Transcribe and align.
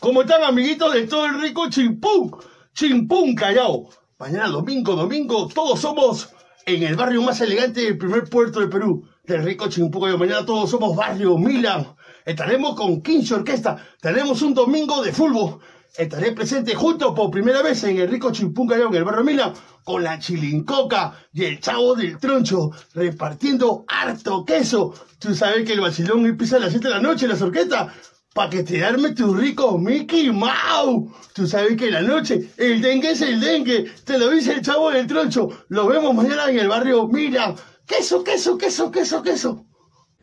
¿Cómo 0.00 0.22
están 0.22 0.42
amiguitos 0.42 0.92
de 0.92 1.06
todo 1.06 1.26
el 1.26 1.40
rico 1.40 1.70
Chimpún? 1.70 2.36
Chimpún 2.74 3.36
Callao. 3.36 3.88
Mañana 4.18 4.48
domingo, 4.48 4.96
domingo, 4.96 5.46
todos 5.46 5.78
somos 5.78 6.30
en 6.66 6.82
el 6.82 6.96
barrio 6.96 7.22
más 7.22 7.40
elegante 7.40 7.82
del 7.82 7.96
primer 7.96 8.24
puerto 8.24 8.58
de 8.58 8.66
Perú, 8.66 9.08
del 9.22 9.44
rico 9.44 9.68
Chimpún 9.68 10.02
Callao. 10.02 10.18
Mañana 10.18 10.44
todos 10.44 10.70
somos 10.70 10.96
barrio 10.96 11.38
Milan. 11.38 11.86
Estaremos 12.24 12.74
con 12.74 13.00
15 13.00 13.34
orquesta. 13.36 13.76
Tenemos 14.00 14.42
un 14.42 14.54
domingo 14.54 15.00
de 15.02 15.12
fútbol. 15.12 15.60
Estaré 15.96 16.32
presente 16.32 16.74
junto 16.74 17.14
por 17.14 17.30
primera 17.30 17.62
vez 17.62 17.82
en 17.84 17.98
el 17.98 18.08
rico 18.08 18.30
Chimpún 18.30 18.68
Callao, 18.68 18.88
en 18.88 18.94
el 18.94 19.04
barrio 19.04 19.24
Milan, 19.24 19.52
con 19.84 20.02
la 20.04 20.18
chilincoca 20.18 21.14
y 21.32 21.44
el 21.44 21.60
chavo 21.60 21.94
del 21.94 22.18
troncho, 22.18 22.70
repartiendo 22.94 23.84
harto 23.88 24.44
queso. 24.44 24.94
Tú 25.18 25.34
sabes 25.34 25.64
que 25.64 25.72
el 25.72 25.80
vacilón 25.80 26.26
empieza 26.26 26.56
a 26.56 26.60
las 26.60 26.70
7 26.70 26.88
de 26.88 26.94
la 26.94 27.00
noche, 27.00 27.26
las 27.26 27.42
orquestas 27.42 27.92
para 28.34 28.50
que 28.50 28.62
te 28.62 28.84
arme 28.84 29.14
tu 29.14 29.34
rico 29.34 29.78
Mickey 29.78 30.30
Mouse. 30.30 31.10
Tú 31.32 31.46
sabes 31.48 31.76
que 31.76 31.86
en 31.86 31.94
la 31.94 32.02
noche 32.02 32.48
el 32.56 32.80
dengue 32.80 33.10
es 33.10 33.20
el 33.20 33.40
dengue. 33.40 33.90
Te 34.04 34.16
lo 34.16 34.30
dice 34.30 34.52
el 34.52 34.62
chavo 34.62 34.90
del 34.90 35.08
troncho. 35.08 35.48
Lo 35.68 35.88
vemos 35.88 36.14
mañana 36.14 36.48
en 36.48 36.60
el 36.60 36.68
barrio. 36.68 37.08
Mira, 37.08 37.56
queso, 37.84 38.22
queso, 38.22 38.56
queso, 38.56 38.92
queso, 38.92 39.22
queso. 39.22 39.66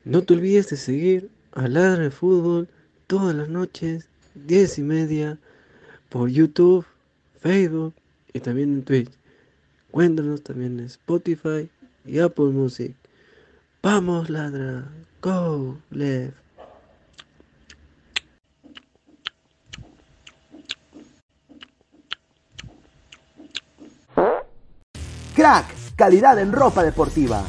No 0.06 0.24
te 0.24 0.34
olvides 0.34 0.70
de 0.70 0.78
seguir 0.78 1.30
a 1.52 1.68
Ladra 1.68 2.04
de 2.04 2.12
Fútbol 2.12 2.70
todas 3.08 3.36
las 3.36 3.50
noches, 3.50 4.08
diez 4.34 4.78
y 4.78 4.84
media, 4.84 5.40
por 6.16 6.30
YouTube, 6.30 6.86
Facebook 7.42 7.94
y 8.32 8.40
también 8.40 8.72
en 8.72 8.86
Twitch. 8.86 9.12
Cuéntanos 9.92 10.42
también 10.44 10.80
en 10.80 10.86
Spotify 10.86 11.70
y 12.06 12.20
Apple 12.20 12.52
Music. 12.54 12.96
Vamos, 13.84 14.30
ladra. 14.30 14.90
Go, 15.22 15.78
left. 15.90 16.38
Crack, 25.36 25.66
calidad 25.98 26.40
en 26.40 26.54
ropa 26.54 26.82
deportiva. 26.82 27.44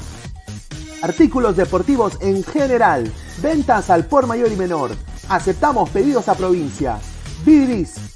Artículos 1.02 1.56
deportivos 1.56 2.18
en 2.20 2.42
general. 2.42 3.12
Ventas 3.40 3.90
al 3.90 4.06
por 4.06 4.26
mayor 4.26 4.50
y 4.50 4.56
menor. 4.56 4.90
Aceptamos 5.28 5.88
pedidos 5.90 6.28
a 6.28 6.34
provincia. 6.34 6.98
Bidris, 7.44 8.15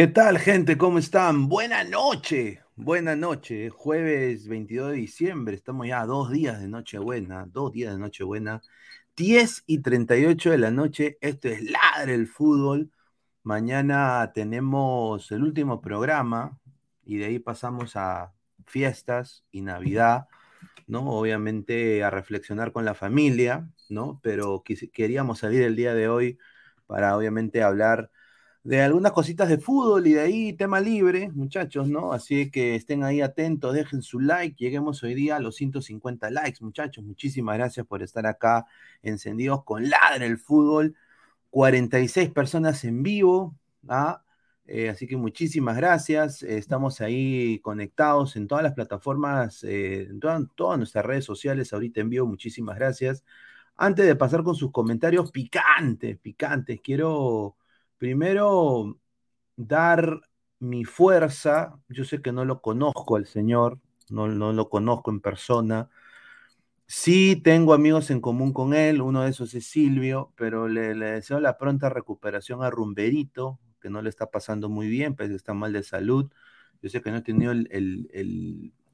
¿Qué 0.00 0.06
tal, 0.06 0.38
gente? 0.38 0.78
¿Cómo 0.78 0.96
están? 0.98 1.46
Buena 1.46 1.84
noche, 1.84 2.62
buena 2.74 3.14
noche. 3.14 3.68
Jueves 3.68 4.48
22 4.48 4.92
de 4.92 4.96
diciembre, 4.96 5.54
estamos 5.54 5.86
ya 5.86 6.00
a 6.00 6.06
dos 6.06 6.30
días 6.30 6.58
de 6.58 6.68
Nochebuena, 6.68 7.44
dos 7.52 7.72
días 7.72 7.92
de 7.92 7.98
Nochebuena. 7.98 8.62
10 9.14 9.64
y 9.66 9.82
38 9.82 10.52
de 10.52 10.56
la 10.56 10.70
noche, 10.70 11.18
esto 11.20 11.48
es 11.48 11.70
Ladre 11.70 12.14
el 12.14 12.28
Fútbol. 12.28 12.90
Mañana 13.42 14.32
tenemos 14.32 15.30
el 15.32 15.42
último 15.42 15.82
programa 15.82 16.58
y 17.04 17.18
de 17.18 17.26
ahí 17.26 17.38
pasamos 17.38 17.94
a 17.94 18.32
fiestas 18.66 19.44
y 19.50 19.60
Navidad, 19.60 20.28
¿no? 20.86 21.10
Obviamente 21.10 22.02
a 22.04 22.08
reflexionar 22.08 22.72
con 22.72 22.86
la 22.86 22.94
familia, 22.94 23.68
¿no? 23.90 24.18
Pero 24.22 24.64
queríamos 24.94 25.40
salir 25.40 25.60
el 25.60 25.76
día 25.76 25.92
de 25.92 26.08
hoy 26.08 26.38
para 26.86 27.14
obviamente 27.18 27.62
hablar 27.62 28.10
de 28.62 28.82
algunas 28.82 29.12
cositas 29.12 29.48
de 29.48 29.58
fútbol 29.58 30.06
y 30.06 30.12
de 30.14 30.20
ahí 30.20 30.52
tema 30.52 30.80
libre, 30.80 31.30
muchachos, 31.32 31.88
¿no? 31.88 32.12
Así 32.12 32.50
que 32.50 32.74
estén 32.76 33.04
ahí 33.04 33.20
atentos, 33.22 33.74
dejen 33.74 34.02
su 34.02 34.20
like, 34.20 34.56
lleguemos 34.62 35.02
hoy 35.02 35.14
día 35.14 35.36
a 35.36 35.40
los 35.40 35.56
150 35.56 36.30
likes, 36.30 36.58
muchachos. 36.62 37.02
Muchísimas 37.04 37.56
gracias 37.56 37.86
por 37.86 38.02
estar 38.02 38.26
acá 38.26 38.66
encendidos 39.02 39.64
con 39.64 39.88
Ladre 39.88 40.26
el 40.26 40.38
Fútbol. 40.38 40.94
46 41.50 42.30
personas 42.30 42.84
en 42.84 43.02
vivo, 43.02 43.56
¿ah? 43.88 44.22
Eh, 44.66 44.88
así 44.88 45.06
que 45.08 45.16
muchísimas 45.16 45.76
gracias. 45.76 46.42
Estamos 46.44 47.00
ahí 47.00 47.58
conectados 47.60 48.36
en 48.36 48.46
todas 48.46 48.62
las 48.62 48.74
plataformas, 48.74 49.64
eh, 49.64 50.02
en 50.10 50.20
toda- 50.20 50.46
todas 50.54 50.78
nuestras 50.78 51.04
redes 51.04 51.24
sociales 51.24 51.72
ahorita 51.72 52.00
en 52.00 52.10
vivo. 52.10 52.26
Muchísimas 52.26 52.76
gracias. 52.78 53.24
Antes 53.76 54.06
de 54.06 54.14
pasar 54.16 54.44
con 54.44 54.54
sus 54.54 54.70
comentarios 54.70 55.30
picantes, 55.32 56.18
picantes, 56.18 56.80
quiero 56.82 57.56
primero 58.00 58.98
dar 59.56 60.22
mi 60.60 60.84
fuerza. 60.86 61.80
Yo 61.88 62.04
sé 62.04 62.22
que 62.22 62.32
no 62.32 62.44
lo 62.46 62.62
conozco 62.62 63.16
al 63.16 63.26
señor, 63.26 63.80
no, 64.10 64.28
no 64.28 64.52
lo 64.54 64.70
conozco 64.70 65.12
en 65.12 65.20
persona. 65.20 65.90
Sí 66.86 67.36
tengo 67.36 67.74
amigos 67.74 68.10
en 68.10 68.20
común 68.20 68.52
con 68.52 68.74
él, 68.74 69.00
uno 69.02 69.22
de 69.22 69.30
esos 69.30 69.54
es 69.54 69.66
Silvio, 69.66 70.32
pero 70.36 70.68
le, 70.68 70.94
deseo 70.94 71.38
la 71.40 71.56
pronta 71.58 71.88
recuperación 71.88 72.64
a 72.64 72.70
Rumberito, 72.70 73.60
que 73.80 73.90
no 73.90 74.02
le 74.02 74.10
está 74.10 74.30
pasando 74.30 74.68
muy 74.68 74.88
bien, 74.88 75.14
que 75.16 75.24
está 75.26 75.54
mal 75.54 75.72
de 75.72 75.84
salud. 75.84 76.30
Yo 76.82 76.88
sé 76.90 77.00
que 77.02 77.10
no 77.12 77.18
he 77.18 77.22
tenido 77.22 77.52
el, 77.52 77.68
el- 77.70 78.10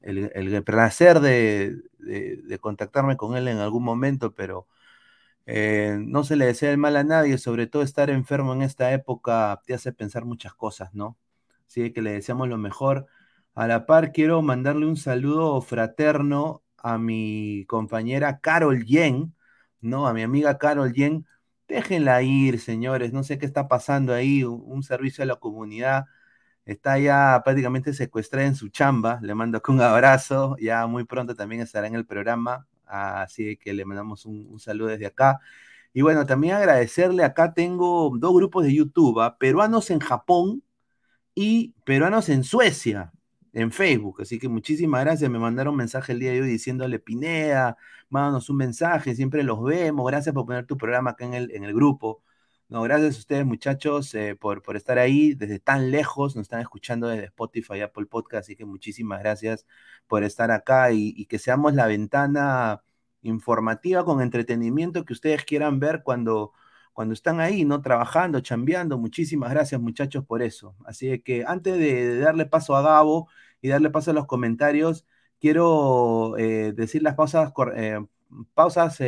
el- 0.01 0.31
el- 0.35 0.63
placer 0.63 1.19
de- 1.19 1.77
de 2.43 2.59
contactarme 2.59 3.17
con 3.17 3.35
él 3.35 3.47
en 3.47 3.57
algún 3.57 3.83
momento, 3.83 4.33
pero 4.35 4.67
eh, 5.47 5.97
no 6.01 6.25
se 6.25 6.35
le 6.35 6.45
desea 6.45 6.71
el 6.71 6.77
mal 6.77 6.97
a 6.97 7.03
nadie, 7.05 7.37
sobre 7.37 7.67
todo 7.67 7.81
estar 7.81 8.09
enfermo 8.09 8.53
en 8.53 8.61
esta 8.63 8.91
época 8.93 9.61
te 9.65 9.73
hace 9.73 9.93
pensar 9.93 10.25
muchas 10.25 10.53
cosas, 10.53 10.93
¿no? 10.93 11.17
Así 11.67 11.93
que 11.93 12.01
le 12.01 12.11
deseamos 12.13 12.49
lo 12.49 12.57
mejor. 12.57 13.07
A 13.55 13.67
la 13.67 13.85
par, 13.85 14.11
quiero 14.11 14.41
mandarle 14.41 14.85
un 14.85 14.97
saludo 14.97 15.61
fraterno 15.61 16.63
a 16.77 16.97
mi 16.97 17.65
compañera 17.67 18.39
Carol 18.39 18.85
Yen, 18.85 19.35
¿no? 19.81 20.07
A 20.07 20.13
mi 20.13 20.23
amiga 20.23 20.57
Carol 20.57 20.93
Yen. 20.93 21.25
Déjenla 21.67 22.21
ir, 22.23 22.59
señores, 22.59 23.13
no 23.13 23.23
sé 23.23 23.37
qué 23.37 23.45
está 23.45 23.67
pasando 23.67 24.13
ahí, 24.13 24.43
un, 24.43 24.83
servicio 24.83 25.23
a 25.23 25.27
la 25.27 25.37
comunidad. 25.37 26.05
Está 26.65 26.99
ya 26.99 27.41
prácticamente 27.45 27.93
secuestrada 27.93 28.47
en 28.47 28.55
su 28.55 28.69
chamba. 28.69 29.19
Le 29.21 29.35
mando 29.35 29.61
un 29.69 29.81
abrazo. 29.81 30.57
Ya 30.59 30.85
muy 30.87 31.05
pronto 31.05 31.35
también 31.35 31.61
estará 31.61 31.87
en 31.87 31.95
el 31.95 32.05
programa. 32.05 32.67
Así 32.87 33.57
que 33.57 33.73
le 33.73 33.85
mandamos 33.85 34.25
un, 34.25 34.59
saludo 34.59 34.89
desde 34.89 35.07
acá. 35.07 35.39
Y 35.93 36.01
bueno, 36.01 36.25
también 36.25 36.55
agradecerle. 36.55 37.23
Acá 37.23 37.53
tengo 37.53 38.11
dos 38.17 38.33
grupos 38.35 38.65
de 38.65 38.73
YouTube: 38.73 39.19
¿ah? 39.21 39.37
peruanos 39.39 39.89
en 39.91 39.99
Japón 39.99 40.63
y 41.35 41.75
peruanos 41.85 42.29
en 42.29 42.43
Suecia, 42.43 43.13
en 43.53 43.71
Facebook. 43.71 44.21
Así 44.21 44.39
que 44.39 44.49
muchísimas 44.49 45.03
gracias. 45.05 45.29
Me 45.31 45.39
mandaron 45.39 45.75
mensaje 45.75 46.13
el 46.13 46.19
día 46.19 46.31
de 46.31 46.41
hoy 46.41 46.47
diciéndole, 46.49 46.99
Pineda, 46.99 47.77
mándanos 48.09 48.49
un 48.49 48.57
mensaje, 48.57 49.15
siempre 49.15 49.43
los 49.43 49.63
vemos. 49.63 50.05
Gracias 50.07 50.33
por 50.33 50.45
poner 50.45 50.65
tu 50.65 50.77
programa 50.77 51.11
acá 51.11 51.25
en 51.25 51.33
el, 51.35 51.51
en 51.51 51.63
el 51.63 51.73
grupo. 51.73 52.23
No, 52.69 52.81
gracias 52.81 53.15
a 53.15 53.19
ustedes, 53.19 53.45
muchachos, 53.45 54.13
eh, 54.13 54.35
por, 54.35 54.61
por 54.61 54.75
estar 54.75 54.99
ahí 54.99 55.33
desde 55.33 55.57
tan 55.59 55.89
lejos. 55.89 56.35
Nos 56.35 56.43
están 56.43 56.59
escuchando 56.59 57.07
desde 57.07 57.25
Spotify, 57.25 57.79
Apple 57.81 58.07
Podcast, 58.07 58.45
así 58.45 58.57
que 58.57 58.65
muchísimas 58.65 59.19
gracias 59.21 59.65
por 60.05 60.23
estar 60.25 60.51
acá 60.51 60.91
y, 60.91 61.25
que 61.27 61.39
seamos 61.39 61.75
la 61.75 61.87
ventana 61.87 62.83
informativa 63.21 64.03
con 64.03 64.21
entretenimiento 64.21 65.05
que 65.05 65.13
ustedes 65.13 65.45
quieran 65.45 65.79
ver 65.79 66.03
cuando, 66.03 66.51
cuando 66.91 67.13
están 67.13 67.39
ahí, 67.39 67.63
¿no? 67.63 67.81
Trabajando, 67.81 68.41
chambeando. 68.41 68.97
Muchísimas 68.97 69.49
gracias, 69.51 69.79
muchachos, 69.79 70.25
por 70.25 70.41
eso. 70.41 70.75
Así 70.85 71.19
que 71.21 71.45
antes 71.47 71.77
de, 71.79 72.19
darle 72.19 72.45
paso 72.47 72.75
a 72.75 72.81
Gabo 72.81 73.29
y 73.61 73.69
darle 73.69 73.89
paso 73.91 74.11
a 74.11 74.13
los 74.13 74.25
comentarios, 74.27 75.05
quiero 75.39 76.35
eh, 76.37 76.73
decir 76.73 77.01
las 77.01 77.15
pausas, 77.15 77.53
eh, 77.75 77.99
pausas 78.53 78.99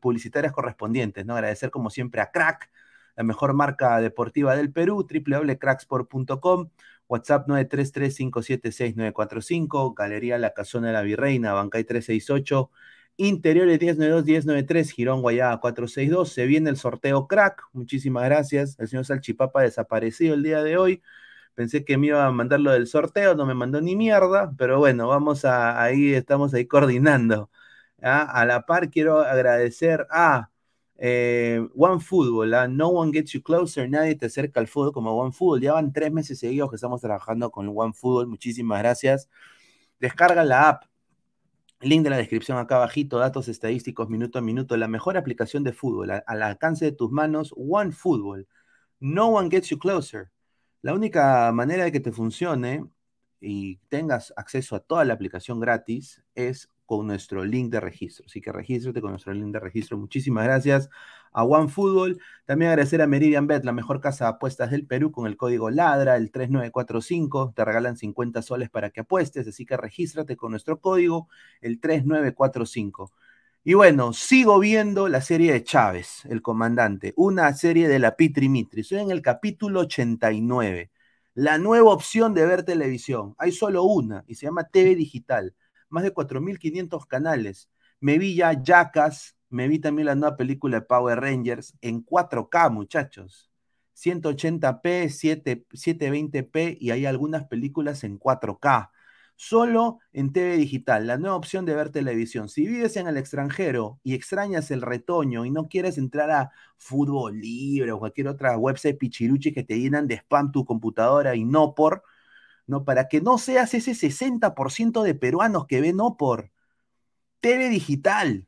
publicitarias 0.00 0.52
correspondientes, 0.52 1.24
¿no? 1.24 1.34
Agradecer 1.34 1.70
como 1.70 1.88
siempre 1.90 2.20
a 2.20 2.30
Crack, 2.30 2.70
la 3.18 3.24
mejor 3.24 3.52
marca 3.52 4.00
deportiva 4.00 4.54
del 4.54 4.72
Perú, 4.72 5.04
www.cracksport.com, 5.10 6.70
WhatsApp 7.08 7.48
933-576-945, 7.48 9.92
Galería 9.92 10.38
La 10.38 10.54
Casona 10.54 10.86
de 10.86 10.92
la 10.92 11.02
Virreina, 11.02 11.52
Bancay 11.52 11.82
368, 11.82 12.70
Interiores 13.16 13.80
1092-1093, 13.80 14.92
Girón 14.92 15.22
Guayaba 15.22 15.60
462. 15.60 16.32
Se 16.32 16.46
viene 16.46 16.70
el 16.70 16.76
sorteo 16.76 17.26
crack. 17.26 17.64
Muchísimas 17.72 18.24
gracias. 18.24 18.78
El 18.78 18.86
señor 18.86 19.04
Salchipapa 19.04 19.62
desaparecido 19.62 20.34
el 20.34 20.44
día 20.44 20.62
de 20.62 20.76
hoy. 20.76 21.02
Pensé 21.54 21.84
que 21.84 21.98
me 21.98 22.06
iba 22.08 22.24
a 22.24 22.30
mandar 22.30 22.60
lo 22.60 22.70
del 22.70 22.86
sorteo, 22.86 23.34
no 23.34 23.46
me 23.46 23.54
mandó 23.54 23.80
ni 23.80 23.96
mierda, 23.96 24.52
pero 24.56 24.78
bueno, 24.78 25.08
vamos 25.08 25.44
a 25.44 25.82
ahí, 25.82 26.14
estamos 26.14 26.54
ahí 26.54 26.66
coordinando. 26.66 27.50
¿ah? 28.00 28.22
A 28.22 28.46
la 28.46 28.64
par 28.64 28.90
quiero 28.90 29.22
agradecer 29.22 30.06
a 30.10 30.50
eh, 30.98 31.66
One 31.74 32.00
Football, 32.00 32.54
¿ah? 32.54 32.68
No 32.68 32.88
One 32.88 33.12
Gets 33.12 33.32
You 33.32 33.42
Closer, 33.42 33.88
nadie 33.88 34.16
te 34.16 34.26
acerca 34.26 34.60
al 34.60 34.68
fútbol 34.68 34.92
como 34.92 35.12
One 35.16 35.32
Football. 35.32 35.60
Ya 35.62 35.72
van 35.72 35.92
tres 35.92 36.12
meses 36.12 36.38
seguidos 36.38 36.70
que 36.70 36.76
estamos 36.76 37.00
trabajando 37.00 37.50
con 37.50 37.72
One 37.74 37.94
Football. 37.94 38.26
Muchísimas 38.26 38.80
gracias. 38.80 39.28
Descarga 40.00 40.44
la 40.44 40.68
app 40.68 40.84
Link 41.80 42.02
de 42.02 42.10
la 42.10 42.16
descripción 42.16 42.58
acá 42.58 42.76
abajito, 42.76 43.18
datos 43.18 43.46
estadísticos 43.46 44.08
minuto 44.08 44.38
a 44.40 44.42
minuto, 44.42 44.76
la 44.76 44.88
mejor 44.88 45.16
aplicación 45.16 45.62
de 45.62 45.72
fútbol 45.72 46.10
al 46.10 46.42
alcance 46.42 46.84
de 46.86 46.92
tus 46.92 47.10
manos, 47.12 47.54
One 47.56 47.92
Football. 47.92 48.48
No 48.98 49.28
one 49.28 49.48
gets 49.48 49.68
you 49.68 49.78
closer. 49.78 50.32
La 50.82 50.92
única 50.92 51.52
manera 51.52 51.84
de 51.84 51.92
que 51.92 52.00
te 52.00 52.10
funcione 52.10 52.84
y 53.40 53.76
tengas 53.88 54.32
acceso 54.36 54.74
a 54.74 54.80
toda 54.80 55.04
la 55.04 55.14
aplicación 55.14 55.60
gratis 55.60 56.20
es 56.34 56.68
con 56.88 57.06
nuestro 57.06 57.44
link 57.44 57.70
de 57.70 57.80
registro. 57.80 58.24
Así 58.26 58.40
que 58.40 58.50
regístrate 58.50 59.02
con 59.02 59.10
nuestro 59.10 59.34
link 59.34 59.52
de 59.52 59.60
registro. 59.60 59.98
Muchísimas 59.98 60.44
gracias 60.44 60.88
a 61.32 61.44
OneFootball. 61.44 62.18
También 62.46 62.70
agradecer 62.70 63.02
a 63.02 63.06
Meridian 63.06 63.46
Bet, 63.46 63.62
la 63.62 63.72
mejor 63.72 64.00
casa 64.00 64.24
de 64.24 64.30
apuestas 64.30 64.70
del 64.70 64.86
Perú, 64.86 65.12
con 65.12 65.26
el 65.26 65.36
código 65.36 65.68
LADRA, 65.68 66.16
el 66.16 66.30
3945. 66.30 67.52
Te 67.54 67.64
regalan 67.66 67.98
50 67.98 68.40
soles 68.40 68.70
para 68.70 68.88
que 68.88 69.00
apuestes, 69.00 69.46
así 69.46 69.66
que 69.66 69.76
regístrate 69.76 70.38
con 70.38 70.52
nuestro 70.52 70.80
código, 70.80 71.28
el 71.60 71.78
3945. 71.78 73.12
Y 73.64 73.74
bueno, 73.74 74.14
sigo 74.14 74.58
viendo 74.58 75.08
la 75.08 75.20
serie 75.20 75.52
de 75.52 75.62
Chávez, 75.62 76.24
el 76.24 76.40
comandante, 76.40 77.12
una 77.16 77.52
serie 77.52 77.86
de 77.86 77.98
la 77.98 78.16
Pitri 78.16 78.48
Mitri. 78.48 78.82
En 78.92 79.10
el 79.10 79.20
capítulo 79.20 79.80
89. 79.80 80.90
La 81.34 81.58
nueva 81.58 81.90
opción 81.90 82.32
de 82.32 82.46
ver 82.46 82.62
televisión. 82.62 83.34
Hay 83.36 83.52
solo 83.52 83.82
una 83.82 84.24
y 84.26 84.36
se 84.36 84.46
llama 84.46 84.64
TV 84.64 84.96
Digital 84.96 85.54
más 85.90 86.02
de 86.04 86.12
4.500 86.12 87.06
canales. 87.06 87.70
Me 88.00 88.18
vi 88.18 88.34
ya 88.34 88.62
Jackass, 88.62 89.36
me 89.50 89.68
vi 89.68 89.78
también 89.78 90.06
la 90.06 90.14
nueva 90.14 90.36
película 90.36 90.80
de 90.80 90.86
Power 90.86 91.20
Rangers 91.20 91.74
en 91.80 92.04
4K, 92.04 92.70
muchachos. 92.70 93.50
180p, 93.94 95.08
7, 95.08 95.66
720p 95.70 96.76
y 96.80 96.90
hay 96.92 97.06
algunas 97.06 97.46
películas 97.46 98.04
en 98.04 98.18
4K. 98.18 98.90
Solo 99.40 99.98
en 100.12 100.32
TV 100.32 100.56
digital, 100.56 101.06
la 101.06 101.16
nueva 101.16 101.36
opción 101.36 101.64
de 101.64 101.74
ver 101.74 101.90
televisión. 101.90 102.48
Si 102.48 102.66
vives 102.66 102.96
en 102.96 103.06
el 103.06 103.16
extranjero 103.16 104.00
y 104.02 104.14
extrañas 104.14 104.70
el 104.72 104.82
retoño 104.82 105.44
y 105.44 105.50
no 105.50 105.68
quieres 105.68 105.96
entrar 105.96 106.30
a 106.32 106.50
Fútbol 106.76 107.38
Libre 107.38 107.92
o 107.92 108.00
cualquier 108.00 108.28
otra 108.28 108.58
website 108.58 108.98
pichiruchi 108.98 109.52
que 109.52 109.62
te 109.62 109.78
llenan 109.78 110.08
de 110.08 110.16
spam 110.16 110.50
tu 110.50 110.64
computadora 110.64 111.36
y 111.36 111.44
no 111.44 111.74
por, 111.76 112.02
¿no? 112.68 112.84
Para 112.84 113.08
que 113.08 113.20
no 113.20 113.38
seas 113.38 113.74
ese 113.74 113.94
60% 113.94 115.02
de 115.02 115.14
peruanos 115.16 115.66
que 115.66 115.80
ven 115.80 115.96
no 115.96 116.16
por 116.16 116.52
TV 117.40 117.68
digital. 117.70 118.46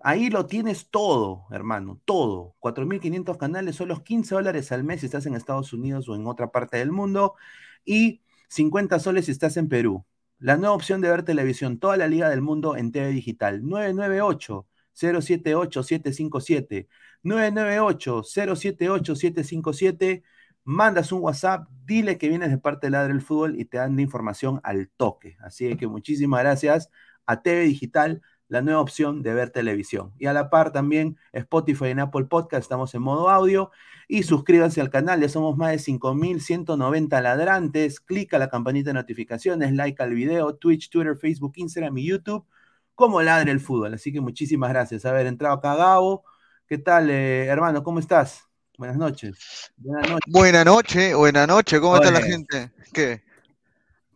Ahí 0.00 0.30
lo 0.30 0.46
tienes 0.46 0.90
todo, 0.90 1.46
hermano, 1.50 2.00
todo. 2.04 2.54
4.500 2.60 3.38
canales, 3.38 3.76
son 3.76 3.88
los 3.88 4.02
15 4.02 4.34
dólares 4.34 4.70
al 4.70 4.84
mes 4.84 5.00
si 5.00 5.06
estás 5.06 5.26
en 5.26 5.34
Estados 5.34 5.72
Unidos 5.72 6.08
o 6.08 6.14
en 6.14 6.26
otra 6.26 6.52
parte 6.52 6.76
del 6.78 6.92
mundo 6.92 7.34
y 7.84 8.22
50 8.48 8.98
soles 9.00 9.26
si 9.26 9.32
estás 9.32 9.56
en 9.56 9.68
Perú. 9.68 10.04
La 10.38 10.56
nueva 10.56 10.74
opción 10.74 11.00
de 11.00 11.08
ver 11.08 11.22
televisión, 11.24 11.78
toda 11.78 11.96
la 11.96 12.06
liga 12.06 12.28
del 12.28 12.42
mundo 12.42 12.76
en 12.76 12.92
TV 12.92 13.08
digital. 13.08 13.62
998 13.64 14.66
078 14.92 15.82
757 15.82 16.88
998 17.22 18.22
078 18.24 19.16
757 19.16 20.22
mandas 20.64 21.12
un 21.12 21.20
WhatsApp, 21.22 21.68
dile 21.84 22.18
que 22.18 22.28
vienes 22.28 22.50
de 22.50 22.58
parte 22.58 22.86
de 22.86 22.92
Ladre 22.92 23.12
el 23.12 23.20
Fútbol 23.22 23.60
y 23.60 23.66
te 23.66 23.78
dan 23.78 23.96
la 23.96 24.02
información 24.02 24.60
al 24.64 24.88
toque. 24.96 25.36
Así 25.40 25.76
que 25.76 25.86
muchísimas 25.86 26.40
gracias 26.40 26.90
a 27.26 27.42
TV 27.42 27.62
Digital, 27.62 28.22
la 28.48 28.62
nueva 28.62 28.80
opción 28.80 29.22
de 29.22 29.34
ver 29.34 29.50
televisión. 29.50 30.12
Y 30.18 30.26
a 30.26 30.32
la 30.32 30.50
par 30.50 30.72
también 30.72 31.16
Spotify 31.32 31.86
en 31.88 32.00
Apple 32.00 32.24
Podcast, 32.26 32.62
estamos 32.62 32.94
en 32.94 33.02
modo 33.02 33.30
audio. 33.30 33.70
Y 34.08 34.22
suscríbanse 34.24 34.80
al 34.80 34.90
canal, 34.90 35.20
ya 35.20 35.28
somos 35.28 35.56
más 35.56 35.72
de 35.72 35.78
5.190 35.78 37.20
ladrantes. 37.22 38.00
Clica 38.00 38.38
la 38.38 38.50
campanita 38.50 38.90
de 38.90 38.94
notificaciones, 38.94 39.72
like 39.72 40.02
al 40.02 40.14
video, 40.14 40.54
Twitch, 40.56 40.90
Twitter, 40.90 41.16
Facebook, 41.16 41.54
Instagram 41.56 41.96
y 41.98 42.06
YouTube, 42.08 42.46
como 42.94 43.22
Ladre 43.22 43.50
el 43.52 43.60
Fútbol. 43.60 43.94
Así 43.94 44.12
que 44.12 44.20
muchísimas 44.20 44.70
gracias. 44.70 45.04
Haber 45.04 45.26
entrado 45.26 45.54
acá, 45.56 45.74
Gabo. 45.76 46.24
¿Qué 46.66 46.78
tal, 46.78 47.10
eh, 47.10 47.46
hermano? 47.46 47.82
¿Cómo 47.82 47.98
estás? 47.98 48.53
Buenas 48.76 48.96
noches. 48.96 49.72
Buenas 49.76 50.10
noches. 50.10 50.32
Buenas 50.32 50.64
noches, 50.64 51.14
buenas 51.14 51.46
noches. 51.46 51.80
¿Cómo 51.80 51.96
está 51.96 52.10
la 52.10 52.22
gente? 52.22 52.72
¿Qué? 52.92 53.22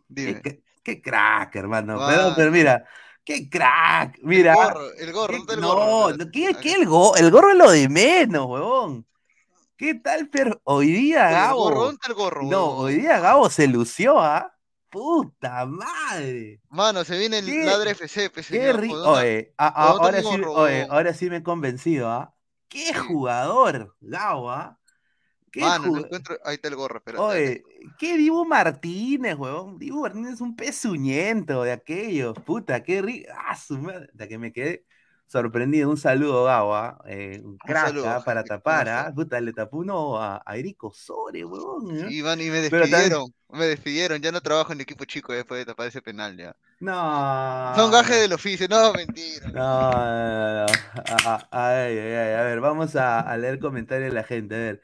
Dime. 0.09 0.41
Qué, 0.41 0.63
qué, 0.83 1.01
crack, 1.01 1.55
hermano. 1.55 1.97
Pero, 2.05 2.33
pero, 2.35 2.51
mira, 2.51 2.85
qué 3.23 3.49
crack. 3.49 4.19
Mira. 4.21 4.53
El 4.53 4.57
gorro, 4.57 4.93
el 4.95 5.13
gorro. 5.13 5.45
¿Qué, 5.45 5.53
el 5.53 5.61
gorro, 5.61 6.17
no, 6.17 6.31
¿qué, 6.31 6.55
qué 6.61 6.73
el, 6.73 6.85
go, 6.85 7.15
el 7.15 7.31
gorro 7.31 7.51
es 7.51 7.57
lo 7.57 7.71
de 7.71 7.87
menos, 7.87 8.47
huevón. 8.47 9.05
¿Qué 9.77 9.95
tal, 9.95 10.27
pero 10.27 10.59
hoy 10.65 10.91
día 10.91 11.29
Gabo? 11.29 11.69
El 11.69 11.73
gorro, 11.75 11.79
¿dónde 11.85 11.95
está 11.95 12.07
el 12.09 12.15
gorro? 12.15 12.43
No, 12.43 12.65
hoy 12.71 12.95
día 12.95 13.19
Gabo 13.21 13.49
se 13.49 13.65
lució, 13.65 14.19
¿ah? 14.19 14.53
Puta 14.89 15.65
madre. 15.67 16.59
Mano, 16.67 17.05
se 17.05 17.17
viene 17.17 17.39
el 17.39 17.45
¿Qué? 17.45 17.63
ladre 17.63 17.91
FC, 17.91 18.29
Qué 18.49 18.73
rico. 18.73 19.03
Oye, 19.03 19.53
a, 19.55 19.67
a, 19.67 19.89
ahora, 19.91 20.21
sí, 20.21 20.41
oye, 20.45 20.85
ahora 20.89 21.13
sí 21.13 21.29
me 21.29 21.37
he 21.37 21.43
convencido, 21.43 22.09
¿ah? 22.09 22.35
¡Qué 22.69 22.93
jugador! 22.93 23.95
Gaua. 23.99 24.79
¿Qué 25.51 25.61
Mano, 25.61 25.85
jug... 25.85 25.95
no 25.95 26.05
encuentro... 26.05 26.37
Ahí 26.45 26.55
está 26.55 26.67
el 26.67 26.75
gorro, 26.75 26.99
espera. 26.99 27.21
Oye, 27.21 27.63
¿qué 27.97 28.17
Dibu 28.17 28.45
Martínez, 28.45 29.35
huevón? 29.35 29.79
Dibu 29.79 30.01
Martínez 30.01 30.35
es 30.35 30.41
un 30.41 30.55
pezuñento 30.55 31.63
de 31.63 31.71
aquellos. 31.71 32.37
Puta, 32.39 32.83
qué 32.83 33.01
rico. 33.01 33.29
Ah, 33.35 33.55
su 33.55 33.77
madre. 33.79 34.07
Hasta 34.11 34.27
que 34.27 34.37
me 34.37 34.53
quedé 34.53 34.85
sorprendido. 35.29 35.89
Un 35.89 35.97
saludo, 35.97 36.45
Gaua. 36.45 36.99
Eh, 37.05 37.41
un 37.43 37.57
crack 37.57 37.89
un 37.89 38.01
saludo, 38.03 38.23
para 38.25 38.43
tapar. 38.43 38.89
¿ah? 38.89 39.11
Puta, 39.13 39.39
le 39.39 39.53
tapó 39.53 39.77
uno 39.77 40.17
a, 40.17 40.41
a 40.45 40.57
Erico 40.57 40.91
Sore, 40.93 41.45
huevón. 41.45 41.95
¿eh? 41.95 42.05
Sí, 42.09 42.21
van 42.21 42.41
y 42.41 42.49
me 42.49 42.61
despidieron. 42.61 43.33
Me 43.49 43.65
despidieron. 43.65 44.21
Ya 44.21 44.31
no 44.31 44.41
trabajo 44.41 44.73
en 44.73 44.81
equipo 44.81 45.05
chico 45.05 45.33
después 45.33 45.59
de 45.59 45.65
tapar 45.65 45.87
ese 45.87 46.01
penal, 46.01 46.35
ya. 46.35 46.55
No. 46.79 47.73
Son 47.75 47.91
gajes 47.91 48.19
del 48.21 48.33
oficio, 48.33 48.67
no, 48.67 48.93
mentira. 48.93 49.47
No, 49.49 49.91
no, 49.91 50.65
no. 50.65 50.65
A, 50.65 50.67
a, 51.25 51.47
a, 51.51 51.69
a, 51.69 51.73
ver, 51.73 52.59
vamos 52.59 52.95
a, 52.95 53.19
a, 53.19 53.37
leer 53.37 53.59
comentarios 53.59 54.09
de 54.09 54.15
la 54.15 54.23
gente. 54.23 54.55
A 54.55 54.57
ver. 54.57 54.81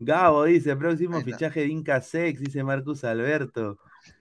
Gabo 0.00 0.44
dice, 0.44 0.76
próximo 0.76 1.20
fichaje 1.22 1.60
de 1.60 1.66
Inca 1.66 2.00
Sex, 2.00 2.40
dice 2.40 2.62
Marcus 2.62 3.02
Alberto. 3.02 3.78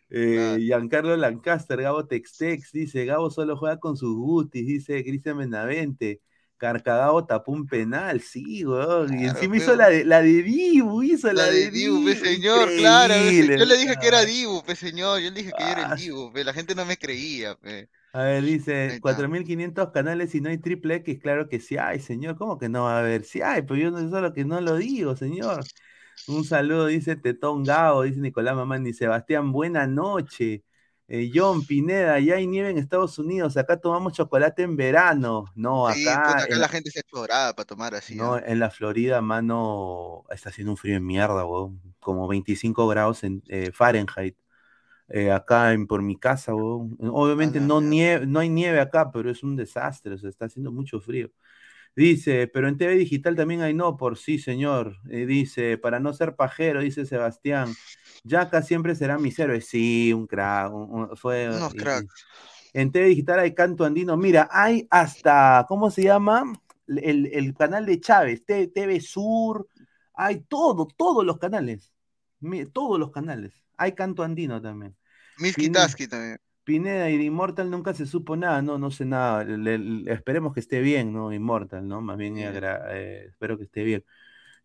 Eh. 0.10 0.58
Giancarlo 0.60 1.16
Lancaster, 1.18 1.82
Gabo 1.82 2.06
Textex, 2.06 2.72
dice, 2.72 3.06
Gabo 3.06 3.30
solo 3.30 3.58
juega 3.58 3.78
con 3.78 3.98
sus 3.98 4.16
gutis, 4.16 4.66
dice 4.66 5.04
Cristian 5.04 5.38
Menavente. 5.38 6.22
Carcagao 6.58 7.26
tapó 7.26 7.52
un 7.52 7.68
penal, 7.68 8.20
sí, 8.22 8.66
weón. 8.66 9.08
Claro, 9.08 9.22
y 9.22 9.26
encima 9.26 9.54
pero... 9.54 9.56
hizo 9.64 9.76
la 9.76 9.90
de, 9.90 10.06
la 10.06 10.22
de 10.22 10.44
Dibu, 10.44 11.04
hizo 11.04 11.28
la, 11.28 11.46
la 11.46 11.52
de, 11.52 11.66
de 11.66 11.72
Dibu, 11.72 12.04
pe 12.04 12.16
señor, 12.16 12.70
claro. 12.78 13.14
Yo 13.14 13.66
le 13.66 13.78
dije 13.78 13.96
que 14.02 14.08
era 14.08 14.26
Dibu, 14.26 14.64
pe 14.64 14.76
señor. 14.76 15.22
Yo 15.22 15.30
le 15.30 15.36
dije 15.36 15.52
que 15.56 15.64
ah. 15.64 15.72
era 15.72 15.94
el 15.94 16.00
Dibu, 16.00 16.34
pe. 16.34 16.44
La 16.44 16.54
gente 16.54 16.74
no 16.74 16.86
me 16.86 16.98
creía, 16.98 17.56
pe. 17.56 17.90
A 18.14 18.24
ver, 18.24 18.44
dice, 18.44 19.00
4.500 19.02 19.92
canales 19.92 20.34
y 20.34 20.42
no 20.42 20.50
hay 20.50 20.58
triple 20.58 20.96
X, 20.96 21.20
claro 21.22 21.48
que 21.48 21.60
sí 21.60 21.78
hay, 21.78 22.00
señor. 22.00 22.36
¿Cómo 22.38 22.58
que 22.58 22.70
no 22.70 22.86
va 22.86 22.98
a 22.98 23.00
haber? 23.00 23.24
Sí 23.24 23.42
hay, 23.42 23.62
pero 23.62 23.76
yo 23.76 23.92
no 23.92 24.10
solo 24.10 24.34
que 24.34 24.44
no 24.44 24.60
lo 24.60 24.78
digo, 24.78 25.16
señor. 25.16 25.64
Un 26.28 26.44
saludo, 26.44 26.88
dice 26.88 27.16
Tetón 27.16 27.64
Gao, 27.64 28.02
dice 28.02 28.20
Nicolás 28.20 28.56
Mamán, 28.56 28.86
y 28.88 28.94
Sebastián, 28.94 29.52
buena 29.52 29.88
noche. 29.88 30.64
Eh, 31.10 31.32
John 31.34 31.66
Pineda, 31.66 32.20
ya 32.20 32.36
hay 32.36 32.48
nieve 32.48 32.70
en 32.70 32.78
Estados 32.78 33.18
Unidos, 33.18 33.56
acá 33.56 33.80
tomamos 33.80 34.12
chocolate 34.12 34.64
en 34.64 34.76
verano. 34.76 35.46
No, 35.56 35.88
acá. 35.88 36.44
acá 36.44 36.56
la 36.58 36.68
gente 36.68 36.92
se 36.92 37.00
explorada 37.00 37.54
para 37.54 37.66
tomar 37.66 37.96
así. 37.96 38.16
No, 38.16 38.38
en 38.38 38.60
la 38.60 38.70
Florida, 38.70 39.22
mano, 39.22 40.26
está 40.30 40.50
haciendo 40.50 40.74
un 40.74 40.78
frío 40.78 40.96
de 40.96 41.00
mierda, 41.00 41.46
como 42.00 42.28
25 42.28 42.88
grados 42.88 43.24
en 43.24 43.42
eh, 43.48 43.72
Fahrenheit. 43.74 44.36
Eh, 45.10 45.32
acá 45.32 45.72
en, 45.72 45.88
por 45.88 46.02
mi 46.02 46.20
casa, 46.20 46.54
obviamente 46.54 47.62
no, 47.62 47.80
nieve, 47.80 48.26
no 48.26 48.40
hay 48.40 48.50
nieve 48.50 48.82
acá, 48.82 49.10
pero 49.10 49.32
es 49.32 49.42
un 49.42 49.56
desastre, 49.56 50.16
o 50.16 50.18
sea, 50.18 50.30
está 50.30 50.46
haciendo 50.46 50.70
mucho 50.74 51.00
frío. 51.00 51.32
Dice, 51.98 52.48
pero 52.48 52.68
en 52.68 52.78
TV 52.78 52.94
digital 52.96 53.36
también 53.36 53.64
hay 53.64 53.74
no 53.74 53.98
por 53.98 54.20
sí, 54.20 54.38
señor. 54.38 55.02
dice, 55.04 55.80
para 55.80 56.00
no 56.00 56.14
ser 56.14 56.36
pajero, 56.36 56.80
dice 56.82 57.08
Sebastián. 57.08 57.74
Yaka 58.24 58.62
siempre 58.62 58.94
será 58.94 59.18
mis 59.18 59.40
héroes. 59.40 59.68
Sí, 59.68 60.14
un 60.14 60.28
crack. 60.28 60.72
fue, 61.16 61.50
En 62.74 62.92
TV 62.92 63.08
Digital 63.08 63.40
hay 63.40 63.56
canto 63.56 63.84
andino. 63.84 64.16
Mira, 64.16 64.48
hay 64.52 64.88
hasta, 64.92 65.66
¿cómo 65.68 65.90
se 65.90 66.04
llama? 66.04 66.54
El, 66.86 67.56
canal 67.58 67.88
de 67.88 68.00
Chávez, 68.00 68.46
TV 68.46 69.02
Sur. 69.02 69.68
Hay 70.14 70.42
todo, 70.42 70.88
todos 70.96 71.26
los 71.26 71.40
canales. 71.40 71.92
Todos 72.74 73.00
los 73.00 73.10
canales. 73.10 73.64
Hay 73.76 73.94
canto 73.94 74.22
andino 74.22 74.62
también. 74.62 74.96
Miski 75.40 75.72
también. 75.72 76.38
Pineda 76.68 77.10
y 77.10 77.18
de 77.18 77.24
Immortal 77.24 77.72
nunca 77.72 77.94
se 77.94 78.06
supo 78.06 78.36
nada, 78.36 78.62
no, 78.62 78.78
no 78.78 78.92
sé 78.92 79.06
nada. 79.06 79.46
esperemos 80.12 80.54
que 80.54 80.60
esté 80.60 80.82
bien, 80.82 81.14
¿no? 81.14 81.32
Immortal, 81.32 81.88
¿no? 81.88 82.02
Más 82.02 82.18
bien 82.18 82.38
eh, 82.38 83.28
espero 83.30 83.58
que 83.58 83.64
esté 83.64 83.86
bien. 83.86 84.04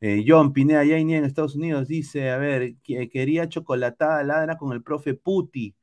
Eh, 0.00 0.24
John 0.26 0.52
Pineda 0.52 0.84
Yaini 0.84 1.14
en 1.14 1.24
Estados 1.24 1.54
Unidos 1.54 1.86
dice, 1.88 2.30
a 2.30 2.38
ver, 2.38 2.74
quería 2.82 3.48
chocolatada 3.48 4.24
ladra 4.24 4.58
con 4.58 4.72
el 4.72 4.82
profe 4.82 5.14
Puti. 5.14 5.76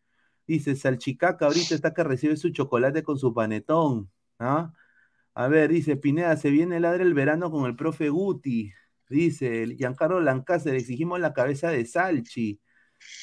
Dice, 0.45 0.75
Salchicaca 0.75 1.45
ahorita 1.45 1.75
está 1.75 1.93
que 1.93 2.03
recibe 2.03 2.35
su 2.35 2.49
chocolate 2.49 3.01
con 3.03 3.17
su 3.17 3.33
panetón. 3.33 4.11
¿ah? 4.39 4.73
A 5.35 5.47
ver, 5.47 5.69
dice 5.71 5.95
Pineda, 5.95 6.35
se 6.37 6.49
viene 6.49 6.81
ladra 6.81 7.03
el 7.03 7.13
verano 7.13 7.49
con 7.51 7.65
el 7.65 7.77
profe 7.77 8.09
Guti. 8.09 8.73
Dice, 9.09 9.67
Giancarlo 9.77 10.19
Lancaster, 10.19 10.75
exigimos 10.75 11.19
la 11.21 11.33
cabeza 11.33 11.69
de 11.69 11.85
Salchi. 11.85 12.59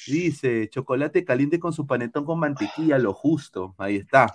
Dice, 0.06 0.68
chocolate 0.70 1.24
caliente 1.24 1.58
con 1.58 1.72
su 1.72 1.86
panetón 1.86 2.24
con 2.24 2.38
mantequilla, 2.38 2.98
lo 2.98 3.12
justo. 3.12 3.74
Ahí 3.78 3.96
está. 3.96 4.34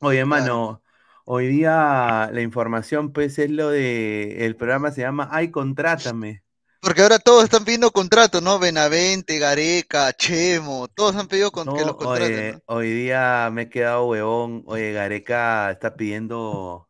Oye, 0.00 0.20
hermano, 0.20 0.82
Hoy 1.28 1.48
día 1.48 2.30
la 2.32 2.40
información, 2.40 3.12
pues, 3.12 3.36
es 3.40 3.50
lo 3.50 3.70
de. 3.70 4.46
El 4.46 4.54
programa 4.54 4.92
se 4.92 5.00
llama 5.00 5.28
Ay, 5.32 5.50
contrátame. 5.50 6.44
Porque 6.80 7.02
ahora 7.02 7.18
todos 7.18 7.42
están 7.42 7.64
pidiendo 7.64 7.90
contrato, 7.90 8.40
¿no? 8.40 8.60
Benavente, 8.60 9.40
Gareca, 9.40 10.12
Chemo, 10.12 10.86
todos 10.86 11.16
han 11.16 11.26
pedido 11.26 11.50
con, 11.50 11.74
que 11.74 11.84
los 11.84 11.96
contraten. 11.96 12.62
Hoy 12.66 12.92
día 12.92 13.50
me 13.52 13.62
he 13.62 13.68
quedado 13.68 14.06
huevón. 14.06 14.62
Oye, 14.66 14.92
Gareca 14.92 15.72
está 15.72 15.96
pidiendo. 15.96 16.88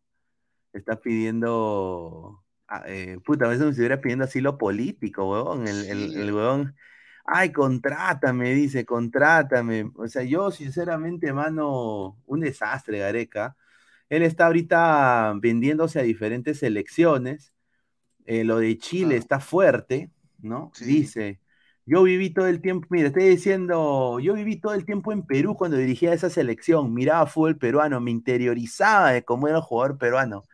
Está 0.74 1.00
pidiendo. 1.00 2.44
Ah, 2.68 2.82
eh, 2.88 3.18
puta, 3.24 3.46
a 3.46 3.48
veces 3.48 3.64
me 3.64 3.70
estuviera 3.70 4.02
pidiendo 4.02 4.26
asilo 4.26 4.58
político, 4.58 5.30
huevón. 5.30 5.66
El, 5.66 5.86
el, 5.86 6.14
el 6.14 6.34
huevón. 6.34 6.76
Ay, 7.28 7.52
contrátame, 7.52 8.54
dice, 8.54 8.84
contrátame. 8.84 9.90
O 9.96 10.06
sea, 10.08 10.22
yo, 10.22 10.50
sinceramente, 10.50 11.32
mano, 11.32 12.22
un 12.26 12.40
desastre, 12.40 12.98
Gareca. 13.00 13.56
Él 14.08 14.22
está 14.22 14.46
ahorita 14.46 15.34
vendiéndose 15.40 15.98
a 16.00 16.02
diferentes 16.04 16.60
selecciones. 16.60 17.52
Eh, 18.26 18.44
lo 18.44 18.58
de 18.58 18.78
Chile 18.78 19.16
está 19.16 19.40
fuerte, 19.40 20.10
¿no? 20.40 20.72
Dice, 20.80 21.40
yo 21.86 22.04
viví 22.04 22.30
todo 22.34 22.48
el 22.48 22.60
tiempo, 22.62 22.88
mira, 22.90 23.08
estoy 23.08 23.24
diciendo, 23.28 24.20
yo 24.20 24.34
viví 24.34 24.60
todo 24.60 24.74
el 24.74 24.84
tiempo 24.86 25.12
en 25.12 25.24
Perú 25.26 25.56
cuando 25.56 25.76
dirigía 25.78 26.12
esa 26.14 26.30
selección, 26.30 26.94
miraba 26.94 27.26
fútbol 27.26 27.58
peruano, 27.58 28.00
me 28.00 28.10
interiorizaba 28.12 29.12
de 29.12 29.24
cómo 29.24 29.48
era 29.48 29.58
el 29.58 29.62
jugador 29.64 29.98
peruano. 29.98 30.44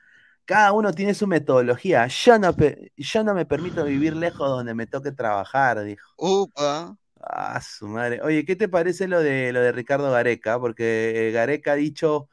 Cada 0.45 0.73
uno 0.73 0.93
tiene 0.93 1.15
su 1.15 1.27
metodología. 1.27 2.07
Yo 2.09 2.39
no, 2.39 2.55
yo 2.97 3.25
no 3.25 3.35
me 3.35 3.47
permito 3.47 3.85
vivir 3.85 4.17
lejos 4.17 4.49
donde 4.49 4.75
me 4.75 4.87
toque 4.87 5.13
trabajar, 5.13 5.83
dijo. 5.83 6.13
Upa. 6.17 6.97
Ah, 7.21 7.61
su 7.61 7.87
madre. 7.87 8.21
Oye, 8.23 8.45
¿qué 8.45 8.57
te 8.57 8.69
parece 8.69 9.07
lo 9.07 9.21
de 9.21 9.53
lo 9.53 9.61
de 9.61 9.73
Ricardo 9.73 10.11
Gareca? 10.11 10.59
Porque 10.59 11.31
Gareca 11.33 11.73
ha 11.73 11.77
dicho, 11.77 12.29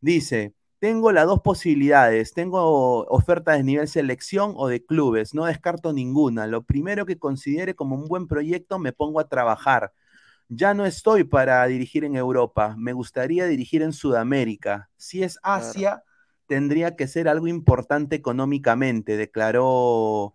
dice, 0.00 0.54
tengo 0.78 1.12
las 1.12 1.26
dos 1.26 1.40
posibilidades. 1.42 2.34
Tengo 2.34 3.04
ofertas 3.06 3.56
de 3.58 3.64
nivel 3.64 3.88
selección 3.88 4.54
o 4.56 4.68
de 4.68 4.84
clubes. 4.84 5.34
No 5.34 5.46
descarto 5.46 5.92
ninguna. 5.92 6.46
Lo 6.46 6.62
primero 6.62 7.04
que 7.06 7.18
considere 7.18 7.74
como 7.74 7.96
un 7.96 8.06
buen 8.06 8.28
proyecto, 8.28 8.78
me 8.78 8.92
pongo 8.92 9.20
a 9.20 9.28
trabajar. 9.28 9.92
Ya 10.48 10.74
no 10.74 10.86
estoy 10.86 11.24
para 11.24 11.66
dirigir 11.66 12.04
en 12.04 12.16
Europa. 12.16 12.74
Me 12.78 12.92
gustaría 12.92 13.46
dirigir 13.46 13.82
en 13.82 13.92
Sudamérica. 13.92 14.88
Si 14.96 15.22
es 15.22 15.38
Asia, 15.42 16.04
tendría 16.48 16.96
que 16.96 17.06
ser 17.06 17.28
algo 17.28 17.46
importante 17.46 18.16
económicamente, 18.16 19.16
declaró 19.16 20.34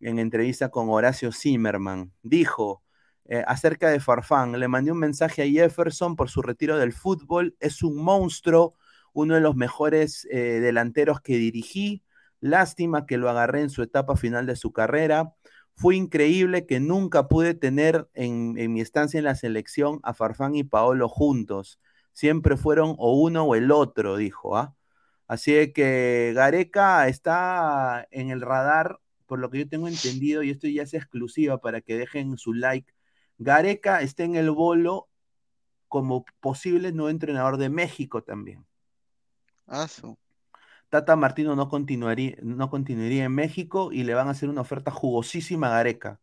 en 0.00 0.18
entrevista 0.18 0.70
con 0.70 0.88
Horacio 0.88 1.32
Zimmerman. 1.32 2.12
Dijo, 2.22 2.82
eh, 3.30 3.44
acerca 3.46 3.88
de 3.90 4.00
Farfán. 4.00 4.58
Le 4.58 4.66
mandé 4.66 4.90
un 4.90 4.98
mensaje 4.98 5.42
a 5.42 5.46
Jefferson 5.46 6.16
por 6.16 6.30
su 6.30 6.42
retiro 6.42 6.78
del 6.78 6.92
fútbol. 6.92 7.56
Es 7.60 7.82
un 7.84 7.96
monstruo, 7.96 8.74
uno 9.12 9.36
de 9.36 9.40
los 9.40 9.54
mejores 9.54 10.26
eh, 10.32 10.58
delanteros 10.60 11.20
que 11.20 11.36
dirigí. 11.36 12.02
Lástima 12.40 13.06
que 13.06 13.18
lo 13.18 13.30
agarré 13.30 13.60
en 13.60 13.70
su 13.70 13.82
etapa 13.82 14.16
final 14.16 14.46
de 14.46 14.56
su 14.56 14.72
carrera. 14.72 15.32
Fue 15.76 15.94
increíble 15.94 16.66
que 16.66 16.80
nunca 16.80 17.28
pude 17.28 17.54
tener 17.54 18.08
en, 18.14 18.54
mi 18.72 18.80
estancia 18.80 19.18
en 19.18 19.24
la 19.24 19.36
selección 19.36 20.00
a 20.02 20.12
Farfán 20.12 20.56
y 20.56 20.64
Paolo 20.64 21.08
juntos. 21.08 21.78
Siempre 22.12 22.56
fueron 22.56 22.96
o 22.98 23.14
uno 23.20 23.44
o 23.44 23.54
el 23.54 23.70
otro, 23.70 24.16
dijo. 24.16 24.56
¿ah? 24.56 24.74
Así 25.30 25.72
que 25.72 26.32
Gareca 26.34 27.06
está 27.06 28.08
en 28.10 28.30
el 28.30 28.40
radar, 28.40 28.98
por 29.26 29.38
lo 29.38 29.48
que 29.48 29.58
yo 29.60 29.68
tengo 29.68 29.86
entendido, 29.86 30.42
y 30.42 30.50
esto 30.50 30.66
ya 30.66 30.82
es 30.82 30.92
exclusiva 30.92 31.60
para 31.60 31.80
que 31.80 31.96
dejen 31.96 32.36
su 32.36 32.52
like. 32.52 32.92
Gareca 33.38 34.02
está 34.02 34.24
en 34.24 34.34
el 34.34 34.50
bolo 34.50 35.08
como 35.86 36.24
posible 36.40 36.90
nuevo 36.90 37.10
entrenador 37.10 37.58
de 37.58 37.68
México 37.68 38.24
también. 38.24 38.66
Tata 40.88 41.14
Martino 41.14 41.54
no 41.54 41.68
continuaría, 41.68 42.36
no 42.42 42.68
continuaría 42.68 43.22
en 43.26 43.32
México 43.32 43.92
y 43.92 44.02
le 44.02 44.14
van 44.14 44.26
a 44.26 44.32
hacer 44.32 44.48
una 44.48 44.62
oferta 44.62 44.90
jugosísima 44.90 45.68
a 45.68 45.76
Gareca. 45.76 46.20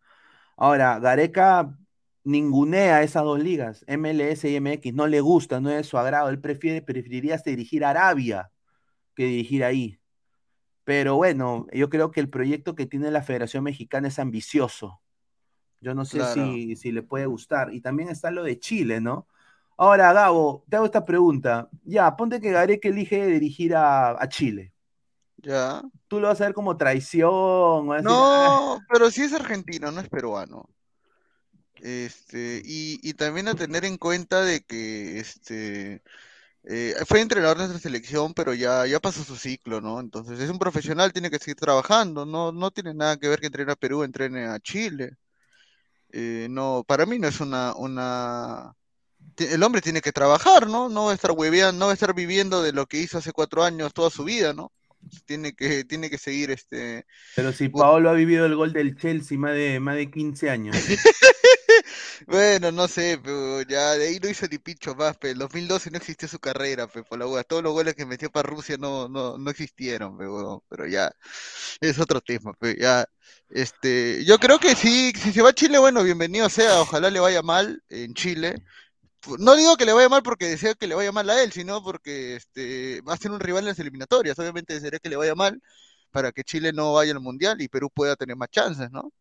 Ahora, 0.58 1.00
Gareca 1.00 1.78
ningunea 2.26 3.04
esas 3.04 3.24
dos 3.24 3.40
ligas, 3.40 3.86
MLS 3.88 4.44
y 4.44 4.60
MX, 4.60 4.94
no 4.94 5.08
le 5.08 5.22
gusta, 5.22 5.62
no 5.62 5.70
es 5.70 5.78
de 5.78 5.84
su 5.86 5.98
agrado, 5.98 6.28
él 6.28 6.42
prefiere, 6.42 6.82
preferiría 6.82 7.38
dirigir 7.38 7.86
a 7.86 7.92
Arabia 7.92 8.52
que 9.18 9.26
dirigir 9.26 9.64
ahí. 9.64 10.00
Pero 10.84 11.16
bueno, 11.16 11.66
yo 11.74 11.90
creo 11.90 12.12
que 12.12 12.20
el 12.20 12.30
proyecto 12.30 12.76
que 12.76 12.86
tiene 12.86 13.12
la 13.12 13.24
Federación 13.24 13.64
Mexicana 13.64 14.08
es 14.08 14.20
ambicioso. 14.20 15.02
Yo 15.82 15.94
no 15.94 16.06
sé 16.06 16.24
si, 16.34 16.76
si 16.76 16.92
le 16.92 17.02
puede 17.02 17.26
gustar. 17.26 17.74
Y 17.74 17.82
también 17.82 18.10
está 18.10 18.32
lo 18.32 18.44
de 18.44 18.60
Chile, 18.60 19.02
¿no? 19.02 19.28
Ahora, 19.76 20.14
Gabo, 20.14 20.64
te 20.70 20.76
hago 20.76 20.86
esta 20.86 21.04
pregunta. 21.04 21.68
Ya, 21.84 22.16
ponte 22.16 22.40
que 22.40 22.52
Gareca 22.52 22.88
elige 22.88 23.26
dirigir 23.26 23.76
a, 23.76 24.18
Chile. 24.30 24.72
Ya. 25.38 25.82
Tú 26.08 26.20
lo 26.20 26.28
vas 26.28 26.40
a 26.40 26.46
ver 26.46 26.54
como 26.54 26.78
traición. 26.78 27.88
no, 27.88 28.04
ah". 28.06 28.80
pero 28.92 29.12
sí 29.12 29.24
es 29.24 29.34
argentino, 29.34 29.92
no 29.92 30.00
es 30.00 30.10
peruano. 30.10 30.70
Este, 31.82 32.62
y, 32.64 33.14
también 33.14 33.48
a 33.48 33.56
tener 33.56 33.84
en 33.84 33.98
cuenta 33.98 34.42
de 34.44 34.62
que 34.62 35.20
este 35.20 36.02
eh, 36.70 36.94
fue 37.06 37.22
entrenador 37.22 37.58
de 37.58 37.64
nuestra 37.64 37.80
selección, 37.80 38.34
pero 38.34 38.54
ya, 38.54 38.86
ya 38.86 39.00
pasó 39.00 39.24
su 39.24 39.38
ciclo, 39.38 39.80
¿no? 39.80 40.02
Entonces 40.02 40.38
es 40.38 40.50
un 40.50 40.60
profesional, 40.60 41.14
tiene 41.14 41.30
que 41.30 41.40
seguir 41.40 41.56
trabajando, 41.56 42.26
no, 42.26 42.52
no 42.52 42.72
tiene 42.72 42.94
nada 42.94 43.16
que 43.16 43.30
ver 43.30 43.40
que 43.40 43.46
entrene 43.46 43.72
a 43.72 43.78
Perú, 43.78 44.04
entrene 44.04 44.48
a 44.48 44.60
Chile. 44.60 45.12
Eh, 46.12 46.48
no, 46.50 46.84
para 46.86 47.06
mí 47.06 47.20
no 47.20 47.30
es 47.30 47.40
una, 47.40 47.74
una, 47.74 48.74
el 49.38 49.64
hombre 49.64 49.80
tiene 49.80 50.02
que 50.02 50.12
trabajar, 50.12 50.68
¿no? 50.68 50.90
No 50.90 51.06
va 51.06 51.12
a 51.12 51.16
estar 51.16 51.32
hueveando, 51.32 51.80
no 51.80 51.86
va 51.86 51.92
a 51.92 51.94
estar 51.94 52.14
viviendo 52.14 52.62
de 52.62 52.74
lo 52.74 52.86
que 52.86 52.98
hizo 52.98 53.18
hace 53.18 53.32
cuatro 53.32 53.64
años 53.64 53.94
toda 53.94 54.10
su 54.10 54.26
vida, 54.26 54.52
¿no? 54.54 54.74
Tiene 55.26 55.54
que, 55.54 55.86
tiene 55.86 56.10
que 56.10 56.18
seguir 56.18 56.52
este. 56.52 57.06
Pero 57.34 57.54
si 57.54 57.70
Paolo 57.70 58.10
ha 58.10 58.14
vivido 58.14 58.46
el 58.46 58.56
gol 58.56 58.74
del 58.74 58.98
Chelsea 58.98 59.38
más 59.38 59.54
de, 59.54 59.80
más 59.80 59.96
de 59.96 60.12
15 60.12 60.50
años. 60.50 60.76
bueno, 62.26 62.72
no 62.72 62.88
sé, 62.88 63.20
pero 63.24 63.62
ya 63.64 63.94
de 63.94 64.08
ahí 64.08 64.20
no 64.20 64.30
hizo 64.30 64.48
ni 64.50 64.58
pincho 64.58 64.96
más, 64.96 65.18
pero 65.18 65.34
en 65.34 65.40
2012 65.40 65.92
no 65.92 65.98
existió 65.98 66.28
su 66.28 66.40
carrera, 66.40 66.88
pero 66.88 67.06
por 67.06 67.20
la 67.20 67.28
hueá. 67.28 67.44
Todos 67.44 67.64
los 67.64 67.74
goles 67.74 67.96
que 67.96 68.06
metió 68.06 68.32
para 68.32 68.50
Rusia 68.50 68.78
no, 68.78 69.08
no, 69.08 69.38
no 69.38 69.50
existieron, 69.52 70.18
pero, 70.18 70.64
pero 70.70 70.88
ya 70.88 71.12
es 71.82 72.00
otro 72.00 72.22
tema, 72.22 72.54
pero 72.60 72.80
ya. 72.80 73.06
Este, 73.50 74.26
yo 74.26 74.40
creo 74.40 74.60
que 74.60 74.76
sí, 74.76 75.14
si 75.16 75.32
se 75.34 75.42
va 75.42 75.50
a 75.50 75.54
Chile, 75.54 75.80
bueno, 75.80 76.04
bienvenido 76.04 76.50
sea, 76.50 76.82
ojalá 76.82 77.10
le 77.10 77.20
vaya 77.20 77.42
mal 77.42 77.82
en 77.90 78.14
Chile 78.14 78.56
no 79.40 79.56
digo 79.56 79.76
que 79.78 79.86
le 79.86 79.94
vaya 79.94 80.10
mal 80.10 80.24
porque 80.24 80.48
deseo 80.48 80.76
que 80.76 80.88
le 80.88 80.96
vaya 80.96 81.12
mal 81.12 81.30
a 81.30 81.42
él, 81.44 81.52
sino 81.52 81.84
porque 81.84 82.36
este, 82.38 83.02
va 83.02 83.14
a 83.14 83.18
ser 83.18 83.32
un 83.32 83.40
rival 83.40 83.64
en 83.64 83.70
las 83.70 83.80
eliminatorias. 83.80 84.38
Obviamente 84.40 84.74
desearía 84.74 85.00
que 85.00 85.10
le 85.10 85.16
vaya 85.18 85.36
mal 85.36 85.62
para 86.12 86.32
que 86.32 86.44
Chile 86.44 86.72
no 86.74 86.94
vaya 86.94 87.12
al 87.14 87.20
Mundial 87.20 87.62
y 87.62 87.68
Perú 87.68 87.90
pueda 87.94 88.16
tener 88.16 88.36
más 88.38 88.50
chances, 88.50 88.92
¿no? 88.92 89.12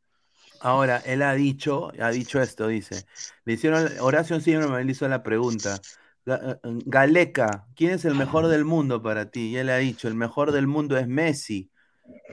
Ahora, 0.60 1.02
él 1.06 1.22
ha 1.22 1.34
dicho, 1.34 1.90
ha 2.00 2.10
dicho 2.10 2.40
esto, 2.40 2.68
dice. 2.68 3.04
Le 3.44 3.54
hicieron, 3.54 3.88
Horacio 4.00 4.40
siempre 4.40 4.68
me 4.68 4.90
hizo 4.90 5.08
la 5.08 5.22
pregunta. 5.22 5.80
Ga- 6.24 6.58
eh, 6.62 6.78
Galeca, 6.86 7.66
¿quién 7.76 7.92
es 7.92 8.04
el 8.04 8.14
mejor 8.14 8.48
del 8.48 8.64
mundo 8.64 9.02
para 9.02 9.30
ti? 9.30 9.48
Y 9.48 9.56
él 9.56 9.70
ha 9.70 9.76
dicho, 9.76 10.08
el 10.08 10.14
mejor 10.14 10.52
del 10.52 10.66
mundo 10.66 10.96
es 10.96 11.06
Messi. 11.06 11.70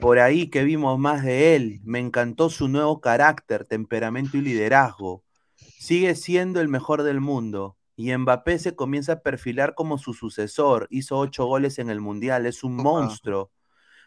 Por 0.00 0.18
ahí 0.18 0.50
que 0.50 0.64
vimos 0.64 0.98
más 0.98 1.24
de 1.24 1.56
él. 1.56 1.80
Me 1.84 1.98
encantó 1.98 2.50
su 2.50 2.68
nuevo 2.68 3.00
carácter, 3.00 3.64
temperamento 3.64 4.36
y 4.36 4.42
liderazgo. 4.42 5.22
Sigue 5.56 6.14
siendo 6.14 6.60
el 6.60 6.68
mejor 6.68 7.02
del 7.02 7.20
mundo. 7.20 7.76
Y 7.96 8.16
Mbappé 8.16 8.58
se 8.58 8.74
comienza 8.74 9.12
a 9.14 9.20
perfilar 9.20 9.74
como 9.74 9.98
su 9.98 10.14
sucesor. 10.14 10.88
Hizo 10.90 11.18
ocho 11.18 11.46
goles 11.46 11.78
en 11.78 11.90
el 11.90 12.00
Mundial. 12.00 12.46
Es 12.46 12.64
un 12.64 12.74
monstruo. 12.74 13.52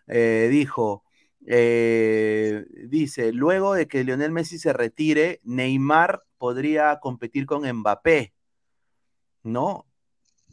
Eh, 0.08 0.48
dijo, 0.52 1.04
eh, 1.50 2.66
dice, 2.90 3.32
luego 3.32 3.74
de 3.74 3.88
que 3.88 4.04
Lionel 4.04 4.34
Messi 4.34 4.60
se 4.60 4.74
retire, 4.74 5.40
Neymar 5.44 6.24
podría 6.38 7.00
competir 7.00 7.46
con 7.46 7.66
Mbappé. 7.66 8.34
¿No? 9.44 9.86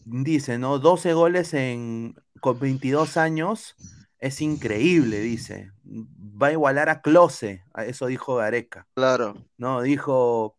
Dice, 0.05 0.59
¿no? 0.59 0.79
12 0.79 1.13
goles 1.15 1.53
en, 1.53 2.15
con 2.41 2.61
22 2.61 3.17
años. 3.17 3.75
Es 4.21 4.41
increíble, 4.41 5.19
dice. 5.19 5.73
Va 5.85 6.49
a 6.49 6.53
igualar 6.53 6.89
a 6.89 7.03
Klose. 7.03 7.65
a 7.75 7.85
Eso 7.85 8.07
dijo 8.07 8.37
Gareca. 8.37 8.87
Claro. 8.95 9.35
No, 9.59 9.83
dijo, 9.83 10.57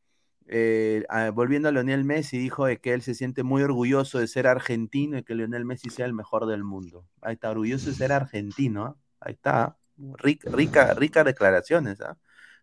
eh, 0.47 1.05
volviendo 1.33 1.69
a 1.69 1.71
Lionel 1.71 2.03
Messi, 2.03 2.37
dijo 2.37 2.65
de 2.65 2.81
que 2.81 2.93
él 2.93 3.01
se 3.01 3.15
siente 3.15 3.43
muy 3.43 3.61
orgulloso 3.63 4.19
de 4.19 4.27
ser 4.27 4.47
argentino 4.47 5.17
y 5.17 5.23
que 5.23 5.33
Lionel 5.33 5.63
Messi 5.63 5.89
sea 5.89 6.05
el 6.05 6.13
mejor 6.13 6.45
del 6.45 6.65
mundo. 6.65 7.07
Ahí 7.21 7.35
está, 7.35 7.51
orgulloso 7.51 7.89
de 7.89 7.95
ser 7.95 8.11
argentino. 8.11 8.83
¿ah? 8.83 8.95
Ahí 9.21 9.33
está. 9.33 9.77
Rica, 9.97 10.49
rica, 10.51 10.93
ricas 10.93 11.25
declaraciones 11.25 12.01
¿ah? 12.01 12.17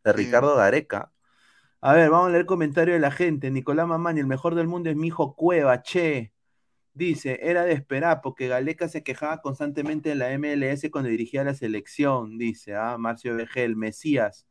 de. 0.04 0.12
Ricardo 0.12 0.56
Gareca. 0.56 1.12
A 1.80 1.94
ver, 1.94 2.10
vamos 2.10 2.28
a 2.28 2.32
leer 2.32 2.46
comentario 2.46 2.94
de 2.94 3.00
la 3.00 3.10
gente. 3.10 3.50
Nicolás 3.50 3.86
Mamani, 3.88 4.20
el 4.20 4.26
mejor 4.26 4.54
del 4.54 4.68
mundo 4.68 4.90
es 4.90 4.96
mi 4.96 5.08
hijo 5.08 5.34
Cueva, 5.36 5.82
che. 5.82 6.32
Dice, 6.94 7.38
era 7.42 7.64
de 7.64 7.72
esperar 7.72 8.20
porque 8.22 8.48
Galeca 8.48 8.88
se 8.88 9.02
quejaba 9.02 9.40
constantemente 9.42 10.10
de 10.10 10.14
la 10.16 10.30
MLS 10.38 10.90
cuando 10.90 11.10
dirigía 11.10 11.44
la 11.44 11.54
selección, 11.54 12.38
dice, 12.38 12.74
ah, 12.76 12.98
Marcio 12.98 13.36
Vegel, 13.36 13.76
Mesías. 13.76 14.46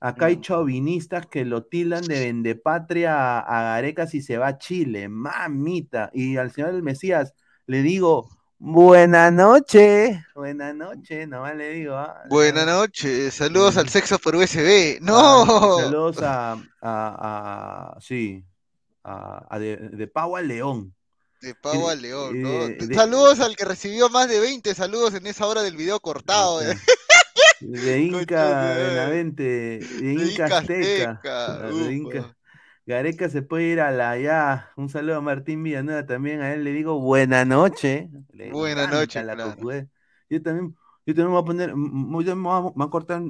Acá 0.00 0.26
hay 0.26 0.38
Mm. 0.38 0.40
chauvinistas 0.40 1.26
que 1.26 1.44
lo 1.44 1.64
tildan 1.66 2.08
de 2.08 2.20
vendepatria 2.20 3.40
a, 3.40 3.40
a 3.40 3.62
Gareca 3.76 4.06
si 4.06 4.22
se 4.22 4.38
va 4.38 4.48
a 4.48 4.58
Chile, 4.58 5.08
mamita. 5.08 6.10
Y 6.14 6.36
al 6.36 6.52
señor 6.52 6.72
del 6.72 6.82
Mesías 6.82 7.34
le 7.66 7.82
digo, 7.82 8.28
buena 8.58 9.30
noche, 9.30 10.24
buena 10.34 10.72
noche, 10.72 11.26
nomás 11.26 11.56
le 11.56 11.68
digo. 11.70 11.94
ah, 11.96 12.22
Buenas 12.28 12.64
ah, 12.66 12.72
noches, 12.72 13.34
saludos 13.34 13.76
al 13.76 13.88
sexo 13.88 14.18
por 14.18 14.34
USB. 14.36 14.96
ah, 14.96 14.98
¡No! 15.02 15.78
saludos 15.78 16.22
a, 16.22 16.52
a, 16.52 16.58
a- 16.82 18.00
sí, 18.00 18.44
a, 19.04 19.46
a 19.48 19.58
de, 19.58 19.76
de 19.76 20.06
Pau 20.08 20.36
a 20.36 20.40
León. 20.42 20.94
De 21.42 21.50
Y- 21.50 21.90
al 21.90 22.02
León, 22.02 22.42
¿no? 22.42 22.66
de- 22.66 22.74
de- 22.86 22.94
Saludos 22.94 23.40
al 23.40 23.54
que 23.56 23.64
recibió 23.64 24.08
más 24.08 24.28
de 24.28 24.40
20 24.40 24.74
saludos 24.74 25.14
en 25.14 25.26
esa 25.26 25.46
hora 25.46 25.62
del 25.62 25.76
video 25.76 26.00
cortado. 26.00 26.60
Ahí 26.60 26.70
¿eh? 26.70 26.76
De 27.60 28.00
Inca. 28.00 28.74
Benavente, 28.74 29.42
de 29.42 29.78
De 30.00 30.12
Inca 30.12 30.46
Azteca. 30.58 31.20
Ah, 31.24 31.68
de. 31.72 31.92
Inca. 31.92 32.36
Gareca 32.86 33.28
se 33.28 33.42
puede 33.42 33.64
ir 33.64 33.80
a 33.80 33.90
la 33.90 34.16
ya. 34.16 34.70
Un 34.76 34.88
saludo 34.88 35.16
a 35.16 35.20
Martín 35.20 35.64
Villanueva 35.64 36.06
también. 36.06 36.40
A 36.40 36.54
él 36.54 36.62
le 36.62 36.72
digo 36.72 37.00
buena 37.00 37.44
noche. 37.44 38.08
Le 38.32 38.52
Buena 38.52 38.86
noche, 38.86 39.24
la 39.24 39.34
claro. 39.34 39.56
cocue. 39.56 39.88
Yo 40.30 40.40
también, 40.40 40.76
yo 41.04 41.14
también 41.14 41.26
me 41.26 41.32
voy 41.32 41.42
a 41.42 41.44
poner, 41.44 41.70
yo 41.70 41.76
me 41.76 42.12
voy 42.12 42.30
a, 42.30 42.34
me 42.34 42.72
voy 42.74 42.86
a 42.86 42.90
cortar, 42.90 43.22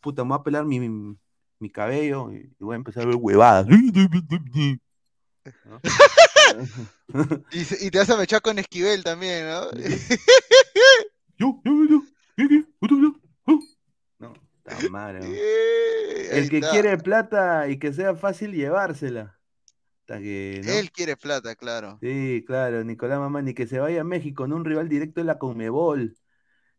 puta, 0.00 0.24
me 0.24 0.30
voy 0.30 0.40
a 0.40 0.42
pelar 0.42 0.64
mi, 0.64 0.80
mi, 0.80 1.16
mi 1.60 1.70
cabello 1.70 2.32
y, 2.32 2.52
voy 2.58 2.74
a 2.74 2.76
empezar 2.76 3.04
a 3.04 3.06
ver 3.06 3.16
huevadas. 3.16 3.66
¿No? 3.68 3.76
Y, 7.52 7.90
te 7.90 7.98
vas 7.98 8.10
a 8.10 8.16
mechar 8.16 8.42
con 8.42 8.58
Esquivel 8.58 9.04
también, 9.04 9.46
¿no? 9.46 9.70
Yo, 11.38 11.60
yo, 11.64 11.84
yo, 11.84 12.02
yo, 12.36 12.48
yo, 12.48 12.64
yo, 12.80 12.98
yo, 12.98 13.14
Eh, 14.68 16.28
El 16.32 16.50
que 16.50 16.58
está. 16.58 16.70
quiere 16.70 16.98
plata 16.98 17.68
y 17.68 17.78
que 17.78 17.92
sea 17.92 18.14
fácil 18.14 18.52
llevársela. 18.52 19.38
Hasta 20.00 20.18
que, 20.20 20.60
¿no? 20.64 20.72
Él 20.72 20.90
quiere 20.90 21.16
plata, 21.16 21.54
claro. 21.54 21.98
Sí, 22.00 22.44
claro, 22.46 22.84
Nicolás 22.84 23.18
Mamani, 23.18 23.54
que 23.54 23.66
se 23.66 23.78
vaya 23.78 24.02
a 24.02 24.04
México 24.04 24.44
en 24.44 24.52
un 24.52 24.64
rival 24.64 24.88
directo 24.88 25.20
de 25.20 25.24
la 25.24 25.38
Conmebol. 25.38 26.16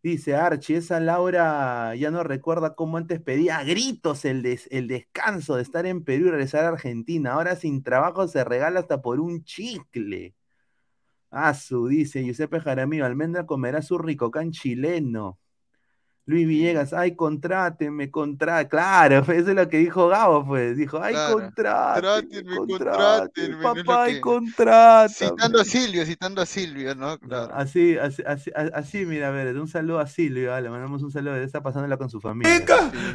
Dice 0.04 0.36
Archie, 0.36 0.78
esa 0.78 1.00
Laura 1.00 1.94
ya 1.96 2.12
no 2.12 2.24
recuerda 2.24 2.76
cómo 2.76 2.98
antes 2.98 3.20
pedía 3.20 3.58
a 3.58 3.64
gritos 3.64 4.24
el, 4.26 4.44
des- 4.44 4.68
el 4.72 4.88
descanso 4.88 5.56
de 5.56 5.64
estar 5.64 5.86
en 5.86 6.04
Perú 6.04 6.28
y 6.28 6.32
regresar 6.32 6.64
a 6.66 6.70
Argentina. 6.70 7.34
Ahora 7.34 7.56
sin 7.56 7.84
trabajo 7.84 8.28
se 8.28 8.44
regala 8.44 8.80
hasta 8.80 9.02
por 9.02 9.20
un 9.20 9.44
chicle. 9.44 10.36
Asu, 11.30 11.88
dice 11.88 12.24
Giuseppe 12.24 12.62
Jaramillo, 12.62 13.06
Almendra 13.06 13.46
comerá 13.46 13.82
su 13.82 13.98
ricocán 13.98 14.52
chileno. 14.52 15.40
Luis 16.30 16.46
Villegas, 16.46 16.92
ay, 16.92 17.16
contráteme, 17.16 18.12
contra, 18.12 18.68
claro, 18.68 19.20
eso 19.32 19.50
es 19.50 19.56
lo 19.56 19.70
que 19.70 19.78
dijo 19.78 20.10
Gabo, 20.10 20.46
pues, 20.46 20.76
dijo, 20.76 21.02
ay, 21.02 21.14
Claro, 21.14 21.34
contráteme, 21.36 22.56
contrátenme, 22.58 22.58
contráteme, 22.58 23.58
contrátenme, 23.58 23.84
papá, 23.86 24.04
ay, 24.04 24.14
que- 24.16 24.22
contrátame. 24.22 25.10
Citando 25.32 25.62
a 25.62 25.64
Silvio, 25.64 26.06
citando 26.06 26.42
a 26.42 26.46
Silvio, 26.46 26.96
¿no? 26.96 27.18
Claro. 27.18 27.54
así, 27.56 27.98
así, 27.98 28.22
así, 28.28 28.52
así, 28.74 29.06
mira, 29.06 29.30
a 29.30 29.32
ver, 29.32 29.58
un 29.58 29.70
saludo 29.70 30.00
a 30.00 30.08
Silvio, 30.08 30.54
ah, 30.54 30.60
le 30.60 30.70
mandamos 30.70 31.02
un 31.02 31.12
saludo, 31.12 31.38
está 31.38 31.62
pasándola 31.64 31.96
con 31.96 32.10
su 32.10 32.20
familia. 32.20 32.62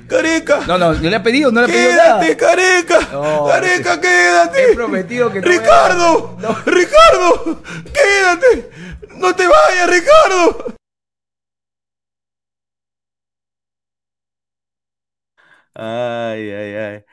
¡Careca! 0.08 0.60
No, 0.66 0.78
no, 0.78 0.94
no 0.94 1.00
le 1.10 1.14
ha 1.14 1.22
pedido, 1.22 1.52
no 1.52 1.60
le 1.60 1.66
ha 1.66 1.68
pedido 1.70 1.90
nada. 1.92 2.20
¡Quédate, 2.20 2.36
careca! 2.38 3.08
No, 3.12 3.46
¡Careca, 3.46 3.94
He 3.94 4.00
quédate! 4.00 4.74
prometido 4.74 5.30
que 5.30 5.40
no 5.42 5.48
¡Ricardo! 5.48 6.36
No. 6.40 6.56
¡Ricardo! 6.64 7.62
¡Quédate! 7.92 8.70
¡No 9.18 9.34
te 9.36 9.46
vayas, 9.46 9.90
Ricardo! 9.90 10.74
Ay, 15.74 16.50
ay, 16.50 16.74
ay. 16.74 17.04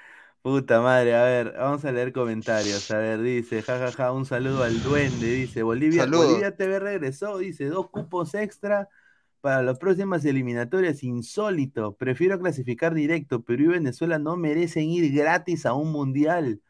Puta 0.41 0.80
madre, 0.82 1.15
a 1.15 1.24
ver, 1.24 1.54
vamos 1.58 1.84
a 1.84 1.91
leer 1.91 2.13
comentarios. 2.13 2.89
A 2.91 2.98
ver, 2.98 3.22
dice, 3.22 3.62
jajaja, 3.62 4.12
un 4.13 4.26
saludo 4.26 4.63
al 4.63 4.82
duende, 4.82 5.28
dice, 5.28 5.63
Bolivia, 5.63 6.04
Saludos. 6.04 6.28
Bolivia 6.28 6.56
TV 6.56 6.80
regresó, 6.80 7.38
dice, 7.38 7.65
dos 7.65 7.89
cupos 7.89 8.34
extra 8.36 8.88
para 9.41 9.62
las 9.63 9.78
próximas 9.80 10.24
eliminatorias, 10.24 11.04
insólito. 11.04 11.95
Prefiero 11.95 12.39
clasificar 12.39 12.93
directo, 12.93 13.43
Perú 13.43 13.65
y 13.65 13.67
Venezuela 13.67 14.17
no 14.17 14.38
merecen 14.38 14.89
ir 14.89 15.13
gratis 15.13 15.65
a 15.65 15.74
un 15.74 15.91
mundial, 15.91 16.62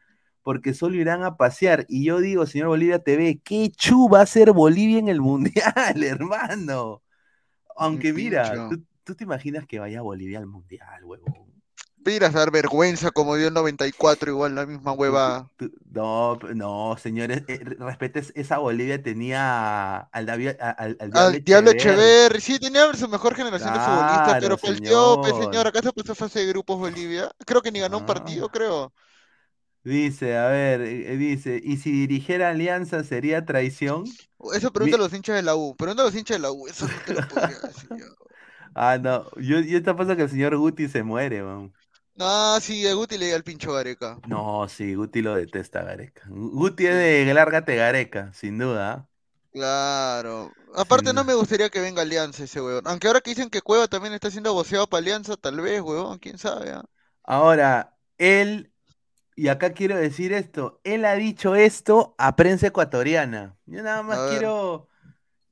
porque 0.42 0.74
solo 0.74 0.96
irán 0.96 1.22
a 1.22 1.36
pasear. 1.36 1.86
Y 1.88 2.04
yo 2.04 2.20
digo, 2.20 2.46
señor 2.46 2.68
Bolivia 2.68 2.98
TV, 2.98 3.40
¿qué 3.44 3.70
chu 3.70 4.08
va 4.08 4.22
a 4.22 4.26
ser 4.26 4.52
Bolivia 4.52 4.98
en 4.98 5.08
el 5.08 5.20
mundial, 5.20 5.74
hermano? 6.02 7.02
Aunque 7.76 8.12
mira. 8.12 8.68
¿tú, 8.68 8.84
tú 9.04 9.14
te 9.14 9.24
imaginas 9.24 9.64
que 9.66 9.78
vaya 9.78 10.02
Bolivia 10.02 10.38
al 10.40 10.46
mundial, 10.46 11.04
huevón? 11.04 11.49
Miras 12.04 12.34
a 12.34 12.38
dar 12.40 12.50
vergüenza 12.50 13.10
como 13.10 13.36
dio 13.36 13.48
el 13.48 13.54
94, 13.54 14.30
igual 14.30 14.54
la 14.54 14.64
misma 14.66 14.92
hueva. 14.92 15.50
No, 15.92 16.36
no, 16.54 16.96
señores, 16.98 17.42
eh, 17.46 17.60
re- 17.62 17.76
respetes, 17.78 18.32
esa 18.34 18.58
Bolivia 18.58 19.02
tenía 19.02 19.98
al, 19.98 20.26
Davi- 20.26 20.56
a- 20.58 20.70
al, 20.70 20.96
al 20.98 21.10
Al 21.16 21.44
Diablo 21.44 21.70
Echeverri. 21.72 22.40
Sí, 22.40 22.58
tenía 22.58 22.90
su 22.94 23.06
mejor 23.08 23.34
generación 23.34 23.74
de 23.74 23.80
futbolistas, 23.80 24.36
pero 24.40 24.56
faltó, 24.56 25.20
pues 25.20 25.32
señor. 25.34 25.52
señor, 25.52 25.66
¿acaso 25.66 25.92
pasó 25.92 26.14
fase 26.14 26.40
de 26.40 26.46
grupos 26.46 26.78
Bolivia? 26.78 27.30
Creo 27.46 27.60
que 27.60 27.70
ni 27.70 27.80
ganó 27.80 27.98
un 27.98 28.04
Ah. 28.04 28.06
partido, 28.06 28.48
creo. 28.48 28.92
Dice, 29.82 30.36
a 30.36 30.48
ver, 30.48 30.82
eh, 30.82 31.16
dice, 31.16 31.58
¿y 31.62 31.78
si 31.78 31.90
dirigiera 31.90 32.50
Alianza 32.50 33.02
sería 33.02 33.46
traición? 33.46 34.04
Eso 34.54 34.72
pregunta 34.72 34.96
a 34.96 35.00
los 35.00 35.12
hinchas 35.14 35.36
de 35.36 35.42
la 35.42 35.56
U, 35.56 35.74
pregunta 35.76 36.02
a 36.02 36.06
los 36.06 36.14
hinchas 36.14 36.36
de 36.36 36.42
la 36.42 36.52
U, 36.52 36.66
eso 36.68 36.86
no 36.86 37.00
te 37.00 37.14
lo 37.14 37.26
podría 37.26 37.58
decir 37.60 37.90
yo. 37.98 38.04
Ah, 38.74 38.98
no, 38.98 39.28
yo, 39.36 39.58
yo 39.60 39.78
está 39.78 39.96
pasa 39.96 40.14
que 40.16 40.22
el 40.22 40.30
señor 40.30 40.56
Guti 40.56 40.88
se 40.88 41.02
muere, 41.02 41.42
man. 41.42 41.72
No, 42.20 42.60
sí, 42.60 42.86
a 42.86 42.92
Guti 42.92 43.16
le 43.16 43.28
dio 43.28 43.36
al 43.36 43.44
pincho 43.44 43.72
Gareca. 43.72 44.18
No, 44.28 44.68
sí, 44.68 44.94
Guti 44.94 45.22
lo 45.22 45.36
detesta, 45.36 45.82
Gareca. 45.82 46.24
Guti 46.28 46.84
es 46.84 46.94
de 46.94 47.32
lárgate 47.32 47.76
Gareca, 47.76 48.30
sin 48.34 48.58
duda. 48.58 48.92
¿ah? 48.92 49.08
Claro. 49.50 50.52
Aparte 50.76 51.14
no 51.14 51.24
me 51.24 51.32
gustaría 51.32 51.70
que 51.70 51.80
venga 51.80 52.02
Alianza 52.02 52.44
ese 52.44 52.60
huevón. 52.60 52.86
Aunque 52.86 53.06
ahora 53.06 53.22
que 53.22 53.30
dicen 53.30 53.48
que 53.48 53.62
Cueva 53.62 53.88
también 53.88 54.12
está 54.12 54.30
siendo 54.30 54.52
voceado 54.52 54.86
para 54.86 54.98
Alianza, 54.98 55.38
tal 55.38 55.62
vez, 55.62 55.80
huevón, 55.80 56.18
quién 56.18 56.36
sabe, 56.36 56.72
ah? 56.72 56.84
Ahora, 57.22 57.96
él, 58.18 58.70
y 59.34 59.48
acá 59.48 59.72
quiero 59.72 59.96
decir 59.96 60.34
esto, 60.34 60.78
él 60.84 61.06
ha 61.06 61.14
dicho 61.14 61.54
esto 61.54 62.14
a 62.18 62.36
prensa 62.36 62.66
ecuatoriana. 62.66 63.56
Yo 63.64 63.82
nada 63.82 64.02
más 64.02 64.28
quiero, 64.28 64.88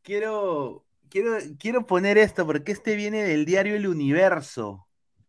quiero, 0.02 0.84
quiero, 1.08 1.38
quiero 1.58 1.86
poner 1.86 2.18
esto 2.18 2.44
porque 2.44 2.72
este 2.72 2.94
viene 2.94 3.22
del 3.22 3.46
diario 3.46 3.74
El 3.74 3.86
Universo, 3.86 4.87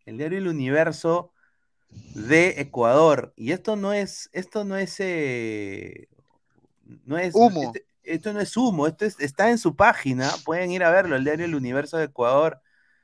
el 0.10 0.17
diario 0.17 0.39
El 0.39 0.48
Universo 0.48 1.32
de 2.13 2.62
Ecuador. 2.62 3.34
Y 3.36 3.52
esto 3.52 3.76
no 3.76 3.93
es, 3.93 4.30
esto 4.34 4.63
no 4.65 4.76
es, 4.76 4.95
eh, 5.00 6.08
no 7.06 7.17
es 7.17 7.36
Humo. 7.36 7.62
este- 7.63 7.86
esto 8.04 8.34
no 8.34 8.41
es 8.41 8.58
humo, 8.58 8.88
esto 8.88 9.06
es- 9.06 9.19
está 9.19 9.52
en 9.52 9.60
su 9.60 9.76
página, 9.76 10.32
pueden 10.43 10.72
ir 10.72 10.84
a 10.84 10.89
verlo, 10.89 11.15
el 11.15 11.24
diario 11.24 11.45
El 11.45 11.54
Universo 11.54 11.98
de 11.98 12.06
Ecuador. 12.06 12.60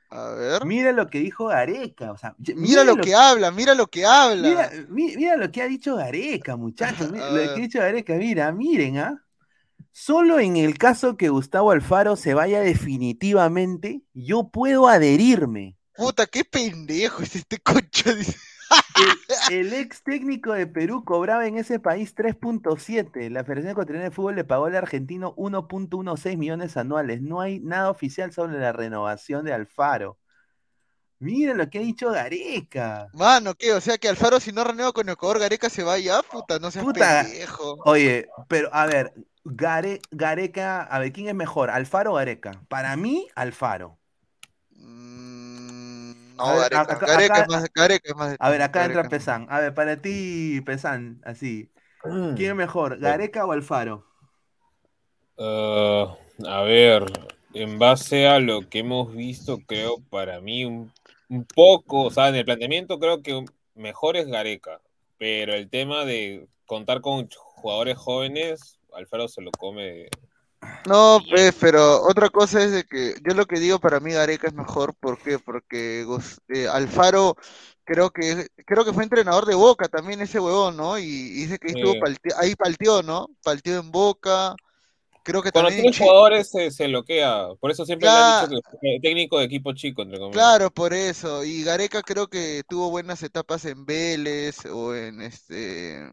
A 0.10 0.30
ver. 0.32 0.66
Mira 0.66 0.92
lo 0.94 1.08
que 1.10 1.20
dijo 1.20 1.46
Gareca, 1.48 2.12
o 2.12 2.18
sea, 2.18 2.36
ye- 2.40 2.56
Mira 2.56 2.84
lo 2.84 2.98
que 2.98 3.14
habla, 3.14 3.52
mira 3.52 3.76
lo 3.76 3.86
que 3.88 4.04
habla. 4.06 4.48
Mira, 4.50 4.72
mi- 4.90 5.16
mira 5.16 5.36
lo 5.38 5.52
que 5.52 5.62
ha 5.62 5.68
dicho 5.68 5.96
Gareca, 5.96 6.56
muchachos. 7.06 7.12
Mira, 7.12 7.30
lo 7.30 7.36
que 7.36 7.50
ha 7.50 7.54
dicho 7.56 7.80
Gareca, 7.80 8.16
mira, 8.16 8.52
miren, 8.52 8.98
¿ah? 8.98 9.22
Solo 9.92 10.40
en 10.40 10.58
el 10.58 10.78
caso 10.78 11.18
que 11.18 11.30
Gustavo 11.30 11.72
Alfaro 11.72 12.16
se 12.16 12.34
vaya 12.34 12.62
definitivamente, 12.62 14.02
yo 14.14 14.50
puedo 14.50 14.88
adherirme. 14.88 15.76
Puta, 15.98 16.26
qué 16.28 16.44
pendejo 16.46 17.24
es 17.24 17.36
este 17.36 17.58
concha. 17.60 18.14
dice. 18.14 18.36
El, 19.50 19.68
el 19.68 19.74
ex 19.74 20.02
técnico 20.04 20.52
de 20.54 20.66
Perú 20.68 21.04
cobraba 21.06 21.46
en 21.48 21.58
ese 21.58 21.80
país 21.80 22.16
3.7. 22.16 23.30
La 23.30 23.44
Federación 23.44 23.72
Ecuatoriana 23.72 24.06
de 24.06 24.12
Fútbol 24.12 24.36
le 24.36 24.44
pagó 24.44 24.66
al 24.66 24.76
argentino 24.76 25.36
1.16 25.36 26.38
millones 26.38 26.76
anuales. 26.78 27.22
No 27.22 27.42
hay 27.42 27.60
nada 27.60 27.90
oficial 27.90 28.32
sobre 28.34 28.58
la 28.60 28.72
renovación 28.74 29.46
de 29.46 29.54
Alfaro. 29.54 30.18
Mira 31.20 31.54
lo 31.54 31.70
que 31.70 31.78
ha 31.80 31.82
dicho 31.82 32.10
Gareca. 32.12 33.08
Mano, 33.14 33.54
¿qué? 33.54 33.74
O 33.74 33.82
sea 33.82 33.98
que 33.98 34.10
Alfaro 34.10 34.40
si 34.40 34.52
no 34.52 34.64
renueva 34.64 34.92
con 34.94 35.08
Ecuador, 35.10 35.40
Gareca 35.40 35.70
se 35.70 35.84
va 35.84 35.98
ya, 36.00 36.22
puta, 36.24 36.58
no 36.60 36.72
seas 36.72 36.86
Puta. 36.86 37.24
pendejo. 37.24 37.78
Oye, 37.86 38.28
pero 38.48 38.70
a 38.74 38.86
ver, 38.86 39.14
Gare- 39.44 40.02
Gareca, 40.12 40.84
a 40.84 41.00
ver, 41.00 41.12
¿quién 41.14 41.28
es 41.30 41.36
mejor? 41.36 41.70
¿Alfaro 41.70 42.14
o 42.14 42.16
Gareca? 42.16 42.62
Para 42.68 42.96
mí, 42.96 43.28
Alfaro. 43.36 43.98
Mm, 44.72 45.35
No, 46.36 46.46
A 46.46 46.52
ver, 46.52 46.60
Gareca, 46.62 46.82
acá- 46.82 47.06
Gareca 47.06 47.34
acá- 47.34 47.42
es 47.42 47.48
más, 47.48 47.74
Gareca 47.74 48.10
es 48.10 48.16
más. 48.16 48.36
A 48.40 48.50
ver, 48.50 48.62
acá 48.62 48.86
entra. 48.86 49.10
Pesan. 49.10 49.48
A 49.50 49.60
ver, 49.62 49.74
para 49.74 50.02
ti, 50.02 50.62
Pesan, 50.66 51.22
así. 51.24 51.72
¿Quién 52.04 52.52
es 52.52 52.56
mejor, 52.56 53.00
Gareca 53.00 53.46
o 53.46 53.52
Alfaro? 53.52 54.06
Ah, 55.38 56.16
a 56.48 56.62
ver, 56.64 57.04
en 57.54 57.80
base 57.80 58.28
a 58.28 58.40
lo 58.40 58.70
que 58.70 58.80
hemos 58.80 59.14
visto, 59.14 59.60
creo 59.66 59.98
para 60.10 60.40
mí 60.42 60.66
un, 60.66 60.92
un 61.30 61.46
poco, 61.46 62.04
o 62.04 62.12
sea, 62.12 62.30
en 62.30 62.36
el 62.36 62.46
planteamiento 62.46 63.00
creo 63.00 63.22
que 63.22 63.44
mejor 63.76 64.18
es 64.18 64.28
Gareca, 64.28 64.82
pero 65.18 65.54
el 65.54 65.70
tema 65.70 66.06
de 66.06 66.48
contar 66.66 67.02
con 67.02 67.30
jugadores 67.32 67.98
jóvenes, 67.98 68.80
Alfaro 68.94 69.28
se 69.28 69.42
lo 69.42 69.52
come. 69.52 70.08
No, 70.88 71.20
pues, 71.30 71.56
pero 71.60 72.02
otra 72.04 72.30
cosa 72.30 72.64
es 72.64 72.72
de 72.72 72.84
que 72.84 73.16
yo 73.28 73.34
lo 73.34 73.46
que 73.46 73.60
digo 73.60 73.80
para 73.80 74.00
mí 74.00 74.12
Gareca 74.12 74.48
es 74.48 74.54
mejor, 74.54 74.94
¿por 74.96 75.18
qué? 75.20 75.40
Porque 75.40 76.06
eh, 76.50 76.68
Alfaro 76.68 77.36
creo 77.84 78.12
que 78.12 78.48
creo 78.66 78.86
que 78.86 78.94
fue 78.94 79.04
entrenador 79.04 79.46
de 79.46 79.56
Boca 79.56 79.88
también 79.88 80.22
ese 80.22 80.40
huevón, 80.40 80.78
¿no? 80.78 80.98
Y, 81.00 81.04
y 81.04 81.46
dice 81.46 81.58
que 81.58 81.70
ahí 81.70 81.74
estuvo 81.74 81.94
Sí. 81.94 82.32
ahí 82.38 82.56
palteó, 82.56 83.02
¿no? 83.02 83.28
Palteó 83.44 83.80
en 83.80 83.92
Boca. 83.92 84.56
Creo 85.24 85.42
que 85.42 85.52
Cuando 85.52 85.72
tiene 85.72 85.98
jugadores 85.98 86.52
se, 86.52 86.70
se 86.70 86.88
bloquea, 86.88 87.48
por 87.60 87.72
eso 87.72 87.84
siempre 87.84 88.08
le 88.08 88.20
han 88.20 88.26
Claro. 88.28 88.48
dicho 88.48 88.62
que 88.80 88.96
es 88.96 89.02
técnico 89.02 89.40
de 89.40 89.46
equipo 89.46 89.74
chico, 89.74 90.04
entre 90.04 90.20
comillas. 90.20 90.40
Claro, 90.40 90.70
por 90.70 90.94
eso. 90.94 91.44
Y 91.44 91.64
Gareca 91.64 92.04
creo 92.04 92.28
que 92.28 92.62
tuvo 92.70 92.92
buenas 92.92 93.24
etapas 93.24 93.66
en 93.66 93.86
Vélez 93.88 94.66
o 94.66 94.94
en 94.94 95.22
este. 95.22 96.12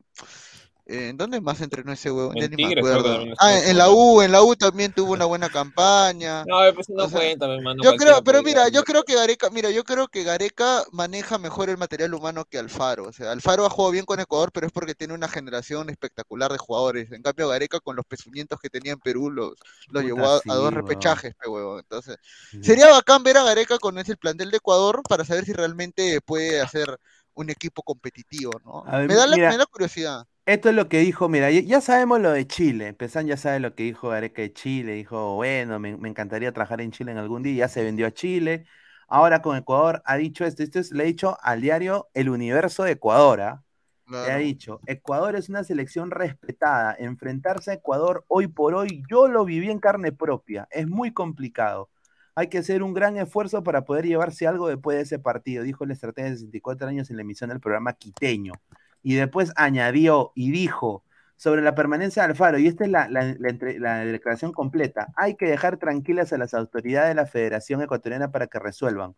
¿En 0.84 1.16
dónde 1.16 1.40
más 1.40 1.60
entrenó 1.60 1.92
ese 1.92 2.10
huevón? 2.10 2.34
Ya 2.36 2.46
En 2.46 2.56
Tigres 2.56 2.84
Ah, 3.38 3.56
en 3.56 3.78
la. 3.78 3.90
U, 3.90 4.20
en 4.20 4.32
la 4.32 4.42
U 4.42 4.56
también 4.56 4.92
tuvo 4.92 5.12
una 5.12 5.26
buena 5.26 5.48
campaña. 5.48 6.44
No, 6.44 6.58
pues 6.74 6.88
no 6.88 7.04
O 7.04 7.08
sea, 7.08 7.20
cuenta, 7.20 7.46
mi 7.46 7.54
hermano. 7.54 7.82
Yo 7.84 7.94
creo, 7.94 8.22
pero 8.24 8.42
mira, 8.42 8.68
yo 8.68 8.82
creo 8.82 9.04
que 9.04 9.14
Gareca, 9.14 9.48
mira, 9.50 9.70
yo 9.70 9.84
creo 9.84 10.08
que 10.08 10.24
Gareca 10.24 10.82
maneja 10.90 11.38
mejor 11.38 11.70
el 11.70 11.78
material 11.78 12.14
humano 12.14 12.44
que 12.44 12.58
Alfaro. 12.58 13.04
O 13.04 13.12
sea, 13.12 13.30
Alfaro 13.30 13.64
ha 13.64 13.70
jugado 13.70 13.92
bien 13.92 14.04
con 14.04 14.18
Ecuador, 14.18 14.50
pero 14.52 14.66
es 14.66 14.72
porque 14.72 14.96
tiene 14.96 15.14
una 15.14 15.28
generación 15.28 15.88
espectacular 15.88 16.50
de 16.50 16.58
jugadores. 16.58 17.12
En 17.12 17.22
cambio, 17.22 17.48
Gareca 17.48 17.78
con 17.78 17.94
los 17.94 18.04
pezuñentos 18.04 18.58
que 18.58 18.68
tenía 18.68 18.92
en 18.92 19.00
Perú 19.00 19.30
los, 19.30 19.52
los 19.88 20.02
llevó 20.02 20.26
a, 20.26 20.54
dos 20.54 20.74
repechajes, 20.74 21.34
pe 21.34 21.48
huevón. 21.48 21.78
Entonces, 21.78 22.16
sería 22.60 22.90
bacán 22.90 23.22
ver 23.22 23.36
a 23.36 23.44
Gareca 23.44 23.78
con 23.78 23.98
ese 23.98 24.16
plantel 24.16 24.50
de 24.50 24.56
Ecuador 24.56 25.00
para 25.08 25.24
saber 25.24 25.44
si 25.44 25.52
realmente 25.52 26.20
puede 26.20 26.60
hacer 26.60 26.98
un 27.34 27.50
equipo 27.50 27.82
competitivo, 27.82 28.52
¿no? 28.64 28.82
Ver, 28.82 29.08
me, 29.08 29.14
da 29.14 29.26
la, 29.26 29.36
mira, 29.36 29.50
me 29.50 29.56
da 29.56 29.66
curiosidad. 29.66 30.26
Esto 30.44 30.70
es 30.70 30.74
lo 30.74 30.88
que 30.88 30.98
dijo, 30.98 31.28
mira, 31.28 31.50
ya, 31.52 31.80
sabemos 31.80 32.20
lo 32.20 32.32
de 32.32 32.46
Chile. 32.48 32.94
Pesan 32.94 33.26
ya 33.28 33.36
sabe 33.36 33.60
lo 33.60 33.74
que 33.76 33.84
dijo 33.84 34.08
Gareca 34.08 34.42
de 34.42 34.52
Chile. 34.52 34.94
Dijo, 34.94 35.36
bueno, 35.36 35.78
me, 35.78 35.96
me 35.96 36.08
encantaría 36.08 36.52
trabajar 36.52 36.80
en 36.80 36.90
Chile 36.90 37.12
en 37.12 37.18
algún 37.18 37.42
día. 37.42 37.66
Ya 37.66 37.68
se 37.68 37.84
vendió 37.84 38.06
a 38.08 38.10
Chile. 38.10 38.66
Ahora 39.06 39.40
con 39.40 39.56
Ecuador 39.56 40.02
ha 40.04 40.16
dicho 40.16 40.44
esto. 40.44 40.62
Esto 40.64 40.80
es, 40.80 40.90
le 40.90 41.04
ha 41.04 41.06
dicho 41.06 41.36
al 41.42 41.60
diario 41.60 42.08
El 42.14 42.28
Universo 42.28 42.82
de 42.82 42.92
Ecuador. 42.92 43.40
¿ah? 43.40 43.62
Le 44.06 44.32
ha 44.32 44.36
dicho, 44.36 44.80
Ecuador 44.86 45.36
es 45.36 45.48
una 45.48 45.64
selección 45.64 46.10
respetada. 46.10 46.96
Enfrentarse 46.98 47.70
a 47.70 47.74
Ecuador 47.74 48.24
hoy 48.28 48.48
por 48.48 48.74
hoy, 48.74 49.04
yo 49.08 49.28
lo 49.28 49.44
viví 49.44 49.70
en 49.70 49.78
carne 49.78 50.12
propia. 50.12 50.66
Es 50.70 50.88
muy 50.88 51.12
complicado. 51.12 51.88
Hay 52.34 52.48
que 52.48 52.58
hacer 52.58 52.82
un 52.82 52.94
gran 52.94 53.16
esfuerzo 53.16 53.62
para 53.62 53.84
poder 53.84 54.06
llevarse 54.06 54.46
algo 54.46 54.68
después 54.68 54.96
de 54.96 55.02
ese 55.04 55.18
partido, 55.18 55.62
dijo 55.62 55.84
el 55.84 55.90
estratega 55.92 56.30
de 56.30 56.36
64 56.36 56.88
años 56.88 57.10
en 57.10 57.16
la 57.16 57.22
emisión 57.22 57.50
del 57.50 57.60
programa 57.60 57.92
Quiteño. 57.92 58.54
Y 59.02 59.14
después 59.14 59.52
añadió 59.56 60.32
y 60.34 60.50
dijo 60.50 61.02
sobre 61.36 61.60
la 61.62 61.74
permanencia 61.74 62.22
de 62.22 62.28
Alfaro, 62.30 62.58
y 62.58 62.68
esta 62.68 62.84
es 62.84 62.90
la, 62.90 63.08
la- 63.08 63.34
la 63.36 63.48
entre- 63.50 63.80
la 63.80 63.98
declaración 64.04 64.52
completa, 64.52 65.08
hay 65.16 65.34
que 65.34 65.46
dejar 65.46 65.76
tranquilas 65.76 66.32
a 66.32 66.38
las 66.38 66.54
autoridades 66.54 67.08
de 67.08 67.14
la 67.16 67.26
Federación 67.26 67.82
Ecuatoriana 67.82 68.30
para 68.30 68.46
que 68.46 68.60
resuelvan. 68.60 69.16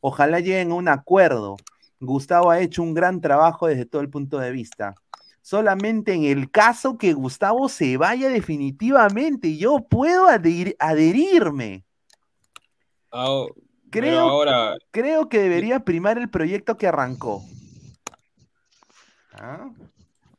Ojalá 0.00 0.38
lleguen 0.38 0.70
a 0.70 0.74
un 0.76 0.88
acuerdo. 0.88 1.56
Gustavo 1.98 2.50
ha 2.50 2.60
hecho 2.60 2.82
un 2.82 2.94
gran 2.94 3.20
trabajo 3.20 3.66
desde 3.66 3.86
todo 3.86 4.02
el 4.02 4.10
punto 4.10 4.38
de 4.38 4.52
vista. 4.52 4.94
Solamente 5.42 6.12
en 6.14 6.24
el 6.24 6.50
caso 6.50 6.96
que 6.96 7.12
Gustavo 7.12 7.68
se 7.68 7.96
vaya 7.96 8.28
definitivamente, 8.28 9.56
yo 9.56 9.80
puedo 9.80 10.26
adherir- 10.28 10.76
adherirme. 10.78 11.84
Creo, 13.90 14.20
ahora, 14.30 14.76
creo 14.90 15.28
que 15.28 15.38
debería 15.40 15.80
primar 15.80 16.18
el 16.18 16.28
proyecto 16.28 16.76
que 16.76 16.86
arrancó. 16.86 17.42
¿Ah? 19.34 19.70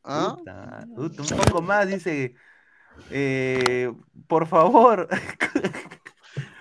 ¿Ah? 0.04 0.36
Puta, 0.38 0.88
puta, 0.96 1.22
un 1.36 1.42
poco 1.46 1.62
más, 1.62 1.88
dice. 1.88 2.36
eh, 3.12 3.92
por 4.28 4.48
favor, 4.48 5.08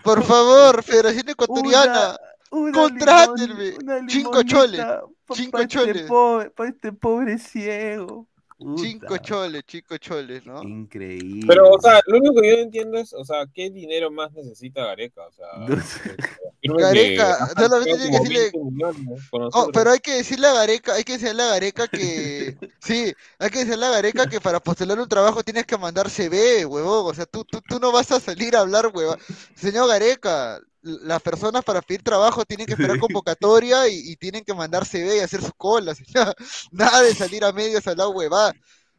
Por 0.03 0.23
favor, 0.23 0.83
Federación 0.85 1.29
Ecuatoriana, 1.31 2.16
una 2.51 2.73
contrátenme. 2.73 3.75
Cinco 4.09 4.42
choles, 4.42 4.81
pa- 4.81 5.35
cinco 5.35 5.59
este 5.59 5.68
choles. 5.79 6.03
pobre- 6.07 6.51
pa 6.51 6.66
este 6.68 6.92
pobre 6.92 7.38
ciego. 7.38 8.29
Cinco 8.77 9.07
Puta, 9.09 9.18
choles, 9.23 9.62
cinco 9.66 9.97
choles, 9.97 10.47
¿no? 10.47 10.62
Increíble. 10.62 11.44
pero, 11.47 11.70
o 11.70 11.81
sea, 11.81 12.01
lo 12.07 12.18
único 12.18 12.40
que 12.40 12.51
yo 12.51 12.57
no 12.57 12.62
entiendo 12.62 12.99
es, 12.99 13.12
o 13.12 13.25
sea, 13.25 13.47
¿qué 13.53 13.68
dinero 13.70 14.11
más 14.11 14.31
necesita 14.33 14.85
Gareca? 14.85 15.23
O 15.27 15.33
sea, 15.33 15.47
Que 16.64 16.83
Gareca, 16.83 17.48
solamente 17.57 17.96
tiene 17.98 18.11
que 18.11 18.22
decirle- 18.24 18.53
20 18.53 18.59
millones 18.59 19.29
con 19.31 19.48
Oh, 19.53 19.70
pero 19.72 19.90
hay 19.90 19.98
que 19.98 20.14
decirle 20.14 20.46
a 20.46 20.55
Gareca, 20.55 20.94
hay 20.94 21.05
que 21.05 21.18
decirle 21.18 21.42
a 21.42 21.46
Gareca 21.48 21.88
que 21.88 22.57
sí, 22.81 23.12
hay 23.38 23.50
que 23.50 23.59
decirle 23.64 23.85
a 23.85 23.90
Gareca 23.90 24.27
que 24.27 24.40
para 24.40 24.61
postular 24.61 24.98
un 24.98 25.09
trabajo 25.09 25.42
tienes 25.42 25.66
que 25.66 25.77
mandar 25.77 26.09
CV, 26.09 26.64
huevón. 26.64 27.11
O 27.11 27.14
sea, 27.14 27.27
tú, 27.27 27.44
tú, 27.44 27.61
tú 27.61 27.79
no 27.79 27.92
vas 27.92 28.11
a 28.12 28.20
salir 28.20 28.57
a 28.57 28.61
hablar, 28.61 28.90
huevón. 28.94 29.18
Señor 29.55 29.88
Gareca, 29.88 30.59
las 30.81 31.20
personas 31.22 31.64
para 31.64 31.83
pedir 31.83 32.03
trabajo 32.03 32.44
tienen 32.46 32.66
que 32.66 32.72
esperar 32.72 32.98
convocatoria 32.98 33.87
y, 33.88 34.12
y 34.12 34.16
tienen 34.16 34.42
que 34.42 34.55
mandar 34.55 34.87
CV 34.87 35.16
y 35.18 35.20
hacer 35.20 35.42
su 35.42 35.53
cola. 35.53 35.94
señor. 35.94 36.35
Nada 36.72 37.03
de 37.03 37.14
salir 37.14 37.44
a 37.44 37.53
medios 37.53 37.87
a 37.87 37.90
hablar 37.90 38.09
huevada. 38.09 38.55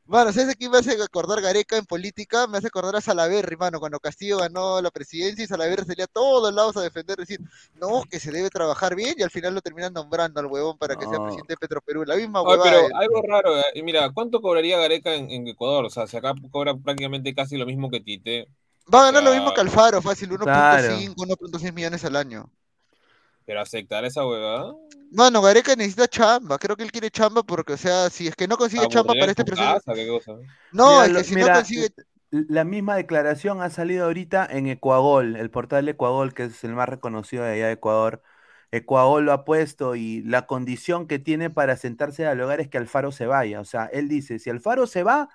Mano, 0.08 0.32
¿sabes 0.32 0.50
a 0.50 0.54
quién 0.54 0.70
me 0.70 0.78
hace 0.78 1.02
acordar 1.02 1.42
Gareca 1.42 1.78
en 1.78 1.86
política? 1.86 2.46
Me 2.46 2.60
hace 2.60 2.68
acordar 2.68 2.96
a 2.96 3.02
Salaverry, 3.02 3.58
mano, 3.58 3.80
cuando 3.80 4.00
Castillo 4.00 4.38
ganó 4.38 4.80
la 4.80 4.92
presidencia 4.92 5.44
y 5.44 5.48
Salaverry 5.48 5.84
salía 5.84 6.06
a 6.06 6.08
todos 6.08 6.54
lados 6.54 6.78
a 6.78 6.82
defender, 6.82 7.18
decir, 7.18 7.40
no, 7.74 8.04
que 8.04 8.20
se 8.20 8.32
debe 8.32 8.52
trabajar 8.52 8.96
bien 8.96 9.16
y 9.18 9.24
al 9.24 9.32
final 9.32 9.56
lo 9.56 9.62
terminan 9.62 9.94
nombrando 9.94 10.40
al 10.40 10.46
huevón 10.46 10.78
para 10.78 10.96
que 10.96 11.06
sea 11.06 11.20
presidente 11.20 11.54
de 11.54 11.58
Petroperú. 11.58 12.06
La 12.06 12.18
misma 12.18 12.44
huevada. 12.44 12.70
pero 12.70 12.96
algo 12.96 13.22
raro, 13.28 13.58
eh, 13.58 13.82
mira, 13.84 14.12
¿cuánto 14.12 14.42
cobraría 14.42 14.78
Gareca 14.78 15.16
en, 15.16 15.32
en 15.32 15.48
Ecuador? 15.48 15.86
O 15.86 15.90
sea, 15.90 16.06
si 16.06 16.18
acá 16.18 16.36
cobra 16.52 16.76
prácticamente 16.76 17.34
casi 17.34 17.58
lo 17.58 17.66
mismo 17.66 17.90
que 17.90 18.00
Tite, 18.00 18.48
Va 18.94 19.02
a 19.02 19.06
ganar 19.06 19.24
lo 19.24 19.32
mismo 19.34 19.52
que 19.52 19.62
Alfaro, 19.62 20.00
fácil, 20.00 20.30
1.5, 20.30 20.44
Claro. 20.44 20.96
1.6 20.98 21.74
millones 21.74 22.06
al 22.06 22.16
año. 22.16 22.52
Pero 23.46 23.62
aceptar 23.62 24.06
esa 24.06 24.26
huevada. 24.26 24.74
Mano, 25.12 25.42
Gareca 25.42 25.76
necesita 25.76 26.08
chamba, 26.08 26.58
creo 26.58 26.76
que 26.76 26.84
él 26.84 26.92
quiere 26.92 27.10
chamba 27.10 27.44
porque, 27.44 27.74
o 27.74 27.78
sea, 27.78 28.10
si 28.10 28.28
es 28.28 28.36
que 28.36 28.48
no 28.48 28.58
consigue 28.58 28.88
chamba 28.88 29.14
para 29.14 29.32
este 29.32 29.44
su 29.44 29.46
proceso... 29.46 29.74
casa, 29.74 29.94
¿qué 29.94 30.08
cosa? 30.08 30.34
No, 30.72 31.02
Mira, 31.02 31.06
es 31.06 31.12
lo- 31.12 31.20
que 31.20 31.24
si 31.24 31.36
mira, 31.36 31.48
no 31.54 31.54
consigue... 31.60 31.90
La 32.32 32.66
misma 32.66 32.98
declaración 32.98 33.62
ha 33.62 33.70
salido 33.70 34.06
ahorita 34.06 34.46
en 34.50 34.68
Ecuagol, 34.68 35.38
el 35.38 35.50
portal 35.52 35.86
de 35.86 35.92
Ecuagol, 35.92 36.34
que 36.34 36.44
es 36.46 36.64
el 36.66 36.74
más 36.74 36.90
reconocido 36.90 37.44
de 37.46 37.54
allá 37.54 37.68
de 37.68 37.74
Ecuador. 37.74 38.22
Ecuagol 38.72 39.26
lo 39.26 39.32
ha 39.32 39.46
puesto 39.46 39.96
y 39.96 40.22
la 40.24 40.46
condición 40.46 41.08
que 41.08 41.18
tiene 41.20 41.50
para 41.50 41.78
sentarse 41.78 42.26
al 42.28 42.42
hogar 42.42 42.60
es 42.60 42.68
que 42.68 42.78
Alfaro 42.78 43.14
se 43.14 43.26
vaya. 43.26 43.62
O 43.62 43.66
sea, 43.66 43.86
él 43.86 44.10
dice, 44.10 44.38
si 44.40 44.50
Alfaro 44.50 44.86
se 44.88 45.04
va, 45.04 45.30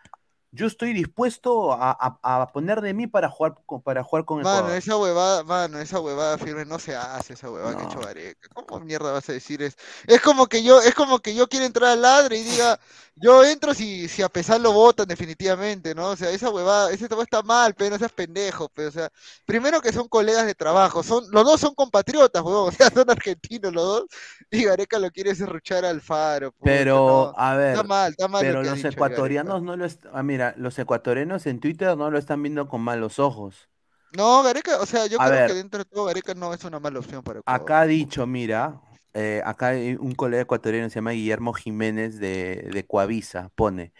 yo 0.52 0.66
estoy 0.66 0.92
dispuesto 0.92 1.72
a, 1.72 1.90
a- 2.22 2.42
a 2.42 2.52
poner 2.52 2.80
de 2.80 2.92
mí 2.94 3.06
para 3.06 3.28
jugar, 3.30 3.54
con- 3.66 3.82
para 3.82 4.02
jugar 4.02 4.24
con 4.24 4.42
Mano, 4.42 4.50
Ecuador. 4.58 4.76
esa 4.76 4.96
huevada, 4.96 5.44
mano, 5.44 5.78
esa 5.78 6.00
huevada 6.00 6.38
firme 6.38 6.64
no 6.64 6.78
se 6.78 6.96
hace, 6.96 7.34
esa 7.34 7.50
huevada 7.50 7.76
que 7.76 7.84
hecho. 7.84 8.00
Gareca. 8.00 8.48
¿Cómo 8.54 8.80
mierda 8.84 9.12
vas 9.12 9.28
a 9.28 9.32
decir 9.32 9.62
eso? 9.62 9.76
Es 10.06 10.20
como 10.20 10.46
que 10.46 10.62
yo, 10.62 10.80
es 10.80 10.94
como 10.94 11.20
que 11.20 11.34
yo 11.34 11.48
quiero 11.48 11.66
entrar 11.66 11.90
al 11.92 12.02
ladre 12.02 12.38
y 12.38 12.42
diga, 12.42 12.80
Yo 13.22 13.44
entro 13.44 13.74
si, 13.74 14.08
si 14.08 14.22
a 14.22 14.28
pesar 14.30 14.60
lo 14.60 14.72
votan 14.72 15.06
definitivamente, 15.06 15.94
¿no? 15.94 16.08
O 16.10 16.16
sea, 16.16 16.30
esa 16.30 16.48
huevada, 16.50 16.90
ese 16.90 17.06
tema 17.08 17.22
está 17.22 17.42
mal, 17.42 17.74
pero 17.74 17.90
no 17.90 17.98
seas 17.98 18.12
pendejo, 18.12 18.68
pero, 18.70 18.88
o 18.88 18.92
sea, 18.92 19.10
primero 19.44 19.80
que 19.82 19.92
son 19.92 20.08
colegas 20.08 20.46
de 20.46 20.54
trabajo, 20.54 21.02
son, 21.02 21.24
los 21.30 21.44
dos 21.44 21.60
son 21.60 21.74
compatriotas, 21.74 22.42
huevón, 22.42 22.68
o 22.70 22.72
sea, 22.72 22.90
son 22.90 23.10
argentinos 23.10 23.72
los 23.74 23.84
dos, 23.84 24.04
y 24.50 24.64
Gareca 24.64 24.98
lo 24.98 25.10
quiere 25.10 25.34
serruchar 25.34 25.84
al 25.84 26.00
faro. 26.00 26.54
Pero, 26.62 26.98
no. 27.04 27.34
a 27.36 27.56
ver, 27.56 27.80
Está 27.80 27.84
mal, 27.84 28.10
está 28.12 28.28
mal 28.28 28.46
lo 28.48 28.56
pero 28.56 28.62
que 28.62 28.70
los 28.70 28.84
ecuatorianos 28.84 29.62
no 29.62 29.76
lo 29.76 29.84
est- 29.86 30.06
ah, 30.12 30.22
mira, 30.22 30.54
los 30.58 30.78
ecuatorianos 30.78 31.46
en 31.46 31.60
Twitter 31.60 31.96
no 31.96 32.10
lo 32.10 32.18
están 32.18 32.42
viendo 32.42 32.68
con 32.68 32.82
malos 32.82 33.18
ojos. 33.18 33.70
No, 34.12 34.42
Gareca, 34.42 34.80
o 34.80 34.86
sea, 34.86 35.06
yo 35.06 35.18
A 35.18 35.28
creo 35.28 35.40
ver. 35.40 35.40
que 35.42 35.54
dentro 35.54 35.78
de 35.78 35.84
todo 35.84 36.04
Gareca 36.06 36.34
no 36.34 36.52
es 36.54 36.64
una 36.64 36.80
mala 36.80 36.98
opción 37.00 37.22
para 37.22 37.40
Ecuador. 37.40 37.74
Acá 37.74 37.80
ha 37.80 37.86
dicho, 37.86 38.26
mira, 38.26 38.80
eh, 39.14 39.42
acá 39.44 39.68
hay 39.68 39.94
un 39.94 40.14
colega 40.14 40.42
ecuatoriano 40.42 40.88
se 40.88 40.96
llama 40.96 41.12
Guillermo 41.12 41.52
Jiménez 41.52 42.18
de, 42.18 42.68
de 42.72 42.86
Coavisa, 42.86 43.50
pone, 43.54 43.92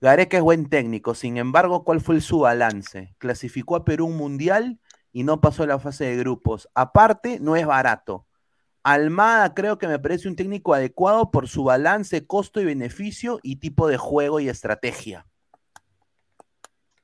Gareca 0.00 0.36
es 0.36 0.42
buen 0.42 0.68
técnico, 0.68 1.14
sin 1.14 1.38
embargo, 1.38 1.82
¿cuál 1.82 2.00
fue 2.00 2.20
su 2.20 2.40
balance? 2.40 3.14
Clasificó 3.18 3.74
a 3.74 3.84
Perú 3.84 4.06
un 4.06 4.16
mundial 4.16 4.78
y 5.12 5.24
no 5.24 5.40
pasó 5.40 5.64
a 5.64 5.66
la 5.66 5.80
fase 5.80 6.04
de 6.04 6.16
grupos. 6.16 6.68
Aparte, 6.74 7.40
no 7.40 7.56
es 7.56 7.66
barato. 7.66 8.24
Almada 8.84 9.54
creo 9.54 9.76
que 9.76 9.88
me 9.88 9.98
parece 9.98 10.28
un 10.28 10.36
técnico 10.36 10.72
adecuado 10.72 11.32
por 11.32 11.48
su 11.48 11.64
balance, 11.64 12.26
costo 12.26 12.60
y 12.60 12.64
beneficio 12.64 13.40
y 13.42 13.56
tipo 13.56 13.88
de 13.88 13.96
juego 13.96 14.38
y 14.38 14.48
estrategia. 14.48 15.26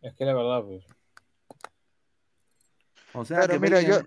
Es 0.01 0.15
que 0.15 0.25
la 0.25 0.35
verdad, 0.35 0.63
pues. 0.63 0.85
O 3.13 3.25
sea, 3.25 3.39
Claro, 3.39 3.55
que 3.55 3.59
mira, 3.59 3.81
yo, 3.81 4.01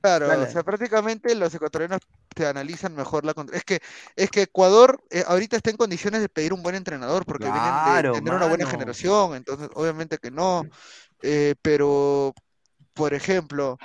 claro, 0.00 0.28
Dale. 0.28 0.44
o 0.44 0.46
sea, 0.46 0.62
prácticamente 0.62 1.34
los 1.34 1.52
ecuatorianos 1.54 2.00
te 2.34 2.46
analizan 2.46 2.94
mejor 2.94 3.24
la 3.24 3.34
contra- 3.34 3.56
Es 3.56 3.64
que, 3.64 3.80
es 4.16 4.30
que 4.30 4.42
Ecuador 4.42 5.02
eh, 5.10 5.24
ahorita 5.26 5.56
está 5.56 5.70
en 5.70 5.76
condiciones 5.76 6.20
de 6.20 6.28
pedir 6.28 6.52
un 6.52 6.62
buen 6.62 6.74
entrenador 6.74 7.24
porque 7.24 7.44
vienen 7.44 7.62
de 7.62 7.70
Claro, 7.70 8.12
tener 8.12 8.34
una 8.34 8.46
buena 8.46 8.66
generación, 8.66 9.34
entonces 9.34 9.68
obviamente 9.74 10.18
que 10.18 10.30
no. 10.30 10.64
Eh, 11.22 11.54
pero, 11.60 12.32
por 12.94 13.14
ejemplo, 13.14 13.78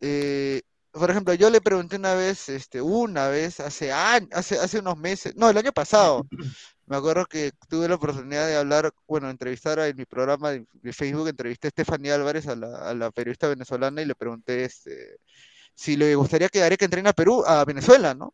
eh, 0.00 0.62
por 0.90 1.10
ejemplo, 1.10 1.34
yo 1.34 1.50
le 1.50 1.60
pregunté 1.60 1.96
una 1.96 2.14
vez, 2.14 2.48
este, 2.48 2.80
una 2.80 3.28
vez, 3.28 3.60
hace 3.60 3.92
años, 3.92 4.30
hace, 4.32 4.58
hace 4.58 4.78
unos 4.78 4.96
meses, 4.96 5.34
no, 5.36 5.50
el 5.50 5.58
año 5.58 5.72
pasado, 5.72 6.26
me 6.86 6.96
acuerdo 6.96 7.26
que 7.26 7.52
tuve 7.68 7.88
la 7.88 7.96
oportunidad 7.96 8.46
de 8.46 8.56
hablar, 8.56 8.92
bueno, 9.06 9.28
entrevistar 9.28 9.78
en 9.80 9.96
mi 9.96 10.06
programa 10.06 10.52
de, 10.52 10.66
Facebook, 10.92 11.28
entrevisté 11.28 11.66
a 11.66 11.68
Estefanía 11.68 12.14
Álvarez, 12.14 12.46
a 12.46 12.56
la, 12.56 12.88
a 12.88 12.94
la 12.94 13.10
periodista 13.10 13.46
venezolana, 13.48 14.00
y 14.00 14.06
le 14.06 14.14
pregunté, 14.14 14.64
este, 14.64 15.18
si 15.76 15.96
le 15.96 16.14
gustaría 16.16 16.48
que 16.48 16.58
Gareca 16.58 16.84
entrene 16.84 17.10
a 17.10 17.12
Perú, 17.12 17.44
a 17.46 17.64
Venezuela, 17.64 18.14
¿no? 18.14 18.32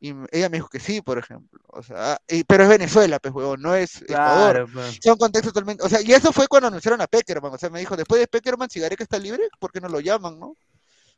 Y 0.00 0.12
ella 0.32 0.50
me 0.50 0.58
dijo 0.58 0.68
que 0.68 0.78
sí, 0.80 1.00
por 1.00 1.16
ejemplo. 1.18 1.58
O 1.68 1.82
sea, 1.82 2.18
y- 2.28 2.44
pero 2.44 2.64
es 2.64 2.68
Venezuela, 2.68 3.18
pues, 3.18 3.34
huevón, 3.34 3.62
no 3.62 3.74
es 3.74 4.02
Ecuador. 4.02 4.52
Claro, 4.52 4.68
pues. 4.72 4.98
Son 5.02 5.16
contextos 5.16 5.52
totalmente. 5.54 5.82
O 5.82 5.88
sea, 5.88 6.00
y 6.02 6.12
eso 6.12 6.30
fue 6.30 6.46
cuando 6.46 6.68
anunciaron 6.68 7.00
a 7.00 7.06
Peckerman. 7.06 7.54
O 7.54 7.58
sea, 7.58 7.70
me 7.70 7.80
dijo, 7.80 7.96
después 7.96 8.20
de 8.20 8.28
Peckerman, 8.28 8.68
si 8.68 8.80
Gareca 8.80 9.02
está 9.02 9.18
libre, 9.18 9.42
¿por 9.58 9.72
qué 9.72 9.80
no 9.80 9.88
lo 9.88 10.00
llaman, 10.00 10.38
no? 10.38 10.48
O 10.48 10.56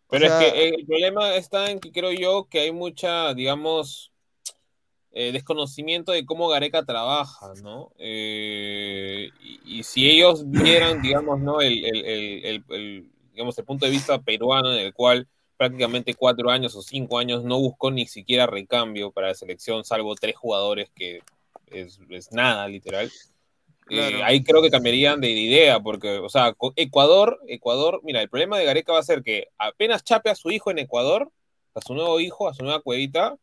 Pero 0.09 0.29
sea, 0.29 0.41
es 0.41 0.53
que 0.53 0.69
el 0.69 0.87
problema 0.87 1.35
está 1.35 1.69
en 1.69 1.81
que 1.81 1.91
creo 1.91 2.13
yo 2.13 2.47
que 2.49 2.61
hay 2.61 2.71
mucha, 2.71 3.35
digamos, 3.35 4.13
eh, 5.11 5.33
desconocimiento 5.33 6.13
de 6.13 6.25
cómo 6.25 6.47
Gareca 6.47 6.85
trabaja, 6.85 7.55
¿no? 7.63 7.91
Eh, 7.99 9.31
y, 9.41 9.79
y 9.79 9.83
si 9.83 10.09
ellos 10.09 10.49
vieran, 10.49 11.01
digamos, 11.03 11.41
¿no? 11.41 11.61
El, 11.61 11.85
el- 11.85 12.05
el- 12.05 12.45
el- 12.45 12.65
el, 12.69 13.11
digamos, 13.33 13.59
el 13.59 13.65
punto 13.65 13.85
de 13.87 13.91
vista 13.91 14.21
peruano 14.23 14.73
en 14.73 14.79
el 14.79 14.95
cual 14.95 15.27
prácticamente 15.57 16.15
cuatro 16.15 16.51
años 16.51 16.75
o 16.75 16.83
cinco 16.83 17.19
años 17.19 17.45
no 17.45 17.59
buscó 17.59 17.91
ni 17.91 18.07
siquiera 18.07 18.47
recambio 18.47 19.11
para 19.11 19.29
la 19.29 19.35
selección, 19.35 19.85
salvo 19.85 20.15
tres 20.15 20.37
jugadores 20.37 20.91
que 20.95 21.21
es, 21.69 21.99
es 22.11 22.33
nada, 22.33 22.69
literal. 22.69 23.11
Eh, 23.89 24.21
ahí 24.25 24.43
creo 24.43 24.63
que 24.63 24.71
cambiarían 24.71 25.21
de 25.21 25.31
idea, 25.31 25.79
porque, 25.81 26.19
o 26.19 26.29
sea, 26.29 26.55
Ecuador, 26.75 27.41
Ecuador, 27.47 28.01
mira, 28.03 28.21
el 28.21 28.29
problema 28.29 28.59
de 28.59 28.65
Gareca 28.65 28.93
va 28.93 28.99
a 28.99 29.05
ser 29.05 29.23
que 29.23 29.49
apenas 29.59 30.03
chape 30.03 30.29
a 30.29 30.35
su 30.35 30.51
hijo 30.51 30.71
en 30.71 30.81
Ecuador, 30.81 31.31
a 31.75 31.81
su 31.81 31.95
nuevo 31.95 32.19
hijo, 32.19 32.49
a 32.49 32.55
su 32.55 32.65
nueva 32.65 32.81
cuevita, 32.81 33.37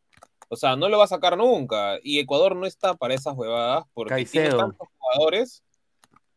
o 0.48 0.56
sea, 0.56 0.76
no 0.76 0.88
lo 0.88 0.98
va 0.98 1.04
a 1.04 1.08
sacar 1.08 1.36
nunca. 1.38 1.98
Y 2.02 2.18
Ecuador 2.20 2.54
no 2.54 2.66
está 2.66 2.94
para 2.94 3.14
esas 3.14 3.34
huevadas, 3.34 3.86
porque 3.94 4.14
tiene 4.26 4.48
Caicedo. 4.50 4.58
tantos 4.58 4.88
jugadores 4.98 5.63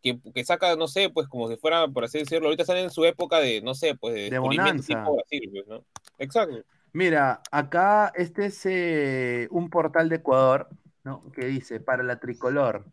que, 0.01 0.19
que 0.33 0.43
saca, 0.45 0.75
no 0.75 0.87
sé, 0.87 1.09
pues 1.09 1.27
como 1.27 1.47
si 1.49 1.57
fuera, 1.57 1.87
por 1.87 2.03
así 2.05 2.19
decirlo, 2.19 2.47
ahorita 2.47 2.63
están 2.63 2.77
en 2.77 2.89
su 2.91 3.05
época 3.05 3.39
de, 3.39 3.61
no 3.61 3.73
sé, 3.75 3.95
pues 3.95 4.13
de, 4.15 4.29
De 4.29 4.39
bonanza. 4.39 4.85
tipo 4.87 5.15
Brasil, 5.15 5.49
pues, 5.51 5.67
¿no? 5.67 5.83
Exacto. 6.17 6.57
Mira, 6.93 7.41
acá 7.51 8.11
este 8.15 8.47
es 8.47 8.61
eh, 8.65 9.47
un 9.51 9.69
portal 9.69 10.09
de 10.09 10.15
Ecuador, 10.17 10.69
¿no? 11.03 11.31
Que 11.31 11.45
dice, 11.45 11.79
para 11.79 12.03
la 12.03 12.19
tricolor, 12.19 12.85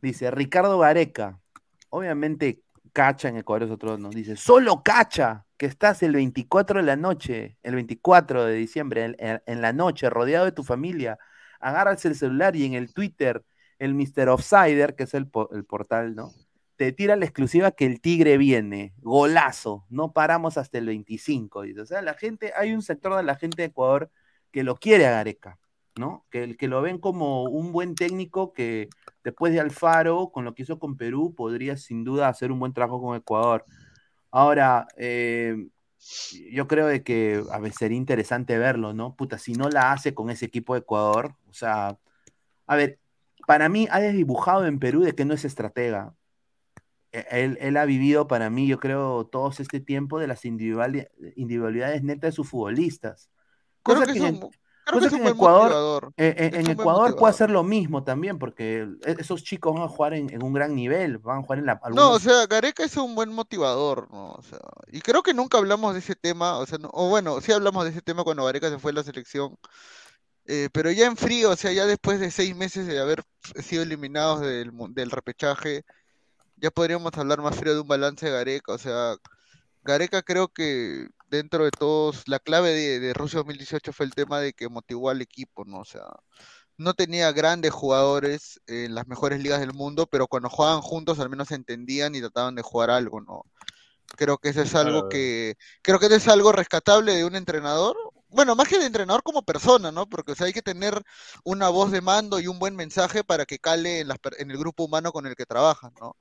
dice 0.00 0.30
Ricardo 0.30 0.78
Gareca, 0.78 1.38
obviamente 1.90 2.60
Cacha 2.92 3.28
en 3.28 3.38
Ecuador 3.38 3.64
es 3.64 3.70
otro, 3.70 3.96
¿no? 3.98 4.10
Dice, 4.10 4.36
solo 4.36 4.82
Cacha, 4.82 5.44
que 5.56 5.66
estás 5.66 6.02
el 6.02 6.12
24 6.12 6.80
de 6.80 6.86
la 6.86 6.96
noche, 6.96 7.56
el 7.62 7.74
24 7.74 8.44
de 8.44 8.54
diciembre, 8.54 9.04
en, 9.04 9.16
en- 9.18 9.42
en 9.46 9.62
la 9.62 9.72
noche, 9.72 10.10
rodeado 10.10 10.44
de 10.44 10.52
tu 10.52 10.62
familia, 10.62 11.18
agarras 11.60 12.04
el 12.04 12.14
celular 12.14 12.54
y 12.56 12.64
en 12.66 12.74
el 12.74 12.92
Twitter, 12.92 13.42
el 13.84 13.94
Mr. 13.94 14.28
Offsider, 14.28 14.94
que 14.94 15.04
es 15.04 15.14
el, 15.14 15.26
po- 15.28 15.50
el 15.52 15.64
portal, 15.64 16.14
¿no? 16.14 16.32
Te 16.76 16.92
tira 16.92 17.16
la 17.16 17.24
exclusiva 17.26 17.70
que 17.72 17.86
el 17.86 18.00
Tigre 18.00 18.38
viene, 18.38 18.94
golazo, 18.98 19.84
no 19.90 20.12
paramos 20.12 20.58
hasta 20.58 20.78
el 20.78 20.86
25, 20.86 21.62
dice. 21.62 21.80
O 21.82 21.86
sea, 21.86 22.02
la 22.02 22.14
gente, 22.14 22.52
hay 22.56 22.72
un 22.72 22.82
sector 22.82 23.16
de 23.16 23.22
la 23.22 23.36
gente 23.36 23.62
de 23.62 23.68
Ecuador 23.68 24.10
que 24.50 24.64
lo 24.64 24.76
quiere 24.76 25.06
a 25.06 25.12
Gareca, 25.12 25.58
¿no? 25.96 26.26
Que, 26.30 26.56
que 26.56 26.68
lo 26.68 26.82
ven 26.82 26.98
como 26.98 27.44
un 27.44 27.72
buen 27.72 27.94
técnico 27.94 28.52
que 28.52 28.88
después 29.24 29.52
de 29.52 29.60
Alfaro, 29.60 30.30
con 30.32 30.44
lo 30.44 30.54
que 30.54 30.62
hizo 30.62 30.78
con 30.78 30.96
Perú, 30.96 31.34
podría 31.36 31.76
sin 31.76 32.04
duda 32.04 32.28
hacer 32.28 32.50
un 32.52 32.58
buen 32.60 32.72
trabajo 32.72 33.00
con 33.00 33.16
Ecuador. 33.16 33.64
Ahora, 34.30 34.86
eh, 34.96 35.68
yo 36.50 36.66
creo 36.68 36.86
de 36.86 37.02
que 37.04 37.42
a 37.50 37.58
ver, 37.58 37.72
sería 37.72 37.96
interesante 37.98 38.58
verlo, 38.58 38.92
¿no? 38.94 39.14
Puta, 39.16 39.38
si 39.38 39.52
no 39.54 39.68
la 39.68 39.92
hace 39.92 40.14
con 40.14 40.30
ese 40.30 40.46
equipo 40.46 40.74
de 40.74 40.80
Ecuador, 40.80 41.34
o 41.48 41.52
sea, 41.54 41.98
a 42.66 42.76
ver, 42.76 43.00
para 43.46 43.68
mí 43.68 43.88
ha 43.90 44.00
desdibujado 44.00 44.66
en 44.66 44.78
Perú 44.78 45.02
de 45.02 45.14
que 45.14 45.24
no 45.24 45.34
es 45.34 45.44
estratega. 45.44 46.14
E- 47.12 47.26
Él, 47.30 47.58
él 47.60 47.76
ha 47.76 47.84
vivido 47.84 48.26
para 48.26 48.50
mí, 48.50 48.66
yo 48.66 48.78
creo, 48.78 49.26
todo 49.26 49.50
este 49.50 49.80
tiempo 49.80 50.18
de 50.18 50.26
las 50.26 50.44
individuali- 50.44 51.08
individualidades 51.36 52.02
netas 52.02 52.30
de 52.30 52.36
sus 52.36 52.48
futbolistas. 52.48 53.28
creo 53.82 53.96
Cosa 53.96 54.06
que 54.06 54.12
que 54.12 54.18
es 54.18 54.24
en- 54.24 54.34
un, 54.36 54.40
creo 54.40 54.52
cosa 54.84 55.00
que 55.00 55.06
es 55.06 55.12
que 55.12 55.20
un 55.20 55.26
en 55.26 55.34
Ecuador, 55.34 56.12
eh, 56.16 56.34
eh, 56.38 56.50
en 56.54 56.70
Ecuador 56.70 57.16
puede 57.16 57.30
hacer 57.30 57.50
lo 57.50 57.62
mismo 57.64 58.04
también, 58.04 58.38
porque 58.38 58.86
e- 59.04 59.16
esos 59.18 59.42
chicos 59.44 59.74
van 59.74 59.82
a 59.82 59.88
jugar 59.88 60.14
en, 60.14 60.30
en 60.30 60.42
un 60.42 60.52
gran 60.52 60.74
nivel, 60.74 61.18
van 61.18 61.38
a 61.38 61.42
jugar 61.42 61.58
en 61.58 61.66
la... 61.66 61.80
No, 61.94 62.12
o 62.12 62.18
sea, 62.18 62.46
Gareca 62.46 62.84
es 62.84 62.96
un 62.96 63.14
buen 63.14 63.30
motivador, 63.32 64.08
¿no? 64.10 64.32
O 64.32 64.42
sea, 64.42 64.60
y 64.90 65.00
creo 65.00 65.22
que 65.22 65.34
nunca 65.34 65.58
hablamos 65.58 65.92
de 65.94 65.98
ese 66.00 66.14
tema, 66.14 66.58
o 66.58 66.66
sea, 66.66 66.78
no- 66.78 66.90
o 66.92 67.08
bueno, 67.08 67.40
sí 67.40 67.52
hablamos 67.52 67.84
de 67.84 67.90
ese 67.90 68.02
tema 68.02 68.24
cuando 68.24 68.44
Gareca 68.44 68.70
se 68.70 68.78
fue 68.78 68.92
a 68.92 68.94
la 68.94 69.02
selección, 69.02 69.56
eh, 70.46 70.68
pero 70.72 70.90
ya 70.90 71.06
en 71.06 71.16
frío, 71.16 71.50
o 71.50 71.56
sea, 71.56 71.72
ya 71.72 71.86
después 71.86 72.20
de 72.20 72.30
seis 72.30 72.54
meses 72.56 72.86
de 72.86 73.00
haber 73.00 73.22
sido 73.62 73.82
eliminados 73.82 74.40
del, 74.40 74.72
del 74.90 75.10
repechaje, 75.10 75.84
ya 76.56 76.70
podríamos 76.70 77.12
hablar 77.16 77.40
más 77.40 77.56
frío 77.56 77.74
de 77.74 77.80
un 77.80 77.88
balance 77.88 78.26
de 78.26 78.32
Gareca, 78.32 78.72
o 78.72 78.78
sea, 78.78 79.16
Gareca 79.84 80.22
creo 80.22 80.48
que 80.48 81.08
dentro 81.28 81.64
de 81.64 81.70
todos, 81.70 82.28
la 82.28 82.38
clave 82.38 82.70
de, 82.70 83.00
de 83.00 83.14
Rusia 83.14 83.38
2018 83.38 83.92
fue 83.92 84.06
el 84.06 84.14
tema 84.14 84.40
de 84.40 84.52
que 84.52 84.68
motivó 84.68 85.10
al 85.10 85.22
equipo, 85.22 85.64
¿no? 85.64 85.80
O 85.80 85.84
sea, 85.84 86.02
no 86.76 86.94
tenía 86.94 87.32
grandes 87.32 87.72
jugadores 87.72 88.60
en 88.66 88.94
las 88.94 89.06
mejores 89.06 89.40
ligas 89.42 89.60
del 89.60 89.72
mundo, 89.72 90.06
pero 90.06 90.26
cuando 90.26 90.50
jugaban 90.50 90.82
juntos 90.82 91.18
al 91.20 91.30
menos 91.30 91.50
entendían 91.50 92.14
y 92.14 92.20
trataban 92.20 92.54
de 92.54 92.62
jugar 92.62 92.90
algo, 92.90 93.20
¿no? 93.20 93.44
Creo 94.16 94.38
que 94.38 94.50
eso 94.50 94.62
es 94.62 94.74
algo 94.74 95.08
que, 95.08 95.56
creo 95.80 95.98
que 95.98 96.06
eso 96.06 96.16
es 96.16 96.28
algo 96.28 96.52
rescatable 96.52 97.14
de 97.14 97.24
un 97.24 97.34
entrenador. 97.34 97.96
Bueno, 98.32 98.56
más 98.56 98.68
que 98.68 98.78
de 98.78 98.86
entrenador 98.86 99.22
como 99.22 99.42
persona, 99.42 99.92
¿no? 99.92 100.08
Porque 100.08 100.32
o 100.32 100.34
sea, 100.34 100.46
hay 100.46 100.52
que 100.52 100.62
tener 100.62 101.02
una 101.44 101.68
voz 101.68 101.90
de 101.92 102.00
mando 102.00 102.40
y 102.40 102.46
un 102.46 102.58
buen 102.58 102.74
mensaje 102.76 103.24
para 103.24 103.44
que 103.46 103.58
cale 103.58 104.00
en, 104.00 104.08
las 104.08 104.18
en 104.38 104.50
el 104.50 104.58
grupo 104.58 104.84
humano 104.84 105.12
con 105.12 105.26
el 105.26 105.36
que 105.36 105.46
trabajas, 105.46 105.92
¿no? 106.00 106.16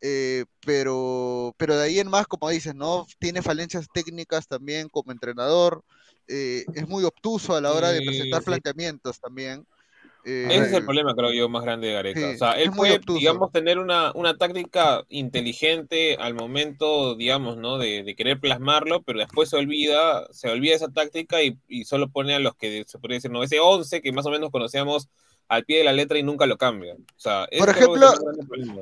Eh, 0.00 0.46
pero, 0.66 1.54
pero 1.58 1.76
de 1.76 1.84
ahí 1.84 1.98
en 2.00 2.08
más, 2.10 2.26
como 2.26 2.50
dices, 2.50 2.74
¿no? 2.74 3.06
Tiene 3.20 3.42
falencias 3.42 3.88
técnicas 3.92 4.48
también 4.48 4.88
como 4.90 5.12
entrenador. 5.12 5.84
eh, 6.28 6.68
es 6.74 6.88
muy 6.88 7.04
obtuso 7.04 7.56
a 7.56 7.60
la 7.60 7.72
hora 7.72 7.90
de 7.92 8.00
Sí, 8.00 8.02
presentar 8.02 8.42
sí. 8.44 8.44
planteamientos 8.44 9.20
también. 9.20 9.66
Eh, 10.24 10.46
Ese 10.50 10.66
es 10.66 10.72
el 10.72 10.84
problema, 10.84 11.14
creo 11.14 11.32
yo, 11.32 11.48
más 11.48 11.64
grande 11.64 11.88
de 11.88 11.94
Gareca. 11.94 12.20
Sí, 12.20 12.34
o 12.34 12.36
sea, 12.36 12.52
él 12.52 12.72
puede, 12.72 12.96
obtuso. 12.96 13.18
digamos, 13.18 13.50
tener 13.52 13.78
una, 13.78 14.12
una 14.14 14.36
táctica 14.36 15.04
inteligente 15.08 16.16
al 16.16 16.34
momento, 16.34 17.14
digamos, 17.16 17.56
¿no? 17.56 17.78
De, 17.78 18.02
de 18.04 18.14
querer 18.14 18.40
plasmarlo, 18.40 19.02
pero 19.02 19.18
después 19.20 19.48
se 19.50 19.56
olvida, 19.56 20.26
se 20.32 20.48
olvida 20.50 20.74
esa 20.76 20.92
táctica 20.92 21.42
y, 21.42 21.58
y 21.68 21.84
solo 21.84 22.08
pone 22.10 22.34
a 22.34 22.38
los 22.38 22.54
que 22.56 22.84
se 22.86 22.98
podría 22.98 23.16
decir, 23.16 23.30
no, 23.30 23.42
ese 23.42 23.60
11 23.60 24.00
que 24.02 24.12
más 24.12 24.26
o 24.26 24.30
menos 24.30 24.50
conocíamos 24.50 25.08
al 25.52 25.66
pie 25.66 25.78
de 25.78 25.84
la 25.84 25.92
letra 25.92 26.18
y 26.18 26.22
nunca 26.22 26.46
lo 26.46 26.56
cambia. 26.56 26.94
O 26.94 27.20
sea, 27.20 27.46
Por 27.58 27.68
ejemplo. 27.68 28.10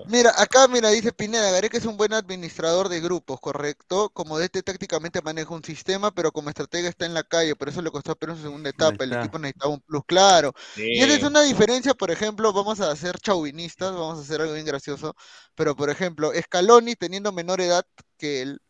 Mira, 0.07 0.33
acá, 0.37 0.69
mira, 0.69 0.91
dice 0.91 1.13
Pineda, 1.13 1.51
Gareca 1.51 1.77
es 1.77 1.85
un 1.85 1.97
buen 1.97 2.13
administrador 2.13 2.89
de 2.89 3.01
grupos, 3.01 3.41
correcto. 3.41 4.09
Como 4.11 4.39
DT 4.39 4.63
tácticamente 4.63 5.21
maneja 5.21 5.53
un 5.53 5.65
sistema, 5.65 6.13
pero 6.13 6.31
como 6.31 6.49
estratega 6.49 6.89
está 6.89 7.07
en 7.07 7.15
la 7.15 7.25
calle, 7.25 7.57
por 7.57 7.69
eso 7.69 7.83
le 7.83 7.91
costó 7.91 8.13
a 8.13 8.15
Perú 8.15 8.35
en 8.35 8.39
su 8.39 8.45
segunda 8.45 8.71
etapa. 8.71 9.03
El 9.03 9.15
equipo 9.15 9.41
necesitaba 9.41 9.75
un 9.75 9.81
plus 9.81 10.05
claro. 10.07 10.53
Y 10.77 11.03
esa 11.03 11.15
es 11.15 11.23
una 11.25 11.43
diferencia, 11.43 11.93
por 11.93 12.13
ejemplo, 12.13 12.53
vamos 12.53 12.79
a 12.79 12.95
ser 12.95 13.19
chauvinistas, 13.19 13.93
vamos 13.93 14.19
a 14.19 14.23
hacer 14.23 14.41
algo 14.41 14.55
bien 14.55 14.65
gracioso, 14.65 15.17
pero 15.57 15.75
por 15.75 15.91
ejemplo, 15.91 16.31
Scaloni 16.41 16.95
teniendo 16.95 17.33
menor 17.33 17.61
edad 17.61 17.85
que 18.17 18.43
él, 18.43 18.61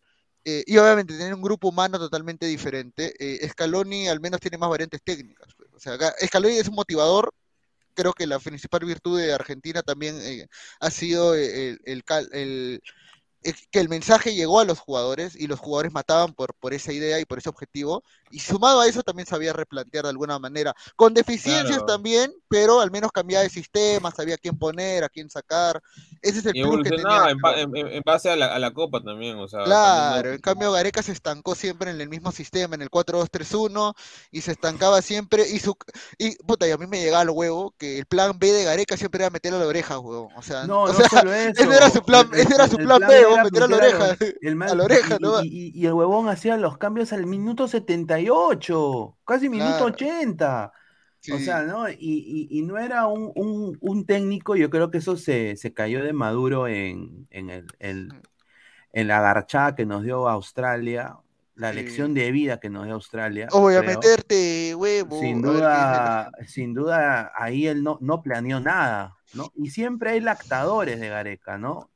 eh, 0.44 0.64
y 0.66 0.78
obviamente 0.78 1.18
tiene 1.18 1.34
un 1.34 1.42
grupo 1.42 1.68
humano 1.68 1.98
totalmente 1.98 2.46
diferente, 2.46 3.12
eh, 3.18 3.46
Scaloni 3.46 4.08
al 4.08 4.20
menos 4.20 4.40
tiene 4.40 4.56
más 4.56 4.70
variantes 4.70 5.02
técnicas. 5.04 5.48
pues. 5.54 5.68
O 5.74 5.78
sea, 5.78 5.98
Scaloni 6.26 6.56
es 6.56 6.68
un 6.68 6.76
motivador, 6.76 7.34
creo 7.94 8.12
que 8.12 8.26
la 8.26 8.38
principal 8.38 8.84
virtud 8.84 9.18
de 9.20 9.32
Argentina 9.32 9.82
también 9.82 10.16
eh, 10.20 10.46
ha 10.80 10.90
sido 10.90 11.34
el, 11.34 11.80
el 11.84 12.02
el- 12.06 12.28
eh, 12.32 12.80
que 13.70 13.80
el 13.80 13.88
mensaje 13.88 14.34
llegó 14.34 14.60
a 14.60 14.64
los 14.64 14.78
jugadores 14.78 15.34
y 15.36 15.46
los 15.46 15.58
jugadores 15.60 15.92
mataban 15.92 16.34
por, 16.34 16.54
por 16.54 16.74
esa 16.74 16.92
idea 16.92 17.18
y 17.20 17.24
por 17.24 17.38
ese 17.38 17.48
objetivo. 17.48 18.02
Y 18.30 18.40
sumado 18.40 18.80
a 18.80 18.86
eso 18.86 19.02
también 19.02 19.26
sabía 19.26 19.52
replantear 19.52 20.04
de 20.04 20.10
alguna 20.10 20.38
manera, 20.38 20.74
con 20.96 21.14
deficiencias 21.14 21.82
Claro. 21.82 21.84
también, 21.84 22.32
pero 22.48 22.80
al 22.80 22.90
menos 22.90 23.12
cambiaba 23.12 23.42
de 23.44 23.50
sistema, 23.50 24.10
sabía 24.10 24.34
a 24.36 24.38
quién 24.38 24.58
poner, 24.58 25.04
a 25.04 25.08
quién 25.08 25.30
sacar. 25.30 25.80
Ese 26.22 26.38
es 26.40 26.46
el 26.46 26.54
Y 26.54 26.60
plus 26.60 26.80
que 26.80 26.92
tenía. 26.92 27.30
en, 27.56 28.02
base 28.04 28.30
a 28.30 28.36
la, 28.36 28.54
a 28.54 28.58
la 28.58 28.72
copa 28.72 29.02
también, 29.02 29.36
o 29.38 29.48
sea, 29.48 29.60
Claro, 29.62 29.80
también 29.80 30.32
en 30.32 30.38
cambio 30.40 30.72
Gareca 30.72 31.02
se 31.02 31.12
estancó 31.12 31.54
siempre 31.54 31.90
en 31.90 32.00
el 32.00 32.08
mismo 32.08 32.32
sistema, 32.32 32.74
en 32.76 32.80
el 32.80 32.88
4-2-3-1, 32.88 33.92
y 34.30 34.40
se 34.40 34.52
estancaba 34.52 35.02
siempre, 35.02 35.46
y 35.50 35.58
su 35.58 35.76
y 36.16 36.34
puta, 36.44 36.66
y 36.66 36.70
a 36.70 36.78
mí 36.78 36.86
me 36.86 36.98
llegaba 36.98 37.20
al 37.20 37.28
huevo 37.30 37.74
que 37.76 37.98
el 37.98 38.06
plan 38.06 38.38
B 38.38 38.52
de 38.52 38.64
Gareca 38.64 38.96
siempre 38.96 39.22
era 39.22 39.28
meterle 39.30 39.58
a 39.58 39.60
la 39.60 39.66
oreja, 39.66 39.98
huevón. 39.98 40.30
O 40.34 40.40
sea, 40.42 40.68
No, 40.68 40.86
o 40.86 40.94
no 40.94 40.94
sea, 40.94 41.06
solo 41.06 41.32
eso. 41.34 41.70
ese 41.70 41.76
era 41.76 41.90
su 41.90 42.02
plan, 42.02 42.26
ese 42.32 42.54
era 42.54 42.68
su 42.68 42.78
el 42.78 42.88
plan 42.88 43.04
B, 43.04 43.26
meter 43.44 43.62
a 43.62 43.66
la 43.68 43.76
oreja. 43.76 44.16
El 44.40 44.56
man- 44.56 44.70
A 44.70 44.74
la 44.74 44.84
oreja, 44.84 45.16
y, 45.18 45.22
¿no? 45.22 45.42
y- 45.42 45.46
y- 45.48 45.72
y 45.74 45.86
el 45.86 45.92
huevón 45.92 46.28
hacía 46.28 46.56
los 46.56 46.78
cambios 46.78 47.12
al 47.12 47.26
minuto 47.26 47.68
78, 47.68 49.16
casi 49.24 49.48
minuto 49.48 49.70
Claro. 49.70 49.84
80. 49.86 50.72
O 51.34 51.38
sea, 51.38 51.62
¿no? 51.64 51.86
Y, 51.90 52.62
no 52.66 52.78
era 52.78 53.06
un, 53.06 53.30
un- 53.34 53.76
un 53.80 54.06
técnico, 54.06 54.56
yo 54.56 54.70
creo 54.70 54.90
que 54.90 54.98
eso 54.98 55.16
se, 55.18 55.54
se 55.56 55.74
cayó 55.74 56.02
de 56.02 56.14
maduro 56.14 56.66
en, 56.66 57.26
en, 57.30 57.50
el, 57.50 57.66
el- 57.78 58.12
en 58.92 59.06
la 59.08 59.20
garchada 59.20 59.74
que 59.74 59.84
nos 59.84 60.02
dio 60.02 60.28
Australia, 60.28 61.16
la 61.56 61.74
lección 61.74 62.14
de 62.14 62.30
vida 62.32 62.58
que 62.58 62.70
nos 62.70 62.86
dio 62.86 62.94
Australia. 62.94 63.48
O 63.52 63.60
voy 63.60 63.74
a 63.74 63.80
creo. 63.80 63.90
meterte, 63.98 64.74
huevo. 64.74 65.20
Sin 65.20 65.42
ver 65.42 65.52
duda, 65.52 66.30
sin 66.46 66.72
duda, 66.72 67.32
ahí 67.36 67.66
él 67.66 67.82
no, 67.82 67.98
no 68.00 68.22
planeó 68.22 68.58
nada, 68.60 69.14
¿no? 69.34 69.52
Y 69.54 69.68
siempre 69.68 70.12
hay 70.12 70.20
lactadores 70.20 70.98
de 71.00 71.08
Gareca, 71.10 71.58
¿no? 71.58 71.89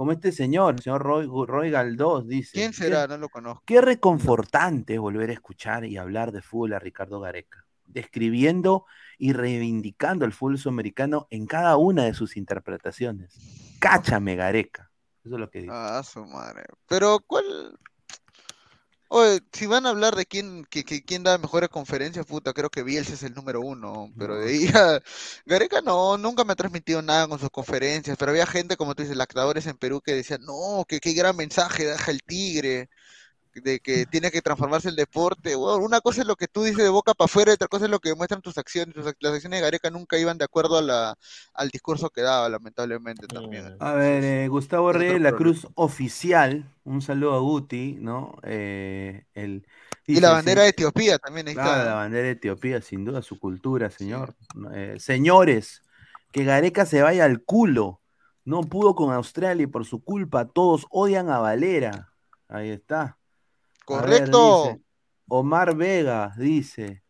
Como 0.00 0.12
este 0.12 0.32
señor, 0.32 0.76
el 0.76 0.80
señor 0.82 1.02
Roy, 1.02 1.26
Roy 1.46 1.70
Galdós, 1.70 2.26
dice. 2.26 2.52
¿Quién 2.54 2.70
"Qué- 2.70 2.84
será? 2.84 3.06
No 3.06 3.18
lo 3.18 3.28
conozco. 3.28 3.62
Qué 3.66 3.82
reconfortante 3.82 4.94
es 4.94 4.98
volver 4.98 5.28
a 5.28 5.34
escuchar 5.34 5.84
y 5.84 5.98
hablar 5.98 6.32
de 6.32 6.40
fútbol 6.40 6.72
a 6.72 6.78
Ricardo 6.78 7.20
Gareca, 7.20 7.66
describiendo 7.84 8.86
y 9.18 9.34
reivindicando 9.34 10.24
el 10.24 10.32
fútbol 10.32 10.56
sudamericano 10.56 11.26
en 11.28 11.44
cada 11.44 11.76
una 11.76 12.04
de 12.04 12.14
sus 12.14 12.38
interpretaciones. 12.38 13.36
Cáchame, 13.78 14.36
Gareca. 14.36 14.90
Eso 15.22 15.34
es 15.34 15.40
lo 15.40 15.50
que 15.50 15.58
dice. 15.60 15.70
Ah, 15.74 16.00
su 16.02 16.24
madre. 16.24 16.62
Pero, 16.88 17.20
¿cuál? 17.26 17.44
Oye, 19.12 19.40
si 19.52 19.66
van 19.66 19.86
a 19.86 19.88
hablar 19.90 20.14
de 20.14 20.24
quién, 20.26 20.64
que, 20.66 20.84
que- 20.84 21.02
quién 21.04 21.22
da 21.24 21.36
mejores 21.38 21.68
conferencias, 21.68 22.24
puta, 22.26 22.52
creo 22.52 22.70
que 22.70 22.82
Bielsa 22.84 23.14
es 23.14 23.22
el 23.24 23.34
número 23.34 23.60
uno. 23.60 24.12
Pero 24.16 24.36
de 24.36 24.48
ahí 24.48 24.68
a 24.74 25.00
Gareca 25.46 25.80
no, 25.82 26.16
nunca 26.16 26.44
me 26.44 26.52
ha 26.52 26.56
transmitido 26.56 27.02
nada 27.02 27.26
con 27.28 27.38
sus 27.40 27.50
conferencias. 27.50 28.16
Pero 28.18 28.30
había 28.30 28.46
gente, 28.46 28.76
como 28.76 28.94
tú 28.94 29.02
dices, 29.02 29.16
lactadores 29.16 29.66
en 29.66 29.76
Perú 29.78 30.00
que 30.00 30.14
decían, 30.14 30.42
no, 30.44 30.84
que 30.88 31.00
qué 31.00 31.12
gran 31.12 31.36
mensaje 31.36 31.86
deja 31.86 32.10
el 32.12 32.22
Tigre, 32.22 32.88
de 33.54 33.80
que 33.80 34.06
tiene 34.06 34.30
que 34.30 34.42
transformarse 34.42 34.88
el 34.88 34.96
deporte. 34.96 35.56
Una 35.56 36.00
cosa 36.00 36.20
es 36.22 36.26
lo 36.26 36.36
que 36.36 36.48
tú 36.48 36.62
dices 36.62 36.82
de 36.84 36.88
boca 36.88 37.14
para 37.14 37.26
afuera, 37.26 37.50
y 37.50 37.54
otra 37.54 37.68
cosa 37.68 37.86
es 37.86 37.90
lo 37.90 37.98
que 37.98 38.10
demuestran 38.10 38.42
tus 38.42 38.58
acciones. 38.58 38.94
Tus 38.94 39.06
ac- 39.06 39.16
las 39.20 39.34
acciones 39.34 39.58
de 39.58 39.64
Gareca 39.64 39.90
nunca 39.90 40.18
iban 40.18 40.38
de 40.38 40.44
acuerdo 40.44 40.78
a 40.78 40.82
la, 40.82 41.16
al 41.54 41.68
discurso 41.70 42.10
que 42.10 42.22
daba, 42.22 42.48
lamentablemente 42.48 43.26
también. 43.26 43.76
A 43.80 43.92
ver, 43.92 44.24
eh, 44.24 44.48
Gustavo 44.48 44.92
Reyes, 44.92 45.20
la 45.20 45.30
problema. 45.30 45.38
Cruz 45.38 45.66
oficial, 45.74 46.64
un 46.84 47.02
saludo 47.02 47.34
a 47.34 47.40
Guti, 47.40 47.98
¿no? 48.00 48.36
Eh, 48.42 49.24
el, 49.34 49.66
Y 50.06 50.12
dice, 50.12 50.20
la 50.22 50.30
bandera 50.30 50.60
"Se- 50.60 50.64
de 50.64 50.70
Etiopía 50.70 51.18
también 51.18 51.48
ahí 51.48 51.54
Claro, 51.54 51.70
está. 51.72 51.84
la 51.84 51.94
bandera 51.94 52.24
de 52.24 52.30
Etiopía, 52.32 52.80
sin 52.80 53.04
duda, 53.04 53.22
su 53.22 53.38
cultura, 53.38 53.90
señor. 53.90 54.34
Eh, 54.72 54.96
señores, 54.98 55.82
que 56.32 56.44
Gareca 56.44 56.86
se 56.86 57.02
vaya 57.02 57.24
al 57.24 57.42
culo. 57.42 58.00
No 58.44 58.62
pudo 58.62 58.94
con 58.94 59.12
Australia 59.12 59.64
y 59.64 59.66
por 59.66 59.84
su 59.84 60.02
culpa 60.02 60.46
todos 60.46 60.86
odian 60.90 61.28
a 61.30 61.38
Valera. 61.38 62.12
Ahí 62.48 62.70
está. 62.70 63.18
Ver, 63.92 64.30
Correcto. 64.30 64.38
dice, 64.38 64.80
Omar 65.28 65.76
Vega 65.76 66.32
dice, 66.38 67.02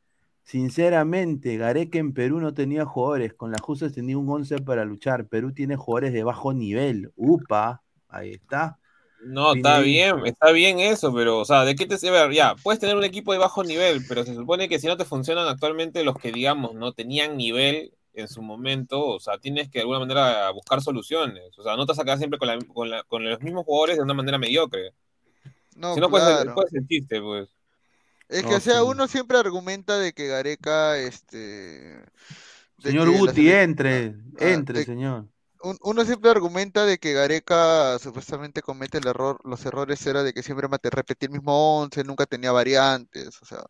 sinceramente, 0.45 1.57
Gareca 1.57 1.99
en 1.99 2.13
Perú 2.15 2.41
no 2.41 2.55
tenía 2.55 2.85
jugadores, 2.87 3.35
con 3.35 3.53
la 3.53 3.59
Justas 3.61 3.93
tenía 3.95 4.19
un 4.19 4.29
11 4.31 4.59
para 4.61 4.85
luchar, 4.85 5.29
Perú 5.29 5.53
tiene 5.53 5.77
jugadores 5.77 6.13
de 6.13 6.25
bajo 6.25 6.53
nivel, 6.55 7.13
upa, 7.17 7.83
ahí 8.09 8.33
está. 8.33 8.79
No, 9.23 9.53
está 9.53 9.81
bien, 9.81 10.25
está 10.27 10.51
bien 10.51 10.81
eso, 10.81 11.13
pero, 11.15 11.39
o 11.41 11.45
sea, 11.45 11.65
¿de 11.67 11.75
qué 11.77 11.85
te 11.87 11.99
sirve? 11.99 12.35
Ya, 12.35 12.55
puedes 12.57 12.81
tener 12.81 12.97
un 12.97 13.05
equipo 13.05 13.33
de 13.33 13.39
bajo 13.39 13.63
nivel, 13.63 14.03
pero 14.09 14.25
se 14.25 14.35
supone 14.35 14.67
que 14.67 14.79
si 14.79 14.87
no 14.87 14.97
te 14.97 15.05
funcionan 15.05 15.47
actualmente 15.47 16.03
los 16.05 16.17
que, 16.17 16.33
digamos, 16.33 16.75
no 16.75 16.93
tenían 16.95 17.37
nivel 17.37 17.93
en 18.15 18.29
su 18.29 18.41
momento, 18.41 19.07
o 19.07 19.21
sea, 19.21 19.37
tienes 19.39 19.69
que 19.69 19.79
de 19.81 19.83
alguna 19.83 19.99
manera 20.01 20.51
buscar 20.53 20.81
soluciones. 20.81 21.57
O 21.59 21.63
sea, 21.63 21.77
no 21.77 21.85
te 21.85 21.91
vas 21.93 21.99
a 21.99 22.05
quedar 22.05 22.17
siempre 22.19 22.39
con, 22.39 22.49
la- 22.49 22.59
con, 22.65 22.89
la- 22.91 23.03
con 23.05 23.23
los 23.29 23.41
mismos 23.43 23.65
jugadores 23.67 23.97
de 23.99 24.03
una 24.03 24.15
manera 24.15 24.39
mediocre. 24.39 24.95
No, 25.81 25.95
si 25.95 26.01
no, 26.01 26.11
claro. 26.11 26.55
el 26.73 26.87
chiste, 26.87 27.21
pues. 27.21 27.49
Es 28.29 28.43
que, 28.43 28.51
No, 28.51 28.57
o 28.57 28.61
sea, 28.61 28.83
sí. 28.83 28.89
uno 28.89 29.09
siempre 29.09 29.39
argumenta 29.39 29.99
de 29.99 30.13
que 30.13 30.29
Gareca, 30.29 30.99
este... 30.99 32.05
Señor 32.83 33.09
la 33.09 33.19
Guti, 33.19 33.51
entre, 33.51 34.15
Ah, 34.39 34.47
entre, 34.47 34.79
de- 34.79 34.85
señor. 34.85 35.29
un- 35.63 35.79
uno 35.83 36.05
siempre 36.05 36.31
argumenta 36.31 36.87
de 36.87 36.99
que 36.99 37.13
Gareca 37.15 37.99
supuestamente 37.99 38.63
comete 38.63 38.99
el 38.99 39.07
error, 39.09 39.41
los 39.45 39.65
errores 39.67 40.07
era 40.07 40.23
de 40.23 40.33
que 40.33 40.43
siempre 40.43 40.69
repetía 40.69 41.27
el 41.29 41.33
mismo 41.33 41.81
once, 41.81 42.05
nunca 42.05 42.27
tenía 42.27 42.53
variantes, 42.53 43.43
o 43.43 43.47
sea, 43.47 43.65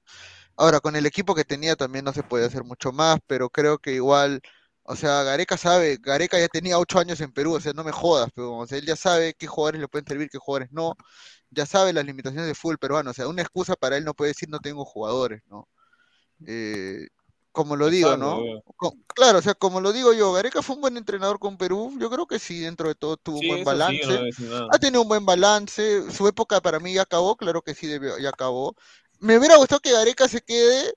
ahora 0.57 0.81
con 0.81 0.97
el 0.97 1.07
equipo 1.07 1.35
que 1.35 1.45
tenía 1.45 1.77
también 1.77 2.05
no 2.05 2.13
se 2.13 2.23
podía 2.25 2.47
hacer 2.47 2.65
mucho 2.65 2.93
más, 2.93 3.19
pero 3.27 3.51
creo 3.51 3.79
que 3.79 3.93
igual, 3.95 4.41
o 4.85 4.97
sea, 4.97 5.23
Gareca 5.25 5.57
sabe, 5.57 5.99
Gareca 6.01 6.39
ya 6.41 6.49
tenía 6.49 6.79
ocho 6.79 6.99
años 7.01 7.21
en 7.21 7.33
Perú, 7.33 7.55
o 7.55 7.61
sea, 7.61 7.73
no 7.75 7.85
me 7.85 7.93
jodas, 7.93 8.31
pero 8.35 8.57
o 8.59 8.67
sea, 8.67 8.79
él 8.79 8.87
ya 8.87 8.97
sabe 8.97 9.35
qué 9.39 9.47
jugadores 9.47 9.81
le 9.81 9.89
pueden 9.89 10.07
servir, 10.07 10.29
qué 10.31 10.39
jugadores 10.39 10.71
no, 10.73 10.97
ya 11.51 11.67
sabe 11.67 11.93
las 11.93 12.05
limitaciones 12.05 12.47
de 12.47 12.55
fútbol 12.55 12.79
peruano, 12.79 13.11
o 13.11 13.15
sea, 13.15 13.29
una 13.29 13.43
excusa 13.43 13.75
para 13.77 13.97
él 13.97 14.05
no 14.05 14.15
puede 14.15 14.31
decir 14.31 14.49
no 14.49 14.59
tengo 14.61 14.85
jugadores, 14.85 15.43
¿no? 15.49 15.69
Eh, 16.47 17.09
como 17.53 17.75
lo 17.77 17.91
digo, 17.91 18.17
¿no? 18.17 18.41
Claro, 19.15 19.41
o 19.41 19.43
sea, 19.43 19.55
como 19.55 19.81
lo 19.81 19.93
digo 19.93 20.13
yo, 20.13 20.33
Gareca 20.33 20.63
fue 20.63 20.77
un 20.77 20.83
buen 20.83 20.97
entrenador 20.97 21.39
con 21.41 21.59
Perú. 21.59 21.93
Yo 21.99 22.09
creo 22.09 22.27
que 22.27 22.39
sí, 22.39 22.61
dentro 22.61 22.87
de 22.89 22.95
todo 22.95 23.17
tuvo 23.17 23.41
un 23.41 23.47
buen 23.49 23.59
sí, 23.59 23.65
balance. 23.65 24.33
no. 24.39 24.69
Ha 24.71 24.79
tenido 24.79 25.03
un 25.03 25.09
buen 25.09 25.27
balance. 25.27 26.11
Su 26.13 26.29
época 26.29 26.61
para 26.61 26.79
mí 26.79 26.95
ya 26.95 27.03
acabó, 27.03 27.37
claro 27.37 27.61
que 27.61 27.75
sí, 27.75 27.89
debió- 27.89 28.19
ya 28.19 28.29
acabó. 28.29 28.75
Me 29.19 29.37
hubiera 29.37 29.57
gustado 29.57 29.81
que 29.81 29.91
Gareca 29.93 30.29
se 30.29 30.41
quede. 30.41 30.95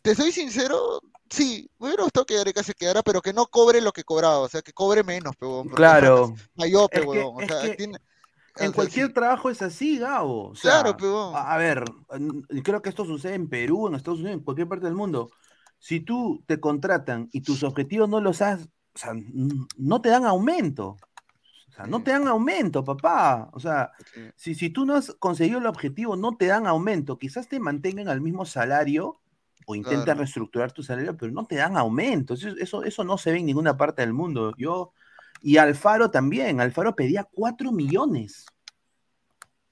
Te 0.00 0.14
soy 0.14 0.30
sincero, 0.30 1.02
sí, 1.28 1.68
me 1.78 1.88
hubiera 1.88 2.04
gustado 2.04 2.24
que 2.24 2.36
Gareca 2.36 2.62
se 2.62 2.72
quedara, 2.72 3.02
pero 3.02 3.20
que 3.20 3.32
no 3.32 3.46
cobre 3.48 3.80
lo 3.80 3.90
que 3.92 4.04
cobraba, 4.04 4.38
o 4.38 4.48
sea, 4.48 4.62
que 4.62 4.72
cobre 4.72 5.02
menos, 5.02 5.34
pero 5.38 5.64
Claro. 5.74 6.34
Es 6.56 6.70
que- 6.88 7.00
huevón, 7.00 7.34
o 7.36 7.40
es 7.40 7.48
sea, 7.48 7.62
que 7.62 7.74
tiene- 7.74 7.98
En 8.60 8.72
cualquier 8.72 9.12
trabajo 9.12 9.50
es 9.50 9.62
así, 9.62 9.98
Gabo. 9.98 10.48
O 10.50 10.54
sea, 10.54 10.80
Claro, 10.82 10.96
pero- 10.96 11.36
a, 11.36 11.54
a 11.54 11.56
ver, 11.58 11.84
creo 12.64 12.82
que 12.82 12.88
esto 12.88 13.04
sucede 13.04 13.34
en 13.34 13.48
Perú, 13.48 13.88
en 13.88 13.94
Estados 13.94 14.20
Unidos, 14.20 14.38
en 14.38 14.44
cualquier 14.44 14.68
parte 14.68 14.86
del 14.86 14.94
mundo. 14.94 15.30
Si 15.78 16.00
tú 16.00 16.42
te 16.46 16.58
contratan 16.58 17.28
y 17.32 17.40
tus 17.42 17.62
objetivos 17.62 18.08
no 18.08 18.20
los 18.20 18.42
has, 18.42 18.62
o 18.64 18.98
sea, 18.98 19.12
no 19.76 20.00
te 20.00 20.08
dan 20.08 20.24
aumento. 20.24 20.96
O 21.68 21.72
sea, 21.72 21.86
no 21.86 22.02
te 22.02 22.10
dan 22.10 22.26
aumento, 22.26 22.82
papá. 22.82 23.48
O 23.52 23.60
sea, 23.60 23.92
si, 24.34 24.54
si 24.56 24.70
tú 24.70 24.84
no 24.84 24.94
has 24.96 25.14
conseguido 25.20 25.58
el 25.60 25.66
objetivo, 25.66 26.16
no 26.16 26.36
te 26.36 26.46
dan 26.46 26.66
aumento. 26.66 27.16
Quizás 27.18 27.46
te 27.48 27.60
mantengan 27.60 28.08
al 28.08 28.20
mismo 28.20 28.44
salario 28.44 29.20
o 29.66 29.74
intentan 29.76 30.04
Claro. 30.04 30.18
reestructurar 30.20 30.72
tu 30.72 30.82
salario, 30.82 31.16
pero 31.16 31.30
no 31.30 31.44
te 31.46 31.56
dan 31.56 31.76
aumento. 31.76 32.34
Eso, 32.34 32.48
eso, 32.58 32.82
eso 32.82 33.04
no 33.04 33.18
se 33.18 33.30
ve 33.30 33.38
en 33.38 33.46
ninguna 33.46 33.76
parte 33.76 34.02
del 34.02 34.14
mundo. 34.14 34.52
Yo, 34.58 34.92
y 35.42 35.56
Alfaro 35.56 36.10
también. 36.10 36.60
Alfaro 36.60 36.94
pedía 36.94 37.24
4 37.30 37.72
millones 37.72 38.46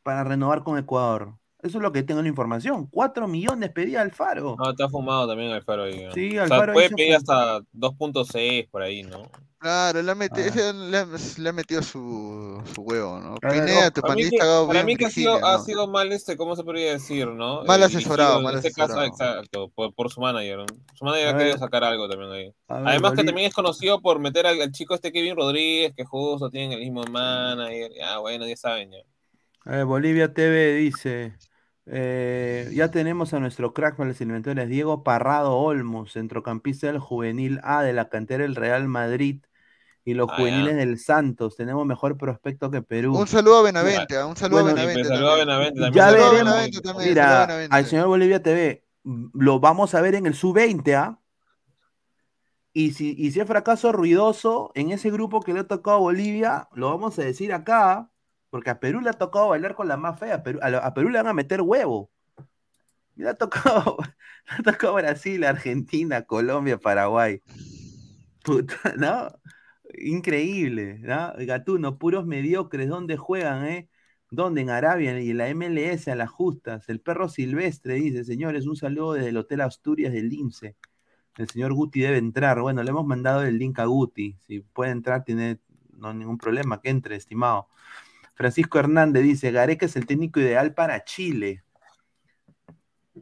para 0.02 0.24
renovar 0.24 0.62
con 0.62 0.78
Ecuador. 0.78 1.34
Eso 1.62 1.78
es 1.78 1.82
lo 1.82 1.90
que 1.90 2.02
tengo 2.02 2.20
en 2.20 2.24
la 2.24 2.30
información. 2.30 2.86
4 2.86 3.26
millones 3.26 3.70
pedía 3.70 4.00
Alfaro. 4.02 4.56
No, 4.58 4.70
está 4.70 4.88
fumado 4.88 5.26
también 5.26 5.50
Alfaro 5.50 5.84
ahí. 5.84 6.04
¿no? 6.04 6.12
Sí, 6.12 6.28
O 6.28 6.32
sea, 6.32 6.42
Alfaro 6.44 6.72
ahí 6.72 6.74
puede 6.74 6.90
pedir 6.90 7.06
fue. 7.08 7.16
hasta 7.16 7.58
2.6 7.74 8.70
por 8.70 8.82
ahí, 8.82 9.02
¿no? 9.02 9.22
Claro, 9.66 10.00
le 10.00 10.12
ha, 10.12 10.14
meti- 10.14 10.42
Ah. 10.60 10.72
le, 10.72 10.96
ha, 10.96 11.06
le 11.38 11.48
ha 11.48 11.52
metido 11.52 11.82
su, 11.82 12.62
su 12.72 12.82
huevo, 12.82 13.18
¿no? 13.18 13.34
A 13.42 13.48
ver, 13.48 13.64
Pineda, 13.64 13.90
tu 13.90 14.00
Para 14.00 14.14
mí, 14.14 14.30
que, 14.30 14.36
ha 14.36 14.38
cagado 14.38 14.66
para 14.68 14.78
bien 14.78 14.86
mí 14.86 14.96
que 14.96 15.06
ha 15.06 15.10
sido, 15.10 15.44
ha 15.44 15.56
¿no? 15.56 15.64
sido 15.64 15.88
mal, 15.88 16.12
este, 16.12 16.36
¿cómo 16.36 16.54
se 16.54 16.62
podría 16.62 16.92
decir, 16.92 17.26
no? 17.26 17.64
Mal 17.64 17.82
Eh, 17.82 17.86
asesorado, 17.86 18.40
mal 18.40 18.52
en 18.52 18.58
este 18.58 18.70
caso, 18.70 19.00
asesorado. 19.00 19.38
exacto, 19.40 19.68
por, 19.74 19.92
por 19.92 20.08
su 20.12 20.20
manager. 20.20 20.58
¿no? 20.58 20.66
Su 20.94 21.04
manager 21.04 21.28
ha 21.34 21.38
querido 21.38 21.58
sacar 21.58 21.82
algo 21.82 22.08
también 22.08 22.30
ahí. 22.30 22.44
Ver, 22.44 22.54
Además 22.68 23.14
que 23.14 23.24
también 23.24 23.48
es 23.48 23.54
conocido 23.54 24.00
por 24.00 24.20
meter 24.20 24.46
al, 24.46 24.62
al 24.62 24.70
chico 24.70 24.94
este 24.94 25.10
Kevin 25.10 25.34
Rodríguez, 25.34 25.92
que 25.96 26.04
justo 26.04 26.48
tienen 26.48 26.70
el 26.70 26.78
mismo 26.78 27.02
manager. 27.10 27.90
Ah, 28.04 28.18
bueno, 28.18 28.46
ya 28.46 28.56
saben 28.56 28.92
ya. 28.92 28.98
A 29.64 29.70
ver, 29.78 29.84
Bolivia 29.84 30.32
TV 30.32 30.76
dice, 30.76 31.34
eh, 31.86 32.70
ya 32.72 32.92
tenemos 32.92 33.34
a 33.34 33.40
nuestro 33.40 33.72
crack 33.74 33.96
para 33.96 34.10
las 34.10 34.20
eliminatorias, 34.20 34.68
Diego 34.68 35.02
Parrado 35.02 35.56
Olmos, 35.56 36.12
centrocampista 36.12 36.86
del 36.86 37.00
juvenil 37.00 37.58
A 37.64 37.82
de 37.82 37.92
la 37.92 38.08
cantera 38.08 38.44
del 38.44 38.54
Real 38.54 38.86
Madrid 38.86 39.40
y 40.06 40.14
los 40.14 40.28
Ah, 40.30 40.36
juveniles 40.36 40.72
ya. 40.72 40.78
del 40.78 40.98
Santos. 40.98 41.56
Tenemos 41.56 41.84
mejor 41.84 42.16
prospecto 42.16 42.70
que 42.70 42.80
Perú. 42.80 43.14
Un 43.18 43.26
saludo 43.26 43.58
a 43.58 43.62
Benavente, 43.62 44.16
ah, 44.16 44.24
un 44.26 44.36
saludo 44.36 44.62
Bueno, 44.62 44.80
a 44.80 44.84
Benavente. 44.86 45.08
saludo 45.08 45.30
a. 45.32 45.36
Benavente 45.36 45.80
también. 45.80 45.94
Ya 45.94 46.04
Saludo 46.06 46.24
a 46.24 46.30
veremos. 46.30 46.52
Benavente 46.54 46.80
también, 46.80 47.14
saludo 47.14 47.24
a 47.24 47.34
Mira, 47.34 47.46
Benavente. 47.46 47.76
al 47.76 47.86
señor 47.86 48.06
Bolivia 48.06 48.42
TV 48.42 48.84
lo 49.34 49.60
vamos 49.60 49.94
a 49.94 50.00
ver 50.00 50.14
en 50.14 50.26
el 50.26 50.34
sub-20, 50.34 50.94
¿ah? 50.94 51.18
Y 52.72 52.92
si, 52.92 53.14
y 53.18 53.30
si 53.32 53.40
es 53.40 53.46
fracaso 53.46 53.90
ruidoso 53.92 54.70
en 54.74 54.90
ese 54.90 55.10
grupo 55.10 55.40
que 55.40 55.52
le 55.54 55.60
ha 55.60 55.64
tocado 55.66 55.96
a 55.96 56.00
Bolivia, 56.00 56.68
lo 56.74 56.90
vamos 56.90 57.18
a 57.18 57.22
decir 57.22 57.52
acá, 57.54 58.10
porque 58.50 58.70
a 58.70 58.78
Perú 58.80 59.00
le 59.00 59.10
ha 59.10 59.14
tocado 59.14 59.48
bailar 59.48 59.74
con 59.74 59.88
la 59.88 59.96
más 59.96 60.18
fea. 60.20 60.36
A 60.36 60.42
Perú, 60.42 60.58
a, 60.62 60.70
la- 60.70 60.78
a 60.78 60.92
Perú 60.94 61.08
le 61.08 61.18
van 61.18 61.26
a 61.28 61.32
meter 61.32 61.62
huevo. 61.62 62.10
Y 63.16 63.22
Le 63.22 63.30
ha 63.30 63.34
tocado, 63.34 63.96
le 64.50 64.56
ha 64.58 64.62
tocado 64.72 64.94
Brasil, 64.94 65.42
Argentina, 65.44 66.22
Colombia, 66.22 66.76
Paraguay. 66.78 67.40
Puta, 68.44 68.76
¿no? 68.96 69.28
Increíble, 69.94 70.98
¿no? 70.98 71.32
Gatuno, 71.38 71.98
puros 71.98 72.26
mediocres, 72.26 72.88
¿dónde 72.88 73.16
juegan, 73.16 73.66
eh? 73.66 73.88
¿Dónde? 74.30 74.62
En 74.62 74.70
Arabia 74.70 75.20
y 75.20 75.30
en 75.30 75.38
la 75.38 75.48
MLS 75.54 76.08
a 76.08 76.16
las 76.16 76.30
justas. 76.30 76.88
El 76.88 77.00
perro 77.00 77.28
silvestre 77.28 77.94
dice, 77.94 78.24
señores, 78.24 78.66
un 78.66 78.76
saludo 78.76 79.14
desde 79.14 79.28
el 79.28 79.36
Hotel 79.36 79.60
Asturias 79.60 80.12
del 80.12 80.32
IMSE. 80.32 80.76
El 81.36 81.48
señor 81.48 81.74
Guti 81.74 82.00
debe 82.00 82.18
entrar. 82.18 82.60
Bueno, 82.60 82.82
le 82.82 82.90
hemos 82.90 83.06
mandado 83.06 83.42
el 83.42 83.58
link 83.58 83.78
a 83.78 83.84
Guti. 83.84 84.36
Si 84.46 84.60
puede 84.60 84.90
entrar, 84.90 85.24
tiene 85.24 85.60
no 85.92 86.12
ningún 86.12 86.38
problema. 86.38 86.80
Que 86.80 86.90
entre, 86.90 87.16
estimado. 87.16 87.68
Francisco 88.34 88.78
Hernández 88.78 89.22
dice, 89.22 89.50
Gareca 89.52 89.86
es 89.86 89.96
el 89.96 90.06
técnico 90.06 90.40
ideal 90.40 90.74
para 90.74 91.04
Chile. 91.04 91.62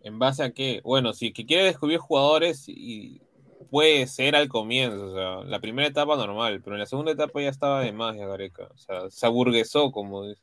¿En 0.02 0.18
base 0.18 0.42
a 0.42 0.52
qué? 0.52 0.80
Bueno, 0.82 1.12
si 1.12 1.32
quiere 1.32 1.64
descubrir 1.64 1.98
jugadores 1.98 2.64
y 2.68 3.20
puede 3.64 4.06
ser 4.06 4.36
al 4.36 4.48
comienzo, 4.48 5.10
o 5.10 5.14
sea, 5.14 5.44
la 5.48 5.60
primera 5.60 5.88
etapa 5.88 6.16
normal, 6.16 6.60
pero 6.62 6.76
en 6.76 6.80
la 6.80 6.86
segunda 6.86 7.12
etapa 7.12 7.40
ya 7.40 7.48
estaba 7.48 7.80
de 7.80 7.92
más 7.92 8.16
ya 8.16 8.26
Gareca, 8.26 8.68
o 8.72 8.76
sea, 8.78 9.10
se 9.10 9.26
aburguesó, 9.26 9.90
como 9.92 10.24
dice. 10.26 10.42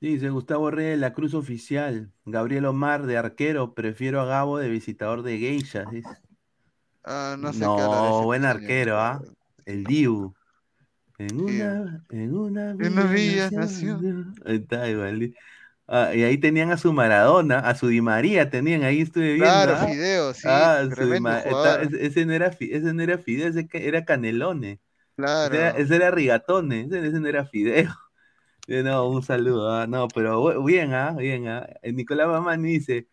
Dice 0.00 0.30
Gustavo 0.30 0.70
Reyes 0.70 0.92
de 0.92 0.96
la 0.98 1.12
Cruz 1.12 1.34
Oficial. 1.34 2.12
Gabriel 2.24 2.66
Omar 2.66 3.04
de 3.06 3.16
arquero. 3.16 3.74
Prefiero 3.74 4.20
a 4.20 4.26
Gabo 4.26 4.58
de 4.58 4.68
visitador 4.68 5.22
de 5.22 5.38
geishas. 5.38 5.90
Dice. 5.90 6.08
Ah, 7.02 7.36
no 7.36 7.52
sé 7.52 7.58
qué 7.60 7.64
de 7.64 7.76
No, 7.76 8.16
ese 8.16 8.24
buen 8.24 8.44
arquero, 8.44 9.00
¿ah? 9.00 9.20
El 9.64 9.82
Dibu. 9.82 10.34
En 11.18 11.30
Sí. 11.30 11.36
una, 11.36 12.04
en 12.10 12.36
una 12.36 12.70
En 12.70 12.92
una 12.92 13.04
villa 13.06 13.50
nació- 13.50 13.98
está 14.44 14.88
igual. 14.88 15.34
Ah, 15.88 16.14
y 16.14 16.22
ahí 16.22 16.36
tenían 16.38 16.70
a 16.70 16.76
su 16.76 16.92
Maradona, 16.92 17.60
a 17.60 17.74
su 17.74 17.88
Di 17.88 18.00
María 18.02 18.50
tenían, 18.50 18.82
ahí 18.82 19.00
estuve 19.00 19.34
viendo. 19.34 19.44
Claro, 19.44 19.72
¿ah? 19.74 19.86
Fideo, 19.86 20.34
sí, 20.34 20.42
Ah, 20.44 20.82
Ma- 21.20 21.38
está- 21.40 21.82
ese, 21.82 22.26
no 22.26 22.32
era, 22.34 22.48
ese 22.60 22.92
no 22.94 23.02
era 23.02 23.18
Fideo, 23.18 23.48
ese 23.48 23.68
era 23.72 24.04
Canelone. 24.04 24.80
Claro. 25.16 25.54
Ese 25.54 25.62
era, 25.62 25.70
ese 25.78 25.96
era 25.96 26.10
Rigatone, 26.10 26.80
ese, 26.82 27.06
ese 27.06 27.20
no 27.20 27.28
era 27.28 27.44
Fideo. 27.46 27.90
Eh, 28.68 28.82
No, 28.82 29.08
un 29.08 29.22
saludo, 29.22 29.72
ah, 29.72 29.86
No, 29.86 30.08
pero 30.08 30.62
bien, 30.62 30.92
¿ah? 30.92 31.12
Bien, 31.18 31.48
¿ah? 31.48 31.66
Eh, 31.82 31.92
Nicolás 31.92 32.28
Mamani 32.28 32.70
dice 32.72 33.08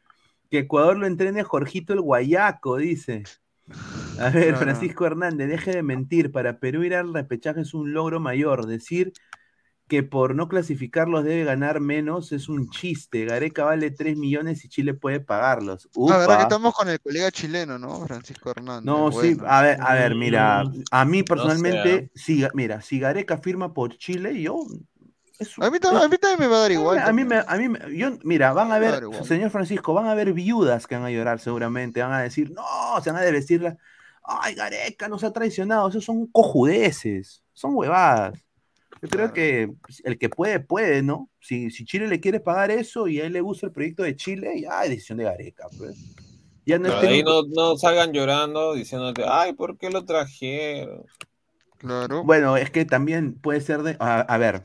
que 0.52 0.60
Ecuador 0.60 0.98
lo 0.98 1.08
entrene 1.08 1.44
Jorgito 1.44 1.94
el 1.94 2.02
Guayaco, 2.02 2.78
dice. 2.78 3.24
A 4.20 4.30
ver, 4.32 4.52
No, 4.52 4.52
no. 4.54 4.58
Francisco 4.58 5.06
Hernández, 5.06 5.50
deje 5.50 5.72
de 5.72 5.84
mentir. 5.84 6.32
Para 6.32 6.60
Perú 6.60 6.84
ir 6.84 6.96
al 6.96 7.14
repechaje 7.14 7.62
es 7.62 7.74
un 7.74 7.94
logro 7.94 8.20
mayor. 8.20 8.66
Decir 8.68 9.14
que 9.88 10.02
por 10.04 10.34
no 10.36 10.48
clasificarlos 10.48 11.24
debe 11.24 11.44
ganar 11.44 11.80
menos 11.80 12.32
es 12.32 12.50
un 12.50 12.70
chiste. 12.70 13.26
Gareca 13.26 13.64
vale 13.66 13.92
3 13.92 14.18
millones 14.18 14.66
y 14.66 14.70
Chile 14.70 14.94
puede 14.94 15.20
pagarlos. 15.20 15.88
La 15.96 16.18
verdad 16.18 16.38
que 16.38 16.42
estamos 16.44 16.74
con 16.74 16.90
el 16.90 17.00
colega 17.00 17.32
chileno, 17.32 17.78
¿no? 17.78 18.06
Francisco 18.06 18.50
Hernández. 18.52 18.84
No, 18.86 19.12
sí, 19.12 19.38
a 19.46 19.62
ver, 19.62 19.78
a 19.82 19.94
ver, 19.94 20.16
mira, 20.16 20.64
Mm, 20.64 20.84
a 20.92 21.06
mí 21.06 21.20
sé, 21.20 21.24
personalmente, 21.26 22.12
si, 22.16 22.46
mira, 22.54 22.82
si 22.82 23.00
Gareca 23.00 23.38
firma 23.38 23.74
por 23.74 23.96
Chile, 23.98 24.42
yo 24.42 24.66
A 25.60 25.70
mí, 25.70 25.80
tam- 25.80 25.98
a 26.02 26.08
mí 26.08 26.18
también 26.18 26.40
me 26.40 26.48
va 26.48 26.58
a 26.58 26.60
dar 26.62 26.72
igual. 26.72 26.98
a 27.00 27.12
mí 27.12 27.26
me, 27.26 27.44
a 27.46 27.58
mí 27.58 27.68
me- 27.70 27.98
yo, 27.98 28.18
mira, 28.24 28.54
van 28.54 28.72
a 28.72 28.80
ver, 28.80 28.92
señor 29.26 29.50
Francisco, 29.52 29.94
van 29.94 30.08
a 30.08 30.16
ver 30.16 30.34
viudas 30.34 30.88
que 30.88 30.96
van 30.96 31.04
a 31.06 31.12
llorar 31.12 31.40
seguramente, 31.40 32.02
van 32.02 32.14
a 32.14 32.22
decir, 32.22 32.52
no, 32.52 32.64
se 33.04 33.12
van 33.12 33.22
a 33.22 33.26
decirla, 33.26 33.78
ay, 34.24 34.56
Gareca 34.56 35.08
nos 35.10 35.24
ha 35.26 35.34
traicionado, 35.34 35.90
esos 35.90 36.06
son 36.06 36.28
cojudeces, 36.28 37.44
son 37.54 37.76
huevadas. 37.76 38.40
Yo 39.06 39.10
creo 39.10 39.32
Claro. 39.32 39.34
que 39.34 39.70
pues, 39.82 40.02
el 40.04 40.18
que 40.18 40.30
puede, 40.30 40.60
puede, 40.60 41.04
¿no? 41.04 41.30
Si, 41.40 41.70
si 41.70 41.86
Chile 41.86 42.08
le 42.08 42.20
quiere 42.20 42.40
pagar 42.40 42.72
eso 42.72 43.08
y 43.08 43.22
a 43.22 43.26
él 43.26 43.34
le 43.34 43.42
gusta 43.42 43.68
el 43.68 43.72
proyecto 43.72 44.02
de 44.04 44.16
Chile, 44.16 44.60
ya 44.60 44.84
es 44.84 44.90
decisión 44.90 45.20
de 45.20 45.26
Gareca, 45.26 45.68
pues. 45.78 45.96
Ya 46.66 46.80
no 46.80 46.92
ahí 46.98 47.22
no, 47.22 47.44
no 47.44 47.78
salgan 47.78 48.12
llorando 48.12 48.74
diciéndote, 48.74 49.24
ay, 49.28 49.54
¿por 49.54 49.78
qué 49.78 49.92
lo 49.92 50.04
trajeron? 50.04 51.04
Claro. 51.78 52.24
Bueno, 52.24 52.58
es 52.58 52.72
que 52.72 52.86
también 52.86 53.36
puede 53.36 53.62
ser 53.62 53.84
de. 53.84 53.96
A, 54.00 54.22
a 54.22 54.38
ver, 54.40 54.64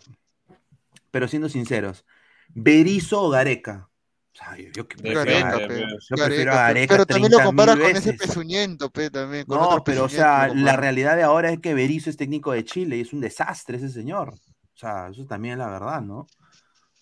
pero 1.11 1.29
siendo 1.29 1.51
sinceros, 1.51 2.07
Berizzo 2.55 3.23
o 3.23 3.29
Gareca. 3.29 3.90
Sea, 4.33 4.57
yo, 4.57 4.87
prefiero 4.87 5.47
a 5.47 5.69
pe. 5.69 5.87
Yo 6.09 6.17
prefiero 6.17 6.53
a 6.53 6.55
pe. 6.55 6.61
Gareca 6.73 6.95
Pero 6.95 7.07
también 7.07 7.33
lo 7.33 7.39
30.000 7.39 7.67
comparas 7.67 7.79
con 7.79 7.97
ese 7.97 8.13
pezuñento, 8.15 8.91
pe, 8.91 9.11
también. 9.11 9.45
con 9.47 9.59
No, 9.59 9.69
otro 9.69 9.85
pero 9.85 10.05
o 10.05 10.09
sea, 10.09 10.49
la 10.49 10.77
realidad 10.77 11.17
de 11.17 11.23
ahora 11.23 11.51
es 11.51 11.59
que 11.61 11.75
Berizzo 11.75 12.11
es 12.11 12.17
técnico 12.17 12.53
de 12.53 12.65
Chile 12.65 12.97
y 12.97 13.01
es 13.01 13.13
un 13.13 13.21
desastre 13.21 13.77
ese 13.77 13.89
señor. 13.89 14.31
O 14.31 14.77
sea, 14.81 15.09
eso 15.09 15.27
también 15.27 15.53
es 15.55 15.59
la 15.59 15.69
verdad, 15.69 16.01
¿no? 16.01 16.27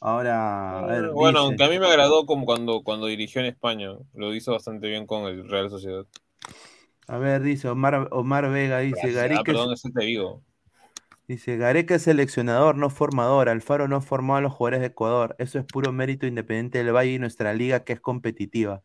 Ahora, 0.01 0.79
a 0.81 0.87
ver, 0.87 1.11
bueno, 1.11 1.31
dice- 1.31 1.39
aunque 1.49 1.65
a 1.65 1.69
mí 1.69 1.79
me 1.79 1.87
agradó 1.87 2.25
como 2.25 2.47
cuando, 2.47 2.83
cuando 2.83 3.07
dirigió 3.07 3.41
en 3.41 3.49
España, 3.49 3.91
lo 4.15 4.35
hizo 4.35 4.53
bastante 4.53 4.89
bien 4.89 5.07
con 5.07 5.25
el 5.27 5.49
Real 5.49 5.71
Sociedad. 5.71 6.07
a 7.07 7.19
ver, 7.19 7.43
dice 7.43 7.69
Omar, 7.69 8.09
Omar 8.13 8.51
Vega, 8.51 8.79
dice 8.81 9.01
Ah, 9.09 9.13
Gareca, 9.13 9.41
es- 9.41 9.47
perdón, 9.47 9.73
ese 9.73 9.91
te 9.91 10.05
digo. 10.05 10.43
Dice 11.29 11.57
Gareca 11.57 11.95
es 11.95 12.03
seleccionador, 12.03 12.77
no 12.77 12.91
formador. 12.91 13.49
Alfaro 13.49 13.87
no 13.87 14.01
formó 14.01 14.37
a 14.37 14.41
los 14.41 14.53
jugadores 14.53 14.81
de 14.81 14.87
Ecuador. 14.87 15.37
Eso 15.39 15.59
es 15.59 15.65
puro 15.65 15.93
mérito 15.93 16.27
independiente 16.27 16.79
del 16.79 16.95
Valle 16.95 17.13
y 17.13 17.19
nuestra 17.19 17.53
liga 17.53 17.85
que 17.85 17.93
es 17.93 18.01
competitiva. 18.01 18.83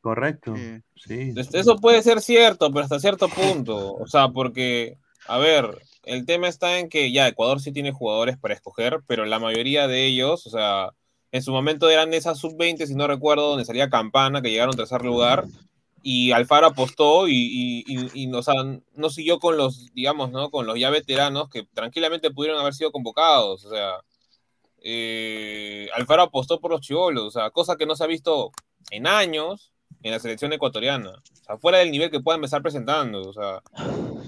¿Correcto? 0.00 0.56
Sí. 0.56 0.82
Sí. 0.96 1.34
Eso 1.52 1.76
puede 1.76 2.02
ser 2.02 2.20
cierto, 2.20 2.70
pero 2.72 2.84
hasta 2.84 2.98
cierto 2.98 3.28
punto. 3.28 3.94
O 3.94 4.06
sea, 4.06 4.28
porque, 4.28 4.98
a 5.26 5.38
ver, 5.38 5.78
el 6.04 6.26
tema 6.26 6.48
está 6.48 6.78
en 6.78 6.88
que 6.88 7.12
ya 7.12 7.28
Ecuador 7.28 7.60
sí 7.60 7.72
tiene 7.72 7.92
jugadores 7.92 8.36
para 8.38 8.54
escoger, 8.54 9.00
pero 9.06 9.24
la 9.24 9.38
mayoría 9.38 9.86
de 9.86 10.06
ellos, 10.06 10.46
o 10.46 10.50
sea, 10.50 10.90
en 11.32 11.42
su 11.42 11.52
momento 11.52 11.90
eran 11.90 12.14
esas 12.14 12.38
sub-20, 12.38 12.86
si 12.86 12.94
no 12.94 13.06
recuerdo, 13.06 13.50
donde 13.50 13.64
salía 13.64 13.90
Campana, 13.90 14.40
que 14.40 14.50
llegaron 14.50 14.74
en 14.74 14.78
tercer 14.78 15.02
lugar, 15.02 15.44
y 16.04 16.32
Alfaro 16.32 16.68
apostó 16.68 17.28
y, 17.28 17.34
y, 17.34 17.84
y- 17.88 18.24
y, 18.24 18.32
o 18.34 18.42
sea, 18.42 18.54
no 18.94 19.10
siguió 19.10 19.40
con 19.40 19.56
los, 19.58 19.92
digamos, 19.94 20.30
¿no? 20.32 20.50
Con 20.50 20.66
los 20.66 20.78
ya 20.78 20.90
veteranos 20.90 21.48
que 21.50 21.64
tranquilamente 21.74 22.30
pudieron 22.32 22.60
haber 22.60 22.74
sido 22.74 22.92
convocados, 22.92 23.64
o 23.66 23.70
sea, 23.70 24.00
eh, 24.82 25.88
Alfaro 25.94 26.22
apostó 26.22 26.60
por 26.60 26.70
los 26.70 26.80
chivolos, 26.82 27.24
o 27.24 27.30
sea, 27.30 27.50
cosa 27.50 27.76
que 27.76 27.86
no 27.86 27.96
se 27.96 28.04
ha 28.04 28.06
visto 28.08 28.52
en 28.90 29.06
años 29.06 29.72
en 30.02 30.12
la 30.12 30.20
selección 30.20 30.52
ecuatoriana. 30.52 31.10
O 31.10 31.44
sea, 31.44 31.58
fuera 31.58 31.78
del 31.78 31.90
nivel 31.90 32.10
que 32.10 32.20
puedan 32.20 32.44
estar 32.44 32.62
presentando. 32.62 33.22
O 33.22 33.32
sea, 33.32 33.62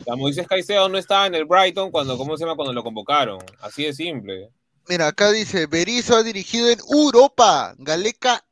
la 0.06 0.16
Moisés 0.16 0.46
Caicedo 0.48 0.88
no 0.88 0.98
estaba 0.98 1.26
en 1.26 1.34
el 1.34 1.44
Brighton 1.44 1.90
cuando, 1.90 2.16
¿cómo 2.16 2.36
se 2.36 2.44
llama? 2.44 2.56
Cuando 2.56 2.72
lo 2.72 2.82
convocaron. 2.84 3.38
Así 3.60 3.84
de 3.84 3.92
simple. 3.92 4.50
Mira, 4.88 5.08
acá 5.08 5.32
dice, 5.32 5.66
Berizzo 5.66 6.16
ha 6.16 6.22
dirigido 6.22 6.68
en 6.70 6.78
Europa. 6.90 7.74
Galeca, 7.78 8.44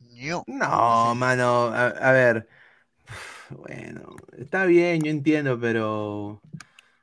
ño. 0.00 0.46
No, 0.46 1.14
mano, 1.14 1.66
a, 1.68 1.86
a 1.88 2.12
ver. 2.12 2.48
Bueno, 3.58 4.16
está 4.38 4.64
bien, 4.66 5.02
yo 5.02 5.10
entiendo, 5.10 5.58
pero. 5.60 6.40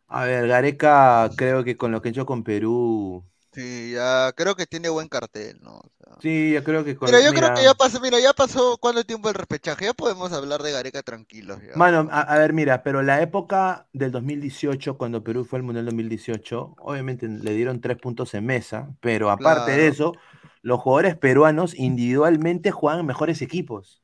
A 0.08 0.26
ver, 0.26 0.48
Gareca, 0.48 1.32
creo 1.38 1.64
que 1.64 1.78
con 1.78 1.92
lo 1.92 2.02
que 2.02 2.10
he 2.10 2.12
hecho 2.12 2.26
con 2.26 2.44
Perú. 2.44 3.26
Sí, 3.54 3.92
ya 3.94 4.32
creo 4.36 4.56
que 4.56 4.68
tiene 4.68 4.90
buen 4.90 5.08
cartel, 5.08 5.60
¿no? 5.62 5.78
O 5.80 5.92
sea, 5.98 6.18
Sí, 6.22 6.52
yo 6.54 6.64
creo 6.64 6.84
que 6.84 6.96
con. 6.96 7.10
Mira, 7.10 7.22
yo 7.22 7.34
creo 7.34 7.50
mira, 7.50 7.54
que 7.54 7.64
ya 7.64 7.74
pasó, 7.74 8.00
mira, 8.02 8.20
ya 8.20 8.34
pasó 8.34 8.78
cuánto 8.80 9.04
tiempo 9.06 9.30
el 9.30 9.36
repechaje, 9.36 9.86
ya 9.86 9.94
podemos 9.94 10.32
hablar 10.34 10.62
de 10.64 10.72
Gareca 10.72 11.04
tranquilos. 11.04 11.60
ya. 11.64 11.76
Mano, 11.76 12.08
a, 12.12 12.22
a 12.22 12.38
ver, 12.40 12.54
mira, 12.54 12.84
pero 12.84 13.02
la 13.04 13.22
época 13.22 13.88
del 13.94 14.12
2018, 14.12 14.98
cuando 14.98 15.24
Perú 15.24 15.46
fue 15.46 15.60
al 15.60 15.64
Mundial 15.64 15.86
2018, 15.86 16.76
obviamente 16.80 17.28
le 17.28 17.54
dieron 17.54 17.80
tres 17.80 17.98
puntos 17.98 18.34
en 18.34 18.46
mesa, 18.46 18.96
pero 19.00 19.30
aparte 19.30 19.72
de 19.72 19.88
eso, 19.88 20.14
los 20.62 20.80
jugadores 20.80 21.16
peruanos 21.16 21.76
individualmente 21.76 22.72
juegan 22.72 23.06
mejores 23.06 23.42
equipos. 23.42 24.02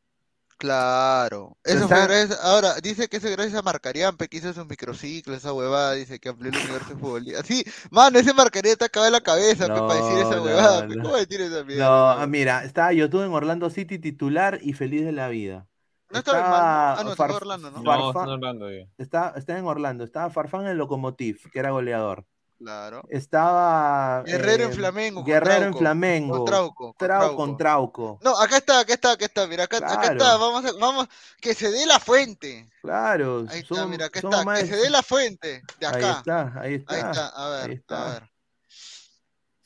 Claro. 0.57 1.57
Eso 1.63 1.83
Está- 1.83 1.95
fue 1.97 2.07
gracias, 2.07 2.39
ahora, 2.41 2.75
dice 2.81 3.07
que 3.07 3.17
eso 3.17 3.27
es 3.27 3.35
gracias 3.35 3.55
a 3.59 3.61
Marcariampe, 3.61 4.27
que 4.27 4.37
hizo 4.37 4.53
sus 4.53 4.65
microciclos, 4.65 5.37
esa 5.37 5.51
huevada, 5.53 5.93
dice 5.93 6.19
que 6.19 6.29
amplió 6.29 6.51
el 6.51 6.57
universo 6.57 6.97
futbolístico. 6.97 7.43
Sí, 7.45 7.63
mano, 7.91 8.17
ese 8.19 8.33
Marcariampe 8.33 8.71
está 8.71 8.85
acabado 8.85 9.07
en 9.07 9.13
la 9.13 9.21
cabeza, 9.21 9.67
pe, 9.67 9.73
para 9.81 9.95
decir 9.95 10.17
esa 10.19 10.35
No, 10.37 10.43
huevada, 10.43 10.81
no, 10.83 10.87
pe, 10.89 10.95
no. 10.95 11.03
¿cómo 11.03 11.15
decir 11.17 11.41
esa 11.41 11.63
mierda? 11.63 12.15
No, 12.19 12.27
mira, 12.27 12.63
estaba 12.63 12.93
YouTube 12.93 13.23
en 13.25 13.33
Orlando 13.33 13.69
City 13.69 13.99
titular 13.99 14.59
y 14.61 14.73
feliz 14.73 15.03
de 15.05 15.11
la 15.11 15.27
vida. 15.27 15.67
No 16.11 16.19
estaba 16.19 16.37
en 16.37 16.43
Malmo. 16.43 16.57
Ah, 16.61 17.01
no, 17.03 17.09
se 17.09 17.15
fue 17.15 17.25
a 17.25 17.29
Farf- 17.29 17.35
Orlando, 17.35 17.71
¿no? 17.71 17.77
No, 17.81 17.91
Farfán- 17.91 18.07
están 18.09 18.29
hablando 18.29 18.71
ya. 18.71 18.85
está, 18.97 19.33
está 19.35 19.57
en 19.57 19.65
Orlando. 19.65 20.03
Estaba 20.03 20.29
Farfán 20.29 20.61
en 20.61 20.67
el 20.67 20.77
Locomotiv, 20.77 21.49
que 21.51 21.59
era 21.59 21.71
goleador. 21.71 22.25
Claro. 22.57 23.03
Estaba. 23.09 24.23
Guerrero 24.25 24.63
en 24.65 24.71
eh, 24.71 24.73
Flamengo, 24.75 25.23
Guerrero 25.25 25.65
en 25.65 25.73
Flamengo. 25.77 26.37
con 26.37 26.45
Trauco, 26.45 26.93
con 26.93 26.93
Trau- 26.93 27.17
Trauco. 27.19 27.35
con 27.35 27.57
Trauco. 27.57 28.19
No, 28.23 28.39
acá 28.39 28.57
está, 28.57 28.79
acá 28.79 28.93
está, 28.93 29.11
acá 29.11 29.25
está, 29.25 29.45
mira, 29.47 29.65
acá, 29.65 29.77
acá 29.77 29.87
Claro. 29.99 30.13
está, 30.17 30.37
vamos 30.37 30.65
a, 30.65 30.71
vamos, 30.79 31.07
que 31.41 31.53
se 31.53 31.69
dé 31.69 31.85
la 31.85 31.99
fuente. 31.99 32.69
Claro. 32.81 33.45
Ahí 33.49 33.59
está, 33.59 33.85
mira, 33.87 34.05
acá 34.05 34.19
está, 34.19 34.43
más 34.45 34.59
que 34.61 34.67
se 34.67 34.75
dé 34.77 34.89
la 34.89 35.03
fuente 35.03 35.61
de 35.79 35.85
Ahí 35.87 35.93
acá. 35.95 36.11
está, 36.19 36.53
ahí 36.61 36.73
está. 36.75 36.93
Ahí 36.95 37.01
está, 37.01 37.27
a 37.27 37.49
ver, 37.49 37.69
ahí 37.69 37.75
está. 37.75 38.07
a 38.07 38.13
ver. 38.13 38.29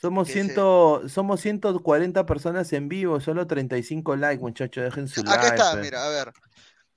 Somos, 0.01 0.27
se- 0.27 0.33
ciento, 0.33 1.09
somos 1.09 1.41
140 1.41 2.25
personas 2.25 2.71
en 2.73 2.87
vivo, 2.89 3.19
solo 3.19 3.45
35 3.45 4.15
likes, 4.15 4.41
muchachos. 4.41 4.83
Dejen 4.85 5.07
su 5.09 5.21
like. 5.23 5.37
Acá 5.45 5.55
está, 5.55 5.75
mira, 5.75 6.05
a 6.05 6.09
ver. 6.09 6.33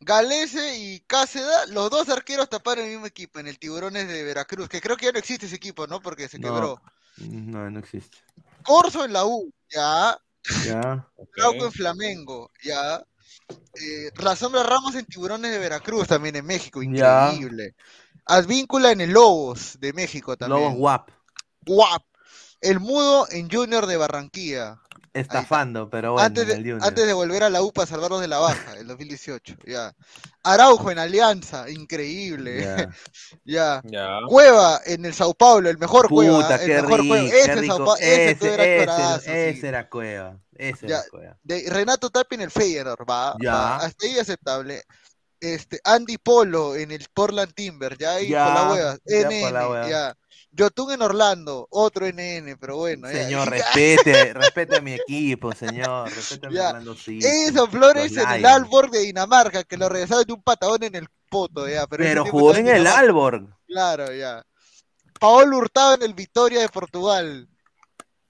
Galese 0.04 0.78
y 0.78 1.00
Cáceda, 1.00 1.66
los 1.66 1.88
dos 1.90 2.08
arqueros 2.08 2.48
taparon 2.48 2.84
el 2.84 2.90
mismo 2.90 3.06
equipo 3.06 3.38
en 3.38 3.46
el 3.46 3.58
Tiburones 3.58 4.08
de 4.08 4.24
Veracruz, 4.24 4.68
que 4.68 4.80
creo 4.80 4.96
que 4.96 5.06
ya 5.06 5.12
no 5.12 5.18
existe 5.18 5.46
ese 5.46 5.56
equipo, 5.56 5.86
¿no? 5.86 6.00
Porque 6.00 6.28
se 6.28 6.40
quebró. 6.40 6.80
No, 7.18 7.70
no 7.70 7.78
existe. 7.78 8.18
Corso 8.64 9.04
en 9.04 9.12
la 9.12 9.24
U, 9.24 9.52
ya. 9.70 10.18
Ya. 10.64 11.08
Trauco 11.36 11.66
en 11.66 11.72
Flamengo, 11.72 12.50
ya. 12.64 13.04
Eh, 13.74 14.10
la 14.20 14.34
Sombra 14.34 14.64
Ramos 14.64 14.94
en 14.96 15.06
Tiburones 15.06 15.52
de 15.52 15.58
Veracruz, 15.58 16.08
también 16.08 16.34
en 16.36 16.46
México, 16.46 16.82
Ya. 16.82 17.30
increíble. 17.32 17.74
Advíncula 18.26 18.90
en 18.90 19.02
el 19.02 19.10
Lobos 19.10 19.78
de 19.78 19.92
México 19.92 20.36
también. 20.36 20.62
Lobos 20.62 20.76
guap. 20.76 21.10
Guap. 21.64 22.02
El 22.60 22.80
Mudo 22.80 23.28
en 23.30 23.48
Junior 23.50 23.86
de 23.86 23.96
Barranquilla. 23.96 24.80
Estafando, 25.14 25.90
pero 25.90 26.12
bueno, 26.12 26.24
antes, 26.26 26.46
de, 26.46 26.78
antes 26.80 27.06
de 27.06 27.12
volver 27.12 27.42
a 27.42 27.50
la 27.50 27.60
U 27.62 27.70
para 27.72 27.86
salvarlos 27.86 28.20
de 28.22 28.28
la 28.28 28.38
baja, 28.38 28.72
el 28.78 28.86
2018. 28.86 29.56
Ya. 29.66 29.92
Araujo 30.42 30.90
en 30.90 30.98
Alianza, 30.98 31.68
increíble. 31.68 32.62
Ya. 32.62 32.88
Ya. 33.44 33.82
Ya. 33.84 34.18
Cueva 34.26 34.80
en 34.86 35.04
el 35.04 35.12
Sao 35.12 35.34
Paulo, 35.34 35.68
el 35.68 35.76
mejor 35.78 36.08
Cueva. 36.08 36.40
Puta, 36.42 36.56
el 36.56 36.66
qué 36.66 36.82
mejor 36.82 37.00
rico, 37.00 37.14
Cueva. 37.14 37.28
Ese, 37.28 37.44
Sao 37.46 37.60
rico. 37.60 37.84
Pa- 37.84 37.94
ese 37.98 38.24
Ese, 38.30 38.38
Cueva 38.38 38.54
era 38.54 38.64
ese, 38.64 38.82
actorazo, 38.92 39.30
ese 39.32 39.60
sí. 39.60 39.66
era 39.66 39.88
Cueva. 39.90 40.38
Ese 40.54 40.88
Ya, 40.88 40.98
era 41.00 41.08
Cueva. 41.10 41.36
de 41.42 41.64
Renato 41.68 42.10
Tapia 42.10 42.36
en 42.36 42.40
el 42.42 42.50
Feyenoord, 42.50 43.04
va, 43.08 43.36
Ya. 43.40 43.52
va, 43.52 43.76
hasta 43.76 44.06
ahí 44.06 44.18
aceptable. 44.18 44.82
Este, 45.40 45.80
Andy 45.84 46.18
Polo 46.18 46.76
en 46.76 46.90
el 46.92 47.04
Portland 47.12 47.52
Timber, 47.52 47.98
ya 47.98 48.12
ahí 48.14 48.28
Ya, 48.28 48.44
por 48.46 48.54
la 48.54 48.70
hueva, 48.72 48.98
ya 49.04 49.28
NN, 49.28 49.40
por 49.42 49.52
la 49.52 49.68
hueva. 49.68 49.88
ya. 49.90 50.14
Yotun 50.54 50.92
en 50.92 51.02
Orlando, 51.02 51.66
otro 51.70 52.06
NN, 52.06 52.56
pero 52.60 52.76
bueno. 52.76 53.10
ya. 53.10 53.24
Señor, 53.24 53.48
respete, 53.50 54.34
respete 54.34 54.76
a 54.76 54.80
mi 54.80 54.92
equipo, 54.92 55.52
señor. 55.52 56.10
Respete 56.14 56.46
a 56.46 56.50
mi. 56.50 56.58
Orlando 56.58 56.94
City. 56.94 57.26
Edison 57.26 57.70
Flores 57.70 58.16
en 58.16 58.30
el. 58.30 58.44
Alborg 58.46 58.90
de 58.90 59.00
Dinamarca, 59.00 59.64
que 59.64 59.76
lo 59.76 59.88
regresaron 59.88 60.24
de 60.24 60.32
un 60.34 60.42
patadón 60.42 60.82
en 60.82 60.94
el 60.94 61.08
poto, 61.30 61.66
ya. 61.68 61.86
Pero, 61.86 62.24
jugó 62.26 62.54
en 62.54 62.68
el. 62.68 62.86
Alborg. 62.86 63.46
Claro, 63.66 64.12
ya. 64.12 64.44
Paolo 65.18 65.56
Hurtado 65.58 65.94
en 65.94 66.02
el 66.02 66.14
Victoria 66.14 66.60
de 66.60 66.68
Portugal. 66.68 67.48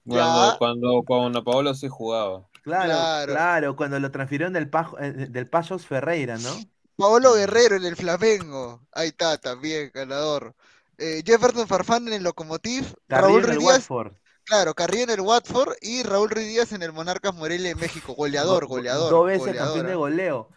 Cuando, 0.05 0.57
cuando, 0.57 1.03
cuando 1.05 1.43
Paolo 1.43 1.73
sí 1.73 1.87
jugaba. 1.89 2.47
Claro, 2.63 2.85
Claro. 2.85 3.33
claro, 3.33 3.75
cuando 3.75 3.99
lo 3.99 4.11
transfirieron 4.11 4.53
del, 4.53 4.69
Pajo- 4.69 4.97
eh, 4.99 5.11
del 5.29 5.49
Payos 5.49 5.85
Ferreira, 5.85 6.37
¿no? 6.37 6.51
Paolo 6.95 7.33
Guerrero 7.33 7.75
en 7.75 7.83
el 7.85 7.95
Flamengo. 7.97 8.81
Ahí 8.93 9.09
está, 9.09 9.37
también, 9.37 9.91
ganador. 9.93 10.55
Eh, 11.03 11.21
Jefferson 11.25 11.67
Farfán 11.67 12.07
en 12.07 12.13
el 12.13 12.23
Locomotiv. 12.23 12.93
Carrillo 13.07 13.27
Raúl 13.39 13.43
en 13.43 13.49
el 13.49 13.55
Ruiz 13.57 13.59
Díaz, 13.67 13.75
Watford. 13.89 14.13
claro, 14.45 14.73
Carrillo 14.73 15.03
en 15.03 15.09
el 15.09 15.19
Watford 15.21 15.73
y 15.81 16.03
Raúl 16.03 16.29
Ruiz 16.29 16.47
Díaz 16.47 16.71
en 16.71 16.81
el 16.81 16.93
Monarcas 16.93 17.35
Morelia 17.35 17.69
de 17.69 17.75
México. 17.75 18.13
Goleador, 18.13 18.67
Go- 18.67 18.75
goleador. 18.75 19.09
Dos 19.11 19.25
veces 19.25 19.47
goleador, 19.47 19.67
campeón 19.67 19.87
de 19.87 19.95
goleo. 19.95 20.49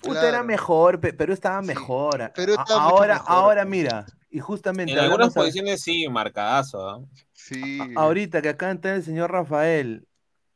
Puta, 0.00 0.12
Claro. 0.14 0.28
era 0.28 0.42
mejor, 0.42 0.98
Pe- 1.00 1.12
Perú 1.12 1.32
estaba 1.32 1.60
Sí, 1.60 1.66
mejor. 1.68 2.32
Perú 2.34 2.54
estaba 2.58 2.82
ahora, 2.82 3.14
mejor, 3.14 3.30
ahora 3.32 3.64
mira, 3.64 4.06
y 4.30 4.40
justamente 4.40 4.92
En 4.92 4.98
algunas 4.98 5.28
a- 5.36 5.40
posiciones 5.40 5.80
sí, 5.82 6.08
marcadazo. 6.08 7.06
Sí. 7.32 7.78
ahorita 7.96 8.42
que 8.42 8.48
acá 8.48 8.72
está 8.72 8.94
el 8.96 9.04
señor 9.04 9.30
Rafael, 9.30 10.08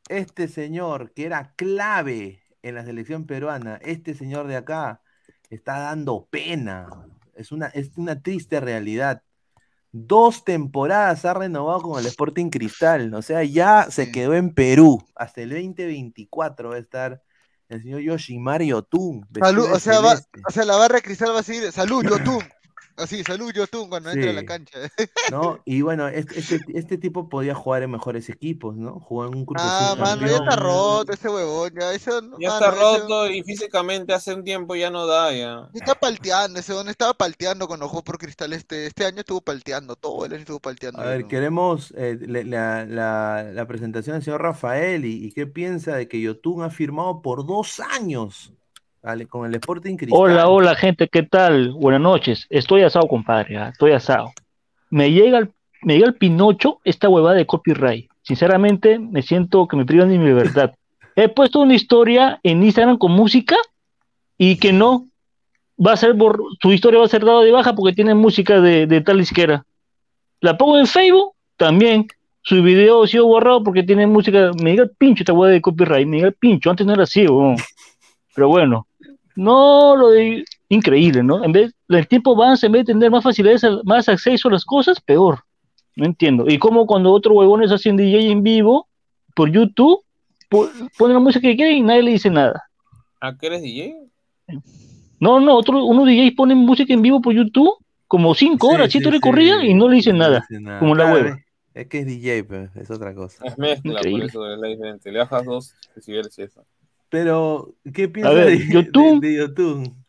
este 0.09 0.49
señor 0.49 1.13
que 1.13 1.25
era 1.27 1.53
clave 1.57 2.43
en 2.63 2.75
la 2.75 2.85
selección 2.85 3.27
peruana, 3.27 3.79
este 3.83 4.15
señor 4.15 4.49
de 4.49 4.57
acá 4.57 5.01
está 5.51 5.79
dando 5.79 6.27
pena. 6.29 6.89
Es 7.35 7.53
una, 7.53 7.67
es 7.67 7.91
una 7.97 8.21
triste 8.23 8.59
realidad. 8.61 9.23
Dos 9.93 10.45
temporadas 10.45 11.25
ha 11.25 11.35
renovado 11.35 11.83
con 11.83 12.01
el 12.01 12.07
Sporting 12.07 12.51
Cristal. 12.51 13.15
O 13.15 13.23
sea, 13.23 13.43
ya 13.45 13.87
se 13.91 14.11
quedó 14.13 14.35
en 14.35 14.53
Perú. 14.55 15.03
Hasta 15.15 15.43
el 15.43 15.51
2024 15.51 16.71
va 16.71 16.77
a 16.77 16.79
estar 16.79 17.23
el 17.69 17.83
señor 17.83 18.01
Yoshimari 18.01 18.73
Otun. 18.73 19.23
vestido 19.31 19.47
Salud, 19.47 19.73
o 19.73 19.81
sea, 19.81 20.01
va, 20.01 20.15
o 20.49 20.53
sea, 20.53 20.65
la 20.65 20.77
barra 20.77 20.97
de 20.97 21.03
cristal 21.03 21.35
va 21.35 21.41
a 21.41 21.43
seguir. 21.43 21.71
Salud, 21.73 22.05
Yotun. 22.05 22.45
Así, 22.97 23.23
salud, 23.25 23.53
Yotun 23.53 23.89
cuando 23.89 24.11
entra 24.11 24.31
a 24.31 24.33
la 24.35 24.41
Sí. 24.41 24.47
cancha. 24.47 24.79
¿no? 25.31 25.61
Y 25.67 25.83
bueno, 25.83 26.09
este, 26.09 26.39
este, 26.39 26.61
este 26.75 26.97
tipo 26.99 27.29
podía 27.29 27.55
jugar 27.55 27.83
en 27.83 27.91
mejores 27.91 28.29
equipos, 28.29 28.77
¿no? 28.77 29.01
Jugó 29.01 29.27
en 29.27 29.35
un 29.35 29.45
Cruz 29.45 29.61
Ah, 29.63 29.95
mano, 29.99 30.27
ya 30.27 30.37
está 30.37 30.57
roto 30.57 31.13
ese 31.13 31.29
huevón. 31.29 31.73
Ya, 31.79 31.93
ese, 31.93 32.11
Ya 32.11 32.21
mano, 32.21 32.39
está 32.41 32.69
ese- 32.71 32.79
roto 33.01 33.31
y 33.31 33.43
físicamente 33.43 34.13
hace 34.15 34.33
un 34.35 34.45
tiempo 34.45 34.75
ya 34.77 34.91
no 34.91 35.07
da 35.07 35.33
ya. 35.33 35.69
Está 35.75 35.95
palteando, 35.95 36.59
ese 36.61 36.73
don 36.73 36.89
estaba 36.89 37.15
palteando 37.15 37.67
cuando 37.67 37.89
jugó 37.89 38.03
por 38.03 38.19
Cristal 38.19 38.53
este, 38.53 38.87
este 38.87 39.05
año 39.05 39.21
estuvo 39.21 39.41
palteando, 39.41 39.97
todo 39.97 40.25
el 40.25 40.33
año 40.33 40.41
estuvo 40.41 40.61
palteando. 40.61 41.01
A 41.03 41.05
ver, 41.07 41.23
¿no? 41.23 41.29
queremos 41.29 41.93
eh, 41.97 42.19
le- 42.21 42.45
la, 42.45 42.85
la- 42.87 43.43
la 43.53 43.67
presentación 43.67 44.15
del 44.17 44.23
señor 44.25 44.43
Rafael 44.43 45.05
y, 45.05 45.25
y 45.27 45.33
qué 45.33 45.47
piensa 45.47 45.97
de 45.97 46.09
que 46.09 46.21
Yotun 46.21 46.63
ha 46.63 46.71
firmado 46.71 47.21
por 47.23 47.47
dos 47.47 47.81
años 47.81 48.53
¿vale? 49.07 49.27
con 49.27 49.47
el 49.47 49.55
Sporting 49.55 49.97
Cristal. 49.97 50.19
Hola, 50.21 50.49
hola 50.49 50.75
gente, 50.75 51.07
¿qué 51.09 51.23
tal? 51.23 51.71
Buenas 51.73 52.01
noches. 52.01 52.47
Estoy 52.51 52.83
asado, 52.83 53.07
compadre, 53.07 53.57
ah, 53.57 53.69
estoy 53.69 53.93
asado. 53.93 54.33
Me 54.91 55.13
llega 55.13 55.39
el, 55.39 55.51
me 55.83 55.95
llega 55.95 56.09
el 56.09 56.15
Pinocho 56.15 56.81
esta 56.85 57.09
huevada 57.09 57.37
de 57.37 57.47
copyright. 57.47 58.11
Sinceramente, 58.23 58.99
me 58.99 59.23
siento 59.23 59.69
que 59.69 59.77
me 59.77 59.85
privan 59.87 60.09
de 60.09 60.19
mi 60.19 60.27
libertad. 60.27 60.73
He 61.17 61.29
puesto 61.29 61.61
una 61.61 61.75
historia 61.75 62.41
en 62.43 62.63
Instagram 62.65 62.99
con 62.99 63.13
música 63.13 63.57
y 64.37 64.57
que 64.57 64.73
no 64.73 65.07
va 65.79 65.93
a 65.93 65.97
ser 65.97 66.15
bor- 66.15 66.43
su 66.61 66.73
historia 66.73 66.99
va 66.99 67.07
a 67.07 67.09
ser 67.09 67.25
dada 67.25 67.43
de 67.43 67.53
baja 67.53 67.75
porque 67.75 67.95
tiene 67.95 68.15
música 68.15 68.61
de, 68.61 68.87
de 68.89 69.01
tal 69.03 69.19
disquera. 69.19 69.65
La 70.41 70.59
pongo 70.59 70.79
en 70.79 70.87
Facebook, 70.89 71.33
también 71.57 72.09
su 72.43 72.61
video 72.63 73.05
ha 73.05 73.07
sido 73.07 73.27
borrado 73.27 73.63
porque 73.63 73.85
tiene 73.85 74.07
música. 74.09 74.51
Me 74.61 74.71
llega 74.73 74.83
el 74.83 74.91
pincho 74.91 75.23
esta 75.23 75.33
huevada 75.33 75.53
de 75.55 75.63
copyright, 75.63 76.07
me 76.09 76.17
llega 76.17 76.29
el 76.29 76.35
pincho. 76.35 76.71
Antes 76.71 76.87
no 76.87 76.93
era 76.93 77.05
así, 77.05 77.21
huevón. 77.23 77.57
Pero 78.35 78.49
bueno, 78.49 78.87
no 79.37 79.97
lo 79.97 80.11
de 80.11 80.45
increíble, 80.69 81.23
¿no? 81.23 81.45
En 81.45 81.53
vez 81.53 81.73
el 81.89 82.09
tiempo 82.09 82.35
avanza, 82.35 82.67
en 82.67 82.73
vez 82.73 82.87
de 82.87 82.93
tener 82.95 83.11
más 83.11 83.23
facilidades, 83.23 83.63
más 83.85 84.09
acceso 84.09 84.49
a 84.49 84.53
las 84.53 84.65
cosas, 84.65 85.01
peor. 85.01 85.41
No 85.95 86.05
entiendo. 86.07 86.45
Y 86.49 86.59
como 86.59 86.87
cuando 86.87 87.13
otros 87.13 87.37
huevones 87.37 87.71
hacen 87.73 87.97
DJ 87.97 88.31
en 88.31 88.43
vivo 88.43 88.89
por 89.35 89.51
YouTube, 89.51 90.01
po- 90.49 90.69
ponen 90.99 91.15
la 91.15 91.21
música 91.21 91.41
que 91.49 91.57
quieren 91.57 91.77
y 91.79 91.83
nadie 91.83 92.03
le 92.03 92.11
dice 92.13 92.31
nada. 92.31 92.65
¿A 93.21 93.37
qué 93.37 93.47
eres 93.47 93.63
DJ? 93.63 93.95
No, 95.19 95.41
no, 95.41 95.55
otros 95.57 95.83
unos 95.85 96.07
DJs 96.07 96.33
ponen 96.37 96.59
música 96.59 96.93
en 96.93 97.03
vivo 97.03 97.21
por 97.21 97.35
YouTube 97.35 97.73
como 98.07 98.35
cinco 98.35 98.69
Sí, 98.69 98.75
horas, 98.75 98.87
sí, 98.87 98.93
siete 98.93 99.09
horas 99.09 99.21
sí, 99.23 99.29
corridas 99.29 99.65
y 99.65 99.75
no 99.75 99.89
le 99.89 99.97
dicen 99.97 100.19
nada, 100.19 100.47
como 100.79 100.95
la 100.95 101.13
hueva. 101.13 101.39
Es 101.75 101.89
que 101.89 102.01
es 102.01 102.07
DJ, 102.07 102.45
pues, 102.45 102.71
es 102.77 102.91
otra 102.91 103.15
cosa. 103.15 103.45
Es 103.45 103.59
mezcla, 103.59 103.93
Increíble. 103.93 104.23
por 104.25 104.31
eso 104.31 104.53
es 104.55 104.59
la 104.59 104.69
diferente. 104.69 105.13
Le 105.13 105.19
bajas 105.19 105.45
dos 105.45 105.75
decibeles 105.95 106.39
y 106.39 106.43
eso. 106.43 106.65
Pero, 107.09 107.75
¿qué 107.95 108.09
piensa 108.09 108.33
ver, 108.33 108.59
de, 108.59 108.69
Yotun. 108.73 109.21
de- 109.21 109.29
de 109.29 109.37
Yotun? 109.37 110.05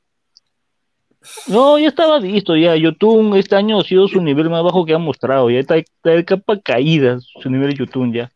No, 1.47 1.77
ya 1.77 1.87
estaba 1.89 2.19
visto, 2.19 2.55
ya. 2.55 2.75
YouTube 2.75 3.35
este 3.37 3.55
año 3.55 3.79
ha 3.79 3.83
sido 3.83 4.07
su 4.07 4.21
nivel 4.21 4.49
más 4.49 4.63
bajo 4.63 4.85
que 4.85 4.93
ha 4.93 4.97
mostrado, 4.97 5.49
ya 5.49 5.59
está, 5.59 5.75
está 5.77 6.11
de 6.11 6.23
capa 6.23 6.59
caída 6.59 7.19
su 7.19 7.49
nivel 7.49 7.69
de 7.71 7.75
YouTube 7.75 8.13
ya. 8.13 8.31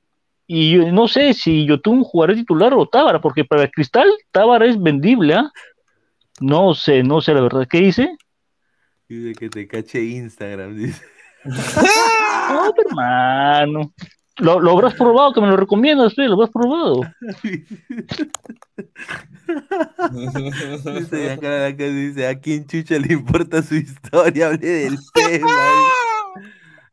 Y 0.46 0.72
yo 0.74 0.92
no 0.92 1.08
sé 1.08 1.34
si 1.34 1.66
Yotun 1.66 2.04
jugará 2.04 2.34
titular 2.34 2.74
o 2.74 2.86
Tábara, 2.86 3.22
porque 3.22 3.46
para 3.46 3.64
el 3.64 3.72
Cristal 3.72 4.10
Tábara 4.32 4.66
es 4.66 4.82
vendible, 4.82 5.36
¿ah? 5.36 5.50
No 6.42 6.74
sé, 6.74 7.04
no 7.04 7.22
sé 7.22 7.34
la 7.34 7.42
verdad. 7.42 7.68
¿Qué 7.70 7.80
dice? 7.80 8.18
Dice 9.08 9.34
que 9.40 9.50
te 9.50 9.68
cache 9.68 10.04
Instagram, 10.04 10.76
dice. 10.76 11.02
No, 11.46 12.74
hermano. 12.86 13.94
Lo, 14.42 14.60
lo 14.60 14.72
habrás 14.72 14.96
probado, 14.96 15.34
que 15.34 15.42
me 15.42 15.48
lo 15.48 15.56
recomiendas, 15.56 16.14
lo 16.18 16.34
habrás 16.34 16.50
probado. 16.50 17.02
Dice 20.12 21.32
acá, 21.32 21.68
acá 21.68 21.84
dice, 21.86 22.28
¿a 22.28 22.40
quién 22.40 22.66
chucha 22.66 22.98
le 23.00 23.14
importa 23.14 23.62
su 23.62 23.76
historia? 23.76 24.48
Hable 24.48 24.68
del 24.68 24.98
tema. 25.14 25.48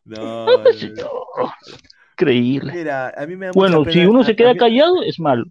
No, 0.04 0.46
No, 0.46 0.62
pues, 0.62 0.90
no. 0.96 1.52
Increíble. 2.14 2.72
Mira, 2.72 3.12
a 3.14 3.26
mí 3.26 3.36
me 3.36 3.46
da 3.46 3.52
Bueno, 3.54 3.80
mucha 3.80 3.90
si 3.92 3.98
pena- 3.98 4.10
uno 4.10 4.20
a- 4.20 4.24
se 4.24 4.34
queda 4.36 4.54
mí- 4.54 4.58
callado, 4.58 5.02
es 5.02 5.20
malo. 5.20 5.44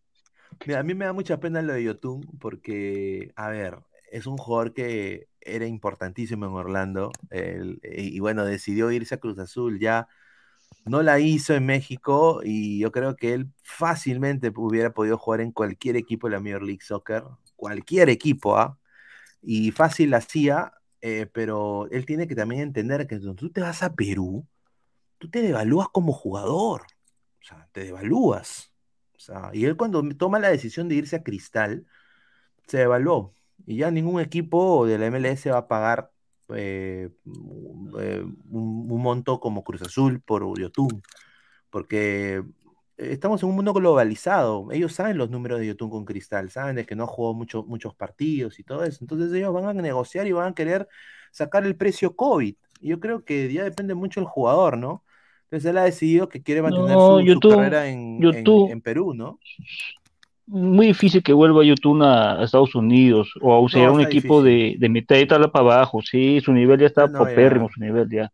Mira, 0.66 0.80
a 0.80 0.84
mí 0.84 0.95
me 0.95 1.06
da 1.06 1.14
mucha 1.14 1.39
pena 1.39 1.62
lo 1.62 1.74
de 1.74 1.84
Yotun 1.84 2.22
porque, 2.39 3.32
a 3.36 3.50
ver, 3.50 3.78
es 4.12 4.26
un 4.26 4.36
jugador 4.38 4.74
que 4.74 5.28
era 5.41 5.68
importantísimo 5.68 6.48
en 6.48 6.54
Orlando 6.54 7.12
el- 7.30 7.80
y, 7.84 8.16
y 8.16 8.20
bueno, 8.20 8.45
decidió 8.45 8.89
irse 8.91 9.14
a 9.14 9.20
Cruz 9.20 9.38
Azul 9.38 9.78
ya. 9.80 10.08
No 10.86 11.01
la 11.03 11.20
hizo 11.20 11.53
en 11.53 11.65
México 11.65 12.41
y 12.43 12.80
yo 12.80 12.91
creo 12.91 13.15
que 13.15 13.34
él 13.34 13.51
fácilmente 13.63 14.51
hubiera 14.55 14.93
podido 14.93 15.18
jugar 15.18 15.41
en 15.41 15.51
cualquier 15.51 15.97
equipo 15.97 16.28
de 16.28 16.34
la 16.34 16.39
Major 16.39 16.63
League 16.63 16.82
Soccer, 16.82 17.24
cualquier 17.55 18.09
equipo, 18.09 18.57
¿ah? 18.57 18.80
Y 19.41 19.72
fácil 19.72 20.11
la 20.11 20.18
hacía, 20.18 20.74
eh, 21.01 21.28
pero 21.32 21.89
él 21.91 22.05
tiene 22.05 22.28
que 22.28 22.36
también 22.36 22.61
entender 22.61 23.07
que 23.07 23.18
cuando 23.18 23.36
tú 23.36 23.51
te 23.51 23.61
vas 23.61 23.84
a 23.84 23.95
Perú, 23.95 24.47
tú 25.18 25.30
te 25.30 25.41
devalúas 25.41 25.89
como 25.89 26.13
jugador, 26.13 26.84
o 27.41 27.45
sea, 27.45 27.68
te 27.74 27.84
devalúas. 27.86 28.74
O 29.15 29.20
sea, 29.20 29.51
y 29.53 29.65
él 29.65 29.78
cuando 29.78 30.03
toma 30.18 30.39
la 30.39 30.49
decisión 30.49 30.89
de 30.89 30.95
irse 30.95 31.15
a 31.18 31.24
Cristal, 31.24 31.88
se 32.68 32.80
devaluó. 32.80 33.34
Y 33.65 33.78
ya 33.78 33.91
ningún 33.91 34.22
equipo 34.22 34.86
de 34.88 34.97
la 34.99 35.07
MLS 35.07 35.49
va 35.51 35.59
a 35.59 35.68
pagar 35.68 36.11
eh, 36.50 37.10
eh, 38.00 38.24
un, 38.50 38.88
un 38.91 39.02
monto 39.02 39.39
como 39.39 39.64
Cruz 39.64 39.82
Azul 39.82 40.22
por 40.22 40.58
Yotun. 40.60 41.02
Porque 41.70 42.43
estamos 42.98 43.43
en 43.43 43.50
un 43.50 43.56
mundo 43.56 43.74
globalizado. 43.74 44.72
Ellos 44.72 44.93
saben 44.93 45.18
los 45.18 45.30
números 45.30 45.60
de 45.60 45.68
Yotun 45.68 45.89
con 45.89 46.06
Cristal, 46.06 46.50
saben 46.50 46.76
de 46.78 46.86
que 46.86 46.95
no 46.95 47.06
jugó 47.08 47.34
mucho- 47.34 47.64
muchos 47.64 47.93
partidos 47.93 48.60
y 48.60 48.64
todo 48.64 48.84
eso. 48.84 49.00
Entonces 49.02 49.32
ellos 49.34 49.54
van 49.54 49.66
a 49.66 49.74
negociar 49.74 50.26
y 50.28 50.32
van 50.32 50.52
a 50.52 50.56
querer 50.56 50.88
sacar 51.32 51.66
el 51.66 51.76
precio 51.76 52.16
COVID. 52.16 52.56
Yo 52.82 53.00
creo 53.00 53.24
que 53.26 53.52
ya 53.52 53.64
depende 53.64 53.93
mucho 53.95 54.20
del 54.20 54.30
jugador, 54.30 54.78
¿no? 54.78 55.04
Entonces 55.43 55.70
él 55.70 55.78
ha 55.78 55.84
decidido 55.84 56.28
que 56.30 56.41
quiere 56.43 56.62
mantener 56.62 56.89
No, 56.95 57.18
su, 57.20 57.22
su 57.22 57.26
YouTube- 57.26 57.56
carrera 57.56 57.88
en, 57.88 58.16
en- 58.16 58.22
YouTube- 58.22 58.72
en 58.72 58.82
Perú, 58.82 59.14
¿no? 59.14 59.39
Muy 60.48 60.88
difícil 60.88 61.22
que 61.22 61.34
vuelva 61.34 61.64
YouTube 61.64 62.02
a, 62.04 62.39
a 62.39 62.43
Estados 62.45 62.74
Unidos 62.74 63.34
o 63.41 63.54
a 63.54 63.60
usar 63.60 63.82
No, 63.88 63.93
un 63.93 64.02
equipo 64.02 64.41
de, 64.41 64.76
de 64.80 64.89
mitad 64.89 65.16
de 65.18 65.26
tabla 65.26 65.52
para 65.52 65.76
abajo. 65.76 66.02
Sí, 66.02 66.39
su 66.39 66.54
nivel 66.54 66.80
ya 66.80 66.86
está 66.88 67.06
No, 67.08 67.20
popérrimo, 67.20 67.68
ya. 67.68 67.74
su 67.74 67.82
nivel 67.82 68.10
ya. 68.10 68.32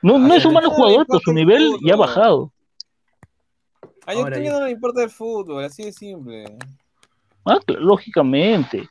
No, 0.00 0.18
no 0.18 0.32
Ay, 0.32 0.38
es 0.38 0.44
un 0.44 0.54
mal 0.54 0.62
Yotun 0.62 0.76
jugador, 0.76 1.06
pero 1.08 1.20
su 1.20 1.32
nivel 1.32 1.72
ya 1.84 1.94
ha 1.94 1.96
bajado. 1.96 2.52
A 4.06 4.14
YouTube 4.14 4.42
ya- 4.44 4.52
no 4.52 4.64
le 4.66 4.70
importa 4.70 5.02
el 5.02 5.10
fútbol, 5.10 5.64
así 5.64 5.82
de 5.82 5.92
simple. 5.92 6.44
Ah, 7.44 7.58
lógicamente. 7.66 8.88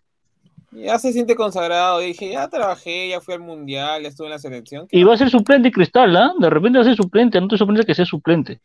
Ya 0.72 1.00
se 1.00 1.14
siente 1.14 1.36
consagrado. 1.36 2.02
Y 2.04 2.08
dije, 2.08 2.32
ya 2.32 2.50
trabajé, 2.50 3.08
ya 3.08 3.22
fui 3.22 3.34
al 3.36 3.40
mundial, 3.40 4.02
ya 4.04 4.10
estuve 4.10 4.28
en 4.28 4.32
la 4.32 4.40
selección. 4.40 4.88
¿qué 4.88 5.00
Y 5.00 5.04
va 5.06 5.14
a 5.14 5.18
ser 5.18 5.30
suplente 5.30 5.72
Cristal, 5.72 6.14
¿ah? 6.18 6.34
De 6.38 6.50
repente 6.50 6.78
va 6.78 6.82
a 6.82 6.88
ser 6.88 6.98
suplente, 6.98 7.40
no 7.40 7.48
te 7.48 7.58
sorprende 7.58 7.86
que 7.86 7.96
sea 7.96 8.06
suplente. 8.06 8.60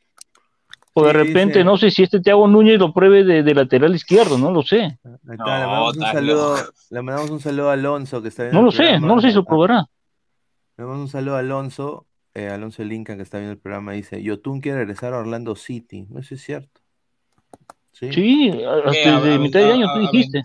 O 0.93 1.05
de 1.05 1.13
Sí, 1.13 1.17
repente, 1.19 1.59
dice- 1.59 1.65
no 1.65 1.77
sé 1.77 1.91
si 1.91 2.03
este 2.03 2.21
Thiago 2.21 2.49
Núñez 2.49 2.79
lo 2.79 2.93
pruebe 2.93 3.23
de, 3.25 3.43
de 3.45 3.55
lateral 3.55 3.95
izquierdo, 3.95 4.37
no 4.39 4.51
lo 4.51 4.63
sé. 4.63 4.99
Le 5.05 5.37
mandamos 5.37 5.97
un 5.97 6.03
saludo, 6.03 6.57
le 6.91 7.03
mandamos 7.03 7.31
un 7.31 7.41
saludo 7.41 7.71
a 7.71 7.75
Alonso 7.75 8.21
que 8.23 8.29
está 8.29 8.43
viendo 8.45 8.57
No 8.57 8.61
el 8.61 8.67
lo 8.67 8.73
sé, 8.73 8.79
programa. 8.83 9.07
no 9.07 9.15
lo 9.17 9.21
sé 9.23 9.29
si 9.29 9.35
lo 9.35 9.41
Ah, 9.43 9.45
probará. 9.47 9.87
Le 10.77 10.85
mandamos 10.85 11.01
un 11.07 11.09
saludo 11.13 11.37
a 11.37 11.39
Alonso, 11.39 12.07
eh, 12.35 12.49
Alonso 12.49 12.83
Lincoln 12.83 13.19
que 13.19 13.23
está 13.23 13.39
viendo 13.39 13.53
el 13.53 13.59
programa, 13.59 13.93
dice, 13.93 14.21
Yotun 14.23 14.61
quiere 14.61 14.79
regresar 14.79 15.15
a 15.15 15.19
Orlando 15.19 15.55
City. 15.55 16.07
No 16.11 16.23
sé 16.23 16.29
si 16.29 16.35
es 16.35 16.43
cierto. 16.43 16.81
Sí. 17.93 18.13
Sí, 18.13 18.51
hasta. 18.65 19.11
A- 19.15 19.35
a- 19.35 19.39
mitad 19.39 19.61
de 19.61 19.71
a- 19.71 19.75
año 19.75 19.91
a- 19.91 19.95
tú 19.95 19.99
a- 19.99 20.11
dijiste. 20.11 20.43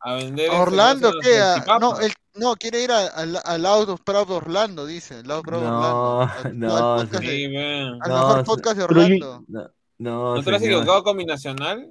A 0.00 0.14
vender 0.16 0.50
¿A 0.50 0.60
Orlando 0.60 1.12
qué? 1.22 1.38
A- 1.38 1.54
salchipapas. 1.54 1.80
no, 1.80 2.00
él, 2.00 2.12
no, 2.34 2.54
quiere 2.56 2.82
ir 2.82 2.90
a- 2.90 3.06
al 3.06 3.66
Out 3.66 3.88
of 3.90 4.00
Proud 4.02 4.30
Orlando, 4.30 4.84
dice. 4.86 5.20
El 5.20 5.30
Out 5.30 5.38
of 5.40 5.44
Proud 5.46 5.62
No, 5.62 6.18
Orlando. 6.18 6.20
Al- 6.44 6.58
no, 6.58 6.76
al 6.94 7.00
podcast 7.06 7.22
Sí, 7.24 7.28
de- 7.42 7.48
ven. 7.48 7.98
al 8.02 8.10
No, 8.10 8.16
mejor 8.28 8.44
podcast 8.44 8.76
de 8.76 8.80
yo- 8.80 8.84
Orlando. 8.86 9.44
No, 9.48 9.70
no, 10.04 10.34
¿No 10.36 10.42
te 10.42 10.50
lo 10.50 10.56
has 10.56 10.62
equivocado 10.62 11.02
con 11.02 11.16
mi 11.16 11.24
nacional? 11.24 11.90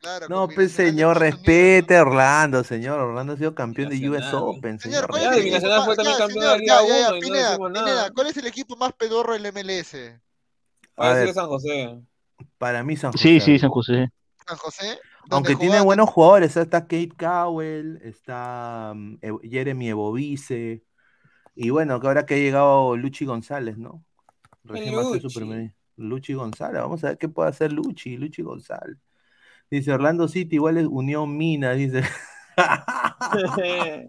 Claro, 0.00 0.28
No, 0.28 0.48
pues 0.48 0.72
señor, 0.72 1.18
respete 1.18 1.96
a 1.96 2.02
Orlando, 2.02 2.62
señor. 2.62 2.98
Orlando 3.00 3.32
ha 3.32 3.36
sido 3.38 3.54
campeón 3.54 3.88
de 3.88 4.08
US. 4.10 4.34
Open, 4.34 4.78
Señor. 4.78 5.08
¿cuál 5.08 5.22
Ya, 5.22 5.30
es 5.30 5.36
el 5.38 5.46
equipo 5.46 5.66
más- 5.68 5.84
fue 5.86 5.96
también 5.96 6.18
ya, 6.18 6.24
campeón 6.26 6.40
de 6.40 6.46
señor, 6.46 6.50
la 6.50 6.58
Liga 6.58 6.74
ya, 6.74 6.88
ya, 6.88 7.00
ya, 7.00 7.08
1 7.08 7.16
y 7.16 7.20
no 7.20 7.84
Pineda, 7.84 8.10
¿cuál 8.14 8.26
es 8.26 8.36
el 8.36 8.46
equipo 8.46 8.76
más 8.76 8.92
pedorro 8.92 9.32
del 9.32 9.46
MLS? 9.46 10.20
Va 11.00 11.06
a 11.06 11.10
A 11.12 11.14
decir. 11.16 11.34
San 11.34 11.46
José. 11.46 12.00
Para 12.58 12.84
mí 12.84 12.96
San 12.96 13.12
José. 13.12 13.22
Sí, 13.28 13.40
sí, 13.40 13.58
San 13.58 13.70
José. 13.70 14.10
San 14.46 14.56
José. 14.58 14.98
Aunque 15.30 15.56
tiene 15.56 15.80
buenos 15.80 16.10
jugadores, 16.10 16.54
está 16.54 16.82
Kate 16.82 17.12
Cowell, 17.18 17.98
está 18.02 18.92
mm, 18.94 19.14
Ev- 19.22 19.40
Jeremy 19.50 19.88
Ebovice, 19.88 20.82
y 21.54 21.70
bueno, 21.70 21.98
que 21.98 22.06
ahora 22.08 22.26
que 22.26 22.34
ha 22.34 22.38
llegado 22.38 22.94
Luchi 22.94 23.24
González, 23.24 23.78
¿no? 23.78 24.04
Recién 24.64 24.94
va 24.98 25.00
a 25.00 25.04
ser 25.12 25.22
su 25.22 25.28
primer 25.32 25.72
Luchi 25.96 26.34
González, 26.34 26.80
vamos 26.82 27.02
a 27.04 27.08
ver 27.08 27.18
qué 27.18 27.28
puede 27.28 27.48
hacer 27.50 27.72
Luchi, 27.72 28.16
Luchi 28.16 28.42
González. 28.42 28.96
Dice 29.70 29.92
Orlando 29.92 30.28
City, 30.28 30.56
igual 30.56 30.76
es 30.78 30.86
Unión 30.86 31.36
Mina, 31.36 31.72
dice. 31.72 32.02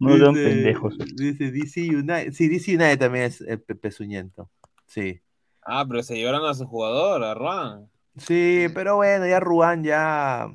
No 0.00 0.14
Dice- 0.14 0.44
pendejos. 0.44 0.96
Dice 1.16 1.50
DC 1.50 1.80
United. 1.88 2.32
Sí, 2.32 2.48
DC 2.48 2.74
United 2.76 2.98
también 2.98 3.24
es 3.24 3.40
eh, 3.40 3.58
pe- 3.58 3.74
pezuñento. 3.74 4.48
Sí. 4.86 5.20
ah, 5.62 5.84
pero 5.88 6.02
se 6.02 6.14
llevaron 6.16 6.46
a 6.46 6.54
su 6.54 6.66
jugador, 6.66 7.24
a 7.24 7.34
Ruan. 7.34 7.88
Sí, 8.16 8.66
pero 8.74 8.96
bueno, 8.96 9.26
ya 9.26 9.40
Ruán 9.40 9.82
ya. 9.84 10.48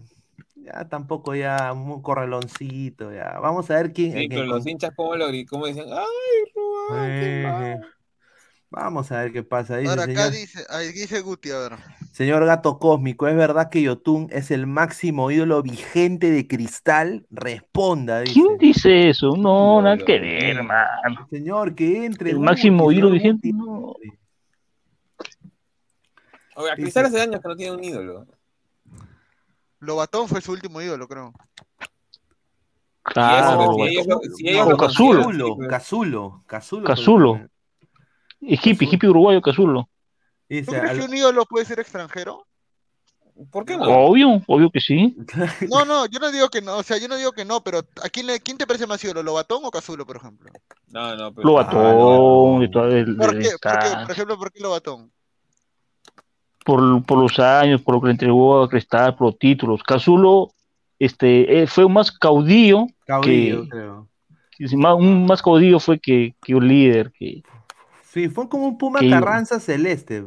Ya 0.55 0.87
tampoco 0.87 1.35
ya 1.35 1.73
un 1.73 2.01
correloncito, 2.01 3.11
ya. 3.11 3.37
Vamos 3.41 3.69
a 3.69 3.75
ver 3.75 3.91
quién. 3.91 4.13
Sí, 4.13 4.17
quién 4.19 4.29
pero 4.29 4.45
los 4.45 4.65
hinchas, 4.65 4.91
¿cómo 4.95 5.15
lo 5.15 5.25
cómo 5.49 5.67
dicen? 5.67 5.85
¡Ay, 5.89 6.51
Ruan! 6.55 7.07
qué 7.09 7.41
Eh, 7.41 7.43
mal". 7.43 7.93
Vamos 8.75 9.11
a 9.11 9.21
ver 9.21 9.31
qué 9.31 9.43
pasa. 9.43 9.77
Dice, 9.77 9.91
Ahora 9.91 10.03
acá 10.05 10.31
señor, 10.31 10.31
dice, 10.31 10.65
ahí 10.69 10.91
dice 10.91 11.21
Guti, 11.21 11.51
a 11.51 11.59
ver. 11.59 11.73
señor 12.11 12.43
Gato 12.43 12.79
Cósmico, 12.79 13.27
¿es 13.27 13.35
verdad 13.35 13.69
que 13.69 13.83
Yotun 13.83 14.29
es 14.31 14.49
el 14.49 14.65
máximo 14.65 15.29
ídolo 15.29 15.61
vigente 15.61 16.31
de 16.31 16.47
cristal? 16.47 17.27
Responda, 17.29 18.21
dice. 18.21 18.33
¿Quién 18.33 18.57
dice 18.57 19.09
eso? 19.09 19.37
No, 19.37 19.75
No, 19.75 19.81
nada 19.83 19.97
que 19.97 20.19
ver, 20.19 20.57
hermano. 20.57 21.27
Señor, 21.29 21.75
que 21.75 22.03
entre. 22.05 22.31
El 22.31 22.37
Guti, 22.37 22.45
máximo 22.45 22.91
ídolo 22.91 23.11
vigente. 23.11 23.51
No. 23.53 23.93
Dice- 24.01 24.17
Cristal 26.75 27.05
hace 27.05 27.21
años 27.21 27.41
que 27.41 27.47
no 27.47 27.55
tiene 27.55 27.75
un 27.75 27.83
ídolo. 27.83 28.25
Lobatón 29.81 30.27
fue 30.27 30.41
su 30.41 30.51
último 30.51 30.81
ídolo, 30.81 31.07
creo. 31.07 31.31
Claro, 33.03 33.75
Cazulo, 34.77 35.57
Cazulo. 36.47 36.47
Cazulo. 36.47 37.39
Y 38.45 38.55
hippie, 38.55 38.87
hippie 38.91 39.09
uruguayo 39.09 39.41
Cazulo. 39.41 39.89
¿Tú 40.49 40.65
crees 40.65 40.89
al- 40.89 40.99
que 40.99 41.05
un 41.05 41.15
ídolo 41.15 41.45
puede 41.45 41.65
ser 41.65 41.79
extranjero? 41.79 42.45
¿Por 43.51 43.65
qué 43.65 43.77
no? 43.77 43.85
Obvio, 43.85 44.41
obvio 44.45 44.69
que 44.69 44.79
sí. 44.79 45.15
No, 45.71 45.85
no, 45.85 46.05
yo 46.05 46.19
no 46.19 46.31
digo 46.31 46.49
que 46.49 46.61
no, 46.61 46.77
o 46.77 46.83
sea, 46.83 46.97
yo 46.97 47.07
no 47.07 47.15
digo 47.17 47.31
que 47.31 47.45
no, 47.45 47.61
pero 47.63 47.79
¿a 48.03 48.09
quién, 48.09 48.27
le, 48.27 48.39
quién 48.39 48.57
te 48.57 48.67
parece 48.67 48.85
más 48.85 49.03
ídolo, 49.03 49.23
Lobatón 49.23 49.61
o 49.63 49.71
Cazulo, 49.71 50.05
por 50.05 50.17
ejemplo? 50.17 50.51
No, 50.89 51.15
no, 51.15 51.33
pero. 51.33 51.47
Lobatón, 51.47 52.59
de 52.61 52.67
todo 52.67 52.87
el- 52.89 53.15
¿Por 53.15 53.39
qué? 53.39 53.49
¿Por 53.61 53.79
qué? 53.79 53.87
Por 54.03 54.11
ejemplo, 54.11 54.37
¿por 54.37 54.51
qué 54.51 54.59
Lobatón? 54.59 55.11
por, 56.65 57.03
por 57.05 57.17
los 57.19 57.37
años, 57.39 57.81
por 57.81 57.95
lo 57.95 58.01
que 58.01 58.07
le 58.07 58.11
entregó 58.13 58.61
a 58.63 58.69
Cristal, 58.69 59.15
por 59.15 59.27
los 59.27 59.37
títulos. 59.39 59.83
Cazulo 59.83 60.51
este, 60.99 61.63
eh, 61.63 61.67
fue 61.67 61.83
un 61.85 61.93
más 61.93 62.11
caudillo, 62.11 62.85
Caudillo, 63.05 63.63
que- 63.63 63.69
creo. 63.69 64.07
más- 64.77 64.95
un 64.95 65.25
más 65.25 65.41
caudillo 65.41 65.79
fue 65.79 65.99
que, 65.99 66.35
que 66.41 66.55
un 66.55 66.67
líder. 66.67 67.11
Que, 67.19 67.43
Sí, 68.13 68.29
fue 68.29 68.47
como 68.47 68.67
un 68.67 68.77
Puma 68.77 68.99
Carranza 69.09 69.59
celeste. 69.59 70.23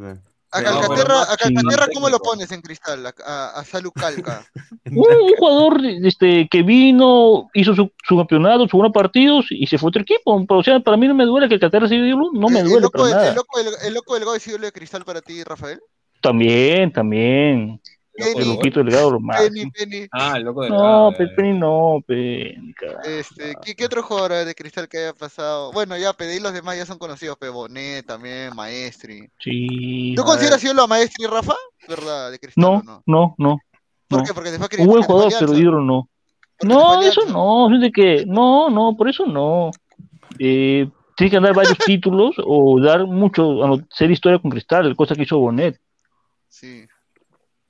A 0.51 0.62
Calcaterra, 0.62 1.22
a 1.22 1.37
Calcaterra. 1.37 1.87
¿cómo 1.93 2.09
lo 2.09 2.18
pones 2.18 2.51
en 2.51 2.61
cristal? 2.62 3.07
A, 3.07 3.14
a, 3.24 3.61
a 3.61 3.64
Salu 3.64 3.93
Calca. 3.93 4.45
un, 4.87 4.97
un 5.22 5.37
jugador 5.39 5.80
este, 5.84 6.49
que 6.51 6.62
vino, 6.62 7.49
hizo 7.55 7.74
su, 7.76 7.93
su 8.09 8.16
campeonato, 8.16 8.62
sus 8.62 8.72
buenos 8.72 8.93
partidos 8.93 9.47
y 9.51 9.66
se 9.66 9.78
fue 9.78 9.89
a 9.89 9.91
otro 9.91 10.03
equipo. 10.03 10.45
Pero, 10.47 10.61
o 10.61 10.64
sea, 10.64 10.80
para 10.80 10.97
mí 10.97 11.07
no 11.07 11.14
me 11.14 11.24
duele 11.24 11.49
que 11.49 11.59
Calcaterra 11.61 11.95
ídolo, 11.95 12.30
no 12.32 12.49
me 12.49 12.61
el, 12.61 12.64
el 12.66 12.70
duele 12.72 12.82
loco, 12.82 12.99
para 12.99 13.05
del- 13.09 13.16
nada. 13.16 13.28
el 13.28 13.34
loco 13.37 13.59
del- 13.59 13.74
el 13.87 13.95
loco 13.95 14.14
delgado 14.14 14.34
es 14.37 14.47
ídolo 14.49 14.64
de 14.66 14.72
cristal 14.72 15.05
para 15.05 15.20
ti, 15.20 15.45
Rafael. 15.45 15.78
También, 16.20 16.93
también. 16.93 17.80
El 18.19 18.25
Penny, 18.25 18.39
del 18.41 18.49
Luquito 18.49 18.83
Delgado, 18.83 19.11
lo 19.12 19.21
más. 19.21 19.41
Penny, 19.43 19.71
Penny. 19.71 20.07
Ah, 20.12 20.35
el 20.37 20.45
loco 20.45 20.62
del 20.62 20.73
No, 20.73 20.83
lado, 20.83 21.12
Pepe, 21.17 21.53
no, 21.53 21.99
Penny. 22.07 22.75
Este, 23.05 23.55
¿qué, 23.62 23.75
qué 23.75 23.85
otro 23.85 24.03
jugador 24.03 24.45
de 24.45 24.55
cristal 24.55 24.89
que 24.89 24.99
haya 24.99 25.12
pasado? 25.12 25.73
Bueno, 25.73 25.97
ya, 25.97 26.12
pedí 26.12 26.41
los 26.41 26.53
demás 26.53 26.77
ya 26.77 26.87
son 26.87 26.99
conocidos, 26.99 27.37
Pebonet 27.39 28.07
también, 28.07 28.55
Maestri. 28.55 29.29
Sí. 29.39 30.14
¿Tú 30.17 30.23
consideras 30.25 30.62
ídolo 30.64 30.83
a 30.83 30.87
Maestri, 30.87 31.27
Rafa? 31.27 31.55
¿Verdad? 31.89 32.31
De 32.31 32.39
cristal 32.39 32.62
No, 32.62 32.71
o 32.79 32.83
no? 32.83 33.03
no, 33.07 33.35
no. 33.39 33.59
¿Por 34.09 34.21
no. 34.21 34.25
qué? 34.25 34.35
Porque 34.35 34.51
fue 34.51 35.01
a 35.01 35.03
jugador, 35.05 35.33
pero 35.39 35.55
ídolo 35.59 35.81
no. 35.83 36.09
No, 36.62 37.03
eso 37.03 37.27
no, 37.27 37.69
fíjate 37.69 37.93
que, 37.93 38.25
no, 38.27 38.71
no, 38.71 38.97
por 38.97 39.09
eso 39.11 39.27
no. 39.27 39.71
Eh, 40.39 40.89
tiene 41.17 41.31
que 41.31 41.41
dar 41.41 41.55
varios 41.55 41.77
títulos 41.87 42.35
o 42.45 42.81
dar 42.81 43.07
mucho, 43.07 43.62
a 43.64 43.69
no- 43.69 43.87
hacer 43.93 44.11
historia 44.11 44.39
con 44.39 44.51
Cristal, 44.51 44.95
cosa 44.97 45.14
que 45.14 45.23
hizo 45.25 45.39
Bonet, 45.39 45.79
Sí. 46.49 46.87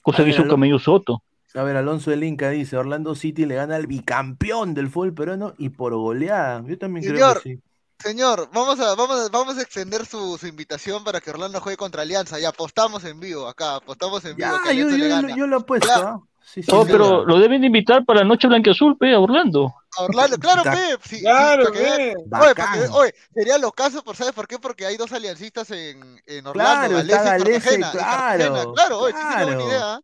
Cosa 0.06 0.18
A 0.22 0.24
que 0.24 0.30
ver, 0.30 0.32
hizo 0.34 0.42
Alon- 0.42 0.50
Camello 0.50 0.78
Soto. 0.78 1.22
A 1.54 1.62
ver, 1.62 1.76
Alonso 1.76 2.10
del 2.10 2.22
Inca 2.24 2.50
dice, 2.50 2.76
Orlando 2.76 3.14
City 3.14 3.46
le 3.46 3.54
gana 3.54 3.76
al 3.76 3.86
bicampeón 3.86 4.74
del 4.74 4.88
fútbol 4.90 5.14
peruano 5.14 5.54
y 5.58 5.70
por 5.70 5.94
goleada. 5.94 6.62
Yo 6.66 6.76
también 6.78 7.04
creo 7.06 7.34
que 7.34 7.40
sí. 7.40 7.60
Señor, 7.98 8.50
vamos 8.52 8.78
a, 8.78 8.94
vamos 8.94 9.18
a, 9.18 9.28
vamos 9.30 9.56
a 9.56 9.62
extender 9.62 10.04
su, 10.04 10.36
su 10.36 10.46
invitación 10.46 11.02
para 11.02 11.20
que 11.20 11.30
Orlando 11.30 11.60
juegue 11.60 11.78
contra 11.78 12.02
Alianza. 12.02 12.38
Ya 12.38 12.50
apostamos 12.50 13.04
en 13.04 13.18
vivo 13.20 13.48
acá, 13.48 13.76
apostamos 13.76 14.22
en 14.26 14.36
vivo 14.36 14.50
Ya, 14.52 14.70
que 14.70 14.76
yo, 14.76 14.88
yo, 14.90 14.96
le 14.98 15.08
yo- 15.08 15.14
gana. 15.16 15.34
yo 15.36 15.46
lo 15.46 15.58
he 15.58 15.62
puesto, 15.62 15.88
Ya. 15.88 15.96
¿ah? 16.08 16.20
Sí, 16.46 16.62
sí, 16.62 16.70
Oh, 16.72 16.84
sí. 16.84 16.92
pero 16.92 17.24
lo 17.26 17.38
deben 17.38 17.60
de 17.60 17.66
invitar 17.66 18.04
para 18.04 18.20
la 18.20 18.26
noche 18.26 18.46
blanqueazul, 18.46 18.96
pe, 18.96 19.12
a 19.12 19.18
Orlando. 19.18 19.74
A 19.98 20.04
Orlando, 20.04 20.38
claro, 20.38 20.62
Ca- 20.62 20.72
pe. 20.72 21.18
Claro, 21.20 21.64
para 21.64 21.74
que. 21.74 21.80
Oye, 21.92 22.14
para 22.30 22.54
que 22.54 22.62
Bacán. 22.62 22.78
vean- 22.80 22.90
oye, 22.92 23.14
serían 23.34 23.60
los 23.60 23.72
casos, 23.72 24.02
por 24.04 24.14
¿sabes 24.16 24.32
por 24.32 24.46
qué? 24.46 24.58
Porque 24.58 24.86
hay 24.86 24.96
dos 24.96 25.12
aliancistas 25.12 25.70
en, 25.72 26.20
en 26.26 26.46
Orlando, 26.46 26.88
Claro, 26.88 26.94
Galese 26.96 27.16
está 27.16 27.36
y 27.36 27.42
Cartagena. 27.42 27.76
y 27.92 27.96
Cartagena, 27.98 28.48
claro, 28.48 28.72
claro, 28.74 28.98
oye, 29.00 29.12
sí, 29.14 29.18
sí, 29.18 29.26
una 29.26 29.34
buena 29.44 29.56
claro. 29.56 29.68
idea. 29.68 30.00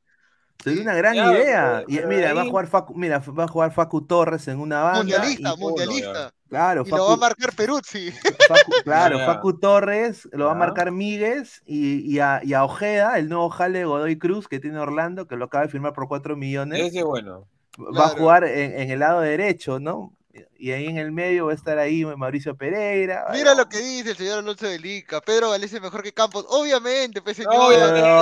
Sería 0.62 0.82
una 0.82 0.94
gran 0.94 1.12
Claro, 1.14 1.32
idea. 1.32 1.72
pero- 1.78 1.84
Y 1.90 1.96
pero 1.96 2.08
mira, 2.08 2.34
va 2.34 2.42
a 2.42 2.44
jugar 2.46 2.66
Facu, 2.66 2.94
mira, 2.94 3.18
va 3.18 3.44
a 3.44 3.48
jugar 3.48 3.72
Facu 3.72 4.02
Torres 4.06 4.46
en 4.48 4.60
una 4.60 4.82
banda. 4.82 4.98
Mundialista, 5.00 5.54
y- 5.56 5.60
mundialista. 5.60 6.32
claro, 6.48 6.84
Y 6.86 6.90
lo 6.90 7.06
va 7.08 7.14
a 7.14 7.16
marcar 7.16 7.52
Peruzzi. 7.54 8.10
Facu- 8.12 8.82
claro. 8.84 9.18
Facu 9.26 9.58
Torres 9.58 10.28
lo 10.32 10.46
va 10.46 10.52
a 10.52 10.54
marcar 10.54 10.90
Míguez 10.92 11.62
y, 11.66 11.98
y 12.10 12.18
a, 12.20 12.40
y 12.44 12.52
a 12.54 12.64
Ojeda, 12.64 13.18
el 13.18 13.28
nuevo 13.28 13.50
jale 13.50 13.84
Godoy 13.84 14.16
Cruz 14.18 14.48
que 14.48 14.60
tiene 14.60 14.78
Orlando, 14.78 15.26
que 15.26 15.36
lo 15.36 15.46
acaba 15.46 15.64
de 15.64 15.70
firmar 15.70 15.92
por 15.92 16.08
4 16.08 16.36
millones. 16.36 16.80
Ese 16.86 16.98
es 17.00 17.04
bueno. 17.04 17.46
va 17.78 18.06
a 18.06 18.08
jugar 18.10 18.44
en, 18.44 18.78
en 18.78 18.90
el 18.90 18.98
lado 19.00 19.20
derecho, 19.20 19.80
¿no? 19.80 20.12
Y 20.59 20.70
ahí 20.70 20.87
en 20.87 20.97
el 20.97 21.12
medio 21.12 21.47
va 21.47 21.53
a 21.53 21.55
estar 21.55 21.78
ahí 21.78 22.05
Mauricio 22.05 22.57
Pereira. 22.57 23.26
Mira 23.33 23.55
lo 23.55 23.68
que 23.68 23.78
dice 23.78 24.12
el 24.12 24.16
señor 24.16 24.39
Alonso 24.39 24.66
de 24.66 24.78
Lica. 24.78 25.20
Pedro 25.20 25.51
Galese 25.51 25.76
es 25.76 25.83
mejor 25.83 26.03
que 26.03 26.12
Campos. 26.12 26.47
Obviamente, 26.49 27.20
pues 27.20 27.37
señor. 27.37 27.55
No, 27.55 27.70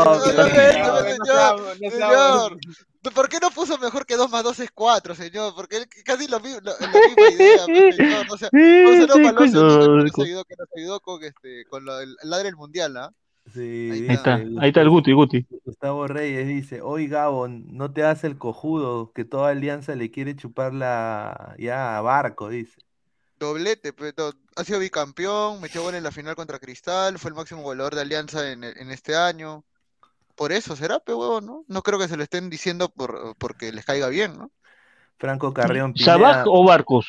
no, 0.06 0.14
no 0.14 0.20
señor. 1.14 1.76
Señor. 1.90 2.58
¿Por 3.14 3.28
qué 3.28 3.38
no 3.40 3.50
puso 3.50 3.78
mejor 3.78 4.04
que 4.04 4.16
2 4.16 4.28
más 4.30 4.42
2 4.42 4.60
es 4.60 4.70
4, 4.72 5.14
señor? 5.14 5.54
Porque 5.54 5.76
él 5.78 5.88
casi 6.04 6.26
lo, 6.28 6.38
mi- 6.40 6.50
lo- 6.52 6.60
la 6.78 6.88
misma 6.88 7.28
idea, 7.30 7.64
pues, 7.66 7.96
señor. 7.96 8.26
O 8.28 8.36
sea, 8.36 8.48
un 8.52 9.06
saludo 9.08 9.14
para 9.14 9.28
Alonso 9.28 9.60
de 9.60 9.68
Lica, 9.70 9.84
que 9.86 9.86
nos 10.02 10.26
ayudó, 10.26 10.44
que 10.44 10.56
nos 10.56 10.68
ayudó 10.76 11.00
con, 11.00 11.24
este, 11.24 11.64
con 11.66 11.84
lo, 11.84 12.00
el, 12.00 12.16
el 12.22 12.30
ladre 12.30 12.44
del 12.46 12.56
mundial, 12.56 12.96
¿ah? 12.98 13.10
Sí, 13.54 13.60
Ahí 13.88 14.00
Ahí 14.08 14.14
está, 14.16 14.34
dice 14.36 14.60
ahí 14.60 14.68
está 14.68 14.80
el 14.82 14.88
Guti, 14.90 15.12
Guti. 15.12 15.46
Gustavo 15.64 16.06
Reyes 16.06 16.46
dice, 16.46 16.80
hoy 16.82 17.08
Gabon, 17.08 17.64
no 17.76 17.92
te 17.92 18.04
hace 18.04 18.26
el 18.26 18.38
cojudo, 18.38 19.12
que 19.12 19.24
toda 19.24 19.50
alianza 19.50 19.94
le 19.96 20.10
quiere 20.10 20.36
chupar 20.36 20.74
la 20.74 21.54
ya 21.58 21.96
a 21.98 22.00
Barco, 22.02 22.48
dice. 22.48 22.80
Doblete, 23.38 23.92
pues, 23.92 24.14
do- 24.14 24.34
ha 24.56 24.64
sido 24.64 24.78
bicampeón, 24.80 25.60
metió 25.60 25.82
gol 25.82 25.94
en 25.94 26.02
la 26.04 26.12
final 26.12 26.36
contra 26.36 26.58
Cristal, 26.58 27.18
fue 27.18 27.30
el 27.30 27.34
máximo 27.34 27.62
goleador 27.62 27.94
de 27.94 28.02
Alianza 28.02 28.50
en, 28.52 28.62
en 28.64 28.90
este 28.90 29.16
año. 29.16 29.64
Por 30.36 30.52
eso 30.52 30.76
será, 30.76 31.00
pe 31.00 31.14
huevo, 31.14 31.40
¿no? 31.42 31.64
No 31.68 31.82
creo 31.82 31.98
que 31.98 32.08
se 32.08 32.16
lo 32.16 32.24
estén 32.24 32.50
diciendo 32.50 32.88
por, 32.90 33.36
porque 33.38 33.72
les 33.72 33.84
caiga 33.86 34.08
bien, 34.08 34.38
¿no? 34.38 34.52
Franco 35.20 35.54
Carrión 35.54 35.92
¿Sabaj 35.94 36.38
Pineda. 36.38 36.44
o 36.46 36.64
Barcos? 36.64 37.06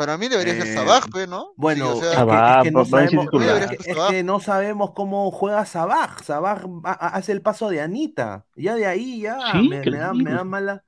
Para 0.00 0.16
mí 0.16 0.28
debería 0.28 0.54
ser 0.54 0.66
Eh, 0.66 0.74
Sabaj, 0.74 1.04
¿no? 1.28 1.52
Bueno, 1.56 1.84
Sí, 1.84 1.90
o 1.90 1.92
es, 1.92 2.00
sea, 2.00 2.10
que, 2.10 2.16
Sabaj, 2.16 2.56
es 2.56 2.62
que 2.64 2.70
no 2.70 2.84
sabemos, 2.86 3.24
es 3.26 3.30
que- 4.10 4.22
no 4.24 4.94
cómo 4.94 5.30
juega 5.30 5.66
Sabaj. 5.66 6.22
Sabaj 6.22 6.62
hace 6.84 7.32
el 7.32 7.42
paso 7.42 7.68
de 7.68 7.82
Anita. 7.82 8.46
Ya 8.56 8.74
de 8.76 8.86
ahí 8.86 9.20
ya 9.20 9.38
Sí, 9.52 9.68
me, 9.68 9.84
da, 9.84 10.14
me 10.14 10.30
da 10.32 10.42
mala, 10.44 10.84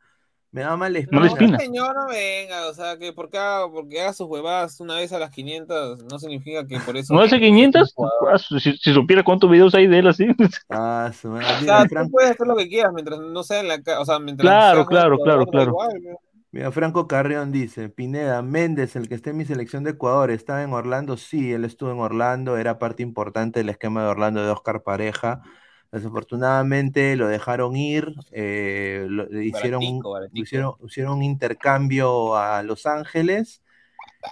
me 0.51 0.63
da 0.63 0.77
mala 0.77 0.99
espina. 0.99 1.27
espina. 1.27 1.59
señor, 1.59 1.95
no 1.95 2.07
venga, 2.09 2.69
o 2.69 2.75
sea, 2.75 2.99
que 2.99 3.13
porque 3.13 3.37
haga, 3.39 3.71
porque 3.71 4.01
haga 4.01 4.13
sus 4.15 4.29
huevadas 4.29 4.81
una 4.81 4.97
vez 4.97 5.13
a 5.13 5.19
las 5.19 5.31
500 5.31 6.03
no 6.05 6.19
significa 6.19 6.67
que 6.67 6.79
por 6.81 6.97
eso... 6.97 7.15
¿No 7.15 7.21
hace 7.21 7.39
500? 7.39 7.95
Ah, 8.31 8.39
Si, 8.39 8.61
si 8.61 8.95
supiera 8.95 9.23
cuántos 9.23 9.51
videos 9.51 9.75
hay 9.75 9.89
de 9.89 9.99
él 9.99 10.07
así. 10.07 10.27
Ah, 10.71 11.13
su 11.21 11.29
madre. 11.29 11.47
O 11.47 11.61
Mira, 11.61 11.77
sea, 11.79 11.83
tú 11.85 11.89
Franco, 11.91 12.11
puedes 12.13 12.31
hacer 12.31 12.47
lo 12.47 12.57
que 12.57 12.69
quieras 12.69 12.93
mientras 12.95 13.19
no 13.21 13.43
sea 13.43 13.61
en 13.61 13.69
la 13.69 14.01
o 14.01 14.05
sea, 14.05 14.19
mientras 14.19 14.47
Claro, 14.47 14.87
claro, 14.87 15.17
jugador, 15.17 15.25
claro, 15.25 15.47
claro. 15.47 15.71
igual, 15.71 16.03
¿no? 16.03 16.19
Mira, 16.53 16.71
Franco 16.73 17.09
Carrión 17.09 17.51
dice, 17.53 17.89
Pineda, 17.89 18.43
Méndez, 18.43 18.97
el 18.97 19.09
que 19.09 19.15
está 19.15 19.31
en 19.31 19.39
mi 19.39 19.45
selección 19.45 19.85
de 19.85 19.91
Ecuador, 19.93 20.31
¿estaba 20.31 20.63
en 20.63 20.73
Orlando? 20.73 21.17
Sí, 21.17 21.53
él 21.53 21.65
estuvo 21.65 21.91
en 21.91 21.99
Orlando, 22.01 22.57
era 22.59 22.79
parte 22.79 23.03
importante 23.03 23.61
del 23.61 23.71
esquema 23.71 24.03
de 24.03 24.09
Orlando 24.09 24.45
de 24.45 24.51
Oscar 24.51 24.83
Pareja. 24.83 25.43
Desafortunadamente 25.91 27.17
lo 27.17 27.29
dejaron 27.29 27.77
ir, 27.77 28.15
eh, 28.33 29.07
lo- 29.09 29.25
hicieron, 29.43 29.81
Baratico, 29.83 30.19
hicieron, 30.33 30.75
hicieron 30.85 31.15
un 31.19 31.23
intercambio 31.23 32.37
a 32.37 32.63
Los 32.63 32.87
Ángeles 32.87 33.63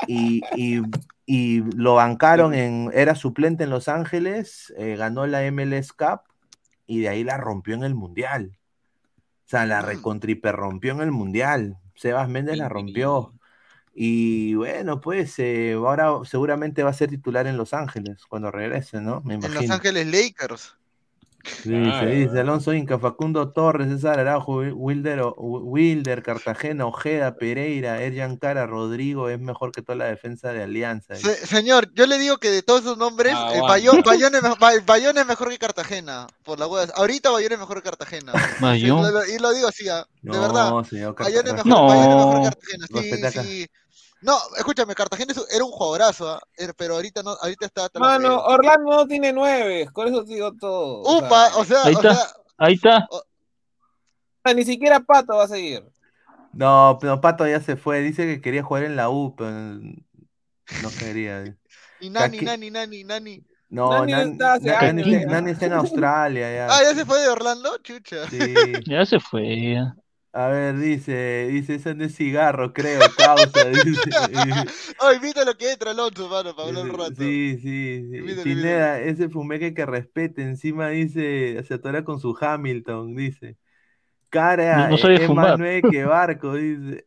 y, 0.09 0.43
y- 0.57 0.83
y 1.27 1.63
lo 1.77 1.95
bancaron 1.95 2.55
en, 2.55 2.91
era 2.95 3.15
suplente 3.15 3.65
en 3.65 3.71
Los 3.71 3.89
Ángeles, 3.89 4.73
eh, 4.79 4.97
ganó 4.97 5.27
la 5.27 5.45
MLS 5.45 5.93
Cup 5.97 6.23
y 6.87 7.01
de 7.01 7.09
ahí 7.09 7.25
la 7.25 7.37
rompió 7.37 7.75
en 7.75 7.85
el 7.85 7.95
Mundial. 7.95 8.59
O 9.47 9.49
sea, 9.51 9.67
la 9.67 9.83
recontriper 9.83 10.55
rompió 10.57 10.93
en 10.93 11.01
el 11.01 11.11
Mundial. 11.13 11.80
Sebas 12.01 12.31
Méndez 12.31 12.57
la 12.57 12.71
rompió. 12.71 13.35
Y 13.95 14.55
bueno, 14.55 15.03
pues 15.03 15.39
eh, 15.39 15.75
ahora 15.75 16.13
seguramente 16.25 16.83
va 16.83 16.91
a 16.91 16.95
ser 16.95 17.11
titular 17.11 17.47
en 17.47 17.59
Los 17.59 17.75
Ángeles 17.75 18.25
cuando 18.27 18.51
regrese, 18.51 19.03
¿no? 19.03 19.21
Me 19.21 19.35
en 19.35 19.53
Los. 19.53 19.69
Ángeles 19.69 20.07
Lakers. 20.07 20.77
Dice, 21.43 21.81
Claro. 21.83 22.11
dice 22.11 22.41
Alonso 22.41 22.75
Inca, 22.75 22.99
Facundo 22.99 23.51
Torres, 23.53 23.89
César 23.89 24.19
Araujo, 24.21 24.57
Wi- 24.59 24.73
Wilder, 24.73 25.23
Wilder, 25.37 26.23
Cartagena, 26.23 26.87
Ojeda, 26.87 27.37
Pereira, 27.37 28.03
Erjan 28.03 28.37
Cara, 28.37 28.67
Rodrigo, 28.67 29.29
es 29.29 29.41
mejor 29.41 29.73
que 29.73 29.83
toda 29.83 29.97
la 29.97 30.05
defensa 30.07 30.53
de 30.53 30.63
Alianza. 30.63 31.17
Se- 31.17 31.47
señor, 31.47 31.91
yo 31.95 32.07
le 32.07 32.19
digo 32.19 32.39
que 32.39 32.51
de 32.51 32.63
todos 32.63 32.83
esos 32.83 32.99
nombres, 32.99 33.33
Ah, 33.37 33.53
eh. 33.55 33.61
Bayón, 33.61 34.03
Bayón 34.07 34.35
es, 34.35 34.85
Bayón 34.87 35.17
mejor 35.27 35.49
que 35.51 35.59
Cartagena. 35.59 36.27
Por 36.45 36.59
la 36.59 36.67
hueá. 36.67 36.87
Ahorita 36.95 37.31
Bayón 37.31 37.53
es 37.53 37.59
mejor 37.59 37.77
que 37.83 37.89
Cartagena. 37.91 38.33
Bayón. 38.61 38.99
Y 39.01 39.13
lo, 39.13 39.27
y 39.27 39.39
lo 39.39 39.53
digo 39.53 39.69
así, 39.69 39.89
ah, 39.89 40.05
de 40.23 40.39
verdad. 40.39 40.71
No, 40.71 40.85
señor 40.85 41.15
Bayón 41.19 41.47
es 41.47 41.53
mejor, 41.55 41.67
No. 41.67 41.87
Bayón 41.87 42.03
es 42.11 42.17
mejor 42.17 42.35
que 42.37 43.11
Cartagena. 43.11 43.31
Sí, 43.43 43.49
sí. 43.49 43.67
No, 44.23 44.37
escúchame, 44.59 44.95
Cartagena 44.95 45.33
era 45.51 45.65
un 45.65 45.71
jugadorazo, 45.71 46.29
ah, 46.31 46.41
era- 46.57 46.73
pero 46.75 46.95
ahorita 46.97 47.23
no, 47.23 47.31
ahorita 47.31 47.67
está 47.67 47.89
Mano. 47.99 48.39
Orlando 48.45 48.91
no 48.91 49.07
tiene 49.07 49.33
nueve, 49.33 49.89
con 49.93 50.09
eso 50.09 50.25
digo 50.25 50.53
todo. 50.61 51.01
Upa, 51.19 51.51
o 51.57 51.65
sea, 51.65 51.85
Ahí 51.85 51.95
o 51.95 51.99
está. 51.99 52.15
sea, 52.15 52.27
Ahí 52.59 52.75
está. 52.75 53.07
o 53.11 53.23
sea, 54.45 54.55
ni 54.55 54.65
siquiera 54.65 55.01
Pato 55.01 55.37
va 55.37 55.45
a 55.45 55.49
seguir. 55.49 55.85
No, 56.53 56.99
pero 57.01 57.21
Pato 57.21 57.47
ya 57.47 57.61
se 57.61 57.77
fue. 57.77 58.01
Dice 58.01 58.27
que 58.27 58.41
quería 58.41 58.63
jugar 58.63 58.83
en 58.85 58.97
la 58.97 59.09
U, 59.09 59.35
pero 59.37 59.51
no 59.51 60.91
quería. 60.99 61.45
y 62.01 62.11
Nani, 62.11 62.41
Nani, 62.41 62.71
Nani, 62.71 63.05
Nani. 63.05 63.45
No, 63.71 63.91
Nani 64.01 64.13
Nan- 64.13 64.33
está 64.33 64.53
hace 64.55 64.67
Nan- 64.67 64.85
años 64.85 65.07
Nani. 65.07 65.25
Nani 65.27 65.51
está 65.53 65.67
en 65.67 65.73
Australia 65.75 66.53
ya. 66.53 66.67
Ah, 66.77 66.83
ya 66.83 66.95
se 66.95 67.07
fue 67.07 67.21
de 67.21 67.29
Orlando, 67.29 67.79
chucha. 67.79 68.29
Sí. 68.29 68.39
Ya 68.87 69.07
se 69.07 69.19
fue. 69.21 69.75
ya. 69.75 69.95
A 70.33 70.47
ver, 70.47 70.79
dice, 70.79 71.49
dice, 71.51 71.75
eso 71.75 71.93
no 71.95 72.05
es 72.05 72.15
cigarro, 72.15 72.73
creo, 72.73 73.01
causa. 73.17 73.65
Dice. 73.85 74.11
Ay, 75.01 75.19
viste 75.21 75.45
lo 75.45 75.57
que 75.57 75.73
entra 75.73 75.91
Alonso, 75.91 76.29
mano, 76.29 76.55
para 76.55 76.69
hablar 76.69 76.85
un 76.85 76.99
rato. 76.99 77.15
Sí, 77.19 77.59
sí, 77.61 78.07
sí. 78.11 78.21
Míralo, 78.21 78.43
Pineda, 78.45 79.01
ese 79.01 79.29
fumeque 79.29 79.75
que 79.75 79.85
respete, 79.87 80.43
encima 80.43 80.89
dice, 80.91 81.61
se 81.65 81.75
atora 81.75 82.05
con 82.05 82.21
su 82.21 82.37
Hamilton, 82.41 83.17
dice. 83.17 83.57
Cara, 84.29 84.89
No- 84.89 84.97
no 84.97 85.27
fumar. 85.27 85.59
nueve 85.59 85.83
que 85.91 86.05
barco, 86.05 86.55
dice. 86.55 87.05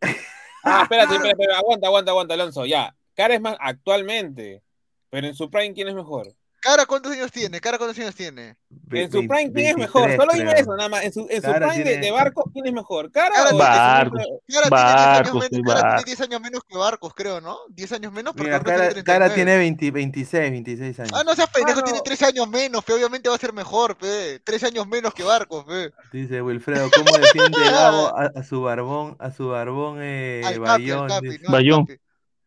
Ah, 0.65 0.81
espérate, 0.83 1.13
espérate, 1.15 1.29
espérate, 1.29 1.55
aguanta, 1.55 1.87
aguanta, 1.87 2.11
aguanta, 2.11 2.33
Alonso, 2.33 2.65
ya. 2.65 2.93
Cara 3.15 3.35
es 3.35 3.41
más 3.41 3.55
actualmente, 3.59 4.61
pero 5.09 5.27
en 5.27 5.35
su 5.35 5.49
prime, 5.49 5.73
¿quién 5.73 5.87
es 5.87 5.95
mejor? 5.95 6.35
Cara, 6.63 6.85
¿cuántos 6.85 7.11
años 7.11 7.29
tiene? 7.31 7.59
Cara, 7.59 7.77
¿cuántos 7.77 7.99
años 7.99 8.15
tiene? 8.15 8.55
En 8.91 9.11
su 9.11 9.19
prime, 9.19 9.51
¿quién 9.51 9.67
es 9.67 9.75
23, 9.75 9.77
mejor? 9.77 10.15
Solo 10.15 10.31
dime 10.33 10.51
creo. 10.51 10.61
eso, 10.61 10.75
nada 10.77 10.87
más. 10.89 11.03
En 11.03 11.11
su, 11.11 11.27
en 11.29 11.41
su 11.41 11.47
Cara 11.51 11.67
prime 11.67 11.77
de, 11.83 11.83
tiene- 11.91 12.05
de 12.05 12.11
barco, 12.11 12.49
¿quién 12.53 12.65
es 12.67 12.73
mejor? 12.73 13.11
¿Cara 13.11 13.29
Cara 13.35 13.43
o 13.43 13.51
el 13.51 13.57
que 13.57 13.63
Barcos. 13.63 14.21
siempre- 14.21 14.41
Cara, 14.53 14.69
Barcos, 14.69 14.89
tiene 15.01 15.03
10 15.03 15.19
años 15.19 15.27
sí, 15.33 15.33
menos, 15.33 15.43
Cara 15.43 15.49
tiene 15.49 15.83
Barcos. 15.91 16.05
10 16.05 16.21
años 16.21 16.41
menos 16.41 16.61
que 16.67 16.77
Barcos, 16.77 17.13
creo, 17.15 17.41
¿no? 17.41 17.57
10 17.69 17.91
años 17.91 18.13
menos, 18.13 18.33
Mira, 18.35 18.59
cara, 18.61 18.63
tiene 18.89 19.03
cara 19.03 19.25
39. 19.25 19.35
tiene 19.35 19.57
20 19.57 19.91
26, 19.91 20.51
26 20.51 20.99
años. 21.01 21.11
Ah, 21.15 21.23
no 21.25 21.35
seas 21.35 21.49
pendejo, 21.49 21.75
Mano. 21.81 21.85
tiene 21.85 21.99
3 22.05 22.23
años 22.23 22.47
menos, 22.47 22.83
pe, 22.85 22.93
obviamente 22.93 23.29
va 23.29 23.35
a 23.35 23.39
ser 23.39 23.51
mejor, 23.53 23.97
pe. 23.97 24.39
3 24.43 24.63
años 24.63 24.87
menos 24.87 25.13
que 25.13 25.23
Barcos, 25.23 25.65
pe. 25.65 25.91
Dice 26.13 26.41
Wilfredo, 26.41 26.89
¿cómo 26.95 27.17
defiende 27.17 27.57
Gabo 27.71 28.15
a, 28.17 28.31
a 28.35 28.43
su 28.43 28.61
barbón, 28.61 29.17
a 29.19 29.31
su 29.31 29.47
barbón 29.49 29.97
eh, 30.01 30.41
Al 30.45 30.53
Capi, 30.63 30.91
al 30.91 30.97
Bayón? 30.99 31.07
Capi, 31.09 31.27
Dice, 31.27 31.39
no, 31.43 31.47
al 31.49 31.53
Bayón. 31.53 31.85
Capi. 31.87 31.99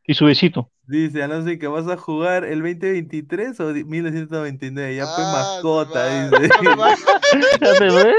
Y 0.07 0.15
su 0.15 0.25
besito. 0.25 0.71
Dice, 0.89 1.23
Alonso, 1.23 1.51
¿y 1.51 1.59
que 1.59 1.67
vas 1.67 1.89
a 1.89 1.97
jugar 1.97 2.45
el 2.45 2.61
2023 2.63 3.59
o 3.61 3.73
di- 3.73 3.85
1929? 3.85 4.95
Ya 4.95 5.07
fue 5.09 5.25
Ah, 5.25 5.33
mascota, 5.33 6.31
su 6.31 6.37
dice. 6.39 6.49
Ya 7.61 7.75
se 7.75 7.91
fue. 7.91 8.15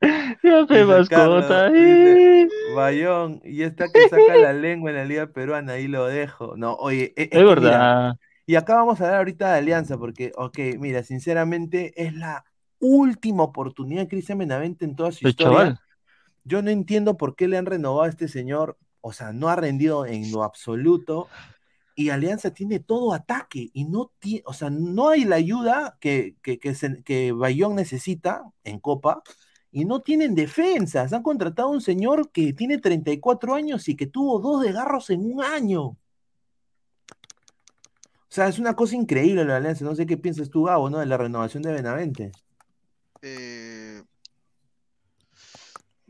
Ya 0.42 0.66
se 0.66 0.74
Dice 0.74 0.84
mascota. 0.84 1.70
Dice, 1.70 2.48
Bayón, 2.74 3.40
y 3.44 3.62
está 3.62 3.90
que 3.92 4.08
saca 4.08 4.36
la 4.36 4.52
lengua 4.52 4.90
en 4.90 4.96
la 4.96 5.04
Liga 5.04 5.26
Peruana, 5.28 5.74
ahí 5.74 5.86
lo 5.88 6.06
dejo. 6.06 6.56
No, 6.56 6.74
oye, 6.74 7.12
e- 7.16 7.28
es, 7.32 7.44
mira, 7.54 7.88
verdad. 7.88 8.16
y 8.46 8.56
acá 8.56 8.74
vamos 8.76 9.00
a 9.00 9.04
hablar 9.04 9.18
ahorita 9.18 9.52
de 9.52 9.58
Alianza, 9.58 9.98
porque, 9.98 10.32
ok, 10.36 10.58
mira, 10.78 11.02
sinceramente 11.04 11.92
es 11.96 12.14
la 12.14 12.44
última 12.80 13.44
oportunidad 13.44 14.02
de 14.02 14.08
Cristian 14.08 14.38
Benavente 14.38 14.84
en 14.84 14.96
toda 14.96 15.12
su 15.12 15.26
El 15.26 15.30
historia. 15.30 15.58
chaval. 15.58 15.80
Yo 16.44 16.62
no 16.62 16.70
entiendo 16.70 17.16
por 17.16 17.34
qué 17.36 17.48
le 17.48 17.56
han 17.58 17.66
renovado 17.66 18.02
a 18.02 18.08
este 18.08 18.28
señor, 18.28 18.78
o 19.06 19.12
sea, 19.12 19.32
no 19.32 19.48
ha 19.48 19.54
rendido 19.54 20.04
en 20.04 20.32
lo 20.32 20.42
absoluto. 20.42 21.28
Y 21.94 22.10
Alianza 22.10 22.50
tiene 22.50 22.80
todo 22.80 23.14
ataque 23.14 23.70
y 23.72 23.84
no 23.84 24.10
tiene, 24.18 24.42
o 24.46 24.52
sea, 24.52 24.68
no 24.68 25.10
hay 25.10 25.24
la 25.24 25.36
ayuda 25.36 25.96
que, 26.00 26.34
que, 26.42 26.58
que, 26.58 26.74
que 27.04 27.32
Bayón 27.32 27.76
necesita 27.76 28.42
en 28.64 28.80
Copa 28.80 29.22
y 29.70 29.84
no 29.84 30.00
tienen 30.00 30.34
defensas. 30.34 31.12
Han 31.12 31.22
contratado 31.22 31.68
a 31.68 31.72
un 31.72 31.80
señor 31.80 32.32
que 32.32 32.52
tiene 32.52 32.78
34 32.78 33.54
años 33.54 33.88
y 33.88 33.94
que 33.94 34.08
tuvo 34.08 34.40
dos 34.40 34.62
desgarros 34.62 35.08
en 35.10 35.20
un 35.20 35.42
año. 35.44 35.82
O 35.84 35.98
sea, 38.28 38.48
es 38.48 38.58
una 38.58 38.74
cosa 38.74 38.96
increíble 38.96 39.44
la 39.44 39.58
Alianza. 39.58 39.84
No 39.84 39.94
sé 39.94 40.04
qué 40.04 40.16
piensas 40.16 40.50
tú, 40.50 40.64
Gabo, 40.64 40.90
¿no? 40.90 40.98
De 40.98 41.06
la 41.06 41.16
renovación 41.16 41.62
de 41.62 41.72
Benavente. 41.72 42.32
Eh, 43.22 43.95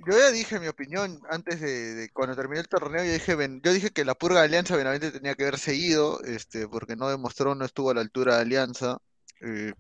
Yo 0.07 0.17
ya 0.19 0.31
dije 0.31 0.61
mi 0.61 0.69
opinión 0.69 1.21
antes 1.31 1.61
de, 1.61 1.95
de 1.95 2.09
cuando 2.11 2.37
terminé 2.37 2.61
el 2.61 2.69
torneo, 2.69 3.05
yo 3.05 3.13
dije, 3.13 3.35
Ben- 3.35 3.61
yo 3.63 3.73
dije 3.73 3.91
que 3.91 4.05
la 4.05 4.15
purga 4.15 4.41
de 4.41 4.47
Alianza 4.47 4.77
Benavente 4.77 5.11
tenía 5.11 5.35
que 5.35 5.43
haber 5.43 5.59
seguido, 5.59 6.21
este, 6.23 6.69
porque 6.69 6.95
no 6.97 7.09
demostró, 7.09 7.55
no 7.55 7.65
estuvo 7.65 7.91
a 7.91 7.95
la 7.95 8.03
altura 8.03 8.37
de 8.37 8.43
Alianza. 8.43 8.99
Eh, 9.41 9.73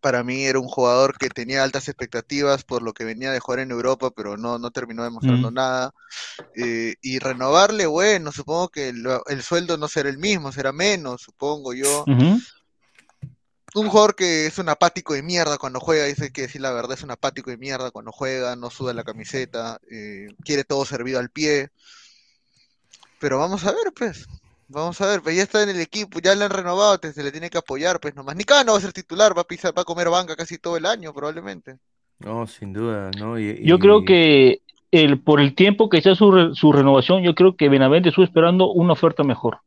para 0.00 0.22
mí 0.24 0.44
era 0.44 0.58
un 0.58 0.68
jugador 0.68 1.18
que 1.18 1.28
tenía 1.28 1.62
altas 1.62 1.88
expectativas 1.88 2.64
por 2.64 2.82
lo 2.82 2.92
que 2.92 3.04
venía 3.04 3.32
de 3.32 3.40
jugar 3.40 3.60
en 3.60 3.70
Europa, 3.70 4.10
pero 4.10 4.36
no, 4.36 4.58
no 4.58 4.70
terminó 4.70 5.04
demostrando 5.04 5.50
Mm. 5.50 5.54
nada. 5.54 5.92
Eh, 6.54 6.96
y 7.00 7.18
renovarle, 7.18 7.86
bueno, 7.86 8.32
supongo 8.32 8.68
que 8.68 8.88
el, 8.88 9.06
el 9.28 9.42
sueldo 9.42 9.76
no 9.76 9.88
será 9.88 10.08
el 10.10 10.18
mismo, 10.18 10.52
será 10.52 10.72
menos, 10.72 11.22
supongo 11.22 11.74
yo. 11.74 12.04
Un 13.74 13.88
jugador 13.88 14.16
que 14.16 14.46
es 14.46 14.58
un 14.58 14.68
apático 14.68 15.14
de 15.14 15.22
mierda 15.22 15.56
cuando 15.58 15.78
juega, 15.80 16.04
dice 16.06 16.32
que 16.32 16.42
decir 16.42 16.60
la 16.60 16.72
verdad, 16.72 16.92
es 16.98 17.04
un 17.04 17.10
apático 17.12 17.50
de 17.50 17.56
mierda 17.56 17.90
cuando 17.92 18.10
juega, 18.10 18.56
no 18.56 18.68
suda 18.70 18.92
la 18.94 19.04
camiseta, 19.04 19.78
eh, 19.90 20.26
quiere 20.44 20.64
todo 20.64 20.84
servido 20.84 21.20
al 21.20 21.30
pie. 21.30 21.70
Pero 23.20 23.38
vamos 23.38 23.64
a 23.64 23.70
ver, 23.72 23.92
pues. 23.96 24.26
Vamos 24.68 25.00
a 25.00 25.06
ver, 25.06 25.20
pues 25.20 25.36
ya 25.36 25.42
está 25.42 25.62
en 25.64 25.68
el 25.70 25.80
equipo, 25.80 26.20
ya 26.20 26.34
le 26.34 26.44
han 26.44 26.50
renovado, 26.50 26.98
te- 26.98 27.12
se 27.12 27.24
le 27.24 27.32
tiene 27.32 27.50
que 27.50 27.58
apoyar, 27.58 27.98
pues 28.00 28.14
nomás. 28.14 28.36
Nica 28.36 28.62
no 28.62 28.72
va 28.72 28.78
a 28.78 28.80
ser 28.80 28.92
titular, 28.92 29.36
va 29.36 29.42
a 29.42 29.46
pisar, 29.46 29.76
va 29.76 29.82
a 29.82 29.84
comer 29.84 30.08
banca 30.08 30.36
casi 30.36 30.58
todo 30.58 30.76
el 30.76 30.86
año, 30.86 31.12
probablemente. 31.12 31.78
No, 32.20 32.46
sin 32.46 32.72
duda, 32.72 33.10
¿no? 33.18 33.38
Y, 33.38 33.64
Yo 33.64 33.78
creo 33.80 34.04
que 34.04 34.62
el, 34.92 35.20
por 35.20 35.40
el 35.40 35.54
tiempo 35.56 35.88
que 35.88 36.00
sea 36.02 36.14
su, 36.14 36.30
re- 36.30 36.54
su 36.54 36.72
renovación, 36.72 37.22
yo 37.22 37.34
creo 37.34 37.56
que 37.56 37.68
Benavente 37.68 38.10
estuvo 38.10 38.24
esperando 38.24 38.70
una 38.70 38.92
oferta 38.92 39.24
mejor. 39.24 39.58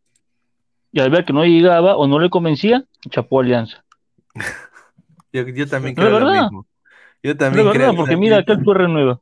Y 0.93 1.01
al 1.01 1.09
ver 1.09 1.25
que 1.25 1.33
no 1.33 1.43
llegaba 1.43 1.97
o 1.97 2.07
no 2.07 2.19
le 2.19 2.29
convencía, 2.29 2.85
chapó 3.09 3.39
a 3.39 3.43
Alianza. 3.43 3.83
Yo, 5.31 5.47
yo 5.47 5.67
también 5.67 5.95
creo 5.95 6.19
lo 6.19 6.31
mismo. 6.31 6.67
Yo 7.21 7.37
también 7.37 7.65
verdad, 7.65 7.79
creo, 7.79 7.95
porque 7.95 8.17
mira, 8.17 8.37
acá 8.39 8.55
renueva. 8.55 9.21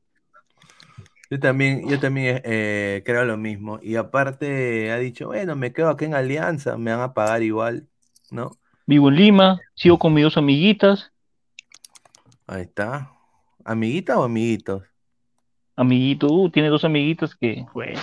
Yo 1.29 1.39
también, 1.39 1.87
yo 1.87 1.99
también 1.99 2.41
eh, 2.43 3.03
creo 3.05 3.23
lo 3.23 3.37
mismo. 3.37 3.79
Y 3.81 3.95
aparte 3.95 4.91
ha 4.91 4.97
dicho, 4.97 5.27
bueno, 5.27 5.55
me 5.55 5.71
quedo 5.71 5.89
aquí 5.89 6.05
en 6.05 6.15
Alianza, 6.15 6.77
me 6.77 6.91
van 6.91 7.01
a 7.01 7.13
pagar 7.13 7.41
igual, 7.41 7.87
¿no? 8.31 8.57
Vivo 8.85 9.09
en 9.09 9.15
Lima, 9.15 9.59
sigo 9.75 9.97
con 9.97 10.13
mis 10.13 10.23
dos 10.23 10.37
amiguitas. 10.37 11.13
Ahí 12.47 12.63
está. 12.63 13.11
¿Amiguita 13.63 14.19
o 14.19 14.23
amiguitos? 14.23 14.83
Amiguito, 15.77 16.27
uh, 16.27 16.49
tiene 16.49 16.67
dos 16.67 16.83
amiguitas 16.83 17.33
que, 17.35 17.65
bueno, 17.73 18.01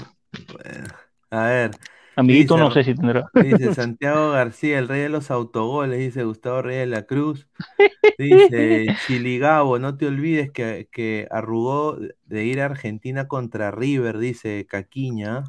Bueno, 0.52 0.88
a 1.30 1.42
ver, 1.42 1.70
amiguito 2.18 2.54
dice, 2.54 2.64
no 2.64 2.70
sé 2.70 2.84
si 2.84 2.94
tendrá. 2.94 3.30
dice 3.34 3.74
Santiago 3.74 4.32
García, 4.32 4.78
el 4.78 4.88
rey 4.88 5.02
de 5.02 5.08
los 5.08 5.30
autogoles, 5.30 5.98
dice 5.98 6.24
Gustavo 6.24 6.62
Reyes 6.62 6.82
de 6.82 6.86
la 6.86 7.02
Cruz. 7.04 7.48
Dice 8.18 8.86
Chiligabo, 9.06 9.78
no 9.78 9.96
te 9.96 10.06
olvides 10.06 10.50
que, 10.50 10.88
que 10.90 11.28
arrugó 11.30 11.96
de 12.24 12.44
ir 12.44 12.60
a 12.60 12.66
Argentina 12.66 13.28
contra 13.28 13.70
River, 13.70 14.18
dice 14.18 14.66
Caquiña. 14.68 15.44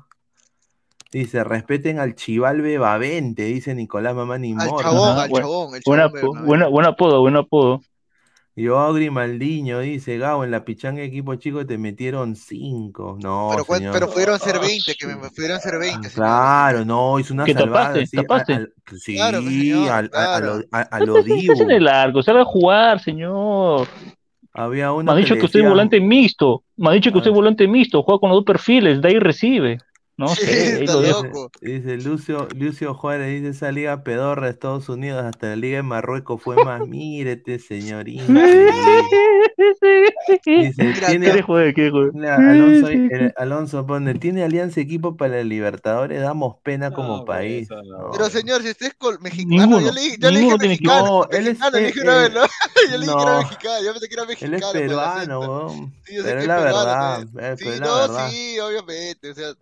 Dice, 1.11 1.43
respeten 1.43 1.97
al 1.97 2.13
Chivalbe 2.13 2.77
Bavente, 2.77 3.45
dice 3.45 3.73
Nicolás 3.73 4.13
Mamani 4.13 4.51
Al 4.51 4.69
Mora. 4.69 4.83
chabón, 4.83 5.09
Ajá, 5.09 5.23
al 5.23 5.31
chabón, 5.31 5.75
el 5.75 5.81
chabón 5.81 6.45
buen 6.45 6.85
apodo, 6.85 7.21
buen 7.21 7.35
apodo. 7.35 7.81
Yo 8.55 8.91
Grimaldiño 8.93 9.79
dice, 9.79 10.17
Gabo, 10.17 10.43
en 10.43 10.51
la 10.51 10.65
pichanga 10.65 11.01
equipo 11.01 11.35
chico 11.35 11.65
te 11.65 11.77
metieron 11.77 12.35
cinco. 12.35 13.17
No, 13.21 13.47
Pero, 13.51 13.63
cuen- 13.65 13.77
señor. 13.77 13.93
pero 13.93 14.09
pudieron 14.11 14.39
ser 14.39 14.55
Ah, 14.57 14.59
20, 14.59 14.95
que 14.95 15.05
su- 15.05 15.07
me 15.07 15.29
pudieron 15.29 15.59
ser 15.61 15.79
20, 15.79 16.09
señor. 16.09 16.13
Claro, 16.27 16.85
no, 16.85 17.19
hizo 17.19 17.33
una 17.33 17.45
¿Que 17.45 17.53
salvada 17.53 17.85
tapaste? 17.93 18.01
así, 18.03 18.17
a- 18.17 18.21
¿Tapaste? 18.21 18.53
al- 18.53 18.73
sí, 18.97 19.15
Claro, 19.15 19.41
señor, 19.43 19.89
al- 19.91 20.11
a, 20.13 20.35
a 20.35 20.39
claro. 20.39 20.57
lo, 20.57 20.63
a, 20.71 20.81
a 20.81 20.99
lo 20.99 21.23
Dibu. 21.23 21.61
en 21.63 21.71
el 21.71 21.83
largo, 21.85 22.21
salga 22.21 22.41
a 22.41 22.45
jugar, 22.45 22.99
señor. 22.99 23.87
Había 24.53 24.87
Me 24.87 24.93
uno 24.97 25.11
ha 25.11 25.15
que 25.15 25.21
dicho 25.21 25.33
le 25.35 25.39
que 25.39 25.45
usted 25.45 25.59
es 25.61 25.69
volante 25.69 25.99
mixto. 26.01 26.63
Me 26.75 26.89
ha 26.89 26.91
dicho 26.93 27.11
que 27.11 27.17
usted 27.19 27.29
es 27.29 27.33
ver. 27.33 27.41
volante 27.41 27.67
mixto, 27.67 28.03
juega 28.03 28.19
con 28.19 28.29
los 28.29 28.37
dos 28.39 28.45
perfiles, 28.45 29.01
de 29.01 29.07
ahí 29.07 29.19
recibe. 29.19 29.77
No 30.19 30.27
Sí, 30.35 30.41
sé, 30.45 30.83
está 30.83 30.95
loco. 30.99 31.49
Dice 31.61 31.95
Lucio, 31.95 32.45
Lucio 32.53 32.93
Juárez, 32.93 33.29
dice 33.41 33.51
esa 33.55 33.71
liga 33.71 34.03
pedorra 34.03 34.47
de 34.47 34.51
Estados 34.51 34.89
Unidos 34.89 35.23
hasta 35.23 35.47
la 35.47 35.55
liga 35.55 35.77
de 35.77 35.83
Marruecos 35.83 36.41
fue 36.41 36.57
más. 36.65 36.85
Mírete, 36.85 37.57
señor. 37.57 38.09
increíble. 38.09 39.01
Dice, 40.45 40.93
tiene, 41.07 41.25
Quiere 41.25 41.41
joder, 41.41 41.73
joder. 41.73 42.25
Alonso, 42.29 42.87
el- 42.89 43.33
Alonso 43.37 43.85
pone, 43.87 44.13
tiene 44.15 44.43
alianza 44.43 44.81
equipo 44.81 45.15
para 45.15 45.37
la 45.37 45.43
Libertadores, 45.43 46.21
damos 46.21 46.57
pena 46.63 46.91
como 46.91 47.17
No, 47.19 47.25
país. 47.25 47.67
pues, 47.69 47.79
eso 47.79 47.89
no. 47.89 47.97
No. 48.07 48.11
Pero 48.11 48.29
señor, 48.29 48.61
si 48.61 48.69
usted 48.71 48.87
es 48.87 49.19
mexicano, 49.21 49.55
Ninguno, 49.61 49.79
yo 49.85 49.91
le, 49.93 50.17
yo 50.17 50.31
le 50.31 50.39
dije 50.39 50.57
mexicano, 50.57 51.05
No, 51.05 51.23
él 51.31 51.47
es- 51.47 51.59
mexicano, 51.59 51.77
le 51.77 51.85
dije 51.87 51.99
eh, 51.99 52.03
una 52.03 52.15
vez, 52.17 52.29
eh, 52.29 52.33
¿no? 52.33 52.41
Yo 52.91 52.97
le 52.97 53.05
dije 53.05 53.15
que 53.15 53.21
era 53.21 53.31
no. 53.31 53.37
mexicano, 53.39 53.83
yo 53.83 53.91
pensé 53.93 54.07
que 54.07 54.13
era 54.13 54.23
Él 54.23 54.27
mexicano. 54.29 54.57
es 54.57 54.63
por 54.65 54.75
el 54.77 54.87
peruano, 54.87 55.39
weón. 55.39 55.93
Sí, 56.05 56.15
yo 56.15 56.23
sé 56.23 56.27
Pero 56.29 56.39
es 56.41 56.47
la 56.47 56.57
es 56.57 56.63
peruano, 56.63 56.85
verdad, 56.85 57.27
pues. 57.33 57.45
eh, 57.45 57.55
Sí, 57.57 57.63
pero 57.63 57.73
es 57.73 57.79
la 57.79 57.85
no, 57.87 57.95
verdad. 57.95 58.29
sí, 58.29 58.59
obviamente, 58.59 59.29
o 59.31 59.33
sea, 59.35 59.53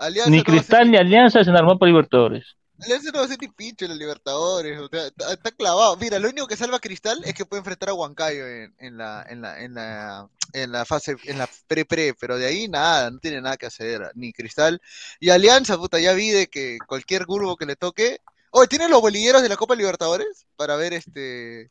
Alianza 0.00 0.30
Ni 0.30 0.42
Cristal 0.42 0.86
ni- 0.86 0.92
ni 0.92 0.96
Alianza 0.96 1.44
se 1.44 1.50
armado 1.50 1.78
para 1.78 1.90
Libertadores. 1.90 2.44
Alianza 2.82 3.10
no 3.12 3.18
va 3.18 3.24
a 3.26 3.28
ser 3.28 3.38
ni 3.40 3.48
pinche 3.48 3.84
en 3.84 3.90
los 3.90 3.98
Libertadores, 3.98 4.80
o 4.80 4.88
sea, 4.88 5.06
está, 5.06 5.32
está 5.34 5.50
clavado. 5.50 5.96
Mira, 5.98 6.18
lo 6.18 6.28
único 6.30 6.46
que 6.46 6.56
salva 6.56 6.78
a 6.78 6.80
Cristal 6.80 7.20
es 7.24 7.34
que 7.34 7.44
puede 7.44 7.60
enfrentar 7.60 7.90
a 7.90 7.94
Huancayo 7.94 8.46
en, 8.48 8.74
en 8.78 8.96
la, 8.96 9.22
en 9.28 9.42
la, 9.42 9.62
en 9.62 9.74
la, 9.74 10.28
en 10.54 10.72
la 10.72 10.84
fase, 10.86 11.16
en 11.24 11.36
la 11.36 11.48
pre-pre, 11.66 12.14
pero 12.18 12.38
de 12.38 12.46
ahí 12.46 12.68
nada, 12.68 13.10
no 13.10 13.18
tiene 13.18 13.42
nada 13.42 13.58
que 13.58 13.66
hacer, 13.66 14.10
ni 14.14 14.32
Cristal. 14.32 14.80
Y 15.20 15.28
Alianza, 15.28 15.76
puta, 15.76 16.00
ya 16.00 16.14
vi 16.14 16.30
de 16.30 16.46
que 16.46 16.78
cualquier 16.86 17.26
grupo 17.26 17.56
que 17.56 17.66
le 17.66 17.76
toque. 17.76 18.20
Oye, 18.52 18.66
¿tiene 18.66 18.88
los 18.88 19.02
bolilleros 19.02 19.42
de 19.42 19.48
la 19.50 19.56
Copa 19.56 19.74
Libertadores? 19.76 20.46
Para 20.56 20.76
ver 20.76 20.94
este. 20.94 21.68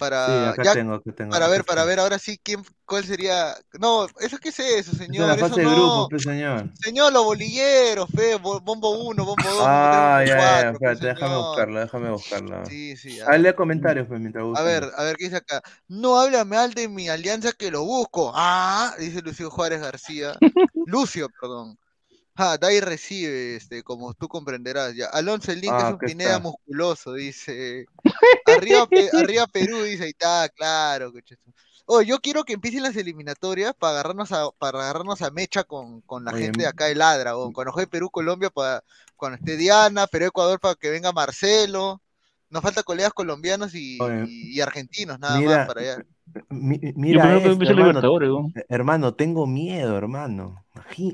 Sí, 0.00 0.04
Para. 0.08 0.50
acá 0.50 0.62
ya- 0.62 0.72
tengo, 0.72 0.98
tengo. 1.00 1.30
para 1.30 1.46
ver, 1.48 1.62
para 1.64 1.84
ver 1.84 2.00
ahora 2.00 2.18
sí 2.18 2.40
quién, 2.42 2.62
cuál 2.86 3.04
sería. 3.04 3.54
No, 3.78 4.06
¿eso 4.18 4.38
qué 4.38 4.48
es 4.48 4.58
eso, 4.58 4.78
Esa 4.78 4.90
es 4.92 4.96
señor? 4.98 5.26
la 5.28 5.34
Eso 5.34 5.48
fase 5.48 5.60
de 5.60 5.66
no. 5.66 5.72
grupos, 5.76 6.06
pues, 6.08 6.22
señor. 6.22 6.70
Señor, 6.82 7.12
los 7.12 7.22
bolilleros, 7.24 8.08
fe, 8.14 8.36
bo- 8.36 8.60
bombo 8.60 8.90
1, 8.98 9.24
bombo 9.26 9.42
2, 9.44 9.62
Ah, 9.62 10.20
bombo 10.20 10.24
3, 10.24 10.28
ya, 10.28 10.36
ya, 10.36 10.62
4, 10.62 10.70
espérate, 10.72 11.06
déjame 11.06 11.36
buscarlo, 11.36 11.80
déjame 11.80 12.10
buscarlo. 12.10 12.66
Sí, 12.66 12.96
sí. 12.96 13.18
Lea 13.38 13.54
comentarios, 13.54 14.06
pues, 14.08 14.20
mientras 14.20 14.42
A 14.42 14.46
busco. 14.46 14.64
ver, 14.64 14.90
a 14.96 15.02
ver 15.04 15.16
qué 15.16 15.24
dice 15.24 15.36
acá. 15.36 15.62
No 15.88 16.18
habla 16.18 16.44
mal 16.46 16.72
de 16.72 16.88
mi 16.88 17.08
alianza 17.10 17.52
que 17.52 17.70
lo 17.70 17.84
busco. 17.84 18.32
Ah, 18.34 18.94
dice 18.98 19.20
Lucio 19.20 19.50
Juárez 19.50 19.80
García. 19.82 20.32
Lucio, 20.86 21.28
perdón. 21.40 21.78
Ah, 22.42 22.56
da 22.58 22.72
y 22.72 22.80
recibe, 22.80 23.56
este, 23.56 23.82
como 23.82 24.14
tú 24.14 24.26
comprenderás. 24.28 24.94
Ya. 24.94 25.06
Alonso 25.06 25.52
el 25.52 25.60
Link 25.60 25.78
Ah, 25.78 25.80
es 25.80 25.90
un 25.90 26.00
acá 26.00 26.06
Pineda 26.06 26.38
está. 26.38 26.38
musculoso, 26.38 27.12
dice. 27.14 27.88
Arriba, 28.44 28.86
Pe- 28.86 29.10
arriba 29.14 29.46
Perú, 29.46 29.82
dice, 29.82 30.04
ahí 30.04 30.10
está, 30.10 30.48
claro. 30.50 31.12
Oye, 31.86 32.06
yo 32.08 32.20
quiero 32.20 32.44
que 32.44 32.52
empiecen 32.54 32.82
las 32.84 32.96
eliminatorias 32.96 33.74
para 33.78 33.92
agarrarnos 33.94 34.32
a, 34.32 34.50
para 34.58 34.80
agarrarnos 34.80 35.22
a 35.22 35.30
mecha 35.30 35.64
con, 35.64 36.00
con 36.02 36.24
la 36.24 36.32
Oye, 36.32 36.32
gente 36.32 36.62
de 36.62 36.68
acá 36.68 36.86
de 36.86 36.94
Ladra, 36.94 37.36
o 37.36 37.52
cuando 37.52 37.72
juegue 37.72 37.88
Perú, 37.88 38.10
Colombia, 38.10 38.50
para 38.50 38.84
cuando 39.16 39.36
esté 39.36 39.56
Diana, 39.56 40.06
Perú, 40.06 40.26
Ecuador, 40.26 40.60
para 40.60 40.74
que 40.76 40.90
venga 40.90 41.12
Marcelo. 41.12 42.02
Nos 42.50 42.62
falta 42.62 42.82
colegas 42.82 43.12
colombianos 43.12 43.74
y, 43.74 43.80
Oye, 43.98 44.30
y- 44.52 44.56
y 44.56 44.60
argentinos, 44.60 45.18
nada 45.20 45.40
mira, 45.40 45.42
más 45.42 45.62
para 45.62 45.80
allá. 45.82 46.02
Mi- 46.48 46.78
Yo 46.80 46.92
mira 46.96 47.22
primero 47.22 47.30
que 47.30 47.36
esto, 47.38 47.52
empiece 47.52 47.72
hermano. 47.72 47.88
Libertadores, 47.88 48.28
¿no? 48.30 48.52
Hermano, 48.68 49.14
tengo 49.14 49.46
miedo, 49.46 49.96
hermano. 49.96 50.64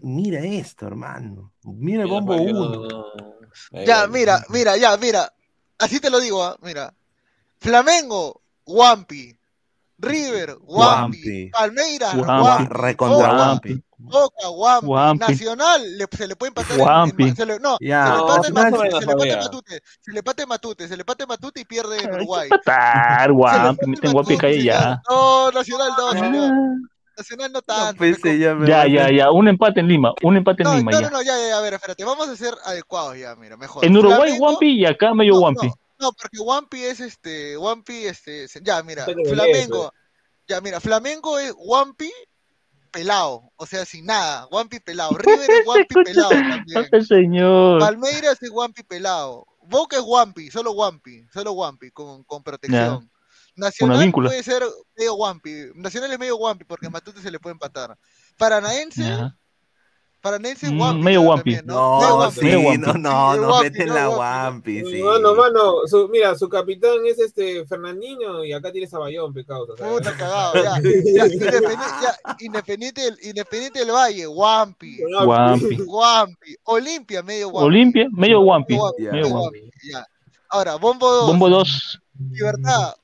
Mira 0.03 0.41
esto, 0.41 0.87
hermano. 0.87 1.53
Mira 1.65 2.03
el 2.05 2.09
bombo 2.11 2.37
valió. 2.37 2.71
1. 2.71 3.07
Ahí 3.73 3.87
Ya, 3.87 4.07
mira, 4.07 4.45
mira, 4.51 4.77
ya, 4.77 4.97
mira. 4.97 5.33
Así 5.79 6.01
te 6.01 6.11
lo 6.11 6.21
digo, 6.21 6.43
ah, 6.43 6.57
mira. 6.63 6.93
Flamengo, 7.61 8.43
Wampi. 8.67 9.37
River. 9.99 10.57
Guampi. 10.61 11.51
Palmeiras, 11.51 12.15
Guampi. 12.17 13.83
Boca, 13.99 14.49
Guampi. 14.49 14.87
Guampi. 14.87 15.25
Nacional, 15.33 15.97
le- 15.99 16.07
se 16.17 16.27
le 16.29 16.37
puede 16.37 16.49
empatar. 16.49 16.73
en- 16.73 16.81
en- 16.81 16.85
Guampi. 16.87 17.31
se 17.35 17.47
le- 17.47 17.59
no, 17.61 17.77
Ya, 17.81 18.05
se 18.05 18.11
le 18.13 18.17
no, 18.19 18.21
empata 18.29 18.49
en 18.49 18.55
más 18.55 18.65
o 18.65 18.71
Matute, 18.71 18.83
menos 18.85 19.01
se 19.01 19.07
le 19.07 19.13
todavía. 19.13 19.37
Matute, 19.39 19.81
se 20.01 20.13
le 20.13 20.19
empata 20.19 20.43
en 20.43 20.49
Matute, 20.49 20.89
se 20.89 20.97
le 20.97 21.05
Matute 21.27 21.61
y 21.61 21.65
pierde 21.65 21.99
en 22.03 22.09
Ay, 22.11 22.15
Uruguay. 22.17 22.49
qué 22.51 22.59
patar, 22.59 23.21
Se 23.23 23.27
le 23.29 23.33
guapi, 23.35 23.57
empata 23.57 23.85
en 23.85 23.91
meten 23.91 24.13
Matute, 24.13 24.37
calle 24.37 24.63
ya. 24.63 25.03
No, 25.09 25.51
Nacional 25.51 25.91
no, 25.97 26.11
señor. 26.13 26.51
Ah. 26.53 26.89
Nacional 27.17 27.53
no 27.53 27.59
No, 27.59 27.63
tanto. 27.63 27.97
pues, 27.97 28.23
me 28.23 28.39
ya, 28.39 28.55
Ya, 28.67 28.87
ya, 28.87 29.11
ya, 29.11 29.31
un 29.31 29.49
empate 29.49 29.81
en 29.81 29.89
Lima, 29.89 30.13
un 30.23 30.37
empate 30.37 30.63
en 30.63 30.69
No, 30.69 30.77
Lima 30.77 30.91
no, 30.93 31.01
ya. 31.01 31.09
no, 31.11 31.17
no, 31.17 31.23
ya, 31.23 31.33
ya, 31.49 31.57
a 31.57 31.61
ver, 31.63 31.73
espérate, 31.73 32.05
vamos 32.05 32.29
a 32.29 32.37
ser 32.37 32.53
adecuados 32.67 33.17
ya, 33.19 33.35
mira, 33.37 33.57
mejor. 33.57 33.83
En 33.83 33.97
Uruguay 33.97 34.37
Wampi 34.39 34.81
y 34.81 34.85
acá 34.85 35.15
medio 35.15 35.33
no, 35.33 35.41
Wampi. 35.41 35.71
No, 35.99 36.13
porque 36.13 36.39
Wampi 36.39 36.83
es 36.83 37.01
este, 37.01 37.57
Wampi, 37.57 38.07
este, 38.07 38.47
ya, 38.63 38.83
mira, 38.83 39.05
Flamengo, 39.05 39.93
ya, 40.47 40.61
mira, 40.61 40.81
Flamengo 40.81 41.39
es 41.39 41.55
Wampi 41.57 42.13
pelado, 42.91 43.51
o 43.57 43.67
sea, 43.67 43.85
sin 43.85 44.07
nada, 44.07 44.47
Wampi 44.51 44.81
pelado, 44.81 45.17
River 45.17 45.51
es 45.51 45.67
Wampi 45.67 45.95
pelado 46.05 46.31
también, 46.31 47.07
señor. 47.07 47.81
Palmeiras 47.81 48.43
es 48.43 48.51
Wampi 48.51 48.83
pelado, 48.83 49.47
Boca 49.63 49.97
es 49.97 50.03
Wampi, 50.03 50.51
solo 50.51 50.73
Wampi, 50.73 51.27
solo 51.33 51.53
Wampi, 51.53 51.91
con, 51.91 52.25
con 52.25 52.43
protección. 52.43 53.11
Nacional 53.55 54.13
puede 54.13 54.43
ser 54.43 54.63
medio 54.97 55.15
Wampi, 55.15 55.71
Nacional 55.75 56.13
es 56.13 56.19
medio 56.19 56.37
Wampi 56.37 56.65
porque 56.65 56.91
Matute 56.91 57.23
se 57.23 57.31
le 57.31 57.41
puede 57.41 57.55
empatar. 57.55 57.97
Paranaense, 58.37 59.03
Ya. 60.17 60.23
Paranense 60.23 60.71
Mm, 60.71 60.81
Wampi. 60.81 61.03
medio 61.03 61.21
Wampi. 61.23 61.55
también, 61.55 61.67
¿no? 61.67 62.01
No, 62.01 62.31
sí, 62.33 62.41
no, 62.79 62.93
no, 62.95 63.37
no, 63.37 63.63
meten 63.63 63.87
no, 63.89 63.95
la 63.95 64.09
Wampi, 64.11 64.83
Wampi, 64.83 64.91
sí. 64.97 65.03
Mano, 65.03 65.35
mano, 65.37 65.75
su, 65.87 66.09
mira, 66.09 66.35
su 66.35 66.49
capitán 66.49 66.99
es 67.07 67.19
este 67.21 67.65
Fernandinho 67.67 68.45
y 68.45 68.53
acá 68.53 68.73
tienes 68.73 68.93
a 68.95 68.99
Bayón, 68.99 69.33
pecado. 69.33 69.67
Puta 69.77 70.17
cagado, 70.17 70.55
ya. 70.55 70.63
ya, 70.83 71.27
Independiente, 71.27 71.85
ya, 72.03 72.37
Independiente, 72.41 73.01
del, 73.03 73.19
Independiente 73.23 73.79
del 73.81 73.91
Valle, 73.93 74.27
Wampi. 74.27 74.99
Wampi. 75.25 75.79
Wampi. 75.87 76.57
Olimpia, 76.65 77.23
medio 77.23 77.49
Wampi. 77.51 77.67
Olimpia, 77.67 78.09
medio 78.13 78.41
Wampi. 78.41 78.75
Medio 78.75 78.83
Wampi, 78.85 79.03
Ya. 79.05 79.13
Medio 79.13 79.25
medio 79.29 79.37
Wampi. 79.43 79.61
Wampi, 79.61 79.91
ya. 79.93 80.07
Ahora, 80.49 80.77
Bombo 80.77 81.07
2. 81.09 81.27
Bombo 81.29 81.49
2, 81.51 82.01
Libertad. 82.33 82.95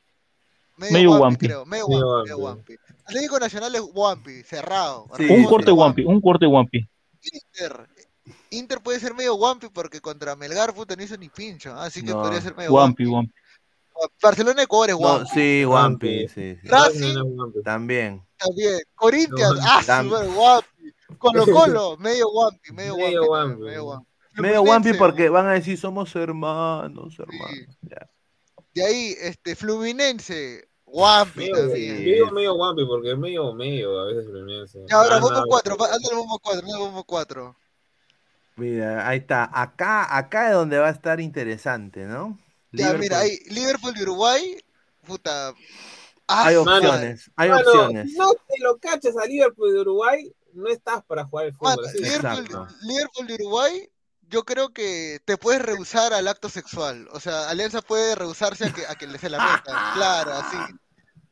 Medio, 0.76 0.92
Medio 0.92 1.10
Wampi, 1.10 1.22
Wampi. 1.22 1.46
creo. 1.46 1.64
Medio 1.66 1.86
Wampi. 1.86 2.32
Wampi. 2.32 2.74
Atlético 3.04 3.38
Nacional 3.38 3.74
es 3.76 3.82
Wampi, 3.94 4.42
cerrado. 4.42 5.06
Sí, 5.16 5.26
un 5.28 5.44
corte 5.44 5.66
sí. 5.70 5.72
Wampi, 5.76 6.04
un 6.04 6.20
corte 6.20 6.46
Wampi. 6.46 6.88
Inter. 7.22 7.88
Inter 8.50 8.80
puede 8.80 9.00
ser 9.00 9.14
medio 9.14 9.34
Wampi 9.34 9.68
porque 9.68 10.00
contra 10.00 10.36
Melgar 10.36 10.72
puta 10.74 10.94
no 10.96 11.02
hizo 11.02 11.16
ni 11.16 11.28
pincho. 11.28 11.74
Así 11.74 12.02
que 12.04 12.10
No. 12.12 12.22
podría 12.22 12.40
ser 12.40 12.54
medio 12.56 12.72
Wampi, 12.72 13.04
Wampi. 13.06 13.32
Wampi. 13.32 14.12
Barcelona 14.22 14.62
Ecuador 14.62 14.90
es 14.90 14.96
No, 14.96 15.00
Wampi. 15.06 15.30
sí, 15.34 15.64
Wampi, 15.64 16.28
sí, 16.28 16.56
sí. 16.60 16.68
Racing 16.68 17.14
También. 17.64 18.22
también. 18.36 18.80
Corinthians, 18.94 19.54
No, 19.56 19.62
ah, 19.64 19.82
super 19.82 20.28
Wampi. 20.28 20.94
Colo 21.18 21.44
Colo, 21.46 21.96
medio 21.98 22.28
Wampi, 22.30 22.72
medio 22.72 22.94
Wampi. 22.96 23.04
Medio 23.06 23.26
Wampi. 23.30 23.62
Medio 23.62 23.84
Wampi. 23.86 24.06
Medio 24.34 24.62
Wampi 24.62 24.88
Fluminense, 24.88 24.98
porque 24.98 25.28
van 25.28 25.46
a 25.46 25.52
decir 25.52 25.76
somos 25.78 26.14
hermanos, 26.16 27.18
hermanos. 27.18 27.76
Ya. 27.82 28.08
De 28.74 28.84
ahí, 28.84 29.14
este, 29.20 29.54
Fluminense, 29.54 30.68
Wampi 30.94 31.38
Medio, 31.40 31.54
también. 31.56 31.96
yo 31.98 32.02
digo 32.02 32.30
medio 32.32 32.54
Wampi 32.54 32.84
porque 32.84 33.12
es 33.12 33.18
medio 33.18 33.52
medio 33.54 33.98
a 34.00 34.06
veces 34.06 34.26
Fluminense. 34.26 34.84
Y 34.88 34.92
ahora, 34.92 35.16
Ah, 35.16 35.20
Bombo 35.20 35.34
nada. 35.34 35.44
4, 35.48 35.72
anda 35.84 36.08
el 36.10 36.16
Bombo 36.16 36.38
4, 36.38 36.60
anda 36.60 36.72
el 36.76 36.78
Bombo 36.82 37.04
4. 37.04 37.56
Mira, 38.56 39.08
ahí 39.08 39.18
está. 39.18 39.48
Acá, 39.52 40.16
acá 40.16 40.48
es 40.48 40.54
donde 40.54 40.78
va 40.78 40.88
a 40.88 40.90
estar 40.90 41.20
interesante, 41.20 42.04
¿no? 42.04 42.38
Ya, 42.72 42.88
Liverpool- 42.92 43.00
mira, 43.00 43.18
ahí, 43.20 43.38
Liverpool 43.50 43.94
de 43.94 44.02
Uruguay, 44.02 44.56
puta. 45.06 45.54
Ah, 46.28 46.46
Hay 46.46 46.56
opciones, 46.56 47.30
hay 47.36 47.48
Mano, 47.50 47.62
opciones. 47.66 48.12
si 48.12 48.18
no 48.18 48.32
te 48.32 48.62
lo 48.62 48.78
cachas 48.78 49.16
a 49.16 49.26
Liverpool 49.26 49.72
de 49.72 49.80
Uruguay, 49.80 50.32
no 50.54 50.68
estás 50.68 51.02
para 51.04 51.24
jugar 51.24 51.46
el 51.46 51.54
fútbol. 51.54 51.76
Mano. 51.76 51.92
Liverpool. 51.94 52.68
Liverpool 52.82 53.26
de 53.26 53.34
Uruguay, 53.34 53.90
yo 54.32 54.44
creo 54.44 54.70
que 54.70 55.20
te 55.24 55.36
puedes 55.36 55.60
rehusar 55.62 56.12
al 56.14 56.26
acto 56.26 56.48
sexual. 56.48 57.06
O 57.12 57.20
sea, 57.20 57.50
Alianza 57.50 57.82
puede 57.82 58.14
rehusarse 58.14 58.64
a 58.66 58.72
que, 58.72 58.86
a 58.86 58.94
que 58.94 59.06
le 59.06 59.18
se 59.18 59.28
la 59.28 59.38
metan. 59.38 59.94
Claro, 59.94 60.32
así. 60.32 60.56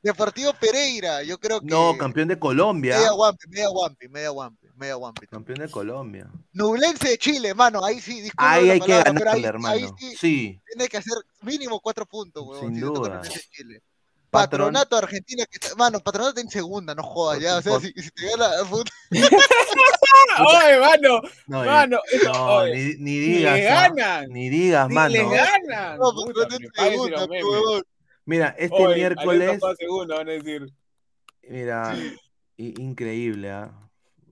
Deportivo 0.03 0.53
Pereira, 0.55 1.23
yo 1.23 1.39
creo 1.39 1.61
que. 1.61 1.67
No, 1.67 1.97
campeón 1.99 2.29
de 2.29 2.39
Colombia. 2.39 2.97
Media 2.97 3.13
Wampi, 3.13 3.49
media 3.49 3.71
Wampi, 3.71 4.09
media 4.09 4.33
Wampi, 4.33 4.67
media 4.77 4.97
Wampi. 4.97 5.27
Campeón 5.27 5.59
de 5.59 5.71
Colombia. 5.71 6.31
Nublense 6.53 7.09
de 7.09 7.19
Chile, 7.19 7.53
mano, 7.55 7.85
ahí 7.85 8.01
sí, 8.01 8.21
disculpa 8.21 8.53
Ahí 8.53 8.71
hay 8.71 8.81
que 8.81 8.87
palabra, 8.89 9.13
ganarle, 9.13 9.31
ahí, 9.33 9.45
hermano. 9.45 9.75
ahí 9.75 9.89
sí, 9.99 10.17
Sí, 10.17 10.61
tiene 10.73 10.89
que 10.89 10.97
hacer 10.97 11.17
mínimo 11.43 11.81
cuatro 11.81 12.07
puntos, 12.07 12.43
huevón. 12.47 12.67
Sin 12.67 12.75
si 12.77 12.81
duda. 12.81 13.23
Chile. 13.51 13.83
Patronato 14.31 14.97
Argentina, 14.97 15.45
que 15.47 15.59
está, 15.61 15.75
mano, 15.77 16.01
Patronato 16.01 16.31
está 16.31 16.41
en 16.43 16.51
segunda, 16.51 16.95
no 16.95 17.03
jodas 17.03 17.41
ya, 17.41 17.57
o 17.59 17.63
sea, 17.63 17.73
Por- 17.73 17.83
si, 17.83 17.93
si 17.97 18.11
te 18.11 18.27
gana, 18.31 18.51
puta, 18.71 18.91
¡Oye, 20.39 20.79
mano! 20.79 21.21
no, 21.49 21.65
Mano, 21.65 21.99
no, 22.25 22.55
oye, 22.57 22.75
ni, 22.75 22.95
ni 22.99 23.19
digas. 23.19 23.55
le 23.59 23.69
¿ah? 23.69 23.89
ganan, 23.89 24.29
Ni 24.31 24.49
digas, 24.49 24.89
si 24.89 24.95
mano. 24.95 25.13
le 25.15 25.25
ganan. 25.25 25.99
no, 25.99 26.13
Patronato 26.15 26.57
en 26.57 26.71
segunda, 26.73 27.27
memes. 27.27 27.45
huevón. 27.45 27.83
Mira, 28.27 28.55
este 28.59 28.77
Oye, 28.77 28.95
miércoles, 28.95 29.59
juega 29.61 29.77
segunda, 29.77 30.17
van 30.17 30.29
a 30.29 30.33
decir. 30.33 30.67
mira, 31.49 31.97
increíble, 32.57 33.51
¿ah? 33.51 33.73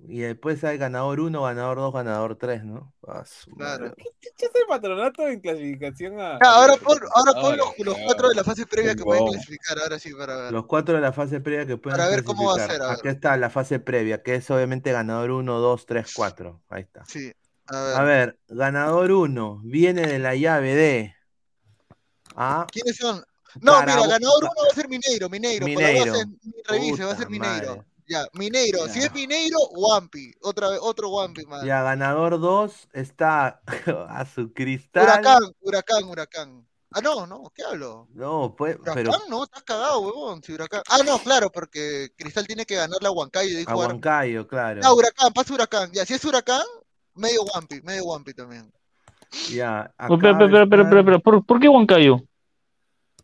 Y 0.06 0.20
después 0.20 0.62
hay 0.64 0.78
ganador 0.78 1.18
1, 1.20 1.42
ganador 1.42 1.78
2, 1.78 1.92
ganador 1.92 2.36
3, 2.36 2.64
¿no? 2.64 2.94
Ah, 3.06 3.24
Claro. 3.56 3.92
¿Qué 3.96 4.46
hace 4.46 4.58
el 4.60 4.66
patronato 4.68 5.26
en 5.26 5.40
clasificación 5.40 6.20
a.? 6.20 6.38
Ya, 6.40 6.50
ahora 6.50 6.74
a- 6.74 6.76
pon, 6.78 6.98
ahora 7.14 7.32
pon 7.40 7.56
los, 7.56 7.66
Ahora, 7.66 7.74
los 7.84 7.96
ya. 7.96 8.04
cuatro 8.04 8.28
de 8.28 8.34
la 8.36 8.44
fase 8.44 8.66
previa 8.66 8.94
que 8.94 9.02
pueden 9.02 9.26
clasificar, 9.26 9.78
ahora 9.80 9.98
sí, 9.98 10.14
para 10.14 10.36
ver. 10.36 10.52
Los 10.52 10.66
cuatro 10.66 10.94
de 10.94 11.00
la 11.00 11.12
fase 11.12 11.40
previa 11.40 11.66
que 11.66 11.76
pueden 11.76 11.98
Para 11.98 12.08
ver 12.10 12.22
cómo 12.24 12.46
va 12.46 12.52
a 12.52 12.54
clasificar. 12.56 12.86
ser, 12.86 12.90
a. 12.90 12.98
Acá 13.00 13.10
está 13.10 13.36
la 13.36 13.50
fase 13.50 13.80
previa, 13.80 14.22
que 14.22 14.36
es 14.36 14.48
obviamente 14.50 14.92
ganador 14.92 15.30
1, 15.32 15.58
2, 15.58 15.84
3, 15.86 16.12
4. 16.14 16.62
Ahí 16.68 16.82
está. 16.82 17.04
Sí, 17.06 17.32
a 17.66 17.80
ver. 17.82 17.96
A 17.96 18.02
ver, 18.04 18.38
ganador 18.48 19.10
1 19.10 19.60
viene 19.64 20.06
de 20.06 20.18
la 20.20 20.34
llave 20.36 20.74
de. 20.74 21.14
Ah, 22.36 22.66
¿Quiénes 22.70 22.96
son? 22.96 23.22
No, 23.60 23.72
Carabobo- 23.72 23.86
mira, 24.04 24.08
ganador 24.18 24.42
uno 24.44 24.50
va 24.64 24.70
a 24.70 24.74
ser 24.74 24.88
Mineiro, 24.88 25.28
Mineiro, 25.28 25.66
por 25.66 25.74
la 25.82 25.88
Mineiro. 25.88 26.12
base, 26.12 26.24
revise, 26.68 27.04
va 27.04 27.12
a 27.12 27.16
ser 27.16 27.26
Puta 27.26 27.30
Mineiro. 27.40 27.68
madre. 27.76 27.87
Ya, 28.08 28.26
Mineiro, 28.32 28.88
si 28.88 29.00
es 29.00 29.12
Mineiro, 29.12 29.58
Wampi, 29.72 30.32
otra 30.40 30.70
vez, 30.70 30.78
otro 30.82 31.10
Wampi 31.10 31.44
más. 31.44 31.62
ya, 31.62 31.82
ganador 31.82 32.40
2 32.40 32.88
está 32.94 33.60
a 34.08 34.24
su 34.24 34.52
cristal. 34.54 35.04
Huracán, 35.04 35.42
huracán, 35.60 36.04
huracán. 36.04 36.68
Ah, 36.92 37.02
no, 37.02 37.26
no, 37.26 37.52
¿qué 37.54 37.62
hablo? 37.64 38.08
No, 38.14 38.54
pues, 38.56 38.76
Huracán, 38.76 38.94
pero 38.94 39.12
no, 39.28 39.44
estás 39.44 39.62
cagado, 39.62 40.00
huevón, 40.00 40.42
si 40.42 40.54
Huracán. 40.54 40.80
Ah, 40.88 41.00
no, 41.04 41.18
claro, 41.18 41.50
porque 41.52 42.08
Cristal 42.16 42.46
tiene 42.46 42.64
que 42.64 42.76
ganar 42.76 42.96
la 43.02 43.10
Huancayo 43.10 43.58
a. 43.66 43.76
Huancayo, 43.76 44.48
claro. 44.48 44.80
Ah, 44.82 44.94
Huracán, 44.94 45.30
pasa 45.34 45.52
Huracán. 45.52 45.90
Ya, 45.92 46.06
si 46.06 46.14
es 46.14 46.24
Huracán, 46.24 46.64
medio 47.14 47.42
Wampi, 47.42 47.82
medio 47.82 48.06
Wampi 48.06 48.32
también. 48.32 48.72
Ya, 49.50 49.92
acá 49.98 50.14
espera, 50.14 50.30
espera, 50.46 50.62
están- 50.64 50.98
espera, 50.98 51.18
¿Por, 51.18 51.44
por 51.44 51.60
qué 51.60 51.68
Huancayo? 51.68 52.22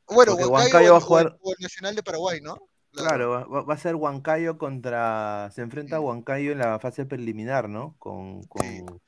Bueno, 0.09 0.35
Huancayo, 0.35 0.91
va 0.93 0.97
a 0.99 1.01
el- 1.01 1.05
jugar- 1.07 1.39
o 1.41 1.51
el 1.53 1.57
Nacional 1.63 1.95
de 1.97 2.03
Paraguay, 2.03 2.41
¿no? 2.43 2.59
Claro, 2.95 3.49
va, 3.69 3.75
a 3.75 3.79
ser 3.79 3.97
Huancayo 3.97 4.57
contra. 4.57 5.51
Se 5.53 5.63
enfrenta 5.63 5.97
a 5.97 6.01
Huancayo 6.01 6.53
en 6.53 6.59
la 6.59 6.79
fase 6.79 7.05
preliminar, 7.07 7.69
¿no? 7.69 7.97
Con. 7.99 8.43
con- 8.45 9.01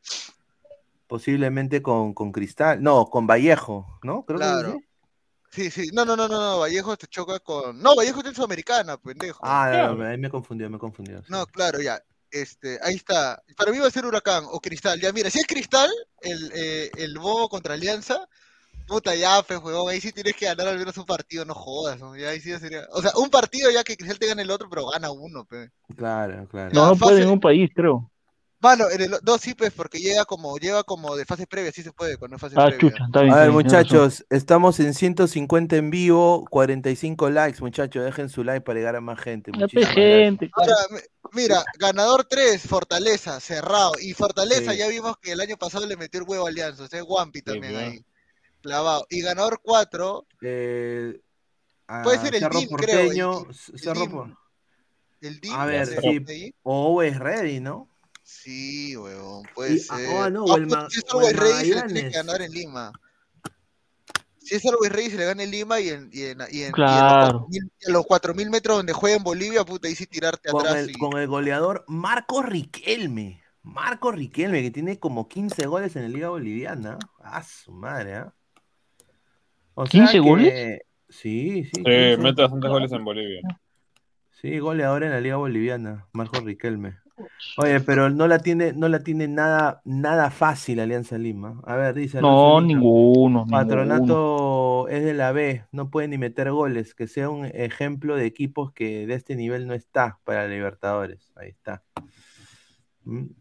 Posiblemente 1.07 1.82
con, 1.82 2.14
con 2.14 2.32
Cristal. 2.32 2.82
No, 2.82 3.07
con 3.07 3.28
Vallejo, 3.28 3.87
¿no? 4.03 4.24
Creo 4.26 4.39
que 4.41 4.45
Claro. 4.45 4.72
sí. 4.72 4.82
Sí, 5.49 5.70
sí. 5.70 5.91
No, 5.93 6.05
no, 6.05 6.16
no, 6.16 6.26
no, 6.26 6.41
no. 6.41 6.59
Vallejo 6.59 6.97
te 6.97 7.07
choca 7.07 7.39
con. 7.39 7.80
No, 7.80 7.95
Vallejo 7.95 8.18
está 8.18 8.30
en 8.30 8.34
Sudamericana, 8.34 8.97
pendejo. 8.97 9.39
Ah, 9.45 9.68
Claro. 9.70 9.95
no, 9.95 10.05
ahí 10.05 10.18
me 10.18 10.28
confundió, 10.28 10.68
me 10.68 10.78
confundió. 10.78 11.18
sí. 11.20 11.26
No, 11.28 11.47
claro, 11.47 11.80
ya. 11.80 12.03
Este, 12.28 12.80
ahí 12.82 12.97
está. 12.97 13.41
Para 13.57 13.70
mí 13.70 13.78
va 13.78 13.87
a 13.87 13.91
ser 13.91 14.05
Huracán 14.05 14.45
o 14.51 14.59
Cristal. 14.61 15.01
Ya, 15.01 15.12
mira, 15.12 15.30
si 15.30 15.39
es 15.39 15.47
Cristal, 15.47 15.89
el, 16.22 16.51
eh, 16.55 16.91
el 16.97 17.16
Bobo 17.16 17.49
contra 17.49 17.74
Alianza, 17.74 18.28
puta, 18.87 19.14
ya, 19.14 19.43
pues, 19.43 19.59
huevón, 19.61 19.91
ahí 19.93 20.01
sí 20.01 20.12
tienes 20.12 20.34
que 20.37 20.47
ganar 20.47 20.68
al 20.68 20.78
menos 20.78 20.97
un 20.97 21.05
partido, 21.05 21.45
no 21.45 21.55
jodas, 21.55 21.99
¿no? 21.99 22.16
Ya 22.16 22.30
ahí 22.30 22.41
sí 22.41 22.57
sería. 22.59 22.87
O 22.93 23.03
sea, 23.03 23.12
un 23.16 23.28
partido 23.30 23.70
ya 23.70 23.84
que 23.84 23.97
Cristal 23.97 24.18
te 24.18 24.26
gane 24.26 24.43
el 24.43 24.51
otro, 24.51 24.68
pero 24.70 24.87
gana 24.89 25.11
uno, 25.11 25.45
pe. 25.45 25.70
Claro, 25.97 26.47
claro. 26.49 26.70
No, 26.72 26.89
no 26.89 26.97
puede 26.97 27.22
en 27.22 27.28
un 27.30 27.41
país, 27.41 27.70
creo. 27.74 28.11
Mano, 28.59 28.89
en 28.91 29.01
el, 29.03 29.11
no, 29.22 29.37
sí, 29.37 29.55
pues, 29.55 29.70
porque 29.72 29.99
llega 29.99 30.24
como, 30.24 30.57
lleva 30.57 30.82
como 30.82 31.14
de 31.14 31.26
fase 31.26 31.47
previa, 31.47 31.70
sí 31.72 31.82
se 31.82 31.93
puede, 31.93 32.16
cuando 32.16 32.37
es 32.37 32.41
fase 32.41 32.57
Ah, 32.59 32.66
previa. 32.68 32.91
chucha, 32.91 33.05
está 33.05 33.20
bien. 33.20 33.34
A 33.34 33.39
ver, 33.41 33.51
muchachos, 33.53 34.24
estamos 34.30 34.81
en 34.81 34.94
150 34.94 35.77
en 35.77 35.90
vivo, 35.90 36.47
45 36.48 37.28
likes, 37.28 37.61
muchachos, 37.61 38.02
dejen 38.02 38.31
su 38.31 38.44
like 38.44 38.62
para 38.62 38.78
llegar 38.78 38.97
a 38.97 39.02
más 39.02 39.20
gente. 39.20 39.52
Muchísimas 39.52 39.94
gente. 39.94 40.51
Ahora, 40.55 40.74
mi- 40.90 41.43
mira, 41.43 41.62
ganador 41.78 42.24
3, 42.24 42.62
Fortaleza, 42.66 43.39
cerrado. 43.40 43.93
Y 44.01 44.15
Fortaleza 44.15 44.73
Sí. 44.73 44.78
ya 44.78 44.89
vimos 44.89 45.19
que 45.19 45.32
el 45.32 45.40
año 45.43 45.59
pasado 45.59 45.86
le 45.86 45.97
metió 45.98 46.20
el 46.20 46.27
huevo 46.27 46.47
a 46.47 46.48
Alianza, 46.48 46.85
o 46.85 46.89
sea, 46.89 47.05
Wampi 47.05 47.43
también 47.43 47.77
ahí. 47.77 48.05
Clavado. 48.66 49.06
Y 49.10 49.20
ganador 49.22 49.60
4, 49.62 50.26
Eh, 50.43 51.20
Puede 52.02 52.18
ser 52.18 52.34
el 52.34 52.40
Cerro 52.40 52.59
DIM, 52.59 52.68
creo, 52.70 52.98
el 53.01 53.06
Porteño, 53.06 53.38
DIM, 53.44 53.52
C- 53.52 53.72
el 53.72 53.78
Cerro 53.80 54.01
DIM. 54.01 54.10
Por- 54.10 54.36
el 55.20 55.40
DIM. 55.40 55.52
A 55.55 55.66
ver, 55.66 55.86
sí. 56.26 56.55
O 56.62 57.02
es 57.02 57.18
ready, 57.18 57.60
¿no? 57.60 57.88
Sí, 58.24 58.97
huevón, 58.97 59.44
puede 59.55 59.74
Y- 59.74 59.78
ser. 59.78 60.09
ah, 60.18 60.28
no, 60.30 60.44
o 60.44 60.56
el 60.56 60.66
pues, 60.66 60.76
Ma- 60.76 60.90
si 60.90 60.98
es 60.98 61.05
el 61.05 61.10
Always 61.12 61.36
Ready, 61.36 61.68
se 61.68 61.74
le 61.76 61.82
tiene 61.82 62.02
que 62.10 62.16
ganar 62.16 62.43
en 62.43 62.51
Lima. 62.52 62.93
Si 64.40 64.55
es 64.56 64.64
Always 64.66 64.93
Ready, 64.93 65.10
se 65.10 65.16
le 65.16 65.24
gana 65.26 65.43
en 65.44 65.51
Lima 65.51 65.80
y 65.80 65.88
en, 65.90 66.10
y 66.12 66.22
en, 66.22 66.38
y 66.51 66.62
en, 66.62 66.72
Claro. 66.72 67.47
y 67.51 67.59
en 67.59 67.93
los 67.93 68.05
4.000 68.05 68.51
metros 68.51 68.76
donde 68.78 68.93
juega 68.93 69.16
en 69.16 69.22
Bolivia, 69.22 69.64
puta, 69.64 69.86
ahí 69.88 69.94
sí 69.94 70.06
tirarte 70.06 70.51
Con 70.51 70.60
atrás. 70.66 70.76
el, 70.84 70.90
y- 70.90 70.94
con 70.94 71.16
el 71.18 71.26
goleador 71.28 71.84
Marco 71.88 72.43
Riquelme. 72.43 73.43
Marco 73.62 74.12
Riquelme, 74.12 74.62
que 74.62 74.70
tiene 74.70 74.98
como 75.01 75.28
15 75.28 75.66
goles 75.66 75.97
en 75.97 76.02
la 76.02 76.09
Liga 76.09 76.28
Boliviana. 76.28 76.98
Ah, 77.20 77.43
su 77.44 77.72
madre, 77.72 78.14
¿ah? 78.16 78.34
O 79.78 79.86
sea 79.86 80.01
15 80.01 80.12
que- 80.15 80.19
goles? 80.20 80.81
Sí, 81.09 81.65
sí. 81.65 81.70
Sí, 81.70 81.82
15. 81.85 82.16
mete 82.19 82.43
bastantes 82.43 82.70
goles 82.70 82.90
en 82.93 83.05
Bolivia. 83.05 83.40
Sí, 84.32 84.59
goleador 84.59 85.05
en 85.05 85.11
la 85.11 85.20
Liga 85.20 85.36
Boliviana, 85.36 86.07
Marco 86.12 86.40
Riquelme. 86.40 86.94
Oye, 87.57 87.81
pero 87.81 88.11
no 88.11 88.27
la 88.28 88.39
tiene, 88.40 88.74
no 88.74 88.89
la 88.89 89.01
tiene 89.03 89.27
nada, 89.28 89.81
nada 89.86 90.31
fácil 90.31 90.81
Alianza 90.81 91.16
Lima. 91.16 91.62
A 91.65 91.74
ver, 91.77 91.94
dice 91.94 92.20
No, 92.20 92.61
Lima, 92.61 92.66
ninguno. 92.74 93.44
ninguno. 93.44 93.47
Patronato 93.47 94.89
es 94.89 95.03
de 95.05 95.15
la 95.15 95.32
B, 95.32 95.65
no 95.73 95.90
puede 95.90 96.09
ni 96.09 96.19
meter 96.19 96.51
goles, 96.51 96.94
que 96.94 97.07
sea 97.07 97.31
un 97.31 97.47
ejemplo 97.47 98.16
de 98.16 98.27
equipos 98.27 98.73
que 98.73 99.07
de 99.07 99.15
este 99.15 99.35
nivel 99.36 99.66
no 99.66 99.73
está 99.73 100.19
para 100.24 100.47
Libertadores. 100.48 101.32
Ahí 101.36 101.48
está. 101.48 101.82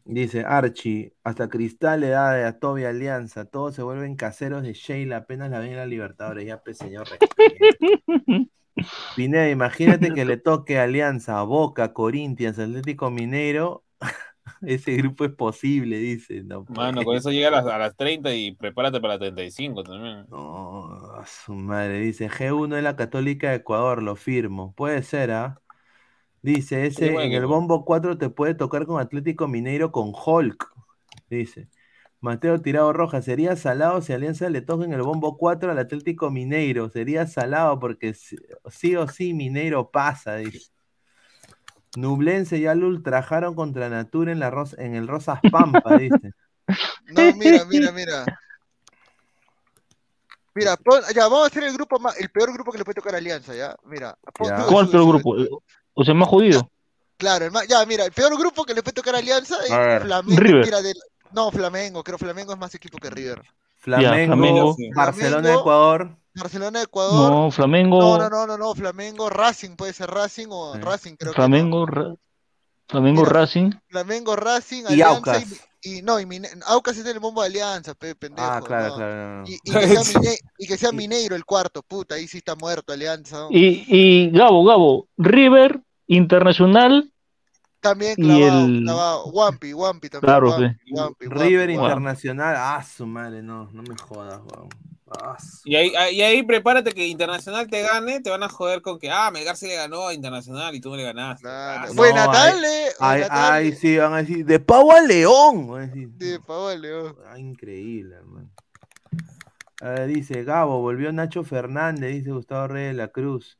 Dice 0.04 0.44
Archie, 0.46 1.16
hasta 1.24 1.50
Cristal 1.50 2.02
le 2.02 2.10
da 2.10 2.34
de 2.34 2.46
a 2.46 2.60
Toby 2.60 2.84
Alianza, 2.84 3.46
todos 3.46 3.74
se 3.74 3.82
vuelven 3.82 4.16
caseros 4.16 4.62
de 4.62 4.74
Sheila, 4.74 5.18
apenas 5.18 5.50
la 5.50 5.58
ven 5.60 5.72
en 5.72 5.78
la 5.78 5.88
Libertadores, 5.88 6.46
ya 6.46 6.62
pues 6.62 6.78
señor. 6.78 7.08
Pineda, 9.16 9.50
imagínate 9.50 10.14
que 10.14 10.24
le 10.24 10.38
toque 10.38 10.78
Alianza, 10.78 11.42
Boca, 11.42 11.94
Corinthians, 11.94 12.60
Atlético 12.60 13.10
Mineiro. 13.10 13.84
Ese 14.62 14.96
grupo 14.98 15.26
es 15.26 15.32
posible, 15.32 15.98
dice. 15.98 16.44
No, 16.44 16.66
Mano, 16.70 17.04
con 17.04 17.18
eso 17.18 17.32
llega 17.32 17.48
a 17.48 17.52
las, 17.52 17.66
a 17.66 17.80
las 17.80 17.96
30 17.96 18.36
y 18.36 18.52
prepárate 18.52 19.02
para 19.02 19.14
las 19.14 19.20
35 19.20 19.84
también. 19.84 20.26
No, 20.30 21.24
su 21.26 21.56
madre, 21.56 22.00
dice 22.02 22.30
G1 22.30 22.78
es 22.78 22.84
la 22.84 22.96
Católica 22.96 23.50
de 23.50 23.56
Ecuador, 23.56 24.04
lo 24.04 24.16
firmo. 24.16 24.76
Puede 24.76 25.02
ser, 25.02 25.32
¿ah? 25.32 25.60
Dice, 26.46 26.86
ese 26.86 27.08
en 27.08 27.34
el 27.34 27.48
bombo 27.48 27.84
4 27.86 28.20
te 28.20 28.30
puede 28.30 28.54
tocar 28.54 28.86
con 28.86 29.02
Atlético 29.02 29.48
Mineiro 29.48 29.92
con 29.92 30.14
Hulk. 30.14 30.72
Dice. 31.28 31.70
Mateo 32.20 32.62
Tirado 32.62 32.94
Roja, 32.94 33.24
sería 33.24 33.56
salado 33.56 34.00
si 34.04 34.14
Alianza 34.14 34.48
le 34.50 34.62
toca 34.62 34.86
en 34.86 34.94
el 34.94 35.02
bombo 35.02 35.38
4 35.40 35.72
al 35.72 35.80
Atlético 35.80 36.30
Mineiro. 36.30 36.88
Sería 36.90 37.26
salado 37.26 37.80
porque 37.80 38.14
sí, 38.14 38.38
sí 38.70 38.96
o 38.96 39.08
sí 39.08 39.34
Mineiro 39.34 39.90
pasa, 39.90 40.36
dice. 40.36 40.70
Nublense 41.98 42.60
ya 42.60 42.76
lo 42.76 42.90
ultrajaron 42.90 43.56
contra 43.56 43.90
Natura 43.90 44.32
en, 44.32 44.40
la 44.40 44.52
Ros- 44.52 44.78
en 44.78 44.94
el 44.94 45.08
Rosas 45.08 45.40
Pampa, 45.52 45.98
dice. 45.98 46.34
No, 47.08 47.34
mira, 47.36 47.66
mira, 47.66 47.92
mira. 47.92 48.40
Mira, 50.54 50.78
pon- 50.78 51.02
ya, 51.16 51.24
vamos 51.24 51.46
a 51.46 51.48
hacer 51.48 51.64
el 51.64 51.74
grupo 51.74 52.00
más, 52.00 52.20
el 52.20 52.30
peor 52.30 52.54
grupo 52.54 52.72
que 52.72 52.78
le 52.78 52.86
puede 52.86 52.96
tocar 53.02 53.16
a 53.16 53.18
Alianza, 53.18 53.56
¿ya? 53.56 53.76
Mira. 53.84 54.16
pon- 54.32 54.48
Ya. 54.48 54.68
¿Cuál 54.68 54.88
peor 54.92 55.08
grupo? 55.08 55.64
O 55.96 56.04
sea, 56.04 56.14
más 56.14 56.28
jodido. 56.30 56.70
Claro, 57.18 57.46
el 57.46 57.52
más- 57.52 57.68
ya, 57.68 57.84
mira, 57.86 58.06
el 58.06 58.12
peor 58.12 58.38
grupo 58.38 58.64
que 58.66 58.74
le 58.74 58.84
puede 58.84 58.94
tocar 58.94 59.16
a 59.16 59.18
Alianza 59.20 59.56
es 59.66 59.72
A. 59.72 60.00
Flamengo. 60.02 60.40
River. 60.42 60.66
Mira, 60.66 60.78
no, 61.32 61.50
Flamengo, 61.52 62.04
creo 62.04 62.18
Flamengo 62.18 62.54
es 62.54 62.60
más 62.60 62.76
equipo 62.76 62.98
que 62.98 63.10
River. 63.10 63.42
Flamengo, 63.78 64.36
Flamengo. 64.36 64.76
Barcelona, 64.96 65.40
Flamengo. 65.42 65.60
Ecuador. 65.62 66.18
Barcelona, 66.36 66.82
Ecuador. 66.82 67.32
No, 67.32 67.52
Flamengo. 67.52 68.00
No, 68.00 68.18
no, 68.18 68.30
no, 68.30 68.46
no, 68.48 68.58
no, 68.58 68.76
Flamengo, 68.76 69.30
Racing, 69.30 69.76
puede 69.78 69.94
ser 69.94 70.10
Racing 70.12 70.48
o 70.50 70.74
Sí. 70.76 70.82
Racing, 70.82 71.16
creo 71.16 71.32
que 71.32 71.36
Flamengo, 71.36 71.86
Ra- 71.86 72.14
Flamengo 72.90 73.22
Mira, 73.22 73.34
Racing. 73.34 73.70
no. 73.70 73.82
Flamengo, 73.88 74.36
Racing, 74.36 74.84
Y 74.84 74.86
Alianza 74.94 75.16
Aucas. 75.16 75.44
y, 75.44 75.56
y 75.86 76.02
no, 76.02 76.20
y 76.20 76.26
Mine- 76.26 76.50
Aucas 76.68 76.98
es 76.98 77.06
el 77.06 77.20
bombo 77.20 77.42
de 77.42 77.48
Alianza, 77.48 77.94
pe, 77.94 78.16
pendejo. 78.16 78.48
Ah, 78.50 78.62
claro, 78.66 78.90
no. 78.90 78.96
claro. 78.96 79.16
no, 79.16 79.42
no. 79.42 79.48
Y, 79.50 79.60
y 79.64 79.72
que 79.72 79.88
sea 79.88 80.02
Mine- 80.20 80.38
y 80.58 80.68
que 80.68 80.78
sea 80.78 80.92
Mineiro 80.92 81.36
el 81.36 81.46
cuarto, 81.46 81.82
puta, 81.84 82.16
ahí 82.16 82.28
sí 82.28 82.40
está 82.40 82.56
muerto 82.56 82.92
Alianza. 82.94 83.38
¿no? 83.38 83.48
Y, 83.52 83.86
y 83.88 84.30
Gabo, 84.32 84.64
Gabo, 84.66 85.08
River, 85.18 85.82
Internacional. 86.08 87.12
También 87.90 88.14
y 88.18 88.24
clavado, 88.24 88.66
el- 88.66 88.82
clavado. 88.84 89.26
Wampi, 89.28 89.74
Wampi 89.74 90.10
también. 90.10 90.28
Claro, 90.30 90.50
Wampi, 90.50 90.64
pe. 90.68 90.80
Wampi, 90.92 91.28
Wampi, 91.28 91.44
River 91.44 91.70
Wampi. 91.70 91.74
Internacional. 91.74 92.56
Ah, 92.58 92.84
su 92.84 93.06
madre, 93.06 93.42
no, 93.42 93.70
no 93.72 93.82
me 93.84 93.96
jodas, 93.98 94.40
weón. 94.44 94.70
Ah, 95.08 95.38
su- 95.40 95.62
Y 95.70 95.76
ahí, 95.76 95.92
y 96.14 96.22
ahí 96.24 96.42
prepárate 96.44 96.92
que 96.92 97.08
Internacional 97.08 97.68
te 97.70 97.84
gane, 97.84 98.22
te 98.22 98.30
van 98.32 98.42
a 98.42 98.50
joder 98.50 98.82
con 98.82 98.98
que, 99.00 99.12
ah, 99.12 99.30
Melgar 99.32 99.56
se 99.56 99.68
le 99.68 99.76
ganó 99.76 100.08
a 100.08 100.14
Internacional 100.14 100.74
y 100.76 100.82
tú 100.82 100.90
no 100.90 100.96
le 100.98 101.04
ganaste. 101.04 101.44
Claro. 101.44 101.82
Ah, 101.84 101.88
No, 101.90 101.94
Buena 101.94 102.24
ahí- 102.24 102.32
tarde, 102.32 102.86
tarde. 102.98 103.28
ay, 103.30 103.72
sí, 103.74 103.98
van 103.98 104.14
a 104.14 104.18
decir, 104.18 104.46
de 104.46 104.60
pavo 104.60 104.92
a 104.92 105.02
león. 105.02 105.68
van 105.68 105.84
a 105.84 105.88
decir. 105.88 106.10
Sí, 106.20 106.36
Pablo 106.46 106.76
León. 106.78 107.16
Ah, 107.28 107.38
increíble, 107.40 108.16
hermano. 108.16 108.50
A 109.82 109.90
ver, 109.90 110.08
dice 110.08 110.44
Gabo, 110.44 110.80
volvió 110.82 111.12
Nacho 111.12 111.44
Fernández, 111.44 112.12
dice 112.14 112.32
Gustavo 112.32 112.68
Reyes 112.68 112.92
de 112.96 112.98
la 112.98 113.10
Cruz. 113.10 113.60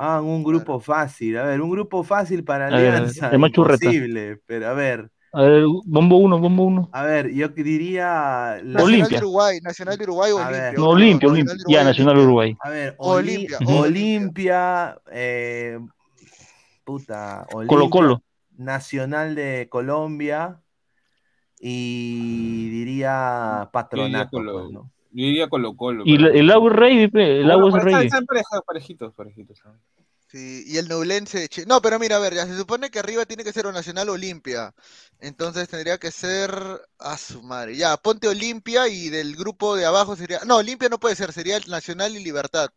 Ah, 0.00 0.20
un 0.20 0.44
grupo 0.44 0.78
fácil. 0.78 1.36
A 1.38 1.42
ver, 1.44 1.60
un 1.60 1.70
grupo 1.70 2.04
fácil 2.04 2.44
para 2.44 2.68
Alianza. 2.68 3.30
el 3.30 3.38
más. 3.40 3.50
Imposible, 3.50 4.40
pero 4.46 4.68
a 4.68 4.72
ver. 4.72 5.10
A 5.32 5.42
ver, 5.42 5.64
bombo 5.84 6.16
1, 6.18 6.38
bombo 6.38 6.62
1. 6.64 6.88
A 6.92 7.02
ver, 7.02 7.30
yo 7.34 7.48
diría. 7.48 8.58
la- 8.62 8.62
Nacional 8.62 8.84
Olimpia. 8.84 9.18
de 9.18 9.24
Uruguay, 9.26 9.58
Nacional 9.60 9.98
de 9.98 10.04
Uruguay 10.04 10.32
o 10.32 10.38
A 10.38 10.48
ver. 10.50 10.60
Olimpia. 10.78 10.78
No, 10.78 10.88
Olimpia, 10.90 11.28
Olimpia. 11.28 11.54
de 11.54 11.72
Ya, 11.72 11.84
Nacional 11.84 12.12
Olimpia. 12.14 12.24
Uruguay. 12.26 12.56
A 12.60 12.70
ver, 12.70 12.94
Olimpia, 12.98 13.58
Oli- 13.58 13.66
Olimpia. 13.66 13.80
Olimpia, 13.82 14.98
eh, 15.10 15.78
puta, 16.84 17.46
Olimpia, 17.52 17.76
Colo 17.76 17.90
Colo. 17.90 18.22
Nacional 18.56 19.34
de 19.34 19.66
Colombia 19.68 20.60
y 21.60 22.70
diría 22.70 23.68
Patronato, 23.72 24.36
Colo- 24.38 24.52
pues, 24.62 24.70
¿no? 24.72 24.90
Yo 25.10 25.24
diría 25.24 25.48
Colo 25.48 25.74
Colo. 25.74 26.02
Y 26.06 26.14
el 26.16 26.50
agua 26.50 26.70
es 26.70 26.76
rey, 26.76 27.10
el 27.14 27.50
agua 27.50 27.78
es 27.78 27.84
rey. 27.84 28.06
Están 28.06 28.26
pareja- 28.26 28.60
parejitos, 28.66 29.14
parejitos. 29.14 29.58
¿sabes? 29.58 29.80
Sí, 30.30 30.64
y 30.66 30.76
el 30.76 30.88
Nublense 30.88 31.38
de 31.40 31.48
Chile. 31.48 31.66
No, 31.66 31.80
pero 31.80 31.98
mira, 31.98 32.16
a 32.16 32.18
ver, 32.18 32.34
ya 32.34 32.44
se 32.46 32.54
supone 32.54 32.90
que 32.90 32.98
arriba 32.98 33.24
tiene 33.24 33.44
que 33.44 33.52
ser 33.54 33.66
o 33.66 33.72
Nacional 33.72 34.10
o 34.10 34.12
Olimpia. 34.12 34.74
Entonces 35.20 35.66
tendría 35.68 35.96
que 35.96 36.10
ser. 36.10 36.52
A 36.98 37.16
su 37.16 37.42
madre. 37.42 37.76
Ya, 37.76 37.96
ponte 37.96 38.28
Olimpia 38.28 38.88
y 38.88 39.08
del 39.08 39.34
grupo 39.36 39.74
de 39.74 39.86
abajo 39.86 40.16
sería. 40.16 40.40
No, 40.46 40.56
Olimpia 40.56 40.90
no 40.90 40.98
puede 41.00 41.16
ser, 41.16 41.32
sería 41.32 41.56
el 41.56 41.66
Nacional 41.70 42.14
y 42.14 42.22
Libertad. 42.22 42.68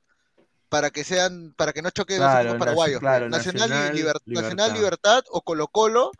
Para 0.69 0.89
que 0.91 1.03
sean, 1.03 1.53
para 1.57 1.73
que 1.73 1.81
no 1.81 1.89
choque 1.89 2.13
dos 2.13 2.21
Claro, 2.23 2.39
equipos 2.51 2.55
naci- 2.55 2.59
paraguayos. 2.59 2.99
claro, 3.01 3.27
Nacional, 3.29 3.69
Nacional, 3.69 3.97
y 3.97 3.99
Liber- 4.01 4.21
Nacional 4.25 4.73
Libertad. 4.73 4.75
Libertad 4.75 5.23
o 5.31 5.41
Colo 5.41 5.67
Colo. 5.67 6.11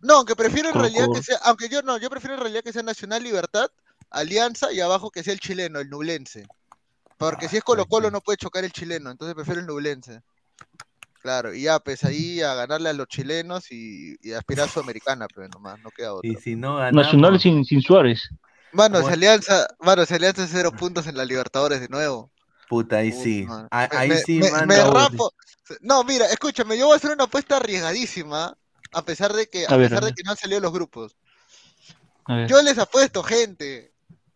No, 0.00 0.14
aunque 0.14 0.34
prefiero 0.36 0.68
en 0.68 0.72
Colo 0.72 0.84
realidad 0.84 1.08
que 1.14 1.22
sea, 1.22 1.36
aunque 1.44 1.68
yo 1.68 1.82
no, 1.82 1.98
yo 1.98 2.08
prefiero 2.08 2.36
en 2.36 2.40
realidad 2.40 2.62
que 2.64 2.72
sea 2.72 2.82
Nacional 2.82 3.22
Libertad, 3.22 3.68
Alianza 4.10 4.72
y 4.72 4.80
abajo 4.80 5.10
que 5.10 5.22
sea 5.22 5.32
el 5.32 5.40
chileno, 5.40 5.80
el 5.80 5.90
nublense. 5.90 6.46
Porque 7.18 7.46
Ah, 7.46 7.48
si 7.48 7.56
es 7.56 7.64
Colo 7.64 7.86
Colo 7.86 8.10
no 8.10 8.20
puede 8.20 8.36
chocar 8.36 8.64
el 8.64 8.72
chileno, 8.72 9.10
entonces 9.10 9.34
prefiero 9.34 9.60
el 9.60 9.66
nublense. 9.66 10.20
Claro, 11.22 11.52
y 11.52 11.62
ya, 11.62 11.80
pues 11.80 12.04
ahí 12.04 12.40
a 12.40 12.54
ganarle 12.54 12.88
a 12.90 12.92
los 12.92 13.08
chilenos 13.08 13.72
y, 13.72 14.16
y 14.20 14.32
aspirar 14.32 14.68
a 14.68 14.70
Sudamericana, 14.70 15.26
pero 15.34 15.48
nomás, 15.48 15.80
no 15.80 15.90
queda 15.90 16.14
otra. 16.14 16.30
Y 16.30 16.36
si 16.36 16.54
no 16.54 16.76
ganamos, 16.76 17.04
Nacional 17.06 17.40
sin, 17.40 17.64
sin 17.64 17.82
Suárez. 17.82 18.28
Mano, 18.72 18.98
si 18.98 19.02
Bueno. 19.02 19.14
Alianza, 19.14 19.66
mano, 19.80 20.06
si 20.06 20.14
Alianza 20.14 20.46
cero 20.46 20.70
puntos 20.76 21.06
en 21.06 21.16
la 21.16 21.24
Libertadores 21.24 21.80
de 21.80 21.88
nuevo. 21.88 22.30
puta, 22.68 22.98
ahí 22.98 23.10
Puta 23.10 23.22
sí. 23.22 23.46
Ahí, 23.70 24.08
Me- 24.10 24.20
sí 24.20 24.38
me, 24.40 24.50
manda 24.50 24.66
me 24.66 24.90
rapo. 24.94 25.32
No, 25.80 26.04
mira, 26.04 26.26
escúchame, 26.26 26.78
yo 26.78 26.86
voy 26.86 26.94
a 26.94 26.96
hacer 26.96 27.10
una 27.10 27.24
apuesta 27.24 27.56
arriesgadísima, 27.56 28.56
a 28.92 29.02
pesar 29.02 29.32
de 29.32 29.48
que, 29.48 29.66
a, 29.66 29.70
A 29.70 29.76
ver, 29.76 29.88
pesar 29.88 30.04
a 30.04 30.06
de 30.06 30.12
que 30.12 30.22
no 30.22 30.30
han 30.30 30.36
salido 30.36 30.60
los 30.60 30.72
grupos. 30.72 31.16
Yo 32.48 32.62
les 32.62 32.78
apuesto, 32.78 33.22
gente, 33.22 33.92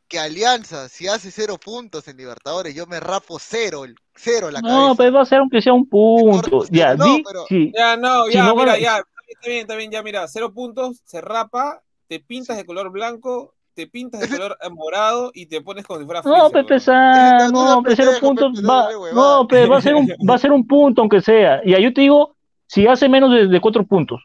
que 0.08 0.18
Alianza, 0.18 0.88
si 0.88 1.06
hace 1.08 1.30
cero 1.30 1.58
puntos 1.62 2.06
en 2.08 2.16
Libertadores, 2.16 2.74
yo 2.74 2.86
me 2.86 2.98
rapo 3.00 3.38
cero, 3.40 3.84
el- 3.84 3.94
cero 4.14 4.50
la 4.50 4.60
No, 4.60 4.68
cabeza. 4.68 4.94
pues 4.96 5.14
va 5.14 5.20
a 5.22 5.24
ser 5.24 5.38
aunque 5.38 5.62
sea 5.62 5.72
un 5.72 5.88
punto. 5.88 6.64
Ya, 6.70 6.94
no, 6.94 7.04
di, 7.04 7.22
pero- 7.24 7.44
sí. 7.48 7.72
Ya, 7.76 7.96
no, 7.96 8.24
Si 8.26 8.32
ya, 8.34 8.44
no 8.44 8.56
mira, 8.56 8.78
ya. 8.78 9.02
Está 9.28 9.48
bien, 9.48 9.60
está 9.60 9.76
bien, 9.76 9.90
ya, 9.92 10.02
mira. 10.02 10.26
Cero 10.26 10.52
puntos, 10.52 11.00
se 11.04 11.20
rapa, 11.20 11.82
te 12.08 12.18
pintas 12.18 12.56
de 12.56 12.66
color 12.66 12.90
blanco, 12.90 13.54
te 13.74 13.86
pintas 13.86 14.20
de 14.20 14.28
color 14.28 14.56
morado 14.72 15.30
y 15.32 15.46
te 15.46 15.60
pones 15.60 15.86
como 15.86 16.00
si 16.00 16.04
fuera 16.04 16.22
No, 16.24 16.50
Pepe. 16.50 16.80
San, 16.80 17.52
No, 17.52 17.64
no, 17.64 17.74
no, 17.76 17.82
pero 17.84 17.94
cero 17.96 18.10
puntos 18.20 18.60
va, 18.68 18.88
no, 19.14 19.46
pero 19.48 19.70
va 19.70 19.78
a 19.78 19.82
ser 19.82 19.94
un, 19.94 20.08
va 20.28 20.34
a 20.34 20.38
ser 20.38 20.50
un 20.50 20.66
punto 20.66 21.00
aunque 21.02 21.20
sea. 21.20 21.60
Y 21.64 21.74
ahí 21.74 21.84
yo 21.84 21.92
te 21.94 22.00
digo, 22.00 22.34
si 22.66 22.88
hace 22.88 23.08
menos 23.08 23.30
de, 23.32 23.46
de 23.46 23.60
cuatro 23.60 23.86
puntos, 23.86 24.20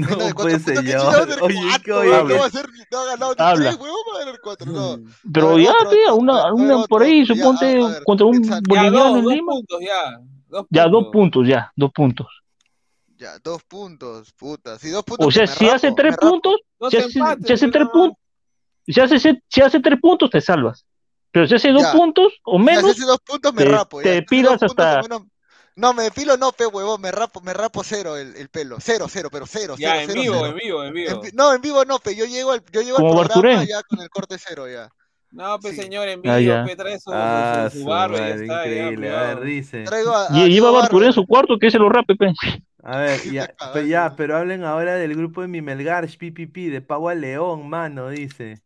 No 0.00 0.06
de 0.08 0.16
puede 0.16 0.34
cuatro 0.34 0.58
puntos, 0.58 0.84
¿qué 0.84 0.92
ser 0.92 1.28
ser 1.28 1.42
Oye, 1.42 2.38
va 2.38 2.46
a 2.46 2.50
ser, 2.50 2.68
no 2.90 2.98
ha 2.98 3.04
ganado 3.06 3.34
ni 3.38 3.44
Habla. 3.44 3.70
tres, 3.70 3.80
weón, 3.80 3.96
va 4.12 4.16
a 4.16 4.18
ganar 4.24 4.40
cuatro, 4.42 4.72
no. 4.72 4.98
pero 5.32 5.58
ya, 5.58 5.72
otro, 5.72 6.16
una, 6.16 6.52
una 6.52 6.76
otro, 6.76 6.88
por 6.88 7.02
ahí, 7.02 7.26
suponte 7.26 7.80
contra 8.04 8.26
un 8.26 8.40
boliviano 8.66 8.98
dos, 8.98 9.16
en 9.18 9.24
dos 9.24 9.32
Lima. 9.34 9.52
puntos, 9.52 9.80
ya. 9.80 10.20
Dos 10.48 10.66
Ya, 10.70 10.86
dos 10.88 11.04
puntos. 11.12 11.46
ya, 11.48 11.72
dos 11.76 11.90
puntos. 11.92 12.26
Ya, 13.18 13.38
dos 13.42 13.62
puntos, 13.64 14.32
puta. 14.32 14.78
Si 14.78 14.90
dos 14.90 15.02
puntos. 15.04 15.26
O 15.26 15.30
sea, 15.30 15.46
si 15.46 15.64
rapo, 15.64 15.74
hace 15.74 15.92
tres 15.92 16.16
puntos, 16.16 16.56
si 16.90 16.96
hace, 16.96 17.18
empates, 17.18 17.46
si 17.46 17.52
hace 17.52 17.68
tres 17.68 17.88
puntos, 17.92 18.18
si 18.86 19.00
hace, 19.00 19.18
si 19.48 19.60
hace 19.60 19.80
tres 19.80 20.00
puntos, 20.00 20.30
te 20.30 20.40
salvas. 20.40 20.86
Pero 21.32 21.46
si 21.48 21.54
hace 21.56 21.70
dos 21.72 21.82
Ya. 21.82 21.92
puntos 21.92 22.32
o 22.44 22.58
Si 22.58 22.64
menos, 22.64 22.84
hace 22.92 23.02
dos 23.04 23.18
puntos, 23.26 23.52
me 23.54 23.62
te- 23.64 23.68
rapo. 23.68 24.00
ya. 24.00 24.04
te 24.04 24.22
Si 24.22 24.62
o 24.62 24.66
hasta- 24.66 25.02
menos- 25.02 25.22
No, 25.78 25.94
me 25.94 26.02
depilo, 26.02 26.36
no, 26.36 26.50
pe 26.50 26.66
huevón, 26.66 27.00
me 27.00 27.12
rapo, 27.12 27.40
me 27.40 27.52
rapo 27.54 27.84
cero 27.84 28.16
el, 28.16 28.34
el 28.36 28.48
pelo. 28.48 28.78
Cero, 28.80 29.06
cero, 29.08 29.28
pero 29.30 29.46
cero, 29.46 29.76
Ya, 29.78 29.90
cero, 29.92 30.00
en 30.00 30.06
cero, 30.08 30.20
vivo, 30.22 30.34
cero. 30.34 30.46
en 30.48 30.56
vivo, 30.56 30.84
en 30.84 30.92
vivo. 30.92 31.24
En 31.24 31.30
no, 31.36 31.54
en 31.54 31.60
vivo 31.62 31.84
no, 31.84 31.98
pe. 32.00 32.16
Yo 32.16 32.24
llego 32.24 32.50
al, 32.50 32.62
yo 32.72 32.80
llego 32.82 32.96
al 32.98 33.02
Como 33.04 33.14
programa 33.20 33.42
Barturén. 33.42 33.66
ya 33.68 33.82
con 33.84 34.00
el 34.00 34.10
corte 34.10 34.36
cero 34.44 34.68
ya. 34.68 34.88
No, 35.30 35.58
pues 35.60 35.76
Sí. 35.76 35.82
señor, 35.82 36.08
en 36.08 36.20
vivo, 36.22 36.34
Ah, 36.34 36.64
pe, 36.66 36.74
trae 36.74 36.98
su, 36.98 37.10
Ah, 37.14 37.68
su, 37.70 37.78
su 37.78 37.84
barba 37.84 38.16
y 38.16 38.18
ya 38.18 38.24
madre, 38.26 38.42
está, 38.42 38.64
ya, 38.64 38.70
increíble. 38.70 39.10
A 39.16 39.22
ver, 39.22 39.40
dice. 39.42 39.82
Traigo 39.84 40.10
a, 40.16 40.26
a 40.26 40.30
y 40.30 40.34
lleva 40.34 40.46
Diego 40.48 40.72
Barturén 40.72 41.06
en 41.08 41.12
su 41.12 41.26
cuarto, 41.26 41.58
que 41.60 41.70
se 41.70 41.78
lo 41.78 41.88
rape, 41.88 42.16
pe. 42.16 42.32
A 42.82 42.98
ver, 42.98 43.20
ya, 43.30 43.54
pero 43.72 43.86
ya, 43.86 44.08
sí. 44.08 44.14
pero 44.16 44.36
hablen 44.36 44.64
ahora 44.64 44.94
del 44.94 45.14
grupo 45.14 45.42
de 45.42 45.48
mi 45.48 45.60
Melgar, 45.62 46.06
PPP, 46.08 46.70
de 46.70 46.80
Pavo 46.80 47.08
a 47.08 47.14
León, 47.14 47.68
mano, 47.68 48.08
dice. 48.08 48.62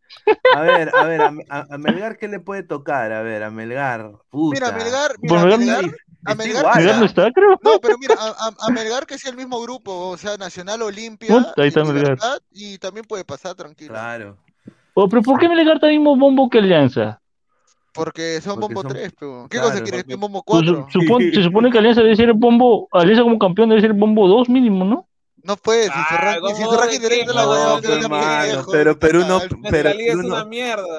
A 0.55 0.60
ver, 0.62 0.90
a 0.94 1.05
ver, 1.05 1.20
a, 1.20 1.32
a- 1.51 1.66
a 1.68 1.78
Melgar, 1.78 2.16
¿qué 2.16 2.28
le 2.28 2.40
puede 2.40 2.62
tocar? 2.62 3.12
A 3.12 3.22
ver, 3.22 3.43
a 3.43 3.51
Melgar, 3.51 4.12
puta. 4.30 4.60
Mira, 4.60 4.72
Melgar, 4.72 5.12
mira, 5.20 5.43
Melgar- 5.44 5.59
Melgar, 5.59 5.84
a 6.24 6.35
Melgar, 6.35 6.62
igual, 6.62 6.77
Melgar 6.77 6.99
no 6.99 7.05
está, 7.05 7.31
creo. 7.32 7.59
No, 7.62 7.81
pero 7.81 7.97
mira, 7.99 8.15
a, 8.19 8.28
a- 8.28 8.66
a 8.66 8.70
Melgar 8.70 9.07
que 9.07 9.19
sea 9.19 9.31
el 9.31 9.36
mismo 9.36 9.61
grupo, 9.61 10.09
o 10.11 10.16
sea, 10.16 10.36
Nacional 10.36 10.82
Olimpia, 10.82 11.53
ahí 11.57 11.69
está 11.69 11.81
y 11.81 11.85
Melgar. 11.85 12.03
Libertad, 12.03 12.39
y 12.53 12.78
también 12.78 13.05
puede 13.07 13.24
pasar 13.24 13.55
tranquilo. 13.55 13.93
Claro. 13.93 14.36
Oh, 14.94 15.09
pero 15.09 15.23
¿por 15.23 15.39
qué 15.40 15.49
Melgar 15.49 15.77
está 15.77 15.89
el 15.89 15.94
mismo 15.99 16.16
bombo 16.16 16.49
que 16.51 16.59
Alianza? 16.59 17.19
Porque 17.94 18.40
son 18.40 18.55
Porque 18.61 18.74
bombo 18.74 18.82
son- 18.89 18.93
3, 18.93 19.12
pero 19.19 19.43
¿qué 19.51 19.57
claro, 19.59 19.70
cosa 19.73 19.82
quieres? 19.82 20.03
porque- 20.05 20.16
¿Bombo 20.16 20.43
Pues, 20.47 20.62
4? 20.65 20.86
su- 20.90 21.01
supone- 21.01 21.35
se 21.35 21.43
supone 21.43 21.70
que 21.70 21.78
Alianza 21.78 22.01
debe 22.03 22.16
ser 22.16 22.28
el 22.28 22.35
bombo, 22.35 22.89
Alianza 22.93 23.23
como 23.23 23.39
campeón 23.39 23.69
debe 23.69 23.81
ser 23.82 23.90
el 23.90 23.97
bombo 23.99 24.27
2 24.28 24.49
mínimo, 24.49 24.85
¿no? 24.85 25.07
No 25.44 25.56
puede, 25.56 25.85
si 25.85 25.90
su 25.90 25.94
Ah, 25.98 26.19
ranking, 26.20 26.55
si 26.55 26.62
su 26.62 26.69
¿cómo 26.69 26.81
ranking 26.81 27.01
de 27.01 27.09
directo 27.09 27.32
la 27.32 27.43
No, 27.43 27.51
huevada, 27.51 27.81
pero, 28.70 28.98
Perú 28.98 29.24
no- 29.27 29.40
pero. 29.70 29.90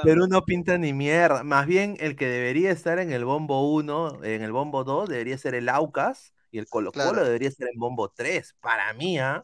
Perú 0.03 0.27
no 0.27 0.43
pinta 0.43 0.77
ni 0.77 0.91
mierda. 0.93 1.43
Más 1.43 1.65
bien, 1.65 1.95
el 1.99 2.15
que 2.15 2.27
debería 2.27 2.71
estar 2.71 2.99
en 2.99 3.11
el 3.11 3.23
bombo 3.25 3.71
1, 3.73 4.23
en 4.23 4.41
el 4.43 4.51
bombo 4.51 4.83
2, 4.83 5.07
debería 5.09 5.37
ser 5.37 5.55
el 5.55 5.69
Aucas. 5.69 6.33
Y 6.51 6.59
el 6.59 6.67
Colo 6.67 6.91
Colo 6.91 7.11
Claro. 7.13 7.25
debería 7.25 7.49
ser 7.51 7.69
en 7.73 7.79
bombo 7.79 8.09
3. 8.09 8.53
Para 8.61 8.93
mí, 8.93 9.17
¿ah? 9.17 9.41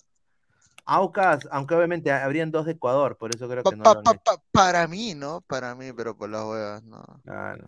Aucas, 0.86 1.48
aunque 1.52 1.76
obviamente 1.76 2.12
habrían 2.12 2.52
dos 2.52 2.66
de 2.66 2.74
Ecuador, 2.74 3.18
por 3.18 3.34
eso 3.36 3.48
creo 3.48 3.64
Pa- 3.64 3.70
que 3.72 3.76
no 3.78 3.84
pa- 3.84 3.94
lo 3.94 3.98
han 4.00 4.04
pa- 4.04 4.12
hecho. 4.12 4.22
pa- 4.24 4.42
para 4.52 4.88
mí, 4.88 5.14
¿no? 5.16 5.42
Para 5.42 5.76
mí, 5.76 5.92
pero 5.94 6.16
por 6.18 6.30
las 6.30 6.44
huevas, 6.46 6.84
no. 6.84 7.04
Ah, 7.28 7.56
no. 7.58 7.66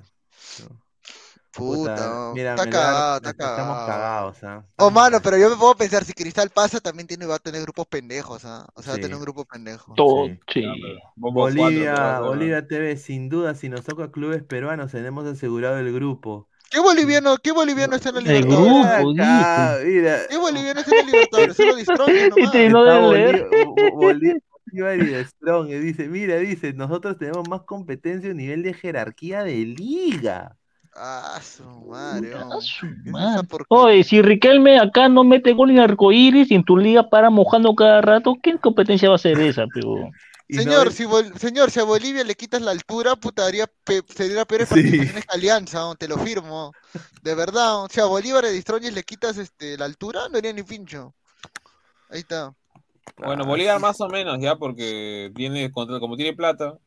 Puta, 1.53 1.95
Puta, 1.95 2.07
no. 2.10 2.34
mira, 2.34 2.52
está 2.52 2.64
Melgar, 2.65 2.82
cagado, 2.84 3.15
está 3.18 3.30
estamos 3.32 3.78
cagado. 3.78 3.86
cagados, 3.86 4.44
¿ah? 4.44 4.65
Oh, 4.78 4.90
Estamos 4.90 4.94
mano, 4.94 5.22
pero 5.22 5.38
yo 5.38 5.49
me 5.49 5.57
puedo 5.57 5.76
pensar, 5.76 6.03
si 6.06 6.14
Cristal 6.14 6.49
pasa, 6.49 6.80
también 6.80 7.07
tiene, 7.07 7.26
va 7.26 7.36
a 7.36 7.40
tener 7.40 7.61
grupos 7.61 7.88
pendejos, 7.88 8.45
¿ah? 8.45 8.68
O 8.73 8.82
sea, 8.82 8.91
va 8.94 8.95
a 8.98 8.99
tener 8.99 9.15
un 9.18 9.22
grupo 9.23 9.45
pendejo. 9.45 9.94
Todo, 9.95 10.28
Sí. 10.28 10.40
sí. 10.53 10.64
Bombo 11.15 11.41
cuatro, 11.56 11.64
Bolivia, 11.64 12.19
Bolivia 12.19 12.68
TV, 12.68 12.98
sin 12.98 13.30
duda, 13.30 13.53
si 13.56 13.69
nos 13.69 13.84
toca 13.84 14.11
clubes 14.11 14.44
peruanos, 14.44 14.91
tenemos 14.91 15.26
asegurado 15.26 15.78
el 15.80 15.94
grupo. 15.94 16.48
¿Qué 16.69 16.80
boliviano, 16.80 17.38
qué 17.38 17.52
boliviano 17.52 17.95
está 17.98 18.10
en 18.10 18.15
la 18.15 18.22
El 18.22 18.28
Libertadores? 18.28 18.73
grupo, 19.03 19.11
Acá, 19.22 19.78
mira, 19.84 20.19
¿Qué 20.30 20.38
boliviano 20.38 20.80
está 20.80 20.91
en 20.91 20.98
la 20.98 21.03
Libertadores? 21.03 21.57
Solo 21.57 21.76
Distrones 21.76 22.26
nomás. 22.30 22.56
Este 22.56 22.69
no 22.69 22.86
está 22.86 22.94
debe 22.94 23.10
leer. 23.10 23.45
Bolí- 23.49 23.49
Bo- 23.49 23.95
Bolí- 23.98 24.41
Bolívar 24.65 24.99
y 24.99 25.06
de 25.07 25.26
Strong, 25.26 25.69
y 25.69 25.80
dice, 25.80 26.07
mira, 26.07 26.38
dice, 26.38 26.73
nosotros 26.73 27.18
tenemos 27.18 27.45
más 27.49 27.64
competencia 27.64 28.32
a 28.32 28.34
nivel 28.34 28.64
de 28.64 28.73
jerarquía 28.73 29.44
de 29.44 29.56
liga. 29.65 30.57
Ah, 30.93 31.39
su 31.41 31.63
madre. 31.63 32.34
Oye, 33.69 34.03
si 34.03 34.22
Riquelme 34.22 34.77
acá 34.80 35.07
no 35.07 35.23
mete 35.23 35.53
gol 35.53 35.72
en 35.72 35.80
arcoíris 35.80 36.51
y 36.51 36.55
en 36.55 36.63
tu 36.63 36.77
liga 36.77 37.09
para 37.09 37.30
mojando 37.30 37.73
cada 37.76 38.01
rato, 38.01 38.38
¿qué 38.41 38.57
competencia 38.59 39.09
va 39.09 39.15
a 39.15 39.19
ser 39.19 39.39
esa, 39.39 39.65
pero? 39.73 39.95
No 40.49 40.61
Señor, 40.63 40.91
si 40.91 41.05
Bol- 41.05 41.34
señor, 41.39 41.72
si 41.72 41.80
a 41.80 41.84
Bolivia 41.85 42.26
le 42.26 42.35
quitas 42.35 42.61
la 42.61 42.72
altura, 42.72 43.15
puta, 43.15 43.45
haría 43.45 43.68
pe- 43.85 44.03
sería 44.13 44.43
peores 44.43 44.68
Sí. 44.68 44.76
participaciones 44.76 45.26
que 45.26 45.34
Alianza, 45.34 45.95
te 45.97 46.09
lo 46.09 46.18
firmo. 46.18 46.73
De 47.22 47.35
verdad, 47.35 47.84
oh. 47.84 47.88
si 47.89 48.01
a 48.01 48.05
Bolívar 48.05 48.43
y 48.43 48.49
Distrones 48.53 48.93
le 48.93 49.03
quitas 49.03 49.38
este, 49.38 49.77
la 49.77 49.85
altura, 49.85 50.27
no 50.30 50.38
haría 50.38 50.51
ni 50.51 50.63
pincho. 50.63 51.13
Ahí 52.09 52.19
está. 52.19 52.53
Bueno, 53.15 53.45
Bolívar 53.45 53.77
sí. 53.77 53.81
más 53.81 54.01
o 54.01 54.09
menos 54.09 54.39
ya, 54.41 54.57
porque 54.57 55.31
tiene 55.34 55.72
contra- 55.72 56.01
como 56.01 56.18
tiene 56.18 56.35
plata. 56.35 56.77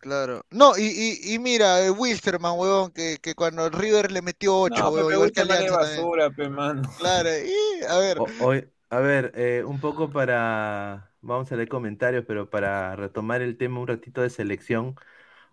Claro. 0.00 0.42
No, 0.50 0.76
y, 0.78 0.84
y, 0.84 1.34
y 1.34 1.38
mira, 1.38 1.84
eh, 1.84 1.90
Wilstermann, 1.90 2.58
huevón, 2.58 2.92
que, 2.92 3.18
que 3.20 3.34
cuando 3.34 3.66
el 3.66 3.72
River 3.72 4.12
le 4.12 4.22
metió 4.22 4.56
8, 4.56 4.76
No, 4.84 4.90
huevón, 4.90 5.12
igual 5.12 5.32
que 5.32 5.40
Alianza 5.40 5.78
también. 5.78 5.96
basura, 6.02 6.30
pe, 6.30 6.48
mano. 6.48 6.82
Claro, 6.98 7.28
y 7.28 7.84
a 7.84 7.98
ver, 7.98 8.18
O- 8.18 8.46
hoy- 8.46 8.68
a 8.90 9.00
ver, 9.00 9.32
eh, 9.34 9.64
un 9.66 9.80
poco 9.80 10.10
para, 10.10 11.12
vamos 11.20 11.50
a 11.52 11.56
leer 11.56 11.68
comentarios, 11.68 12.24
pero 12.26 12.48
para 12.48 12.96
retomar 12.96 13.42
el 13.42 13.56
tema 13.58 13.80
un 13.80 13.88
ratito 13.88 14.22
de 14.22 14.30
selección, 14.30 14.94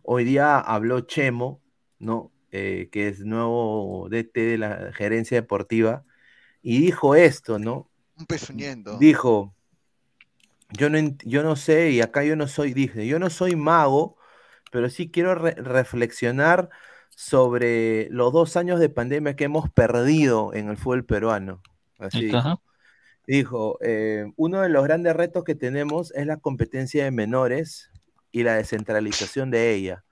hoy 0.03 0.23
día 0.23 0.59
habló 0.59 1.01
Chemo, 1.01 1.61
¿no? 1.99 2.31
Eh, 2.51 2.89
que 2.91 3.09
es 3.09 3.19
nuevo 3.21 4.07
DT 4.09 4.39
de 4.41 4.57
la 4.57 4.93
gerencia 4.93 5.41
deportiva, 5.41 6.03
y 6.61 6.79
dijo 6.79 7.15
esto, 7.15 7.59
¿no? 7.59 7.89
un 8.17 8.25
pezuñento. 8.25 8.97
Dijo, 8.99 9.53
yo 10.77 10.89
no, 10.89 10.97
yo 11.23 11.43
no 11.43 11.55
sé, 11.55 11.91
y 11.91 12.01
acá 12.01 12.23
yo 12.23 12.35
no 12.35 12.47
soy, 12.47 12.73
dije, 12.73 13.05
yo 13.07 13.19
no 13.19 13.29
soy 13.29 13.55
mago, 13.55 14.17
pero 14.71 14.89
sí 14.89 15.09
quiero 15.09 15.35
re- 15.35 15.55
reflexionar 15.55 16.69
sobre 17.09 18.09
los 18.09 18.33
dos 18.33 18.57
años 18.57 18.79
de 18.79 18.89
pandemia 18.89 19.35
que 19.35 19.45
hemos 19.45 19.69
perdido 19.69 20.53
en 20.53 20.69
el 20.69 20.77
fútbol 20.77 21.05
peruano. 21.05 21.61
Así. 21.97 22.31
Dijo, 23.27 23.79
eh, 23.81 24.25
uno 24.35 24.61
de 24.61 24.69
los 24.69 24.83
grandes 24.83 25.15
retos 25.15 25.43
que 25.43 25.55
tenemos 25.55 26.13
es 26.13 26.27
la 26.27 26.37
competencia 26.37 27.03
de 27.03 27.11
menores 27.11 27.89
y 28.31 28.43
la 28.43 28.55
descentralización 28.55 29.49
de 29.49 29.73
ella. 29.73 30.03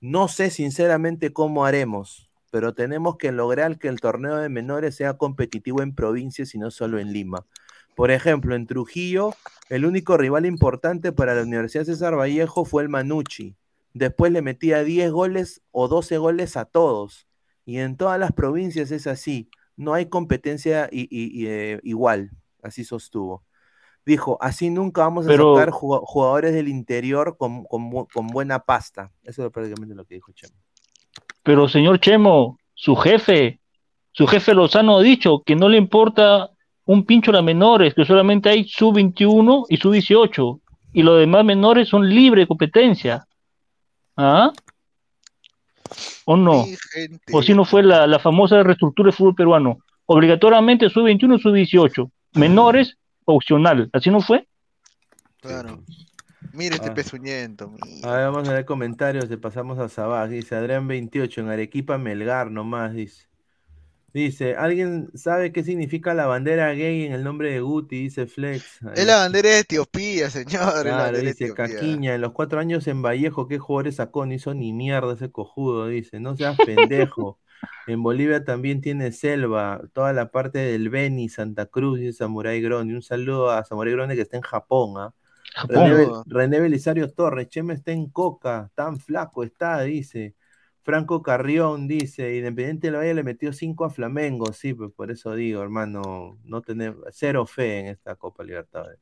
No 0.00 0.28
sé 0.28 0.50
sinceramente 0.50 1.32
cómo 1.32 1.64
haremos, 1.64 2.30
pero 2.50 2.74
tenemos 2.74 3.16
que 3.16 3.32
lograr 3.32 3.78
que 3.78 3.88
el 3.88 4.00
torneo 4.00 4.36
de 4.36 4.48
menores 4.48 4.96
sea 4.96 5.14
competitivo 5.14 5.82
en 5.82 5.94
provincias 5.94 6.54
y 6.54 6.58
no 6.58 6.70
solo 6.70 6.98
en 6.98 7.12
Lima. 7.12 7.46
Por 7.94 8.10
ejemplo, 8.10 8.54
en 8.54 8.66
Trujillo, 8.66 9.34
el 9.68 9.84
único 9.86 10.16
rival 10.16 10.46
importante 10.46 11.12
para 11.12 11.34
la 11.34 11.42
Universidad 11.42 11.84
César 11.84 12.16
Vallejo 12.18 12.64
fue 12.64 12.82
el 12.82 12.88
Manucci. 12.88 13.54
Después 13.92 14.32
le 14.32 14.42
metía 14.42 14.84
10 14.84 15.10
goles 15.10 15.62
o 15.72 15.88
12 15.88 16.18
goles 16.18 16.56
a 16.56 16.64
todos. 16.64 17.26
Y 17.64 17.78
en 17.78 17.96
todas 17.96 18.18
las 18.18 18.32
provincias 18.32 18.90
es 18.90 19.06
así. 19.06 19.50
No 19.76 19.94
hay 19.94 20.06
competencia 20.06 20.88
i- 20.92 21.08
eh, 21.46 21.80
igual. 21.82 22.30
Así 22.62 22.84
sostuvo. 22.84 23.44
Dijo, 24.06 24.38
así 24.40 24.70
nunca 24.70 25.02
vamos 25.02 25.26
a 25.26 25.28
Pero- 25.28 25.54
sacar 25.56 25.70
jug- 25.72 26.02
jugadores 26.04 26.52
del 26.54 26.68
interior 26.68 27.36
con, 27.36 27.64
con 27.64 27.90
bu- 27.90 28.08
con 28.12 28.26
buena 28.28 28.60
pasta. 28.60 29.10
Eso 29.22 29.44
es 29.46 29.52
prácticamente 29.52 29.94
lo 29.94 30.04
que 30.04 30.14
dijo 30.14 30.32
Chema. 30.32 30.54
Pero 31.42 31.68
señor 31.68 32.00
Chemo, 32.00 32.58
su 32.74 32.96
jefe, 32.96 33.60
su 34.12 34.26
jefe 34.26 34.54
Lozano 34.54 34.98
ha 34.98 35.02
dicho 35.02 35.42
que 35.44 35.54
no 35.56 35.68
le 35.68 35.78
importa 35.78 36.50
un 36.84 37.04
pincho 37.04 37.30
a 37.36 37.42
menores, 37.42 37.94
que 37.94 38.04
solamente 38.04 38.48
hay 38.48 38.64
sub-21 38.64 39.64
y 39.68 39.76
sub-18, 39.76 40.60
y 40.92 41.02
los 41.02 41.18
demás 41.20 41.44
menores 41.44 41.88
son 41.88 42.08
libre 42.08 42.42
de 42.42 42.46
competencia. 42.48 43.26
¿Ah? 44.16 44.52
¿O 46.24 46.36
no? 46.36 46.66
O 47.32 47.42
si 47.42 47.54
no 47.54 47.64
fue 47.64 47.82
la, 47.82 48.06
la 48.06 48.18
famosa 48.18 48.62
reestructura 48.62 49.08
del 49.08 49.16
fútbol 49.16 49.34
peruano. 49.34 49.78
Obligatoriamente 50.06 50.88
sub-21 50.88 51.38
y 51.38 51.40
sub-18. 51.42 52.10
Menores, 52.34 52.96
opcional. 53.24 53.88
¿Así 53.92 54.10
no 54.10 54.20
fue? 54.20 54.46
Claro. 55.40 55.82
Mira 56.52 56.74
este 56.76 56.90
Ah. 56.90 56.94
pezuñento. 56.94 57.70
mira. 57.70 58.08
A 58.08 58.16
ver, 58.16 58.30
vamos 58.30 58.48
a 58.48 58.52
ver 58.54 58.64
comentarios. 58.64 59.28
Le 59.28 59.38
pasamos 59.38 59.78
a 59.78 59.88
Sabaj. 59.88 60.28
Dice 60.30 60.54
Adrián 60.56 60.86
28 60.88 61.40
en 61.40 61.48
Arequipa, 61.48 61.98
Melgar 61.98 62.50
nomás. 62.50 62.92
Dice. 62.92 63.26
Dice, 64.12 64.56
¿alguien 64.56 65.10
sabe 65.14 65.52
qué 65.52 65.62
significa 65.62 66.14
la 66.14 66.26
bandera 66.26 66.72
gay 66.72 67.04
en 67.04 67.12
el 67.12 67.22
nombre 67.22 67.52
de 67.52 67.60
Guti? 67.60 68.02
Dice 68.02 68.26
Flex. 68.26 68.82
Ahí. 68.82 68.94
Es 68.96 69.06
la 69.06 69.18
bandera 69.18 69.50
de 69.50 69.58
Etiopía, 69.60 70.30
señor. 70.30 70.78
es 70.78 70.84
la 70.84 71.10
Claro, 71.10 71.18
dice. 71.18 71.54
Caquiña, 71.54 72.14
en 72.14 72.20
los 72.20 72.32
cuatro 72.32 72.58
años 72.58 72.86
en 72.88 73.02
Vallejo, 73.02 73.46
¿qué 73.46 73.58
jugadores 73.58 73.96
sacó? 73.96 74.26
No 74.26 74.34
hizo 74.34 74.52
ni 74.52 74.72
mierda 74.72 75.14
ese 75.14 75.30
cojudo, 75.30 75.86
dice, 75.86 76.18
no 76.18 76.36
seas 76.36 76.56
pendejo. 76.56 77.38
En 77.86 78.02
Bolivia 78.02 78.44
también 78.44 78.80
tiene 78.80 79.12
selva, 79.12 79.80
toda 79.92 80.12
la 80.12 80.30
parte 80.30 80.58
del 80.58 80.88
Beni, 80.88 81.28
Santa 81.28 81.66
Cruz 81.66 82.00
y 82.00 82.12
Samurai 82.12 82.60
Grone. 82.60 82.94
Un 82.94 83.02
saludo 83.02 83.50
a 83.50 83.64
Samurai 83.64 83.92
Grone 83.92 84.16
que 84.16 84.22
está 84.22 84.36
en 84.36 84.42
Japón, 84.42 84.94
¿ah? 84.96 85.14
René, 85.68 86.06
René 86.26 86.60
Belisario 86.60 87.12
Torres, 87.12 87.48
Chema 87.48 87.74
está 87.74 87.92
en 87.92 88.08
Coca, 88.10 88.70
tan 88.74 88.98
flaco 88.98 89.44
está, 89.44 89.82
dice. 89.82 90.34
Franco 90.82 91.22
Carrión 91.22 91.88
dice, 91.88 92.36
Independiente 92.36 92.86
del 92.86 92.96
Valle 92.96 93.14
le 93.14 93.22
metió 93.22 93.52
5 93.52 93.84
a 93.84 93.90
Flamengo, 93.90 94.52
sí, 94.52 94.74
pues 94.74 94.90
por 94.92 95.10
eso 95.10 95.34
digo, 95.34 95.62
hermano, 95.62 96.38
no 96.44 96.62
tenemos 96.62 97.04
cero 97.12 97.46
fe 97.46 97.80
en 97.80 97.86
esta 97.86 98.16
Copa 98.16 98.42
Libertadores. 98.44 98.98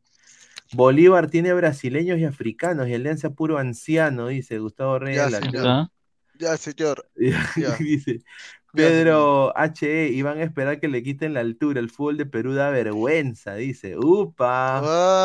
Bolívar 0.73 1.31
tiene 1.31 1.53
brasileños 1.55 2.19
y 2.19 2.25
africanos 2.25 2.89
y 2.89 2.95
Alianza 2.95 3.31
puro 3.31 3.59
anciano, 3.59 4.29
dice 4.29 4.59
Gustavo 4.59 4.99
Reyes. 4.99 5.31
Ya, 5.31 5.31
La 5.31 5.41
señor. 5.41 5.67
¿Ah? 5.67 5.91
Ya, 6.39 6.57
señor. 6.57 7.09
Ya. 7.57 7.77
dice 7.79 8.19
Ya, 8.19 8.25
Pedro 8.73 9.53
HE, 9.57 10.09
y 10.09 10.23
van 10.23 10.39
a 10.39 10.43
esperar 10.45 10.79
que 10.79 10.89
le 10.89 11.03
quiten 11.03 11.35
la 11.35 11.41
altura. 11.41 11.81
El 11.81 11.91
fútbol 11.91 12.17
de 12.17 12.27
Perú 12.27 12.53
da 12.53 12.71
vergüenza, 12.71 13.55
dice. 13.55 13.97
¡Upa! 13.99 14.81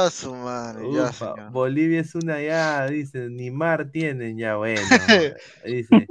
Ah, 0.05 0.09
su 0.09 0.33
madre. 0.33 0.85
Ya, 0.91 1.03
Upa, 1.03 1.11
señor. 1.13 1.51
Bolivia 1.51 2.01
es 2.01 2.15
una 2.15 2.41
ya, 2.41 2.87
dice, 2.87 3.29
ni 3.29 3.51
mar 3.51 3.89
tienen 3.91 4.37
ya, 4.37 4.55
bueno. 4.55 4.81
dice, 5.65 6.07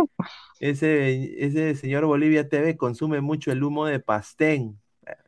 ese, 0.61 1.45
ese 1.45 1.75
señor 1.75 2.05
Bolivia 2.07 2.49
TV 2.49 2.77
consume 2.77 3.21
mucho 3.21 3.51
el 3.51 3.63
humo 3.63 3.87
de 3.87 3.99
Pastén. 3.99 4.79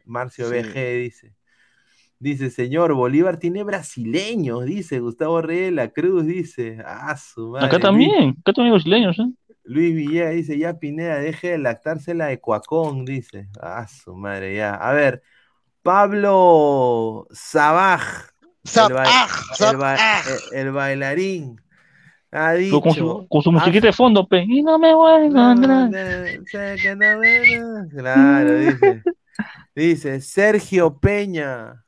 Marcio 0.04 0.48
Sí. 0.48 0.54
BG 0.56 0.74
dice. 1.02 1.34
Dice, 2.18 2.48
señor, 2.50 2.94
Bolívar 2.94 3.38
tiene 3.38 3.64
brasileños, 3.64 4.64
dice 4.64 5.00
Gustavo 5.00 5.42
Reyes 5.42 5.66
de 5.66 5.70
la 5.72 5.88
Cruz, 5.88 6.24
dice. 6.24 6.78
Ah, 6.84 7.16
su 7.16 7.50
madre. 7.50 7.66
Acá 7.66 7.78
también, 7.80 8.36
acá 8.40 8.52
también 8.52 8.66
hay 8.66 8.70
brasileños, 8.72 9.18
¿eh? 9.18 9.32
Luis 9.64 9.94
Villegas 9.94 10.34
dice, 10.34 10.58
ya 10.58 10.78
Pineda, 10.78 11.18
deje 11.18 11.52
de 11.52 11.58
lactársela 11.58 12.26
de 12.26 12.38
Cuacón, 12.40 13.04
dice. 13.04 13.48
Ah, 13.60 13.86
su 13.88 14.14
madre, 14.14 14.54
ya. 14.56 14.74
A 14.74 14.92
ver, 14.92 15.22
Pablo 15.82 17.26
Sabaj, 17.32 18.02
el, 18.76 18.92
ba- 18.92 19.04
el 19.04 19.56
zap, 19.56 19.76
ba- 19.78 19.96
el- 20.52 20.58
el 20.58 20.72
bailarín, 20.72 21.60
ha 22.30 22.52
con 22.52 22.60
dicho... 22.60 22.90
su, 22.92 23.26
con 23.28 23.42
su 23.42 23.50
ah, 23.50 23.52
musiquita 23.52 23.86
de 23.86 23.92
fondo, 23.92 24.26
pe. 24.26 24.44
Y 24.46 24.62
no 24.62 24.78
me 24.78 24.94
voy 24.94 25.12
a 25.12 25.24
encontrar. 25.24 25.90
Claro, 27.90 28.58
dice. 28.58 29.02
Dice, 29.74 30.20
Sergio 30.20 31.00
Peña, 31.00 31.84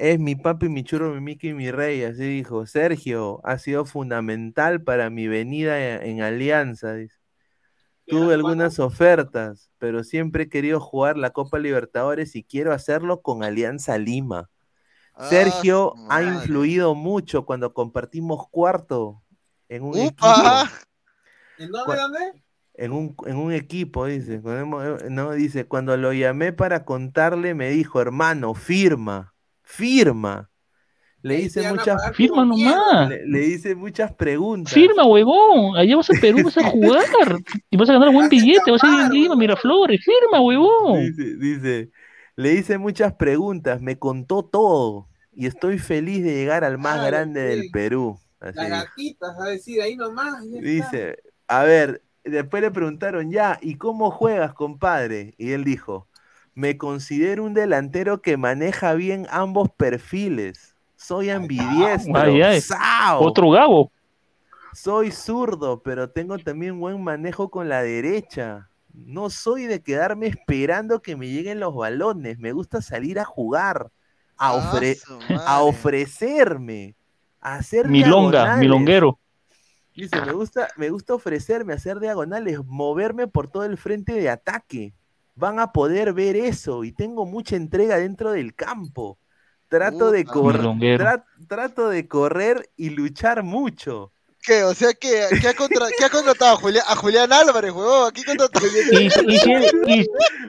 es 0.00 0.18
mi 0.18 0.34
papi, 0.34 0.68
mi 0.68 0.82
churro, 0.82 1.14
mi 1.14 1.20
Mickey, 1.20 1.52
mi 1.52 1.70
rey, 1.70 2.02
así 2.04 2.22
dijo. 2.22 2.66
Sergio 2.66 3.40
ha 3.44 3.58
sido 3.58 3.84
fundamental 3.84 4.82
para 4.82 5.10
mi 5.10 5.28
venida 5.28 5.78
en, 5.78 6.02
en 6.02 6.22
Alianza, 6.22 6.94
dice. 6.94 7.16
Tuve 8.06 8.34
algunas 8.34 8.80
ofertas, 8.80 9.70
pero 9.78 10.02
siempre 10.02 10.44
he 10.44 10.48
querido 10.48 10.80
jugar 10.80 11.16
la 11.16 11.30
Copa 11.30 11.60
Libertadores 11.60 12.34
y 12.34 12.42
quiero 12.42 12.72
hacerlo 12.72 13.20
con 13.22 13.44
Alianza 13.44 13.98
Lima. 13.98 14.50
Ah, 15.14 15.28
Sergio 15.28 15.94
ha 16.08 16.22
influido 16.22 16.94
mucho 16.96 17.44
cuando 17.44 17.72
compartimos 17.72 18.48
cuarto 18.50 19.22
en 19.68 19.84
un 19.84 19.90
¡Upa! 19.90 20.64
equipo. 20.64 20.86
¿En 21.58 21.70
dónde, 21.70 21.96
dónde? 21.96 22.44
En 22.74 22.92
un, 22.92 23.14
en 23.26 23.36
un 23.36 23.52
equipo, 23.52 24.06
dice. 24.06 24.40
Eh, 24.44 24.64
no, 25.10 25.32
dice, 25.32 25.66
cuando 25.66 25.96
lo 25.96 26.12
llamé 26.12 26.52
para 26.52 26.84
contarle, 26.84 27.54
me 27.54 27.68
dijo, 27.68 28.00
hermano, 28.00 28.54
firma, 28.54 29.34
firma. 29.70 30.48
Le 31.22 31.38
hice 31.38 31.66
a 31.66 31.70
muchas, 31.74 32.00
Firma 32.16 32.44
nomás. 32.46 33.10
le, 33.10 33.26
le 33.26 33.46
hice 33.46 33.74
muchas 33.74 34.10
preguntas. 34.14 34.72
Firma, 34.72 35.04
huevón. 35.04 35.76
Allá 35.76 35.96
vas 35.96 36.08
a 36.08 36.14
Perú, 36.18 36.38
vas 36.44 36.56
a 36.56 36.64
jugar. 36.70 37.02
Y 37.70 37.76
vas 37.76 37.90
a 37.90 37.92
ganar 37.92 38.10
buen 38.12 38.28
billete. 38.30 38.70
Vas 38.70 38.82
a 38.82 38.86
ir 38.88 39.00
en 39.00 39.10
Lima, 39.12 39.36
Miraflores. 39.36 40.00
Firma, 40.02 40.40
huevón. 40.40 41.00
Dice, 41.00 41.36
dice, 41.36 41.90
le 42.36 42.54
hice 42.54 42.78
muchas 42.78 43.12
preguntas, 43.14 43.82
me 43.82 43.98
contó 43.98 44.42
todo 44.46 45.08
y 45.32 45.46
estoy 45.46 45.78
feliz 45.78 46.24
de 46.24 46.34
llegar 46.34 46.64
al 46.64 46.78
más 46.78 46.94
Claro, 46.94 47.06
grande 47.08 47.42
del. 47.42 47.70
Perú. 47.70 48.18
Así 48.40 48.56
Las 48.56 48.70
gatitas, 48.70 49.38
a 49.38 49.44
decir, 49.50 49.82
ahí 49.82 49.96
nomás. 49.96 50.42
está. 50.42 50.58
Dice, 50.60 51.16
a 51.48 51.64
ver, 51.64 52.02
después 52.24 52.62
le 52.62 52.70
preguntaron 52.70 53.30
ya, 53.30 53.58
¿y 53.60 53.74
cómo 53.76 54.10
juegas, 54.10 54.54
compadre? 54.54 55.34
Y 55.36 55.52
él 55.52 55.64
dijo, 55.64 56.08
me 56.54 56.76
considero 56.76 57.44
un 57.44 57.54
delantero 57.54 58.20
que 58.22 58.36
maneja 58.36 58.94
bien 58.94 59.26
ambos 59.30 59.70
perfiles. 59.70 60.74
Soy 60.96 61.30
ambidiestro. 61.30 62.14
Ay, 62.16 62.42
ay. 62.42 62.60
¡Sao! 62.60 63.20
Otro 63.22 63.50
Gabo. 63.50 63.90
Soy 64.74 65.10
zurdo, 65.10 65.80
pero 65.82 66.10
tengo 66.10 66.38
también 66.38 66.78
buen 66.78 67.02
manejo 67.02 67.48
con 67.50 67.68
la 67.68 67.82
derecha. 67.82 68.68
No 68.92 69.30
soy 69.30 69.66
de 69.66 69.82
quedarme 69.82 70.26
esperando 70.26 71.00
que 71.00 71.16
me 71.16 71.28
lleguen 71.28 71.58
los 71.60 71.74
balones. 71.74 72.38
Me 72.38 72.52
gusta 72.52 72.82
salir 72.82 73.18
a 73.18 73.24
jugar, 73.24 73.90
a, 74.36 74.52
ofre- 74.54 74.98
ofrecerme, 75.60 76.94
a 77.40 77.54
hacer 77.56 77.88
Milonga, 77.88 78.30
diagonales. 78.30 78.60
milonguero. 78.60 79.18
Dice, 79.94 80.20
me 80.24 80.32
gusta, 80.32 80.68
me 80.76 80.88
gusta 80.90 81.14
ofrecerme, 81.14 81.72
hacer 81.72 81.98
diagonales, 81.98 82.60
moverme 82.64 83.26
por 83.26 83.48
todo 83.48 83.64
el 83.64 83.76
frente 83.76 84.12
de 84.12 84.30
ataque. 84.30 84.92
Van 85.40 85.58
a 85.58 85.72
poder 85.72 86.12
ver 86.12 86.36
eso 86.36 86.84
y 86.84 86.92
tengo 86.92 87.24
mucha 87.26 87.56
entrega 87.56 87.96
dentro 87.96 88.30
del 88.32 88.54
campo. 88.54 89.18
Trato 89.68 90.10
de 90.10 90.24
correr, 90.24 90.98
trato 91.48 91.88
de 91.88 92.06
correr 92.08 92.70
y 92.76 92.90
luchar 92.90 93.42
mucho. 93.42 94.12
¿Qué? 94.42 94.64
O 94.64 94.74
sea, 94.74 94.94
que 94.94 95.26
¿qué 95.40 95.48
ha, 95.48 95.54
contra- 95.54 95.88
qué 95.98 96.04
ha 96.04 96.08
contratado 96.10 96.52
a 96.54 96.56
Julián, 96.56 96.84
a 96.88 96.96
Julián 96.96 97.32
Álvarez, 97.32 97.72
huevón? 97.72 98.08
Aquí 98.08 98.22
contratado. 98.24 98.66
Y, 98.66 99.06
y 99.06 100.02
y 100.02 100.06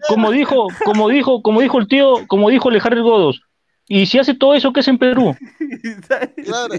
como 0.07 0.31
dijo, 0.31 0.67
como 0.85 1.09
dijo, 1.09 1.41
como 1.41 1.61
dijo 1.61 1.77
el 1.77 1.87
tío, 1.87 2.25
como 2.27 2.49
dijo 2.49 2.69
Harry 2.69 3.01
Godos, 3.01 3.41
y 3.87 4.05
si 4.07 4.17
hace 4.17 4.33
todo 4.33 4.55
eso, 4.55 4.71
¿qué 4.73 4.79
es 4.79 4.87
en 4.87 4.97
Perú? 4.97 5.35
Claro. 6.43 6.75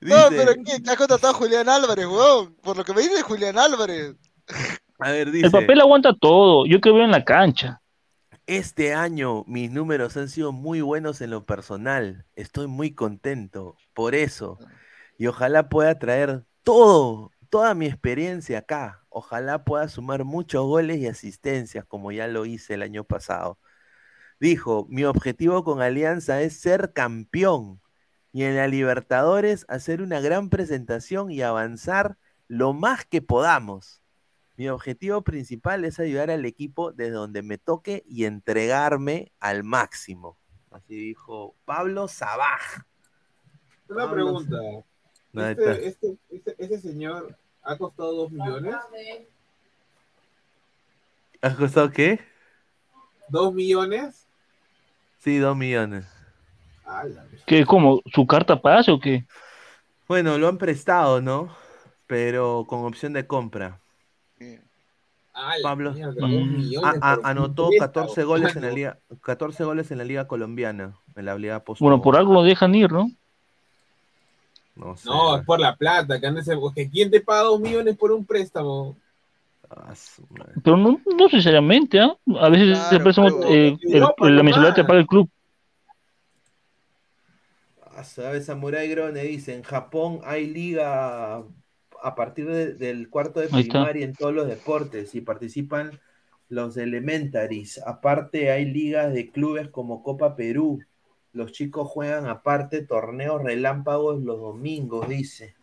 No, 0.00 0.30
Dice- 0.30 0.44
pero 0.44 0.54
¿qué? 0.64 0.82
¿Qué 0.82 0.90
ha 0.90 0.96
contratado 0.96 1.32
a 1.32 1.36
Julián 1.36 1.68
Álvarez, 1.68 2.06
huevón? 2.06 2.54
Por 2.62 2.76
lo 2.76 2.84
que 2.84 2.92
me 2.94 3.02
dice 3.02 3.22
Julián 3.22 3.58
Álvarez. 3.58 4.14
A 4.98 5.10
ver, 5.10 5.30
dice, 5.30 5.46
El 5.46 5.52
papel 5.52 5.80
aguanta 5.80 6.14
todo, 6.14 6.66
yo 6.66 6.80
que 6.80 6.90
veo 6.90 7.04
en 7.04 7.10
la 7.10 7.24
cancha. 7.24 7.80
este 8.46 8.94
año 8.94 9.44
mis 9.46 9.70
números 9.70 10.16
han 10.16 10.28
sido 10.28 10.52
muy 10.52 10.80
buenos 10.80 11.20
en 11.20 11.30
lo 11.30 11.44
personal. 11.46 12.26
Estoy 12.36 12.66
muy 12.68 12.94
contento 12.94 13.76
por 13.94 14.14
eso. 14.14 14.58
Y 15.18 15.26
ojalá 15.26 15.68
pueda 15.68 15.98
traer 15.98 16.44
todo, 16.62 17.32
toda 17.50 17.74
mi 17.74 17.86
experiencia 17.86 18.58
acá. 18.58 19.04
Ojalá 19.08 19.64
pueda 19.64 19.88
sumar 19.88 20.24
muchos 20.24 20.64
goles 20.66 20.98
y 20.98 21.06
asistencias 21.08 21.84
como 21.86 22.12
ya 22.12 22.28
lo 22.28 22.46
hice 22.46 22.74
el 22.74 22.82
año 22.82 23.04
pasado. 23.04 23.58
Dijo, 24.40 24.86
mi 24.90 25.04
objetivo 25.04 25.64
con 25.64 25.80
Alianza 25.82 26.42
es 26.42 26.60
ser 26.60 26.92
campeón 26.92 27.80
y 28.32 28.44
en 28.44 28.56
la 28.56 28.68
Libertadores 28.68 29.64
hacer 29.68 30.02
una 30.02 30.20
gran 30.20 30.50
presentación 30.50 31.30
y 31.30 31.42
avanzar 31.42 32.18
lo 32.48 32.72
más 32.74 33.04
que 33.06 33.22
podamos. 33.22 34.02
Mi 34.56 34.68
objetivo 34.68 35.22
principal 35.22 35.84
es 35.84 36.00
ayudar 36.00 36.30
al 36.30 36.44
equipo 36.46 36.92
desde 36.92 37.12
donde 37.12 37.42
me 37.42 37.58
toque 37.58 38.04
y 38.06 38.24
entregarme 38.24 39.32
al 39.38 39.64
máximo. 39.64 40.38
Así 40.70 40.94
dijo 40.96 41.54
Pablo 41.64 42.08
Sabaj. 42.08 42.84
Una 43.88 44.06
Pablo 44.06 44.14
pregunta. 44.14 44.56
Está. 45.34 45.50
Este, 45.50 45.88
este, 45.88 46.18
este, 46.30 46.56
este 46.58 46.78
señor 46.78 47.36
ha 47.62 47.76
costado 47.76 48.14
dos 48.14 48.32
millones. 48.32 48.74
¿Has 51.42 51.54
costado 51.56 51.90
qué? 51.90 52.20
¿Dos 53.28 53.52
millones? 53.52 54.26
Sí, 55.18 55.38
dos 55.38 55.56
millones. 55.56 56.06
¿Qué, 57.46 57.66
cómo? 57.66 58.00
¿Su 58.14 58.26
carta 58.26 58.60
pase 58.60 58.90
o 58.90 58.98
qué? 58.98 59.26
Bueno, 60.08 60.38
lo 60.38 60.48
han 60.48 60.56
prestado, 60.56 61.20
¿no? 61.20 61.54
Pero 62.06 62.64
con 62.68 62.84
opción 62.84 63.12
de 63.12 63.26
compra. 63.26 63.80
Ala, 65.32 65.62
Pablo 65.62 65.92
Mm. 65.92 66.70
A- 66.82 67.12
a- 67.12 67.30
anotó 67.30 67.68
préstamo, 67.68 67.92
14 67.92 68.24
goles 68.24 68.56
en 68.56 68.62
la 68.62 68.70
liga, 68.70 68.98
14 69.22 69.64
goles 69.64 69.90
en 69.90 69.98
la 69.98 70.04
liga 70.04 70.26
colombiana, 70.26 70.94
en 71.14 71.24
la 71.24 71.36
liga 71.36 71.60
postobón. 71.60 71.92
Bueno, 71.92 72.02
por 72.02 72.16
algo 72.16 72.32
lo 72.34 72.42
dejan 72.42 72.74
ir, 72.74 72.90
¿no? 72.92 73.10
No 74.74 74.96
sé. 74.96 75.08
No, 75.08 75.36
es 75.38 75.44
por 75.44 75.58
la 75.58 75.74
plata. 75.74 76.20
Que 76.20 76.26
andes, 76.26 76.48
porque 76.60 76.88
¿Quién 76.90 77.10
te 77.10 77.20
paga 77.20 77.42
dos 77.44 77.60
millones 77.60 77.96
por 77.96 78.12
un 78.12 78.24
préstamo? 78.26 78.96
Ah. 79.70 79.94
Pero 80.62 80.76
no, 80.76 81.00
no 81.04 81.24
necesariamente, 81.24 81.98
¿ah? 81.98 82.14
A 82.40 82.48
veces 82.50 82.78
Claro, 82.78 82.96
el 82.96 83.02
préstamo, 83.02 83.28
pero- 83.40 83.48
eh, 83.48 83.78
el- 83.82 83.94
Europa 83.94 84.30
la 84.30 84.42
mensualidad 84.42 84.74
te 84.74 84.84
paga 84.84 85.00
el 85.00 85.06
club. 85.06 85.28
Ah, 87.94 88.04
¿Sabes? 88.04 88.44
Samurai 88.46 88.86
Grone 88.88 89.20
dice, 89.22 89.54
en 89.54 89.62
Japón 89.62 90.20
hay 90.24 90.46
liga 90.46 91.42
a 92.06 92.14
partir 92.14 92.46
de- 92.46 92.74
del 92.74 93.10
cuarto 93.10 93.40
de 93.40 93.48
primaria 93.48 94.04
en 94.04 94.14
todos 94.14 94.32
los 94.32 94.46
deportes 94.46 95.14
y 95.16 95.20
participan 95.20 95.98
los 96.48 96.76
elementaries. 96.76 97.80
Aparte 97.84 98.52
hay 98.52 98.64
ligas 98.64 99.12
de 99.12 99.28
clubes 99.30 99.68
como 99.70 100.04
Copa 100.04 100.36
Perú. 100.36 100.80
Los 101.32 101.50
chicos 101.50 101.88
juegan 101.88 102.26
aparte 102.26 102.82
torneos 102.82 103.42
relámpagos 103.42 104.22
los 104.22 104.38
domingos, 104.38 105.08
dice. 105.08 105.54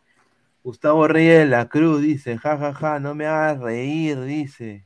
Gustavo 0.63 1.07
Reyes 1.07 1.39
de 1.39 1.45
la 1.45 1.69
Cruz 1.69 2.01
dice, 2.01 2.37
ja, 2.37 2.57
ja, 2.57 2.73
ja, 2.73 2.99
no 2.99 3.15
me 3.15 3.25
hagas 3.25 3.59
reír, 3.61 4.19
dice. 4.21 4.85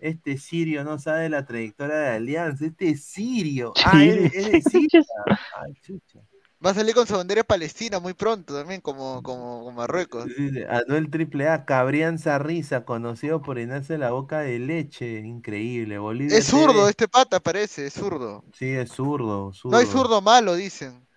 Este 0.00 0.38
sirio 0.38 0.82
no 0.82 0.98
sabe 0.98 1.28
la 1.28 1.44
trayectoria 1.46 1.96
de 1.96 2.08
Alianza. 2.16 2.66
Este 2.66 2.90
es 2.90 3.04
sirio. 3.04 3.72
Ah, 3.84 4.04
es, 4.04 4.34
es 4.34 4.52
de 4.52 4.60
Siria. 4.62 5.04
Ay, 5.56 5.74
chucha. 5.82 6.20
Va 6.64 6.70
a 6.70 6.74
salir 6.74 6.94
con 6.94 7.06
su 7.06 7.14
bandera 7.16 7.44
palestina 7.44 8.00
muy 8.00 8.14
pronto 8.14 8.54
también, 8.54 8.80
como, 8.80 9.22
como, 9.22 9.60
como 9.64 9.72
Marruecos. 9.72 10.30
Dice, 10.36 10.66
Anuel 10.68 11.10
Triple 11.10 11.48
A, 11.48 11.64
Cabrián 11.64 12.18
Sarriza, 12.18 12.84
conocido 12.84 13.42
por 13.42 13.56
llenarse 13.58 13.96
la 13.98 14.10
boca 14.12 14.40
de 14.40 14.58
leche. 14.58 15.20
Increíble. 15.20 15.98
Bolivia 15.98 16.38
Es 16.38 16.46
zurdo, 16.46 16.88
TV. 16.88 16.88
este 16.88 17.08
pata 17.08 17.40
parece, 17.40 17.86
es 17.86 17.92
zurdo. 17.92 18.42
Sí, 18.52 18.66
es 18.74 18.90
zurdo, 18.92 19.52
No 19.70 19.78
hay 19.78 19.86
zurdo. 19.86 19.86
zurdo 19.86 20.20
malo, 20.20 20.54
dicen. 20.54 21.08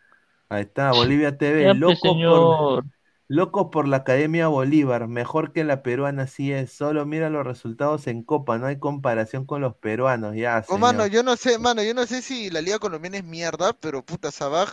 Ahí 0.50 0.62
está, 0.64 0.92
Bolivia 0.92 1.38
TV. 1.38 1.66
Pues, 1.66 1.78
Locos 1.80 2.18
por, 2.26 2.86
locos 3.28 3.68
por 3.72 3.88
la 3.88 3.98
Academia 3.98 4.48
Bolívar. 4.48 5.08
Mejor 5.08 5.52
que 5.52 5.64
la 5.64 5.82
peruana, 5.84 6.28
sí 6.28 6.52
es. 6.52 6.72
Solo 6.72 7.06
mira 7.06 7.30
los 7.30 7.46
resultados 7.46 8.08
en 8.08 8.24
Copa. 8.24 8.58
No 8.60 8.68
hay 8.68 8.78
comparación 8.80 9.46
con 9.46 9.62
los 9.62 9.76
peruanos. 9.76 10.36
Ya, 10.36 10.64
Oh, 10.66 10.78
mano, 10.78 11.06
yo 11.08 11.24
no 11.24 11.36
sé, 11.38 11.58
mano, 11.60 11.84
yo 11.84 11.94
no 11.94 12.06
sé 12.06 12.22
si 12.22 12.50
la 12.50 12.62
liga 12.62 12.80
colombiana 12.80 13.18
es 13.18 13.24
mierda, 13.24 13.74
pero 13.74 14.04
puta, 14.06 14.32
Sabaj 14.32 14.72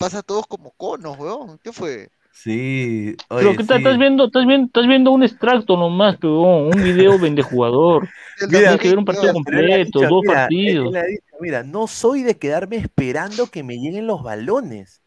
pasa 0.00 0.18
a 0.20 0.22
todos 0.22 0.46
como 0.46 0.70
conos, 0.72 1.18
weón. 1.18 1.58
¿Qué 1.62 1.72
fue? 1.72 2.08
Sí, 2.32 3.16
Pero 3.28 3.50
sí. 3.52 3.56
Estás 3.60 3.98
viendo, 3.98 4.24
estás 4.26 4.46
viendo, 4.46 4.66
estás 4.66 4.86
viendo 4.86 5.10
un 5.10 5.22
extracto 5.22 5.76
nomás, 5.76 6.16
pero 6.18 6.40
un 6.68 6.70
video 6.82 7.18
vende 7.18 7.42
jugador. 7.42 8.08
Mira, 8.48 8.60
Tienes 8.60 8.80
que 8.80 8.88
ver 8.88 8.98
un 8.98 9.04
partido 9.04 9.32
completo, 9.34 9.98
dicho, 10.00 10.08
dos 10.08 10.22
mira, 10.22 10.34
partidos. 10.34 10.88
él 10.88 10.96
ha 10.96 11.04
dicho, 11.04 11.24
mira, 11.40 11.62
no 11.62 11.86
soy 11.86 12.22
de 12.22 12.38
quedarme 12.38 12.76
esperando 12.76 13.48
que 13.48 13.62
me 13.62 13.76
lleguen 13.78 14.06
los 14.06 14.22
balones. 14.22 15.02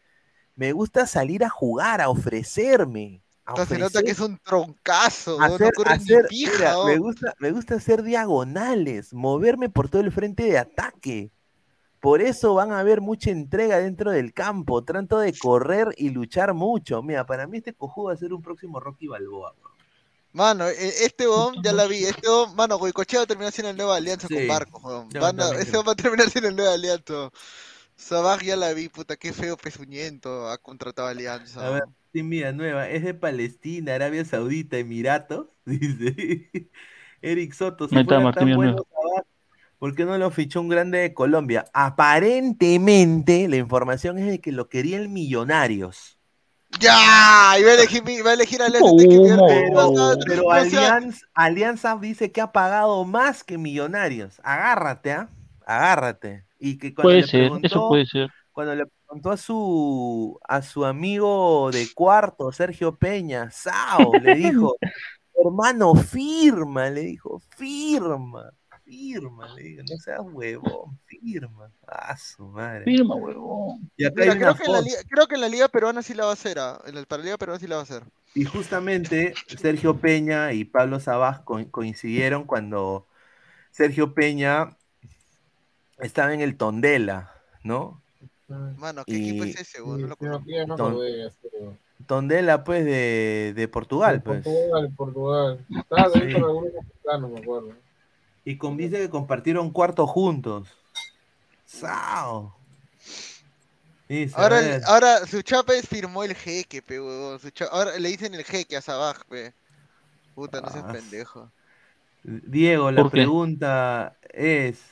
Me 0.54 0.70
gusta 0.70 1.06
salir 1.06 1.42
a 1.42 1.48
jugar, 1.50 2.00
a 2.00 2.08
ofrecerme. 2.08 3.22
Se 3.68 3.78
nota 3.78 4.02
que 4.02 4.12
es 4.12 4.20
un 4.20 4.38
troncazo, 4.38 5.36
weón, 5.38 5.48
no 5.48 5.54
hacer, 5.56 5.72
corre 5.74 5.90
ni 5.98 6.02
hacer- 6.04 6.26
pija, 6.28 6.52
mira, 6.58 6.70
me 6.76 6.84
weón. 6.84 6.98
gusta, 7.00 7.34
me 7.40 7.50
gusta 7.50 7.74
hacer 7.74 8.02
diagonales, 8.04 9.12
moverme 9.12 9.68
por 9.68 9.88
todo 9.88 10.02
el 10.02 10.12
frente 10.12 10.44
de 10.44 10.58
ataque. 10.58 11.32
Por 12.04 12.20
eso 12.20 12.52
van 12.52 12.70
a 12.70 12.82
ver 12.82 13.00
mucha 13.00 13.30
entrega 13.30 13.78
dentro 13.78 14.10
del 14.10 14.34
campo. 14.34 14.84
Trato 14.84 15.18
de 15.20 15.32
correr 15.38 15.88
y 15.96 16.10
luchar 16.10 16.52
mucho. 16.52 17.02
Mira, 17.02 17.24
para 17.24 17.46
mí 17.46 17.56
este 17.56 17.72
cojudo 17.72 18.08
va 18.08 18.12
a 18.12 18.16
ser 18.18 18.34
un 18.34 18.42
próximo 18.42 18.78
Rocky 18.78 19.06
Balboa. 19.06 19.54
Mano, 20.34 20.68
e- 20.68 20.74
este 21.06 21.26
weón, 21.26 21.62
ya 21.62 21.72
la 21.72 21.86
vi, 21.86 22.04
este 22.04 22.28
weón, 22.28 22.54
mano, 22.56 22.76
Goicochea 22.76 23.20
va 23.20 23.24
a 23.24 23.26
terminar 23.26 23.52
siendo 23.52 23.70
el 23.70 23.76
nuevo 23.78 23.92
alianza 23.92 24.28
Sí, 24.28 24.34
con 24.34 24.46
Marcos, 24.48 24.82
ese 24.82 25.08
creo. 25.08 25.22
weón 25.72 25.88
va 25.88 25.92
a 25.92 25.94
terminar 25.94 26.28
siendo 26.28 26.48
el 26.50 26.56
nuevo 26.56 26.72
alianza. 26.72 27.30
Sabaj 27.96 28.42
ya 28.42 28.56
la 28.56 28.74
vi, 28.74 28.90
puta, 28.90 29.16
qué 29.16 29.32
feo 29.32 29.56
pezuñento 29.56 30.48
ha 30.50 30.58
contratado 30.58 31.08
alianza. 31.08 31.66
A 31.66 31.70
ver, 31.70 31.84
sí, 32.12 32.22
mira, 32.22 32.52
nueva, 32.52 32.86
es 32.90 33.02
de 33.02 33.14
Palestina, 33.14 33.94
Arabia 33.94 34.26
Saudita, 34.26 34.76
Emiratos, 34.76 35.46
dice. 35.64 36.68
Eric 37.22 37.54
Soto, 37.54 37.88
si 37.88 37.94
Ahí 37.94 38.02
está, 38.02 38.16
fuera 38.16 38.24
Martín 38.24 38.40
tan 38.40 38.46
Villanueva. 38.60 38.82
¿Por 39.84 39.94
qué 39.94 40.06
no 40.06 40.16
lo 40.16 40.30
fichó 40.30 40.62
un 40.62 40.70
grande 40.70 40.96
de 40.96 41.12
Colombia? 41.12 41.66
Aparentemente, 41.74 43.46
la 43.50 43.56
información 43.56 44.16
es 44.16 44.24
de 44.24 44.40
que 44.40 44.50
lo 44.50 44.70
querían 44.70 45.12
millonarios. 45.12 46.18
¡Ya! 46.80 47.54
Y 47.58 47.64
va 47.64 47.72
a 47.72 47.74
elegir, 47.74 48.02
va 48.24 48.30
a 48.30 48.32
elegir 48.32 48.60
Pero, 49.46 50.14
pero 50.26 50.50
Alianza, 50.50 51.26
Alianza 51.34 51.98
dice 52.00 52.32
que 52.32 52.40
ha 52.40 52.50
pagado 52.50 53.04
más 53.04 53.44
que 53.44 53.58
millonarios. 53.58 54.40
Agárrate, 54.42 55.12
¿ah? 55.12 55.28
Agárrate. 55.66 56.46
Y 56.58 56.78
que 56.78 56.94
cuando 56.94 57.08
Puede 57.10 57.20
le 57.20 57.26
ser, 57.26 57.42
eso 57.42 57.52
preguntó, 57.52 57.88
puede 57.90 58.06
ser. 58.06 58.30
cuando 58.52 58.74
le 58.76 58.86
preguntó 58.86 59.04
preguntó 59.06 59.30
a 59.32 59.36
su, 59.36 60.40
a 60.48 60.62
su 60.62 60.86
amigo 60.86 61.70
de 61.70 61.88
cuarto, 61.94 62.50
Sergio 62.52 62.96
Peña, 62.96 63.50
Sao, 63.50 64.12
le 64.14 64.34
dijo, 64.34 64.76
hermano, 65.34 65.94
firma, 65.94 66.88
le 66.88 67.02
dijo, 67.02 67.42
firma, 67.54 68.50
firma, 68.94 69.52
le 69.54 69.62
dijo, 69.62 69.82
no 69.90 69.96
seas 69.98 70.20
huevón, 70.22 70.98
firma. 71.06 71.70
Ah, 71.86 72.16
su 72.16 72.46
madre. 72.46 72.84
Firma, 72.84 73.16
huevón. 73.16 73.90
Y 73.96 74.04
acá 74.04 74.14
Mira, 74.20 74.32
hay 74.32 74.38
creo, 74.38 74.50
una 74.52 74.58
que 74.58 74.64
en 74.64 74.72
la 74.72 74.78
foto. 74.78 74.88
liga, 74.88 74.98
creo 75.08 75.26
que 75.26 75.34
en 75.34 75.40
la 75.40 75.48
liga 75.48 75.68
peruana 75.68 76.02
sí 76.02 76.14
la 76.14 76.24
va 76.24 76.30
a 76.30 76.34
hacer. 76.34 76.58
ah, 76.58 76.80
En 76.86 76.96
el, 76.96 77.06
para 77.06 77.20
la 77.20 77.24
liga 77.26 77.38
peruana 77.38 77.58
sí 77.60 77.66
la 77.66 77.76
va 77.76 77.80
a 77.80 77.84
hacer. 77.84 78.04
Y 78.34 78.44
justamente 78.44 79.34
Sergio 79.58 79.96
Peña 79.98 80.52
y 80.52 80.64
Pablo 80.64 81.00
Sabaj 81.00 81.42
co- 81.44 81.64
coincidieron 81.70 82.44
cuando 82.44 83.06
Sergio 83.70 84.14
Peña 84.14 84.76
estaba 85.98 86.32
en 86.34 86.40
el 86.40 86.56
Tondela, 86.56 87.32
¿no? 87.62 88.00
Mano, 88.48 89.04
¿qué 89.04 89.12
Y- 89.12 89.28
equipo 89.30 89.44
es 89.44 89.56
ese, 89.60 89.82
weón? 89.82 90.08
No 90.08 90.16
Ton- 90.16 90.44
sé, 90.44 91.48
weón. 91.60 91.78
Tondela, 92.06 92.64
pues, 92.64 92.84
de, 92.84 93.52
de 93.56 93.68
Portugal, 93.68 94.22
pues. 94.22 94.42
Portugal, 94.44 94.92
Portugal. 94.96 95.66
Estaba 95.74 96.10
Sí. 96.10 96.18
dentro 96.20 96.38
de 96.38 96.44
algunos 96.44 96.72
mexicanos, 96.74 97.30
me 97.30 97.38
acuerdo. 97.38 97.83
Y 98.44 98.58
con 98.58 98.76
dice 98.76 98.98
que 98.98 99.10
compartieron 99.10 99.70
cuarto 99.70 100.06
juntos. 100.06 100.68
¡Sao! 101.66 102.52
Dice, 104.08 104.36
Ahora, 104.86 105.26
su 105.26 105.42
chapa 105.42 105.74
es 105.74 105.88
firmó 105.88 106.24
el 106.24 106.34
jeque, 106.34 106.82
pe, 106.82 107.00
huevón. 107.00 107.38
Ahora 107.70 107.98
le 107.98 108.08
dicen 108.08 108.34
el 108.34 108.44
jeque 108.44 108.76
a 108.76 108.82
Sabaj, 108.82 109.24
pe. 109.28 109.54
Puta, 110.34 110.60
no 110.60 110.70
seas 110.70 110.84
Ah, 110.84 110.92
pendejo. 110.92 111.52
Diego, 112.22 112.90
la 112.90 113.10
pregunta 113.10 114.16
es, 114.32 114.82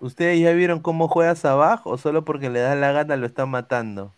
¿ustedes 0.00 0.40
ya 0.40 0.52
vieron 0.52 0.80
cómo 0.80 1.08
juega 1.08 1.34
Sabaj 1.34 1.86
o 1.86 1.98
solo 1.98 2.24
porque 2.24 2.48
le 2.48 2.60
da 2.60 2.74
la 2.76 2.92
gana 2.92 3.16
lo 3.16 3.26
están 3.26 3.50
matando? 3.50 4.14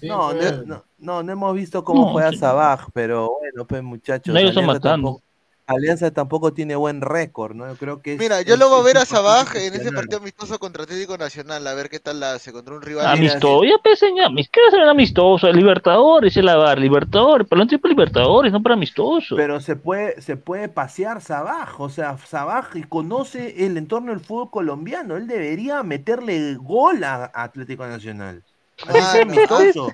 Sí, 0.00 0.08
No, 0.08 0.34
no, 0.34 0.64
no, 0.66 0.84
no, 0.98 1.22
no 1.22 1.32
hemos 1.32 1.54
visto 1.54 1.82
cómo 1.84 2.06
No, 2.06 2.12
juega 2.12 2.30
sí. 2.30 2.36
Sabaj, 2.38 2.88
pero 2.92 3.30
bueno, 3.40 3.66
pues 3.66 3.82
muchachos, 3.82 4.34
No, 4.34 4.38
ellos 4.38 4.50
están 4.50 4.64
Alianza 4.64 4.80
matando. 4.80 5.08
tampoco, 5.08 5.24
Alianza 5.66 6.10
tampoco 6.10 6.52
tiene 6.52 6.76
buen 6.76 7.00
récord, 7.00 7.54
¿no? 7.54 7.66
Yo 7.66 7.76
creo 7.76 8.02
que 8.02 8.14
es- 8.14 8.20
Mira, 8.20 8.42
yo 8.42 8.56
lo 8.56 8.68
voy 8.68 8.80
a 8.80 8.82
ver 8.84 8.96
a 8.98 9.00
un 9.00 9.06
Sabaj 9.06 9.56
en 9.56 9.74
ese 9.74 9.92
partido 9.92 10.18
amistoso 10.18 10.58
contra 10.58 10.82
Atlético 10.84 11.16
Nacional, 11.16 11.66
a 11.66 11.74
ver 11.74 11.88
qué 11.88 12.00
tal 12.00 12.20
la 12.20 12.34
hace 12.34 12.52
contra 12.52 12.74
un 12.74 12.82
rival. 12.82 13.06
Amistoso, 13.06 13.64
ya 13.64 13.78
pensé, 13.82 14.06
ya, 14.16 14.28
¿qué 14.52 14.60
va 14.60 14.68
a 14.68 14.70
ser 14.70 14.80
amistoso? 14.82 15.50
Libertadores, 15.52 16.36
el 16.36 16.46
lavar, 16.46 16.78
Libertadores, 16.78 17.46
pero 17.48 17.64
no 17.64 17.78
para 17.78 17.90
Libertadores, 17.90 18.52
no 18.52 18.62
para 18.62 18.74
amistoso. 18.74 19.36
Pero 19.36 19.60
se 19.60 19.76
puede, 19.76 20.20
se 20.22 20.36
puede 20.36 20.68
pasear 20.68 21.20
Sabaj, 21.20 21.80
o 21.80 21.88
sea, 21.88 22.16
Sabaj 22.18 22.70
conoce 22.88 23.66
el 23.66 23.76
entorno 23.76 24.10
del 24.12 24.20
fútbol 24.20 24.50
colombiano, 24.50 25.16
él 25.16 25.26
debería 25.26 25.82
meterle 25.82 26.54
gol 26.56 27.02
a 27.04 27.30
Atlético 27.34 27.86
Nacional. 27.86 28.44
Sea 28.76 28.92
Mano, 28.92 29.22
amistoso. 29.22 29.92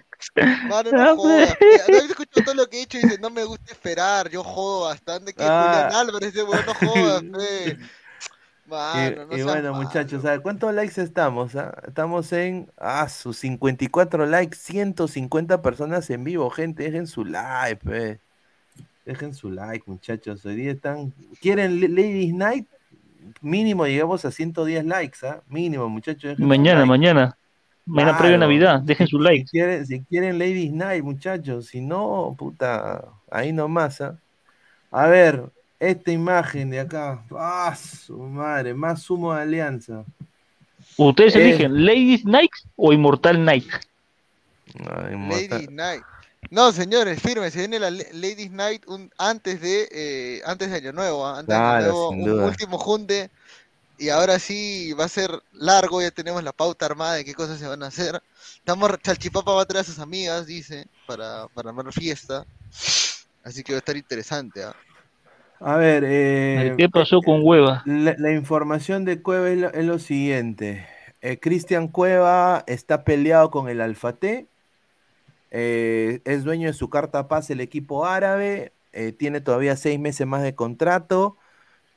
Mano, 0.68 0.90
Ah, 0.92 1.04
no 1.04 1.16
jodas. 1.16 1.56
pues. 1.58 1.82
¿No 1.88 1.96
has 1.98 2.04
escuchado 2.04 2.44
todo 2.44 2.54
lo 2.54 2.66
que 2.68 2.76
he 2.76 2.80
dicho? 2.80 2.98
Dice, 2.98 3.18
no 3.20 3.30
me 3.30 3.44
gusta 3.44 3.72
esperar, 3.72 4.28
yo 4.30 4.42
jodo 4.44 4.86
bastante. 4.86 5.32
Que 5.32 5.42
Ah. 5.44 5.88
Julián 5.90 6.08
Álvarez, 6.08 6.28
ese 6.30 6.42
weón 6.42 6.64
no 6.66 6.74
jodas, 6.74 7.22
pe. 7.32 7.78
Mano, 8.66 9.26
no 9.26 9.36
y, 9.36 9.40
y 9.40 9.42
bueno, 9.42 9.72
malo. 9.72 9.74
muchachos, 9.84 10.24
a 10.24 10.30
ver, 10.30 10.42
¿cuántos 10.42 10.72
likes 10.72 11.00
estamos? 11.02 11.56
ah? 11.56 11.74
Estamos 11.88 12.32
en 12.32 12.70
ah, 12.78 13.08
sus 13.08 13.36
54 13.38 14.26
likes, 14.26 14.56
150 14.56 15.60
personas 15.60 16.08
en 16.10 16.22
vivo, 16.24 16.48
gente, 16.50 16.84
dejen 16.84 17.06
su 17.06 17.24
like, 17.24 17.76
pe. 17.84 18.20
Dejen 19.04 19.34
su 19.34 19.50
like, 19.50 19.82
muchachos. 19.86 20.44
Hoy 20.46 20.54
día 20.56 20.72
están. 20.72 21.12
¿Quieren 21.40 21.80
Ladies 21.80 22.32
Night? 22.34 22.66
Mínimo 23.40 23.86
llegamos 23.86 24.24
a 24.24 24.30
110 24.30 24.84
likes, 24.84 25.26
¿ah? 25.26 25.42
Mínimo, 25.48 25.88
muchachos. 25.88 26.38
Mañana, 26.38 26.80
like. 26.80 26.88
mañana. 26.88 27.36
Mañana 27.86 28.18
previa 28.18 28.36
Claro. 28.36 28.48
Navidad, 28.52 28.80
dejen 28.82 29.06
su 29.08 29.18
Si 29.18 29.22
like. 29.24 29.44
quieren, 29.50 29.86
si 29.86 30.00
quieren 30.04 30.38
Ladies 30.38 30.72
Night, 30.72 31.02
muchachos. 31.02 31.66
Si 31.66 31.80
no, 31.80 32.34
puta, 32.38 33.02
ahí 33.30 33.52
nomás, 33.52 34.00
¿ah? 34.00 34.16
A 34.90 35.06
ver, 35.06 35.44
esta 35.78 36.10
imagen 36.12 36.70
de 36.70 36.80
acá. 36.80 37.22
¡Ah, 37.36 37.74
su 37.76 38.16
madre! 38.18 38.74
Más 38.74 39.02
sumo 39.02 39.34
de 39.34 39.42
alianza. 39.42 40.04
¿Ustedes 40.96 41.34
Eh. 41.36 41.42
eligen 41.42 41.84
Ladies 41.86 42.24
Night 42.24 42.50
o 42.76 42.92
Immortal 42.92 43.44
Night? 43.44 43.66
Mortal. 44.78 45.48
Ladies 45.50 45.70
Night. 45.70 46.02
No, 46.50 46.72
señores, 46.72 47.20
firme, 47.20 47.50
se 47.50 47.58
viene 47.60 47.78
la 47.78 47.90
Ladies 47.90 48.50
Night 48.50 48.84
un, 48.88 49.10
antes 49.18 49.60
de 49.60 49.88
eh, 49.92 50.40
antes 50.46 50.70
de 50.70 50.76
Año 50.78 50.92
Nuevo, 50.92 51.26
¿ah? 51.26 51.38
antes 51.40 51.48
de 51.48 51.54
Año 51.54 51.80
Nuevo, 51.82 52.08
un 52.10 52.24
duda. 52.24 52.46
último 52.46 52.78
junte 52.78 53.30
y 54.00 54.08
ahora 54.10 54.38
sí 54.40 54.92
va 54.94 55.04
a 55.06 55.08
ser 55.08 55.30
largo, 55.52 56.02
ya 56.02 56.10
tenemos 56.12 56.42
la 56.44 56.52
pauta 56.52 56.86
armada 56.86 57.14
de 57.16 57.24
qué 57.24 57.34
cosas 57.34 57.58
se 57.60 57.68
van 57.68 57.82
a 57.84 57.88
hacer. 57.88 58.20
Estamos 58.58 58.90
Chalchipapa 59.02 59.52
va 59.54 59.62
a 59.62 59.66
traer 59.66 59.82
a 59.82 59.84
sus 59.84 59.98
amigas, 60.00 60.46
dice, 60.46 60.86
para 61.06 61.48
para 61.54 61.70
armar 61.70 61.92
fiesta. 61.92 62.46
Así 63.44 63.62
que 63.64 63.72
va 63.74 63.78
a 63.78 63.80
estar 63.80 63.96
interesante, 63.96 64.64
¿ah? 64.64 64.76
A 65.60 65.76
ver, 65.76 66.04
eh, 66.06 66.74
¿Qué 66.76 66.88
pasó 66.88 67.22
con 67.22 67.40
Hueva? 67.44 67.84
la, 67.84 68.14
la 68.18 68.32
información 68.32 69.04
de 69.04 69.22
Cueva 69.22 69.50
es 69.50 69.58
lo, 69.58 69.72
es 69.72 69.84
lo 69.84 69.98
siguiente. 69.98 70.86
Eh, 71.22 71.38
Cristian 71.40 71.88
Cueva 71.88 72.64
está 72.66 73.04
peleado 73.04 73.50
con 73.50 73.68
el 73.68 73.80
Alfate. 73.80 74.48
eh, 75.50 76.20
es 76.24 76.44
dueño 76.44 76.68
de 76.68 76.72
su 76.74 76.90
carta 76.90 77.28
paz 77.28 77.50
el 77.50 77.60
equipo 77.60 78.06
árabe. 78.06 78.72
eh, 78.92 79.12
tiene 79.12 79.40
todavía 79.40 79.76
seis 79.76 79.98
meses 80.00 80.26
más 80.26 80.42
de 80.42 80.54
contrato. 80.54 81.36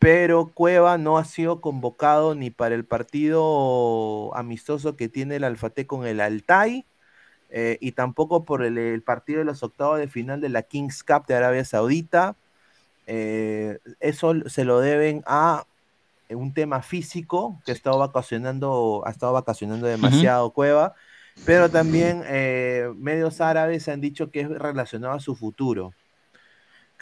Pero 0.03 0.51
Cueva 0.53 0.97
no 0.97 1.17
ha 1.17 1.23
sido 1.23 1.61
convocado 1.61 2.35
ni 2.35 2.49
para 2.49 2.75
el 2.75 2.83
partido 2.83 4.35
amistoso 4.35 4.97
que 4.97 5.07
tiene 5.07 5.37
el 5.37 5.45
Alfate 5.45 5.87
con 5.87 6.05
el 6.05 6.19
Altai. 6.19 6.85
eh, 7.49 7.77
y 7.79 7.91
tampoco 7.91 8.45
por 8.45 8.63
el, 8.63 8.77
el 8.79 9.03
partido 9.03 9.39
de 9.39 9.45
los 9.45 9.61
octavos 9.61 9.99
de 9.99 10.07
final 10.07 10.41
de 10.41 10.49
la 10.49 10.63
Kings 10.63 11.03
Cup 11.03 11.27
de 11.27 11.35
Arabia 11.35 11.63
Saudita. 11.63 12.35
Eh, 13.05 13.77
eso 13.99 14.33
se 14.49 14.65
lo 14.65 14.79
deben 14.79 15.23
a 15.27 15.65
un 16.29 16.53
tema 16.53 16.81
físico 16.81 17.61
que 17.63 17.71
ha 17.71 17.75
estado 17.75 17.99
vacacionando, 17.99 19.03
ha 19.05 19.11
estado 19.11 19.33
vacacionando 19.33 19.85
demasiado 19.85 20.49
Cueva, 20.49 20.95
pero 21.45 21.69
también 21.69 22.23
eh, 22.25 22.91
medios 22.97 23.39
árabes 23.39 23.87
han 23.87 24.01
dicho 24.01 24.31
que 24.31 24.41
es 24.41 24.49
relacionado 24.49 25.13
a 25.13 25.19
su 25.19 25.35
futuro. 25.35 25.93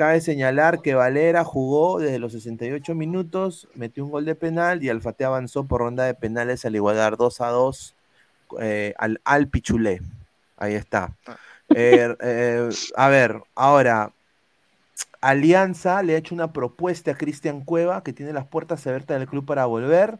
Cabe 0.01 0.19
señalar 0.19 0.81
que 0.81 0.95
Valera 0.95 1.43
jugó 1.43 1.99
desde 1.99 2.17
los 2.17 2.31
68 2.31 2.95
minutos, 2.95 3.67
metió 3.75 4.03
un 4.03 4.09
gol 4.09 4.25
de 4.25 4.33
penal 4.33 4.83
y 4.83 4.89
Alfate 4.89 5.25
avanzó 5.25 5.65
por 5.67 5.81
ronda 5.81 6.05
de 6.05 6.15
penales 6.15 6.65
al 6.65 6.75
igualar 6.75 7.17
2 7.17 7.39
a 7.39 7.49
2 7.49 7.93
eh, 8.59 8.95
al, 8.97 9.21
al 9.23 9.47
Pichulé. 9.47 10.01
Ahí 10.57 10.73
está. 10.73 11.13
Eh, 11.75 12.15
eh, 12.19 12.69
a 12.95 13.09
ver, 13.09 13.43
ahora, 13.53 14.11
Alianza 15.21 16.01
le 16.01 16.15
ha 16.15 16.17
hecho 16.17 16.33
una 16.33 16.51
propuesta 16.51 17.11
a 17.11 17.15
Cristian 17.15 17.63
Cueva 17.63 18.01
que 18.01 18.11
tiene 18.11 18.33
las 18.33 18.47
puertas 18.47 18.87
abiertas 18.87 19.19
del 19.19 19.29
club 19.29 19.45
para 19.45 19.67
volver 19.67 20.17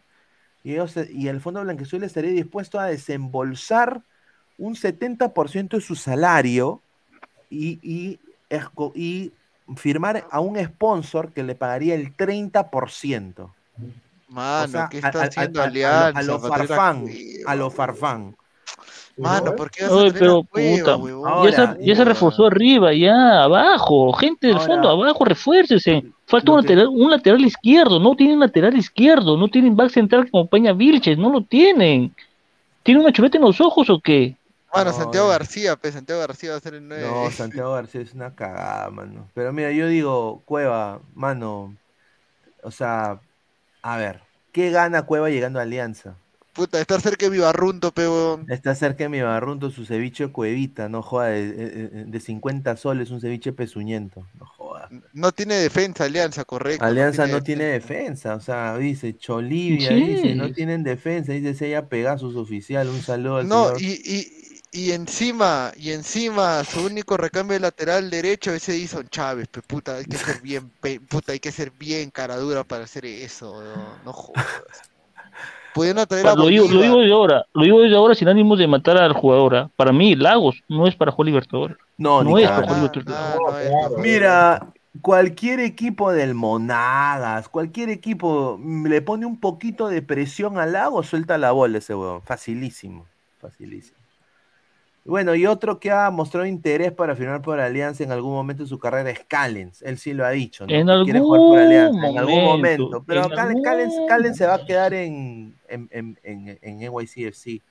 y, 0.64 0.74
ellos, 0.74 0.94
y 1.10 1.28
el 1.28 1.42
Fondo 1.42 1.64
Blanqueazul 1.64 2.04
estaría 2.04 2.30
dispuesto 2.30 2.80
a 2.80 2.86
desembolsar 2.86 4.04
un 4.60 4.76
70% 4.76 5.78
de 5.78 5.82
su 5.82 5.96
salario 5.96 6.82
y, 7.50 7.80
y, 7.82 8.20
esco- 8.52 8.92
y 8.94 9.32
firmar 9.76 10.26
a 10.30 10.40
un 10.40 10.58
sponsor 10.64 11.32
que 11.32 11.44
le 11.44 11.56
pagaría 11.56 11.96
el 11.96 12.16
30%. 12.16 13.54
Mano, 14.28 14.64
O 14.66 14.68
sea, 14.68 14.88
¿qué 14.90 14.98
a- 14.98 15.08
está 15.08 15.22
a- 15.22 15.24
haciendo 15.26 15.60
a- 15.60 15.64
a- 15.64 15.68
Alianza? 15.68 16.20
A 16.20 16.24
lo 16.24 16.42
para 16.42 16.56
traer 16.56 16.72
a 16.72 16.76
farfán, 16.76 17.06
a 17.46 17.56
lo 17.56 17.62
weón? 17.66 17.72
farfán. 17.76 18.36
Mano, 19.18 19.56
¿por 19.56 19.70
qué 19.70 19.84
vas 19.84 19.92
a 19.92 19.96
Oye, 19.96 20.10
traer 20.12 20.16
a 20.16 20.20
pero 20.20 20.44
Cueva, 20.50 20.98
puta, 20.98 21.44
ya, 21.44 21.52
se, 21.76 21.86
ya 21.86 21.96
se 21.96 22.06
reforzó 22.06 22.48
arriba, 22.48 22.94
ya, 22.94 23.44
abajo, 23.44 24.14
gente 24.14 24.48
del 24.48 24.56
Ahora, 24.58 24.68
fondo, 24.74 24.90
abajo, 24.90 25.26
refuércese. 25.26 26.04
Falta 26.26 26.52
un 26.52 26.58
que- 26.62 26.64
lateral, 26.64 26.88
un 26.88 27.12
lateral 27.12 27.42
izquierdo, 27.42 28.00
no 28.00 28.16
tienen 28.16 28.40
lateral 28.40 28.76
izquierdo, 28.78 29.36
no 29.38 29.50
tienen 29.50 29.76
back 29.76 29.90
central 29.90 30.32
como 30.32 30.48
Peña 30.48 30.72
Vilches, 30.74 31.18
no 31.18 31.30
lo 31.30 31.42
tienen. 31.44 32.16
¿Tiene 32.84 33.02
una 33.02 33.12
chuleta 33.12 33.38
en 33.38 33.44
los 33.44 33.60
ojos 33.60 33.90
o 33.90 34.00
qué? 34.00 34.38
Mano, 34.74 34.92
No, 34.92 34.98
Santiago 34.98 35.28
eh. 35.28 35.32
García, 35.32 35.76
pues 35.76 35.94
Santiago 35.94 36.22
García 36.22 36.52
va 36.52 36.58
a 36.58 36.62
ser 36.62 36.76
el 36.76 36.88
9. 36.88 37.04
No, 37.08 37.30
Santiago 37.32 37.74
García 37.74 38.02
es 38.02 38.14
una 38.14 38.36
cagada, 38.36 38.90
mano. 38.90 39.30
Pero 39.34 39.52
mira, 39.54 39.72
yo 39.72 39.88
digo, 39.88 40.42
Cueva, 40.46 41.02
mano, 41.14 41.76
o 42.64 42.72
sea, 42.72 43.20
a 43.82 43.98
ver, 43.98 44.22
¿qué 44.52 44.72
gana 44.72 45.04
Cueva 45.04 45.30
llegando 45.30 45.60
a 45.60 45.64
Alianza? 45.64 46.16
Puta, 46.54 46.82
estar 46.82 47.00
cerca 47.00 47.26
de 47.28 47.30
Vivarrunto, 47.32 47.94
pe, 47.94 48.02
huevón. 48.02 48.46
Está 48.50 48.76
cerca 48.76 49.06
de 49.06 49.10
mi 49.10 49.22
barrunto 49.22 49.70
su 49.72 49.86
ceviche 49.86 50.26
de 50.28 50.32
cuevita, 50.34 50.90
no 50.90 51.02
joda, 51.02 51.28
de, 51.28 51.54
de- 51.54 52.06
de 52.06 52.20
50 52.20 52.76
soles, 52.76 53.10
un 53.10 53.22
ceviche 53.22 53.54
pezuñento, 53.54 54.28
no 54.38 54.46
joda. 54.46 54.90
No 55.14 55.32
tiene 55.32 55.56
defensa, 55.56 56.04
Alianza, 56.04 56.44
correcto. 56.44 56.84
Alianza 56.84 57.26
no 57.28 57.42
tiene 57.42 57.62
tiene 57.62 57.64
defensa, 57.72 58.36
o 58.36 58.42
sea, 58.42 58.78
dice 58.78 59.16
Cholivia, 59.18 59.88
Sí. 59.92 59.96
dice, 60.04 60.36
no 60.36 60.52
tienen 60.52 60.84
defensa, 60.84 61.32
dice 61.32 61.54
Sella 61.54 61.88
Pegasus 61.88 62.36
oficial, 62.36 62.90
un 62.90 63.02
saludo 63.02 63.38
al 63.38 63.48
No, 63.48 63.68
señor. 63.78 63.82
y, 63.82 63.92
y, 64.04 64.41
y 64.72 64.92
encima, 64.92 65.72
y 65.76 65.92
encima, 65.92 66.64
su 66.64 66.86
único 66.86 67.18
recambio 67.18 67.56
de 67.56 67.60
lateral 67.60 68.10
derecho 68.10 68.52
ese 68.54 68.74
Edison 68.74 69.08
Chávez, 69.10 69.48
pe, 69.50 69.62
puta, 69.62 69.96
hay 69.98 70.06
que 70.06 70.18
ser 70.18 70.42
bien, 70.42 70.70
pe- 70.82 71.00
puta, 71.02 71.34
hay 71.34 71.40
que 71.40 71.52
ser 71.52 71.72
bien 71.72 72.10
cara 72.10 72.38
dura 72.38 72.64
para 72.64 72.86
hacer 72.86 73.06
eso, 73.06 73.52
weón, 73.52 74.04
no 74.06 74.14
jodas. 74.14 74.46
Pudieron 75.74 76.06
traer 76.06 76.28
a 76.28 76.36
Lo 76.36 76.48
digo, 76.48 76.68
lo 76.68 76.82
digo 76.82 77.00
desde 77.00 77.14
ahora, 77.14 77.46
lo 77.54 77.64
digo 77.64 77.82
desde 77.82 77.96
ahora 77.96 78.16
sin 78.16 78.28
ánimos 78.28 78.60
de 78.60 78.68
matar 78.68 78.98
al 78.98 79.14
jugador. 79.14 79.56
¿ah? 79.56 79.72
Para 79.76 79.92
mí, 79.94 80.16
Lagos 80.16 80.62
no 80.68 80.86
es 80.88 80.96
para 80.96 81.12
jugar 81.12 81.28
Libertadores. 81.28 81.78
No, 81.98 82.24
No 82.24 82.38
es 82.38 82.50
para 82.50 82.68
jugar 82.68 82.96
Libertadores. 82.98 83.72
Ah, 83.74 83.90
no 83.90 83.98
es- 83.98 83.98
Mira, 84.00 84.74
cualquier 85.02 85.62
equipo 85.62 86.12
del 86.12 86.34
Monagas, 86.34 87.48
cualquier 87.48 87.90
equipo 87.90 88.58
mm, 88.60 88.88
le 88.88 89.02
pone 89.02 89.26
un 89.26 89.40
poquito 89.40 89.88
de 89.88 90.02
presión 90.02 90.58
al 90.58 90.74
lago, 90.74 91.04
suelta 91.04 91.38
la 91.38 91.52
bola 91.52 91.78
ese 91.78 91.96
huevón. 91.96 92.22
Facilísimo, 92.24 93.08
facilísimo. 93.40 94.01
Bueno, 95.04 95.34
y 95.34 95.48
otro 95.48 95.80
que 95.80 95.90
ha 95.92 96.12
mostrado 96.12 96.46
interés 96.46 96.92
para 96.92 97.16
firmar 97.16 97.42
por 97.42 97.60
Alianza 97.60 98.04
en 98.04 98.12
algún 98.12 98.34
momento 98.34 98.64
de 98.64 98.70
su 98.70 98.78
carrera 98.80 99.10
es 99.10 99.22
Callens. 99.28 99.82
Él 99.82 99.98
sí 99.98 100.14
lo 100.14 100.26
ha 100.26 100.30
dicho, 100.30 100.68
¿no? 100.68 100.82
En 100.82 100.88
Que 100.90 101.00
quiere 101.00 101.20
algún 101.20 101.28
jugar 101.28 101.44
por 101.44 101.58
Alianza 101.60 102.08
en 102.08 102.18
algún 102.20 102.44
momento, 102.44 102.84
momento. 102.84 103.04
Pero 103.06 103.22
en 103.26 103.32
Callens, 103.32 103.50
algún 103.50 103.64
Callens, 103.64 104.02
Callens 104.06 104.38
se 104.38 104.46
va 104.46 104.56
a 104.56 104.64
quedar 104.66 104.94
en, 104.94 105.60
en, 105.68 105.88
en, 105.92 106.20
en, 106.24 106.60
en 106.62 106.82
NYCFC. 106.84 107.64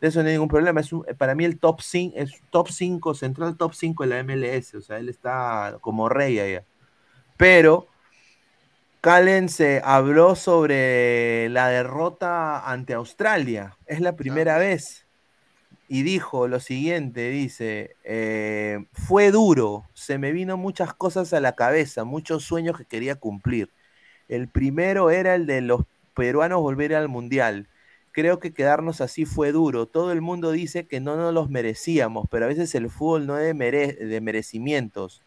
De 0.00 0.08
eso 0.08 0.22
no 0.22 0.28
hay 0.28 0.34
ningún 0.34 0.48
problema. 0.48 0.80
Es 0.80 0.92
un- 0.92 1.04
para 1.18 1.34
mí 1.34 1.44
el 1.46 1.58
top 1.58 1.80
5, 1.80 2.14
es 2.18 2.30
top 2.50 2.68
5, 2.70 3.14
central 3.14 3.56
top 3.56 3.72
5 3.74 4.02
de 4.04 4.10
la 4.10 4.18
MLS. 4.18 4.76
O 4.76 4.80
sea, 4.82 4.98
él 4.98 5.08
está 5.08 5.78
como 5.80 6.08
rey 6.10 6.38
allá. 6.38 6.64
Pero 7.36 7.88
Calen 9.00 9.48
se 9.48 9.80
habló 9.84 10.34
sobre 10.34 11.48
la 11.50 11.68
derrota 11.68 12.68
ante 12.70 12.94
Australia. 12.94 13.76
Es 13.86 14.00
la 14.00 14.16
primera 14.16 14.58
vez. 14.58 15.05
Y 15.88 16.02
dijo 16.02 16.48
lo 16.48 16.58
siguiente, 16.58 17.30
dice, 17.30 17.94
eh, 18.02 18.86
fue 18.92 19.30
duro, 19.30 19.84
se 19.94 20.18
me 20.18 20.32
vino 20.32 20.56
muchas 20.56 20.92
cosas 20.94 21.32
a 21.32 21.40
la 21.40 21.54
cabeza, 21.54 22.02
muchos 22.04 22.42
sueños 22.44 22.76
que 22.76 22.84
quería 22.84 23.14
cumplir. 23.14 23.70
El 24.28 24.48
primero 24.48 25.10
era 25.10 25.36
el 25.36 25.46
de 25.46 25.60
los 25.60 25.82
peruanos 26.14 26.60
volver 26.60 26.94
al 26.96 27.08
Mundial. 27.08 27.68
Creo 28.12 28.40
que 28.40 28.52
quedarnos 28.52 29.00
así 29.00 29.26
fue 29.26 29.52
duro. 29.52 29.86
Todo 29.86 30.10
el 30.10 30.22
mundo 30.22 30.50
dice 30.50 30.86
que 30.86 31.00
no 31.00 31.16
nos 31.16 31.32
los 31.34 31.50
merecíamos, 31.50 32.26
pero 32.30 32.46
a 32.46 32.48
veces 32.48 32.74
el 32.74 32.90
fútbol 32.90 33.26
no 33.26 33.38
es 33.38 33.44
de, 33.44 33.54
mere- 33.54 33.94
de 33.94 34.20
merecimientos. 34.20 35.22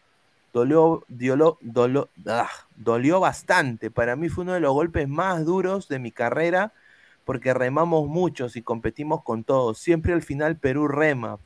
Dolió, 0.52 1.04
diolo- 1.08 1.58
dolo- 1.62 2.08
ah, 2.26 2.50
dolió 2.76 3.20
bastante. 3.20 3.90
Para 3.90 4.16
mí 4.16 4.28
fue 4.28 4.42
uno 4.44 4.54
de 4.54 4.60
los 4.60 4.72
golpes 4.74 5.08
más 5.08 5.44
duros 5.46 5.88
de 5.88 6.00
mi 6.00 6.10
carrera 6.10 6.72
porque 7.30 7.54
remamos 7.54 8.08
muchos 8.08 8.56
y 8.56 8.62
competimos 8.62 9.22
con 9.22 9.44
todos. 9.44 9.78
Siempre 9.78 10.12
al 10.12 10.20
final 10.20 10.56
Perú 10.56 10.88
rema, 10.88 11.38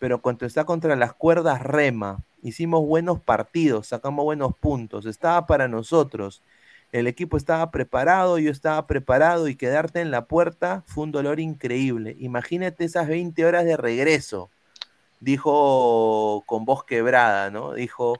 pero 0.00 0.20
cuando 0.20 0.44
está 0.46 0.64
contra 0.64 0.96
las 0.96 1.14
cuerdas 1.14 1.62
rema. 1.62 2.18
Hicimos 2.42 2.84
buenos 2.84 3.20
partidos, 3.20 3.86
sacamos 3.86 4.24
buenos 4.24 4.56
puntos, 4.56 5.06
estaba 5.06 5.46
para 5.46 5.68
nosotros. 5.68 6.42
El 6.90 7.06
equipo 7.06 7.36
estaba 7.36 7.70
preparado, 7.70 8.40
yo 8.40 8.50
estaba 8.50 8.84
preparado 8.88 9.46
y 9.46 9.54
quedarte 9.54 10.00
en 10.00 10.10
la 10.10 10.24
puerta 10.24 10.82
fue 10.88 11.04
un 11.04 11.12
dolor 11.12 11.38
increíble. 11.38 12.16
Imagínate 12.18 12.84
esas 12.84 13.06
20 13.06 13.44
horas 13.44 13.64
de 13.64 13.76
regreso, 13.76 14.50
dijo 15.20 16.42
con 16.46 16.64
voz 16.64 16.82
quebrada, 16.82 17.52
¿no? 17.52 17.74
Dijo, 17.74 18.18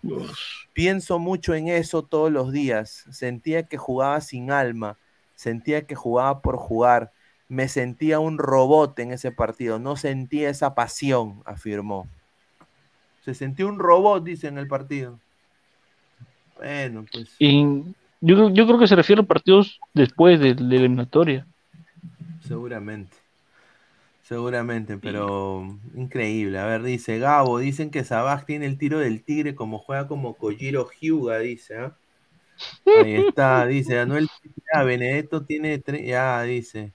pienso 0.73 1.19
mucho 1.19 1.57
en 1.57 1.67
eso 1.67 2.05
todos 2.05 2.31
los 2.31 2.53
días. 2.53 3.07
Sentía 3.11 3.65
que 3.65 3.77
jugaba 3.77 4.21
sin 4.21 4.53
alma, 4.53 4.97
sentía 5.39 5.87
que 5.87 5.95
jugaba 5.95 6.43
por 6.43 6.57
jugar. 6.57 7.13
Me 7.49 7.69
sentía 7.69 8.19
un 8.19 8.39
robot 8.39 8.99
en 8.99 9.13
ese 9.13 9.31
partido, 9.31 9.79
no 9.79 9.97
sentía 9.97 10.51
esa 10.51 10.75
pasión, 10.75 11.43
afirmó. 11.47 12.07
Se 13.25 13.35
sentía 13.35 13.67
un 13.67 13.79
robot, 13.79 14.25
dice 14.25 14.49
en 14.49 14.59
el 14.59 14.67
partido. 14.67 15.19
Bueno, 16.57 17.05
pues. 17.11 17.35
Y 17.39 17.63
yo, 18.21 18.35
creo- 18.35 18.51
yo 18.51 18.67
creo 18.67 18.79
que 18.79 18.89
se 18.89 18.97
refiere 18.97 19.23
a 19.23 19.27
partidos 19.27 19.81
después 19.95 20.41
de, 20.41 20.55
de 20.55 20.63
la 20.63 20.75
eliminatoria. 20.75 21.47
Seguramente. 22.47 23.17
Seguramente, 24.25 24.99
pero 24.99 25.79
increíble. 25.95 26.59
A 26.59 26.67
ver, 26.67 26.83
dice 26.83 27.19
Gabo, 27.19 27.59
dicen 27.61 27.91
que 27.91 28.05
Sabaj 28.05 28.45
tiene 28.45 28.67
el 28.67 28.77
tiro 28.77 28.99
del 28.99 29.23
tigre 29.23 29.55
como 29.55 29.79
juega 29.79 30.07
como 30.07 30.35
Kojiro 30.35 30.87
Hyuga, 31.01 31.39
dice, 31.39 31.79
¿ah? 31.79 31.97
Ahí 33.03 33.15
está, 33.17 33.67
dice 33.67 33.99
Anuel, 33.99 34.29
ya, 34.73 34.83
Benedetto 34.83 35.43
tiene, 35.45 35.83
tre- 35.83 36.05
ya, 36.07 36.43
dice. 36.43 36.93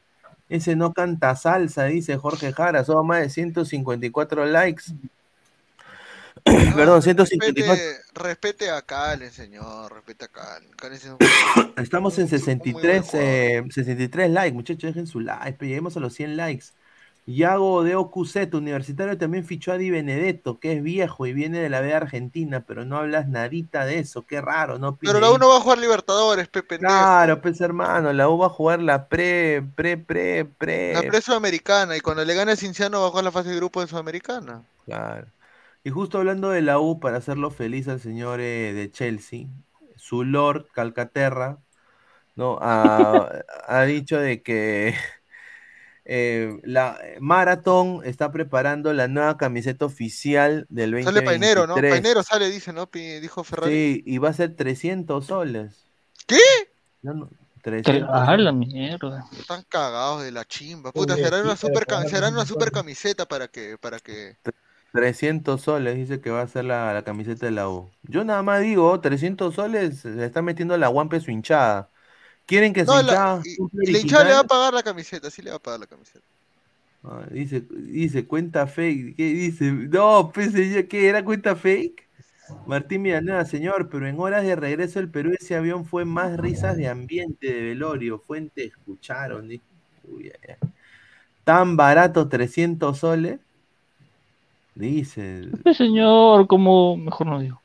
Ese 0.49 0.75
no 0.75 0.93
canta 0.93 1.35
salsa, 1.35 1.85
dice 1.85 2.17
Jorge 2.17 2.51
Jara, 2.53 2.83
son 2.83 3.07
más 3.07 3.21
de 3.21 3.29
154 3.29 4.45
likes. 4.45 4.83
Perdón, 6.43 7.01
154. 7.01 7.73
Respete, 7.73 8.01
respete 8.13 8.69
a 8.69 8.81
Calen, 8.81 9.31
señor. 9.31 9.93
Respete 9.93 10.25
a 10.25 10.27
Calen. 10.27 10.69
Calen 10.75 10.97
es 10.97 11.05
un- 11.05 11.17
Estamos 11.77 12.17
en 12.19 12.27
63, 12.27 13.09
eh, 13.13 13.63
63 13.69 14.29
likes, 14.29 14.53
muchachos, 14.53 14.83
dejen 14.93 15.07
su 15.07 15.19
like, 15.21 15.53
pe, 15.53 15.67
lleguemos 15.67 15.95
a 15.95 15.99
los 15.99 16.13
100 16.13 16.35
likes. 16.37 16.65
Yago 17.25 17.83
de 17.83 17.95
OQZ, 17.95 18.53
universitario, 18.53 19.17
también 19.17 19.45
fichó 19.45 19.71
a 19.71 19.77
Di 19.77 19.89
Benedetto, 19.89 20.59
que 20.59 20.73
es 20.73 20.83
viejo 20.83 21.25
y 21.25 21.31
viene 21.31 21.59
de 21.59 21.69
la 21.69 21.79
B 21.79 21.93
Argentina, 21.93 22.65
pero 22.67 22.83
no 22.83 22.97
hablas 22.97 23.29
nadita 23.29 23.85
de 23.85 23.99
eso, 23.99 24.25
qué 24.25 24.41
raro, 24.41 24.77
¿no? 24.77 24.97
Pero 24.97 25.13
la 25.13 25.19
Pineda? 25.19 25.35
uno 25.35 25.47
va 25.47 25.57
a 25.57 25.61
jugar 25.61 25.77
Libertadores, 25.77 26.49
Pepe. 26.49 26.79
Claro, 26.79 27.41
pues 27.41 27.61
hermano, 27.61 28.11
la 28.11 28.27
U 28.27 28.37
va 28.37 28.47
a 28.47 28.49
jugar 28.49 28.81
la 28.81 29.07
pre, 29.07 29.63
pre, 29.75 29.97
pre, 29.97 30.43
pre. 30.43 30.93
La 30.93 31.01
pre 31.03 31.21
sudamericana. 31.21 31.95
Y 31.95 32.01
cuando 32.01 32.25
le 32.25 32.33
gane 32.33 32.51
a 32.51 32.55
Cinciano 32.57 32.99
va 32.99 33.07
a 33.07 33.09
jugar 33.09 33.23
la 33.23 33.31
fase 33.31 33.49
de 33.49 33.55
grupo 33.55 33.79
de 33.79 33.87
Sudamericana. 33.87 34.63
Claro. 34.85 35.27
Y 35.85 35.91
justo 35.91 36.17
hablando 36.17 36.49
de 36.49 36.61
la 36.61 36.79
U, 36.79 36.99
para 36.99 37.17
hacerlo 37.17 37.51
feliz 37.51 37.87
al 37.87 38.01
señor 38.01 38.41
eh, 38.41 38.73
de 38.73 38.91
Chelsea, 38.91 39.47
su 39.95 40.25
Lord 40.25 40.67
Calcaterra, 40.73 41.59
¿no? 42.35 42.57
Ha, 42.61 43.29
ha 43.67 43.81
dicho 43.83 44.17
de 44.17 44.41
que 44.41 44.93
eh, 46.05 46.59
la 46.63 46.99
Marathon 47.19 48.01
está 48.03 48.31
preparando 48.31 48.91
la 48.93 49.07
nueva 49.07 49.37
camiseta 49.37 49.85
oficial 49.85 50.65
del 50.69 50.91
2023. 50.91 51.05
Sale 51.05 51.25
Painero, 51.25 51.67
¿no? 51.67 51.75
Painero 51.75 52.23
sale, 52.23 52.49
dice, 52.49 52.73
¿no? 52.73 52.87
Pi- 52.87 53.19
Dijo 53.19 53.43
Ferrari. 53.43 53.71
Sí, 53.73 54.03
y 54.05 54.17
va 54.17 54.29
a 54.29 54.33
ser 54.33 54.55
300 54.55 55.25
soles. 55.25 55.85
¿Qué? 56.27 56.37
No, 57.01 57.13
no, 57.13 57.29
300 57.61 58.09
Ah, 58.11 58.35
la 58.37 58.51
mierda. 58.51 59.25
Están 59.37 59.63
cagados 59.69 60.23
de 60.23 60.31
la 60.31 60.45
chimba. 60.45 60.91
Puta, 60.91 61.15
será 61.15 61.41
una 61.41 61.55
super, 61.55 61.85
será 62.09 62.29
una 62.29 62.45
camiseta 62.71 63.25
para 63.25 63.47
que, 63.47 63.77
para 63.79 63.99
que. 63.99 64.35
300 64.91 65.59
soles, 65.59 65.95
dice 65.95 66.21
que 66.21 66.29
va 66.29 66.41
a 66.41 66.47
ser 66.47 66.65
la, 66.65 66.93
la 66.93 67.01
camiseta 67.03 67.47
de 67.47 67.51
la 67.51 67.67
U. 67.67 67.89
Yo 68.03 68.23
nada 68.23 68.43
más 68.43 68.61
digo, 68.61 68.99
300 68.99 69.55
soles, 69.55 70.01
se 70.01 70.23
está 70.23 70.41
metiendo 70.43 70.77
la 70.77 70.87
guampe 70.87 71.19
su 71.19 71.31
hinchada. 71.31 71.89
¿Quieren 72.45 72.73
que 72.73 72.83
No, 72.83 72.99
hinchada 72.99 73.37
la, 73.37 73.41
y, 73.45 73.91
la 73.91 73.99
hinchada 73.99 74.23
le 74.25 74.31
va 74.33 74.39
a 74.39 74.43
pagar 74.43 74.73
la 74.73 74.83
camiseta, 74.83 75.29
sí 75.29 75.41
le 75.41 75.51
va 75.51 75.57
a 75.57 75.59
pagar 75.59 75.79
la 75.79 75.87
camiseta. 75.87 76.25
Ah, 77.03 77.25
dice, 77.29 77.63
dice, 77.69 78.25
cuenta 78.25 78.65
fake. 78.67 79.15
¿Qué 79.15 79.25
dice? 79.25 79.71
No, 79.71 80.31
pensé 80.33 80.69
yo 80.69 80.87
que 80.87 81.07
era 81.07 81.23
cuenta 81.23 81.55
fake. 81.55 82.03
Martín 82.65 83.03
Villanueva, 83.03 83.45
señor, 83.45 83.89
pero 83.89 84.07
en 84.07 84.19
horas 84.19 84.43
de 84.43 84.55
regreso 84.55 84.99
al 84.99 85.09
Perú 85.09 85.31
ese 85.37 85.55
avión 85.55 85.85
fue 85.85 86.05
más 86.05 86.37
risas 86.37 86.77
de 86.77 86.87
ambiente 86.87 87.47
de 87.51 87.61
velorio. 87.61 88.19
Fuente, 88.19 88.65
escucharon. 88.65 89.47
Uy, 89.47 89.61
ay, 90.11 90.55
ay. 90.61 90.69
Tan 91.43 91.75
barato, 91.75 92.27
300 92.27 92.97
soles. 92.97 93.39
Dice. 94.75 95.49
Este 95.53 95.73
señor, 95.73 96.47
como 96.47 96.97
mejor 96.97 97.27
no 97.27 97.39
digo. 97.39 97.61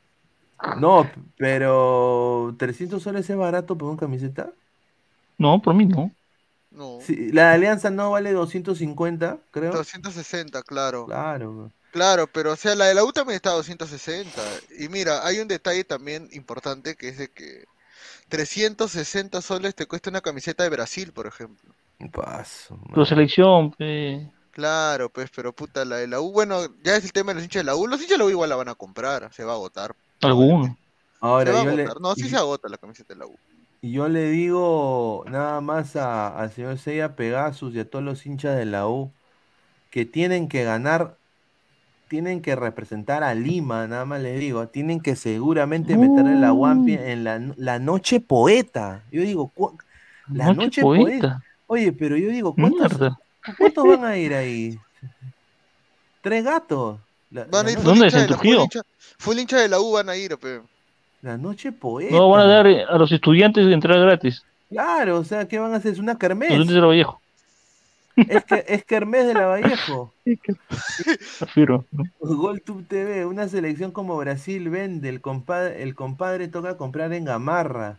No, 0.79 1.09
pero 1.37 2.53
300 2.57 3.01
soles 3.01 3.29
es 3.29 3.37
barato 3.37 3.77
por 3.77 3.89
una 3.89 3.99
camiseta. 3.99 4.51
No, 5.39 5.59
por 5.61 5.73
mí 5.73 5.85
no. 5.85 6.11
No. 6.69 6.99
Sí, 7.01 7.31
la 7.31 7.49
de 7.49 7.53
Alianza 7.55 7.89
no 7.89 8.11
vale 8.11 8.31
250, 8.31 9.39
creo. 9.49 9.71
260, 9.71 10.61
claro. 10.61 11.07
Claro. 11.07 11.71
Claro, 11.91 12.27
pero 12.27 12.51
o 12.51 12.55
sea, 12.55 12.75
la 12.75 12.85
de 12.85 12.93
la 12.93 13.03
U 13.03 13.11
también 13.11 13.37
está 13.37 13.49
a 13.49 13.53
260. 13.53 14.39
Y 14.77 14.89
mira, 14.89 15.25
hay 15.25 15.39
un 15.39 15.47
detalle 15.47 15.83
también 15.83 16.29
importante 16.33 16.95
que 16.95 17.09
es 17.09 17.17
de 17.17 17.29
que 17.29 17.65
360 18.29 19.41
soles 19.41 19.73
te 19.75 19.87
cuesta 19.87 20.09
una 20.09 20.21
camiseta 20.21 20.63
de 20.63 20.69
Brasil, 20.69 21.11
por 21.11 21.25
ejemplo. 21.25 21.73
Paso. 22.11 22.79
Tu 22.93 23.05
selección, 23.05 23.71
pe. 23.71 24.29
Claro, 24.51 25.09
pues, 25.09 25.29
pero 25.35 25.51
puta, 25.53 25.83
la 25.85 25.97
de 25.97 26.07
la 26.07 26.21
U, 26.21 26.31
bueno, 26.31 26.61
ya 26.83 26.95
es 26.95 27.03
el 27.03 27.13
tema 27.13 27.31
de 27.31 27.35
los 27.35 27.43
hinchas 27.43 27.61
de 27.61 27.65
la 27.65 27.75
U. 27.75 27.87
Los 27.87 27.99
hinchas 28.01 28.17
de 28.17 28.17
la 28.19 28.25
U 28.25 28.29
igual 28.29 28.49
la 28.49 28.55
van 28.55 28.69
a 28.69 28.75
comprar, 28.75 29.31
se 29.33 29.43
va 29.43 29.53
a 29.53 29.55
agotar. 29.55 29.95
Alguno. 30.21 30.77
Ahora 31.21 31.51
se 31.51 31.53
va 31.53 31.61
a 31.61 31.65
le, 31.75 31.83
agotar. 31.83 32.01
No, 32.01 32.13
sí 32.15 32.25
y- 32.27 32.29
se 32.29 32.37
agota 32.37 32.69
la 32.69 32.77
camiseta 32.77 33.13
de 33.13 33.19
la 33.19 33.25
U. 33.25 33.35
y 33.81 33.93
yo 33.93 34.07
le 34.09 34.29
digo 34.31 35.23
nada 35.29 35.61
más 35.61 35.95
a- 35.95 36.37
al 36.39 36.51
señor 36.51 36.77
Seiya 36.77 37.15
Pegasus 37.15 37.73
y 37.75 37.79
a 37.79 37.89
todos 37.89 38.03
los 38.03 38.25
hinchas 38.25 38.57
de 38.57 38.65
la 38.65 38.87
U 38.87 39.11
que 39.91 40.05
tienen 40.05 40.49
que 40.49 40.63
ganar, 40.63 41.17
tienen 42.09 42.41
que 42.41 42.55
representar 42.55 43.23
a 43.23 43.33
Lima, 43.35 43.87
nada 43.87 44.05
más 44.05 44.21
les 44.21 44.39
digo, 44.39 44.67
tienen 44.69 44.99
que 45.01 45.15
seguramente 45.15 45.97
meterle 45.97 46.35
la 46.37 46.51
guampi 46.51 46.93
en 46.95 47.23
la, 47.23 47.39
la 47.57 47.79
noche 47.79 48.19
poeta. 48.19 49.03
Yo 49.11 49.21
digo, 49.21 49.49
cu- 49.49 49.77
la 50.33 50.45
Noche 50.47 50.57
noche, 50.57 50.81
poeta. 50.81 51.05
poeta. 51.05 51.43
Oye, 51.67 51.91
pero 51.93 52.17
yo 52.17 52.29
digo, 52.29 52.55
¿cuántos, 52.55 52.91
Mierda. 52.91 53.17
¿cuántos 53.57 53.85
van 53.87 54.05
a 54.05 54.17
ir 54.17 54.33
ahí? 54.33 54.79
Tres 56.21 56.43
gatos. 56.43 56.99
La, 57.31 57.45
Van 57.51 57.65
a 57.65 57.71
la 57.71 57.71
ir 57.71 57.79
full 57.79 57.85
¿Dónde? 57.85 58.05
hincha 58.05 58.17
¿En 58.17 58.21
de 58.23 58.27
la 58.27 58.37
full 58.37 58.37
Trujillo? 58.37 58.63
hincha, 58.63 58.81
full 59.19 59.39
hincha 59.39 59.57
de 59.57 59.67
la 59.69 59.79
U 59.79 59.91
van 59.91 60.09
a 60.09 60.15
ir, 60.15 60.37
pe. 60.37 60.61
La 61.21 61.37
noche 61.37 61.71
poeta. 61.71 62.15
No 62.15 62.29
van 62.29 62.41
a 62.41 62.45
dar 62.47 62.67
eh, 62.67 62.83
a 62.83 62.97
los 62.97 63.11
estudiantes 63.11 63.65
de 63.65 63.73
entrada 63.73 64.01
gratis. 64.01 64.43
Claro, 64.69 65.17
o 65.19 65.23
sea, 65.23 65.47
¿qué 65.47 65.57
van 65.59 65.73
a 65.73 65.77
hacer? 65.77 65.93
Es 65.93 65.99
una 65.99 66.13
Los 66.13 66.19
kermés. 66.19 66.49
estudiantes 66.49 66.75
de 66.75 66.81
lo 66.81 66.89
viejo. 66.89 67.21
Es 68.15 68.43
que 68.43 68.65
es 68.67 68.83
Kermés 68.83 69.27
de 69.27 69.33
la 69.33 69.45
Vallejo. 69.45 70.13
Afirmo. 71.39 71.85
GolTube 72.19 72.83
TV, 72.85 73.25
una 73.25 73.47
selección 73.47 73.91
como 73.91 74.17
Brasil 74.17 74.69
vende, 74.69 75.07
el 75.09 75.21
compadre, 75.21 75.83
el 75.83 75.95
compadre 75.95 76.47
toca 76.49 76.75
comprar 76.75 77.13
en 77.13 77.23
Gamarra. 77.25 77.97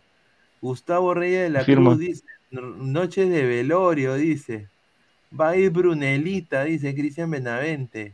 Gustavo 0.61 1.13
Reyes 1.15 1.43
de 1.43 1.49
la. 1.49 1.65
Cruz 1.65 1.97
dice, 1.97 2.23
"No- 2.51 2.61
noches 2.61 3.29
de 3.29 3.45
velorio, 3.45 4.13
dice. 4.13 4.67
Va 5.37 5.49
a 5.49 5.55
ir 5.55 5.71
Brunelita, 5.71 6.65
dice 6.65 6.93
Cristian 6.93 7.31
Benavente. 7.31 8.13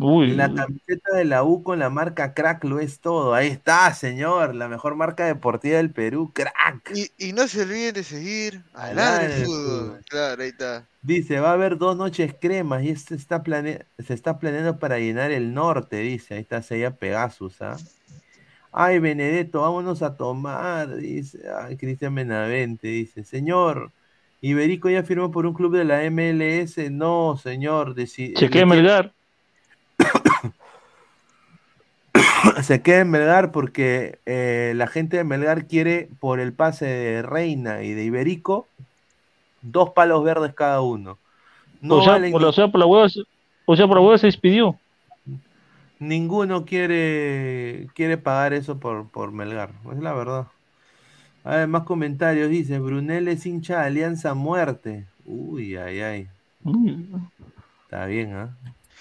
Uy, 0.00 0.30
La 0.36 0.52
camiseta 0.54 1.16
de 1.16 1.24
la 1.24 1.42
U 1.42 1.64
con 1.64 1.80
la 1.80 1.90
marca 1.90 2.32
crack 2.32 2.62
lo 2.62 2.78
es 2.78 3.00
todo. 3.00 3.34
Ahí 3.34 3.48
está, 3.48 3.92
señor, 3.94 4.54
la 4.54 4.68
mejor 4.68 4.94
marca 4.94 5.26
deportiva 5.26 5.78
del 5.78 5.90
Perú, 5.90 6.30
crack. 6.32 6.92
Y, 6.94 7.10
y 7.18 7.32
no 7.32 7.48
se 7.48 7.62
olviden 7.62 7.94
de 7.94 8.04
seguir 8.04 8.62
a 8.74 8.92
Ladre 8.92 9.44
Fútbol. 9.44 9.64
Fútbol. 9.80 10.04
Claro, 10.08 10.42
ahí 10.42 10.48
está. 10.50 10.86
Dice, 11.02 11.40
va 11.40 11.50
a 11.50 11.54
haber 11.54 11.78
dos 11.78 11.96
noches 11.96 12.32
cremas 12.40 12.84
y 12.84 12.90
este 12.90 13.16
está 13.16 13.42
plane- 13.42 13.86
se 13.98 14.14
está 14.14 14.38
planeando 14.38 14.78
para 14.78 14.98
llenar 15.00 15.32
el 15.32 15.52
norte, 15.52 15.96
dice. 15.96 16.34
Ahí 16.34 16.40
está 16.42 16.62
Sella 16.62 16.92
Pegasus, 16.92 17.60
¿ah? 17.60 17.76
Ay, 18.70 19.00
Benedetto, 19.00 19.62
vámonos 19.62 20.02
a 20.02 20.14
tomar, 20.16 20.94
dice. 20.94 21.40
Ay, 21.60 21.76
Cristian 21.76 22.14
Benavente, 22.14 22.86
dice. 22.86 23.24
Señor, 23.24 23.90
Iberico 24.42 24.88
ya 24.90 25.02
firmó 25.02 25.32
por 25.32 25.44
un 25.46 25.54
club 25.54 25.76
de 25.76 25.84
la 25.84 26.04
MLS. 26.04 26.88
No, 26.90 27.36
señor. 27.42 27.96
deci- 27.96 28.34
tiene- 28.36 28.66
Melgar. 28.66 29.12
se 32.62 32.82
queda 32.82 33.00
en 33.00 33.10
Melgar 33.10 33.52
porque 33.52 34.18
eh, 34.26 34.72
la 34.76 34.86
gente 34.86 35.16
de 35.16 35.24
Melgar 35.24 35.66
quiere 35.66 36.08
por 36.20 36.40
el 36.40 36.52
pase 36.52 36.86
de 36.86 37.22
Reina 37.22 37.82
y 37.82 37.92
de 37.92 38.04
Iberico 38.04 38.66
dos 39.62 39.90
palos 39.90 40.24
verdes 40.24 40.54
cada 40.54 40.80
uno. 40.80 41.18
No 41.80 41.96
o, 41.96 42.02
sea, 42.02 42.20
por, 42.30 42.44
o 42.44 42.52
sea, 42.52 42.68
por 42.68 42.80
la 42.80 42.86
hueva, 42.86 43.08
se- 43.08 43.22
o 43.66 43.76
sea, 43.76 43.86
por 43.86 43.96
la 43.96 44.02
hueva 44.02 44.18
se 44.18 44.26
despidió. 44.26 44.78
ninguno 45.98 46.64
quiere 46.64 47.88
quiere 47.94 48.18
pagar 48.18 48.52
eso 48.52 48.78
por, 48.78 49.08
por 49.08 49.32
Melgar, 49.32 49.70
es 49.92 49.98
la 49.98 50.12
verdad. 50.12 50.46
A 51.44 51.56
ver, 51.56 51.68
más 51.68 51.84
comentarios, 51.84 52.50
dice, 52.50 52.78
Brunel 52.78 53.28
es 53.28 53.46
hincha 53.46 53.80
de 53.80 53.86
Alianza 53.86 54.34
Muerte. 54.34 55.06
Uy, 55.24 55.76
ay, 55.76 56.00
ay. 56.00 56.28
Está 57.84 58.06
bien, 58.06 58.34
¿ah? 58.34 58.56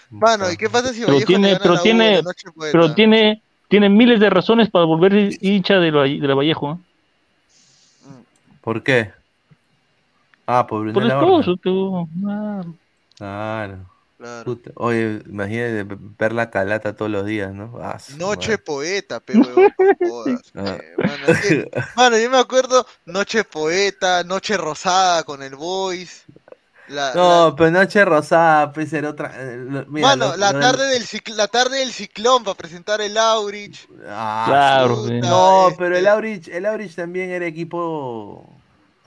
Mano, 0.10 0.52
¿y 0.52 0.58
qué 0.58 0.70
pasa 0.70 0.94
si 0.94 1.02
Pero 1.02 1.14
Vallejo 1.14 1.20
le 1.20 1.26
tiene, 1.38 1.48
gana 1.50 1.60
pero 1.62 1.74
la 1.76 1.82
tiene, 1.82 2.16
la 2.16 2.22
noche 2.22 2.52
poeta? 2.52 2.72
pero 2.72 2.94
tiene, 2.96 3.44
tiene 3.68 3.90
miles 3.90 4.20
de 4.20 4.30
razones 4.30 4.70
para 4.70 4.86
volver 4.86 5.14
hincha 5.42 5.76
de 5.76 5.92
la, 5.92 6.04
de 6.04 6.20
la 6.28 6.36
Vallejo. 6.36 6.74
¿eh? 6.74 6.78
¿Por 8.62 8.84
qué? 8.84 9.12
Ah, 10.46 10.66
por 10.66 10.82
Brunel 10.82 10.94
Por 10.94 11.06
esposo, 11.06 11.58
tú. 11.58 12.08
Ah, 13.20 13.68
Claro. 14.18 14.46
Puta, 14.46 14.72
Oye, 14.74 15.22
imagínate 15.28 15.86
ver 16.18 16.34
la 16.34 16.50
calata 16.50 16.96
todos 16.96 17.12
los 17.12 17.24
días, 17.24 17.54
¿no? 17.54 17.78
Ah, 17.80 18.00
Noche 18.18 18.54
madre. 18.54 18.58
poeta, 18.58 19.20
pe 19.20 19.38
huevón, 19.38 19.72
no 19.78 19.86
jodas, 20.10 20.42
Ah. 20.56 20.78
pe, 20.80 20.96
mano, 20.98 21.68
mano, 21.96 22.18
yo 22.18 22.32
me 22.32 22.40
acuerdo 22.40 22.84
Noche 23.06 23.44
poeta, 23.44 24.24
Noche 24.24 24.58
rosada 24.58 25.24
con 25.24 25.44
el 25.44 25.56
Boys. 25.56 26.24
La, 26.90 27.14
No, 27.14 27.56
pero 27.56 27.72
Noche 27.72 28.06
Rosada, 28.06 28.72
pues 28.72 28.94
era 28.94 29.10
otra. 29.10 29.32
eh, 29.36 29.58
mira, 29.90 30.08
Mano, 30.08 30.30
lo- 30.32 30.38
la 30.38 30.54
tarde 30.54 30.88
del 30.88 31.04
cic- 31.06 31.34
la 31.36 31.48
tarde 31.48 31.80
del 31.80 31.92
ciclón 31.92 32.44
para 32.44 32.56
presentar 32.56 33.02
el 33.02 33.18
Aurich. 33.18 33.88
Ah, 34.08 34.46
Claro. 34.48 34.96
No, 35.22 35.68
este- 35.70 35.78
pero 35.80 35.98
el 35.98 36.08
Aurich, 36.08 36.48
el 36.48 36.66
Aurich 36.66 36.96
también 36.96 37.30
era 37.32 37.46
equipo. 37.46 38.50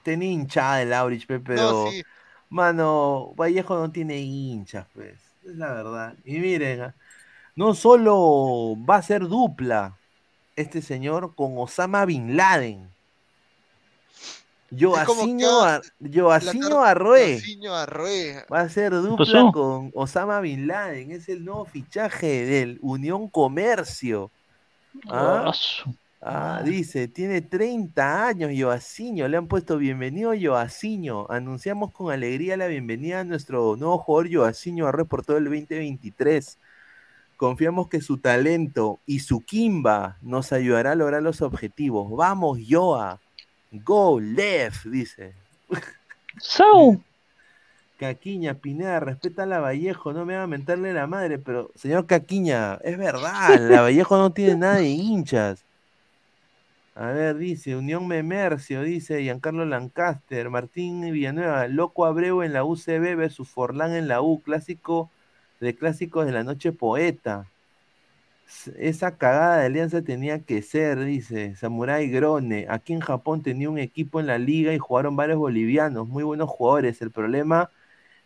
Tenía 0.02 0.30
hinchada 0.30 0.82
el 0.82 0.92
Aurich, 0.92 1.26
pe, 1.26 1.40
pero. 1.40 1.84
No, 1.84 1.90
sí. 1.90 2.02
Mano, 2.50 3.32
Vallejo 3.36 3.76
no 3.78 3.90
tiene 3.92 4.18
hinchas, 4.18 4.86
pues. 4.94 5.14
Es 5.44 5.56
la 5.56 5.72
verdad. 5.72 6.14
Y 6.24 6.38
miren, 6.38 6.82
ah, 6.82 6.94
no 7.56 7.74
solo 7.74 8.76
va 8.88 8.96
a 8.96 9.02
ser 9.02 9.28
dupla 9.28 9.96
este 10.56 10.82
señor 10.82 11.34
con 11.34 11.54
Osama 11.58 12.04
Bin 12.06 12.36
Laden. 12.36 12.90
Yoacinho, 14.70 15.38
que, 15.60 15.66
Ar- 15.66 15.82
Yoacinho 15.98 16.68
la 16.68 16.74
tar- 16.76 16.88
Arrué. 16.88 17.32
Yoacinho 17.34 17.74
Arrué. 17.74 18.44
Va 18.52 18.60
a 18.60 18.68
ser 18.68 18.92
dupla 18.92 19.50
con 19.52 19.90
Osama 19.94 20.40
Bin 20.40 20.66
Laden. 20.66 21.10
Es 21.10 21.28
el 21.28 21.44
nuevo 21.44 21.64
fichaje 21.64 22.44
del 22.46 22.78
Unión 22.82 23.28
Comercio. 23.28 24.30
¿Ah? 25.08 25.52
ah, 25.52 25.52
Ah, 26.22 26.60
dice, 26.62 27.08
tiene 27.08 27.40
30 27.40 28.26
años 28.26 28.50
Joaciño, 28.54 29.26
le 29.26 29.38
han 29.38 29.46
puesto 29.46 29.78
bienvenido 29.78 30.32
Joaciño. 30.38 31.24
Anunciamos 31.30 31.92
con 31.92 32.12
alegría 32.12 32.58
la 32.58 32.66
bienvenida 32.66 33.20
a 33.20 33.24
nuestro 33.24 33.74
nuevo 33.76 33.96
jugador 33.96 34.30
Joaciño 34.30 34.86
Arroz 34.86 35.08
por 35.08 35.24
todo 35.24 35.38
el 35.38 35.44
2023. 35.44 36.58
Confiamos 37.38 37.88
que 37.88 38.02
su 38.02 38.18
talento 38.18 39.00
y 39.06 39.20
su 39.20 39.40
kimba 39.40 40.18
nos 40.20 40.52
ayudará 40.52 40.92
a 40.92 40.94
lograr 40.94 41.22
los 41.22 41.40
objetivos. 41.40 42.14
Vamos, 42.14 42.58
Joa. 42.68 43.18
Go 43.70 44.20
left, 44.20 44.86
dice. 44.86 45.34
Sau. 46.38 47.02
Caquiña, 48.00 48.54
Pineda, 48.54 48.98
respeta 48.98 49.42
a 49.42 49.46
la 49.46 49.60
Vallejo, 49.60 50.14
no 50.14 50.24
me 50.24 50.34
va 50.34 50.44
a 50.44 50.46
mentarle 50.46 50.94
la 50.94 51.06
madre, 51.06 51.38
pero 51.38 51.70
señor 51.74 52.06
Caquiña, 52.06 52.76
es 52.82 52.96
verdad, 52.96 53.60
la 53.60 53.82
Vallejo 53.82 54.16
no 54.16 54.32
tiene 54.32 54.56
nada 54.56 54.76
de 54.76 54.88
hinchas. 54.88 55.66
A 56.94 57.12
ver, 57.12 57.36
dice, 57.36 57.76
Unión 57.76 58.08
Memercio, 58.08 58.82
dice 58.82 59.22
Giancarlo 59.22 59.66
Lancaster, 59.66 60.48
Martín 60.48 61.02
Villanueva, 61.12 61.68
Loco 61.68 62.06
Abreu 62.06 62.42
en 62.42 62.54
la 62.54 62.64
UCB 62.64 63.16
versus 63.16 63.48
Forlán 63.50 63.94
en 63.94 64.08
la 64.08 64.22
U, 64.22 64.40
clásico 64.40 65.10
de 65.60 65.76
clásicos 65.76 66.24
de 66.24 66.32
la 66.32 66.42
noche 66.42 66.72
poeta. 66.72 67.49
Esa 68.78 69.16
cagada 69.16 69.58
de 69.58 69.66
alianza 69.66 70.02
tenía 70.02 70.40
que 70.44 70.62
ser, 70.62 71.04
dice 71.04 71.54
Samurai 71.56 72.08
Grone. 72.10 72.66
Aquí 72.68 72.92
en 72.92 73.00
Japón 73.00 73.42
tenía 73.42 73.70
un 73.70 73.78
equipo 73.78 74.20
en 74.20 74.26
la 74.26 74.38
liga 74.38 74.72
y 74.74 74.78
jugaron 74.78 75.16
varios 75.16 75.38
bolivianos, 75.38 76.08
muy 76.08 76.24
buenos 76.24 76.48
jugadores. 76.50 77.00
El 77.02 77.10
problema 77.12 77.70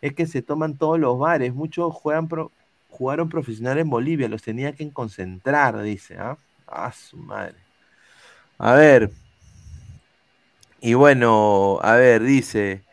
es 0.02 0.14
que 0.14 0.26
se 0.26 0.42
toman 0.42 0.76
todos 0.78 0.98
los 1.00 1.18
bares. 1.18 1.54
Muchos 1.54 1.92
juegan 1.94 2.28
pro- 2.28 2.52
jugaron 2.88 3.28
profesional 3.28 3.78
en 3.78 3.90
Bolivia, 3.90 4.28
los 4.28 4.42
tenía 4.42 4.72
que 4.74 4.92
concentrar, 4.92 5.80
dice. 5.82 6.16
¿ah? 6.18 6.38
Ah, 6.66 6.92
su 6.92 7.16
madre. 7.18 7.56
A 8.58 8.74
ver. 8.74 9.10
Y 10.80 10.94
bueno, 10.94 11.78
a 11.82 11.94
ver, 11.96 12.22
dice. 12.22 12.84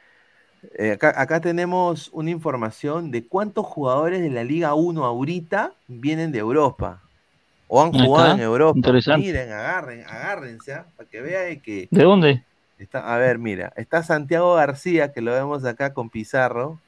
eh, 0.79 0.93
acá, 0.93 1.13
acá 1.21 1.41
tenemos 1.41 2.09
una 2.13 2.31
información 2.31 3.11
de 3.11 3.27
cuántos 3.27 3.65
jugadores 3.67 4.21
de 4.21 4.29
la 4.31 4.43
Liga 4.45 4.75
1 4.75 5.05
ahorita 5.05 5.73
vienen 5.87 6.31
de 6.31 6.39
Europa. 6.39 7.01
O 7.73 7.81
han 7.81 7.93
jugado 7.93 8.33
en 8.33 8.41
Europa. 8.41 8.91
Miren, 9.17 9.49
agarren, 9.53 10.03
agárrense, 10.05 10.73
¿ah? 10.73 10.85
para 10.97 11.09
que 11.09 11.21
vean 11.21 11.61
que. 11.61 11.87
¿De 11.89 12.03
dónde? 12.03 12.43
Está, 12.77 13.13
a 13.13 13.17
ver, 13.17 13.37
mira, 13.37 13.71
está 13.77 14.03
Santiago 14.03 14.55
García, 14.55 15.13
que 15.13 15.21
lo 15.21 15.31
vemos 15.31 15.63
acá 15.63 15.93
con 15.93 16.09
Pizarro, 16.09 16.81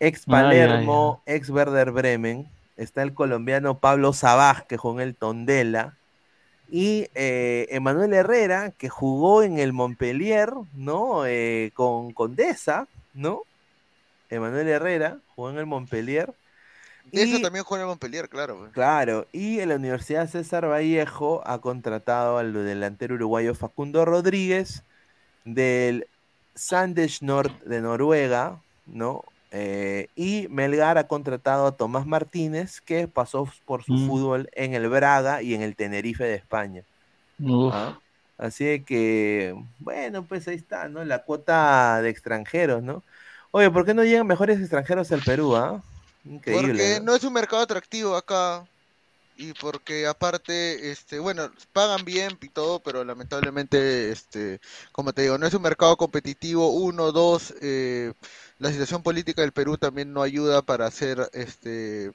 ex 0.00 0.20
Ay, 0.20 0.24
ay, 0.24 0.42
Palermo, 0.42 1.22
ex 1.26 1.50
Werder 1.50 1.90
Bremen, 1.90 2.48
está 2.78 3.02
el 3.02 3.12
colombiano 3.12 3.80
Pablo 3.80 4.14
Sabaj, 4.14 4.62
que 4.66 4.78
jugó 4.78 4.98
en 5.02 5.08
el 5.08 5.14
Tondela, 5.14 5.98
y 6.70 7.08
eh, 7.14 7.66
Emanuel 7.68 8.14
Herrera, 8.14 8.70
que 8.70 8.88
jugó 8.88 9.42
en 9.42 9.58
el 9.58 9.74
Montpellier, 9.74 10.54
¿no? 10.72 11.26
Eh, 11.26 11.70
con 11.74 12.12
Condesa, 12.12 12.88
¿no? 13.12 13.42
Emanuel 14.30 14.68
Herrera 14.68 15.18
jugó 15.34 15.50
en 15.50 15.58
el 15.58 15.66
Montpellier. 15.66 16.32
Eso 17.14 17.40
también 17.40 17.64
juega 17.64 17.84
en 17.84 17.88
Montpellier, 17.88 18.28
claro. 18.28 18.58
pues. 18.58 18.72
Claro, 18.72 19.26
y 19.32 19.60
en 19.60 19.68
la 19.70 19.76
Universidad 19.76 20.28
César 20.28 20.68
Vallejo 20.68 21.42
ha 21.46 21.60
contratado 21.60 22.38
al 22.38 22.52
delantero 22.52 23.14
uruguayo 23.14 23.54
Facundo 23.54 24.04
Rodríguez 24.04 24.82
del 25.44 26.06
Sanders 26.54 27.22
Nord 27.22 27.52
de 27.64 27.80
Noruega, 27.80 28.60
¿no? 28.86 29.24
Eh, 29.50 30.08
y 30.16 30.48
Melgar 30.50 30.98
ha 30.98 31.06
contratado 31.06 31.66
a 31.66 31.76
Tomás 31.76 32.06
Martínez, 32.06 32.80
que 32.80 33.06
pasó 33.06 33.48
por 33.64 33.84
su 33.84 33.92
Mm. 33.92 34.06
fútbol 34.08 34.48
en 34.52 34.74
el 34.74 34.88
Braga 34.88 35.42
y 35.42 35.54
en 35.54 35.62
el 35.62 35.76
Tenerife 35.76 36.24
de 36.24 36.34
España. 36.34 36.82
¿ah? 37.72 37.98
Así 38.36 38.64
de 38.64 38.82
que, 38.82 39.54
bueno, 39.78 40.24
pues 40.24 40.48
ahí 40.48 40.56
está, 40.56 40.88
¿no? 40.88 41.04
La 41.04 41.20
cuota 41.20 42.02
de 42.02 42.08
extranjeros, 42.10 42.82
¿no? 42.82 43.04
Oye, 43.52 43.70
¿por 43.70 43.84
qué 43.84 43.94
no 43.94 44.02
llegan 44.02 44.26
mejores 44.26 44.58
extranjeros 44.58 45.12
al 45.12 45.22
Perú, 45.22 45.54
ah? 45.54 45.82
Increíble. 46.24 46.68
Porque 46.68 46.98
¿no? 47.00 47.06
no 47.06 47.16
es 47.16 47.24
un 47.24 47.32
mercado 47.32 47.62
atractivo 47.62 48.16
acá. 48.16 48.66
Y 49.36 49.52
porque 49.54 50.06
aparte, 50.06 50.92
este, 50.92 51.18
bueno, 51.18 51.50
pagan 51.72 52.04
bien 52.04 52.38
y 52.40 52.48
todo, 52.48 52.78
pero 52.78 53.02
lamentablemente, 53.02 54.12
este, 54.12 54.60
como 54.92 55.12
te 55.12 55.22
digo, 55.22 55.38
no 55.38 55.46
es 55.46 55.54
un 55.54 55.62
mercado 55.62 55.96
competitivo. 55.96 56.68
Uno, 56.70 57.10
dos, 57.10 57.52
eh, 57.60 58.12
la 58.58 58.70
situación 58.70 59.02
política 59.02 59.42
del 59.42 59.50
Perú 59.50 59.76
también 59.76 60.12
no 60.12 60.22
ayuda 60.22 60.62
para 60.62 60.86
hacer, 60.86 61.28
este, 61.32 62.12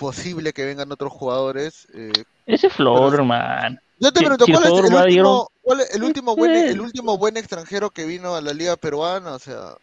posible 0.00 0.52
que 0.52 0.64
vengan 0.64 0.90
otros 0.90 1.12
jugadores. 1.12 1.86
eh. 1.94 2.24
Ese 2.46 2.68
flor, 2.68 3.14
hermano. 3.14 3.78
Yo 4.00 4.10
te 4.10 4.20
pregunto, 4.20 4.46
¿cuál 4.46 4.64
es 4.64 4.70
el 4.70 4.94
último, 4.94 5.50
cuál 5.60 5.80
es 5.80 5.94
el 5.94 6.02
último 6.02 6.34
buen, 6.34 6.52
el 6.52 6.80
último 6.80 7.18
buen 7.18 7.36
extranjero 7.36 7.90
que 7.90 8.06
vino 8.06 8.34
a 8.34 8.40
la 8.40 8.54
liga 8.54 8.74
peruana? 8.76 9.34
O 9.34 9.38
sea, 9.38 9.76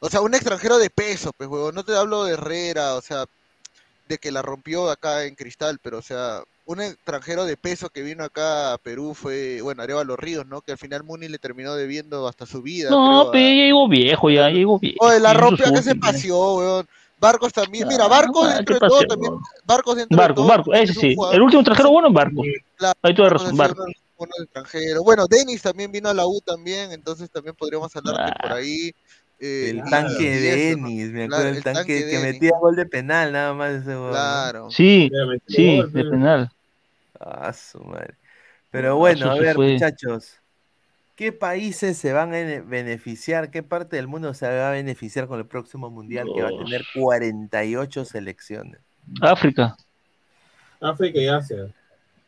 O 0.00 0.10
sea, 0.10 0.20
un 0.20 0.34
extranjero 0.34 0.78
de 0.78 0.90
peso, 0.90 1.30
pues, 1.36 1.48
huevón. 1.48 1.74
No 1.74 1.84
te 1.84 1.96
hablo 1.96 2.24
de 2.24 2.34
Herrera, 2.34 2.94
o 2.94 3.00
sea, 3.00 3.24
de 4.08 4.18
que 4.18 4.30
la 4.30 4.42
rompió 4.42 4.90
acá 4.90 5.24
en 5.24 5.34
Cristal, 5.34 5.78
pero, 5.82 5.98
o 5.98 6.02
sea, 6.02 6.42
un 6.66 6.80
extranjero 6.80 7.44
de 7.44 7.56
peso 7.56 7.88
que 7.88 8.02
vino 8.02 8.22
acá 8.24 8.72
a 8.74 8.78
Perú 8.78 9.14
fue, 9.14 9.60
bueno, 9.62 9.82
Arevalo 9.82 10.16
Ríos, 10.16 10.46
¿no? 10.46 10.60
Que 10.60 10.72
al 10.72 10.78
final 10.78 11.02
Muni 11.04 11.28
le 11.28 11.38
terminó 11.38 11.74
debiendo 11.74 12.28
hasta 12.28 12.44
su 12.46 12.62
vida. 12.62 12.90
No, 12.90 13.30
pero 13.32 13.44
ya 13.48 13.54
llegó 13.54 13.88
viejo, 13.88 14.30
ya 14.30 14.48
llegó 14.50 14.78
viejo. 14.78 14.96
Oye, 15.00 15.18
la 15.20 15.32
rompió 15.34 15.72
que 15.72 15.82
se 15.82 15.94
paseó, 15.94 16.56
weón. 16.56 16.88
Barcos 17.18 17.50
también, 17.52 17.88
mira, 17.88 18.04
Ah, 18.04 18.08
Barcos 18.08 18.46
ah, 18.46 18.56
dentro 18.56 18.78
¿qué 18.78 18.84
de 18.84 18.88
todo 18.90 19.02
también, 19.06 19.32
Barcos 19.64 19.96
dentro 19.96 20.16
de 20.22 20.34
todo 20.34 20.46
Barco, 20.46 20.70
también 20.70 20.84
ese 20.90 21.00
sí. 21.00 21.16
El 21.32 21.40
último 21.42 21.62
extranjero 21.62 21.90
bueno 21.90 22.08
es 22.08 22.14
Barco. 22.14 22.42
Claro, 22.76 22.98
Ahí 23.02 23.14
toda 23.14 23.28
Barcos 23.30 23.42
razón, 23.48 23.60
ha 23.60 23.66
sido 23.68 23.74
Barco. 23.76 23.82
uno 23.82 23.86
de 23.86 23.94
los 23.94 24.16
buenos 24.18 24.38
extranjeros. 24.40 25.02
Bueno, 25.04 25.26
Denis 25.26 25.62
también 25.62 25.90
vino 25.90 26.10
a 26.10 26.14
la 26.14 26.26
U 26.26 26.40
también, 26.42 26.92
entonces 26.92 27.30
también 27.30 27.56
podríamos 27.56 27.96
hablar 27.96 28.16
que 28.16 28.32
Ah. 28.32 28.36
por 28.42 28.52
ahí. 28.52 28.92
Eh, 29.40 29.70
El 29.70 29.88
tanque 29.88 30.24
de. 30.40 30.58
Denis, 30.68 31.12
me 31.12 31.24
Claro, 31.24 31.24
acuerdo, 31.24 31.50
el 31.50 31.58
el 31.58 31.70
tanque, 31.70 31.92
tanque 31.94 32.06
que 32.06 32.18
metía 32.20 32.52
gol 32.60 32.76
de 32.76 32.86
penal, 32.86 33.32
nada 33.32 33.54
más 33.54 33.72
ese 33.72 33.92
¿no? 33.92 34.02
Claro. 34.04 34.68
Sí, 34.68 35.10
sí, 35.46 35.64
gol, 35.64 35.92
de 35.92 36.04
penal. 36.04 36.50
Ah, 37.20 37.52
su 37.52 37.80
madre. 37.82 38.18
Pero 38.70 38.96
bueno, 38.96 39.28
eso 39.28 39.30
a 39.30 39.36
ver, 39.36 39.58
fue. 39.58 39.60
muchachos, 39.60 40.42
¿qué 41.16 41.32
países 41.32 41.98
se 41.98 42.12
van 42.12 42.34
a 42.34 42.40
ene- 42.40 42.62
beneficiar? 42.66 43.50
¿Qué 43.50 43.62
parte 43.62 43.96
del 43.96 44.08
mundo 44.08 44.34
se 44.34 44.48
va 44.48 44.70
a 44.70 44.72
beneficiar 44.72 45.28
con 45.28 45.38
el 45.40 45.48
próximo 45.48 45.90
mundial 45.90 46.32
que 46.32 46.42
va 46.42 46.50
a 46.50 46.56
tener 46.56 46.86
48 46.88 48.04
selecciones? 48.04 48.80
África. 49.20 49.76
África 50.80 51.18
y 51.20 51.26
Asia. 51.28 51.74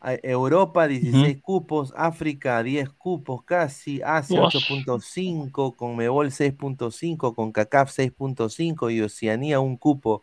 Europa 0.00 0.86
16 0.86 1.38
cupos, 1.42 1.92
África 1.96 2.62
10 2.62 2.90
cupos 2.90 3.42
casi, 3.42 4.00
Asia 4.02 4.42
Ush. 4.42 4.54
8.5, 4.54 5.74
Conmebol 5.74 6.28
6.5, 6.28 7.34
CONCACAF 7.34 7.90
6.5 7.90 8.94
y 8.94 9.02
Oceanía 9.02 9.60
un 9.60 9.76
cupo. 9.76 10.22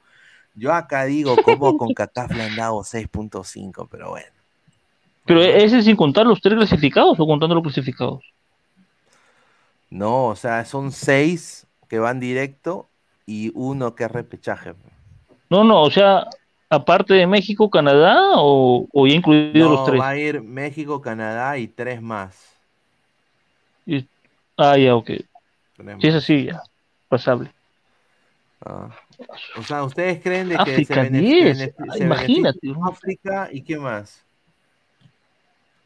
Yo 0.55 0.73
acá 0.73 1.05
digo 1.05 1.35
como 1.43 1.77
con 1.77 1.87
CONCACAF 1.93 2.31
le 2.31 2.43
han 2.43 2.55
dado 2.55 2.79
6.5, 2.79 3.87
pero 3.91 4.11
bueno. 4.11 4.27
Pero 5.25 5.41
ese 5.41 5.81
sin 5.81 5.95
contar 5.95 6.25
los 6.25 6.39
tres 6.39 6.55
clasificados 6.55 7.19
o 7.19 7.25
contando 7.25 7.55
los 7.55 7.63
clasificados. 7.63 8.23
No, 9.89 10.27
o 10.27 10.35
sea, 10.35 10.63
son 10.65 10.91
6 10.91 11.67
que 11.89 11.99
van 11.99 12.19
directo 12.19 12.87
y 13.25 13.51
uno 13.55 13.95
que 13.95 14.05
es 14.05 14.11
repechaje. 14.11 14.73
No, 15.49 15.63
no, 15.63 15.81
o 15.81 15.91
sea, 15.91 16.27
aparte 16.75 17.13
de 17.13 17.27
México, 17.27 17.69
Canadá 17.69 18.33
o, 18.35 18.87
o 18.91 19.07
ya 19.07 19.15
incluidos 19.15 19.69
los 19.71 19.79
No, 19.79 19.85
tres. 19.85 20.01
va 20.01 20.09
a 20.09 20.17
ir 20.17 20.41
México, 20.41 21.01
Canadá 21.01 21.57
y 21.57 21.67
tres 21.67 22.01
más. 22.01 22.55
Y- 23.85 24.05
Ah, 24.57 24.77
ya, 24.77 24.95
ok. 24.95 25.11
Si 25.99 26.07
es 26.07 26.15
así, 26.15 26.45
ya. 26.45 26.61
Pasable. 27.09 27.51
Ah. 28.65 28.89
O 29.57 29.63
sea, 29.63 29.83
¿ustedes 29.83 30.21
creen 30.23 30.47
de 30.49 30.55
que 30.55 30.61
África, 30.61 31.03
se, 31.03 31.09
benef- 31.11 31.19
10. 31.19 31.57
benefi- 31.59 31.73
Ah, 31.89 31.93
se 31.97 32.03
imagínate, 32.03 32.59
beneficia. 32.61 32.89
África 32.89 33.49
y 33.51 33.61
qué 33.61 33.77
más? 33.77 34.23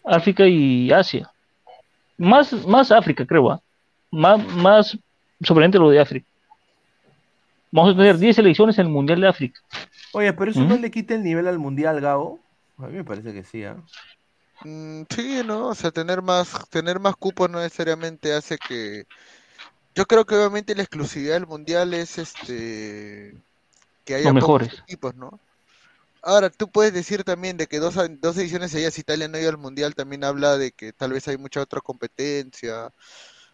África 0.06 0.48
y 0.48 0.92
Asia. 0.92 1.30
Más, 2.18 2.54
más 2.68 2.92
África, 2.92 3.26
creo. 3.26 3.52
¿ah? 3.52 3.60
Más, 4.12 4.46
más 4.56 4.98
sorprendente 5.42 5.78
lo 5.80 5.90
de 5.90 6.00
África. 6.00 6.28
Vamos 7.72 7.94
a 7.94 7.98
tener 7.98 8.18
10 8.18 8.36
selecciones 8.36 8.78
en 8.80 8.88
el 8.88 8.92
Mundial 8.92 9.22
de 9.22 9.28
África. 9.28 9.60
Oye, 10.14 10.34
pero 10.34 10.52
eso 10.52 10.64
no 10.66 10.78
le 10.78 10.92
quita 10.92 11.16
el 11.16 11.24
nivel 11.24 11.48
al 11.48 11.60
mundial, 11.60 12.02
Gabo. 12.02 12.40
A 12.78 12.88
mí 12.88 12.94
me 12.98 13.04
parece 13.04 13.34
que 13.34 13.44
sí, 13.44 13.64
¿ah? 13.64 13.78
Mm, 14.62 15.04
sí, 15.10 15.42
¿no? 15.46 15.70
O 15.70 15.76
sea, 15.76 15.92
tener 15.92 16.22
más, 16.22 16.68
tener 16.70 17.00
más 17.00 17.16
cupos 17.16 17.50
no 17.50 17.60
necesariamente 17.60 18.34
hace 18.34 18.58
que. 18.58 19.06
Yo 19.96 20.06
creo 20.06 20.26
que 20.26 20.36
obviamente 20.36 20.76
la 20.76 20.84
exclusividad 20.84 21.36
del 21.36 21.48
mundial 21.48 21.94
es 21.94 22.18
este 22.20 23.42
que 24.06 24.16
haya 24.16 24.32
Los 24.32 24.34
pocos 24.34 24.64
mejores. 24.64 24.72
equipos, 24.88 25.16
¿no? 25.16 25.40
Ahora, 26.22 26.50
tú 26.50 26.70
puedes 26.72 26.94
decir 26.94 27.24
también 27.24 27.58
de 27.58 27.68
que 27.68 27.80
dos, 27.80 27.98
a- 27.98 28.08
dos 28.10 28.38
ediciones 28.38 28.72
seguidas 28.72 28.98
Italia 29.00 29.28
no 29.28 29.38
ha 29.38 29.42
ido 29.42 29.50
al 29.52 29.58
mundial, 29.58 29.96
también 29.96 30.24
habla 30.24 30.58
de 30.58 30.72
que 30.72 30.94
tal 30.94 31.14
vez 31.14 31.28
hay 31.28 31.38
mucha 31.38 31.62
otra 31.62 31.82
competencia. 31.82 32.94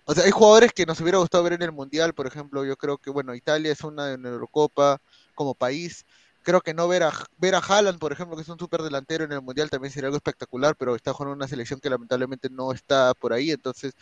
O 0.07 0.14
sea, 0.14 0.23
hay 0.26 0.32
jugadores 0.32 0.72
que 0.73 0.86
nos 0.86 1.02
hubiera 1.02 1.18
gustado 1.18 1.44
ver 1.44 1.53
en 1.53 1.64
el 1.64 1.72
mundial, 1.72 2.14
por 2.14 2.27
ejemplo, 2.27 2.64
yo 2.64 2.77
creo 2.77 2.98
que, 2.99 3.10
bueno, 3.10 3.34
Italia 3.34 3.72
es 3.72 3.82
una 3.84 4.14
en 4.14 4.26
Eurocopa 4.26 5.02
como 5.34 5.56
país. 5.56 6.06
Creo 6.45 6.61
que 6.61 6.76
no 6.76 6.88
ver 6.88 7.01
a, 7.01 7.11
ver 7.39 7.55
a 7.55 7.57
Haaland, 7.57 7.97
por 7.97 8.11
ejemplo, 8.11 8.35
que 8.35 8.43
es 8.43 8.49
un 8.49 8.59
súper 8.59 8.84
delantero 8.84 9.23
en 9.26 9.31
el 9.31 9.41
mundial 9.41 9.67
también 9.72 9.91
sería 9.91 10.09
algo 10.09 10.17
espectacular, 10.17 10.76
pero 10.77 10.95
está 10.95 11.11
jugando 11.11 11.35
una 11.35 11.47
selección 11.47 11.80
que 11.80 11.89
lamentablemente 11.89 12.51
no 12.51 12.72
está 12.72 13.15
por 13.15 13.34
ahí, 13.34 13.49
entonces 13.49 13.93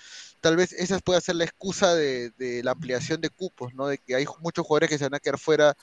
tal 0.42 0.58
vez 0.58 0.74
esa 0.74 1.00
puede 1.00 1.22
ser 1.22 1.38
la 1.38 1.46
excusa 1.46 1.96
de, 1.96 2.32
de 2.32 2.62
la 2.62 2.72
ampliación 2.72 3.22
de 3.22 3.30
cupos, 3.30 3.74
¿no? 3.74 3.88
De 3.88 3.98
que 3.98 4.16
hay 4.16 4.26
muchos 4.42 4.66
jugadores 4.68 4.90
que 4.90 4.98
se 4.98 5.06
van 5.06 5.16
a 5.16 5.20
quedar 5.22 5.40
fuera 5.40 5.74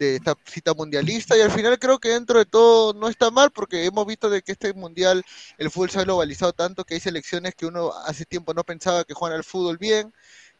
de 0.00 0.16
esta 0.16 0.34
cita 0.44 0.74
mundialista 0.74 1.36
y 1.36 1.40
al 1.40 1.52
final 1.52 1.78
creo 1.78 2.00
que 2.00 2.08
dentro 2.08 2.40
de 2.40 2.46
todo 2.46 2.94
no 2.94 3.08
está 3.08 3.30
mal 3.30 3.52
porque 3.52 3.84
hemos 3.84 4.04
visto 4.04 4.28
de 4.28 4.42
que 4.42 4.52
este 4.52 4.72
mundial 4.74 5.24
el 5.56 5.70
fútbol 5.70 5.90
se 5.90 6.00
ha 6.00 6.04
globalizado 6.04 6.52
tanto 6.52 6.84
que 6.84 6.94
hay 6.94 7.00
selecciones 7.00 7.54
que 7.54 7.66
uno 7.66 7.92
hace 8.06 8.24
tiempo 8.24 8.52
no 8.54 8.64
pensaba 8.64 9.04
que 9.04 9.14
juegan 9.14 9.38
al 9.38 9.44
fútbol 9.44 9.78
bien 9.78 10.12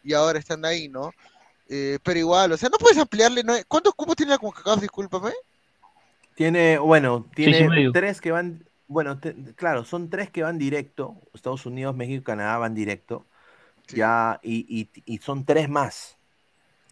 y 0.05 0.13
ahora 0.15 0.39
están 0.39 0.65
ahí, 0.65 0.89
¿no? 0.89 1.13
Eh, 1.69 1.99
pero 2.03 2.19
igual, 2.19 2.53
o 2.53 2.57
sea, 2.57 2.69
no 2.71 2.79
puedes 2.79 2.99
ampliarle, 2.99 3.43
¿no? 3.45 3.55
¿cuántos 3.69 3.95
cupos 3.95 4.17
tiene 4.17 4.33
la 4.33 4.39
CONCACAF? 4.39 4.81
Discúlpame. 4.81 5.33
Tiene, 6.39 6.79
bueno, 6.79 7.27
tiene 7.35 7.91
tres 7.93 8.21
que 8.21 8.31
van, 8.31 8.65
bueno, 8.87 9.19
te- 9.19 9.35
claro, 9.57 9.85
son 9.85 10.09
tres 10.09 10.31
que 10.31 10.45
van 10.45 10.57
directo. 10.57 11.17
Estados 11.35 11.67
Unidos, 11.67 11.97
México 11.97 12.21
y 12.21 12.23
Canadá 12.23 12.59
van 12.59 12.77
directo. 12.77 13.27
Sí. 13.89 13.97
Ya, 13.97 14.39
y, 14.41 14.65
y- 14.69 14.89
y 15.05 15.19
son 15.19 15.45
tres 15.45 15.69
más. 15.69 16.17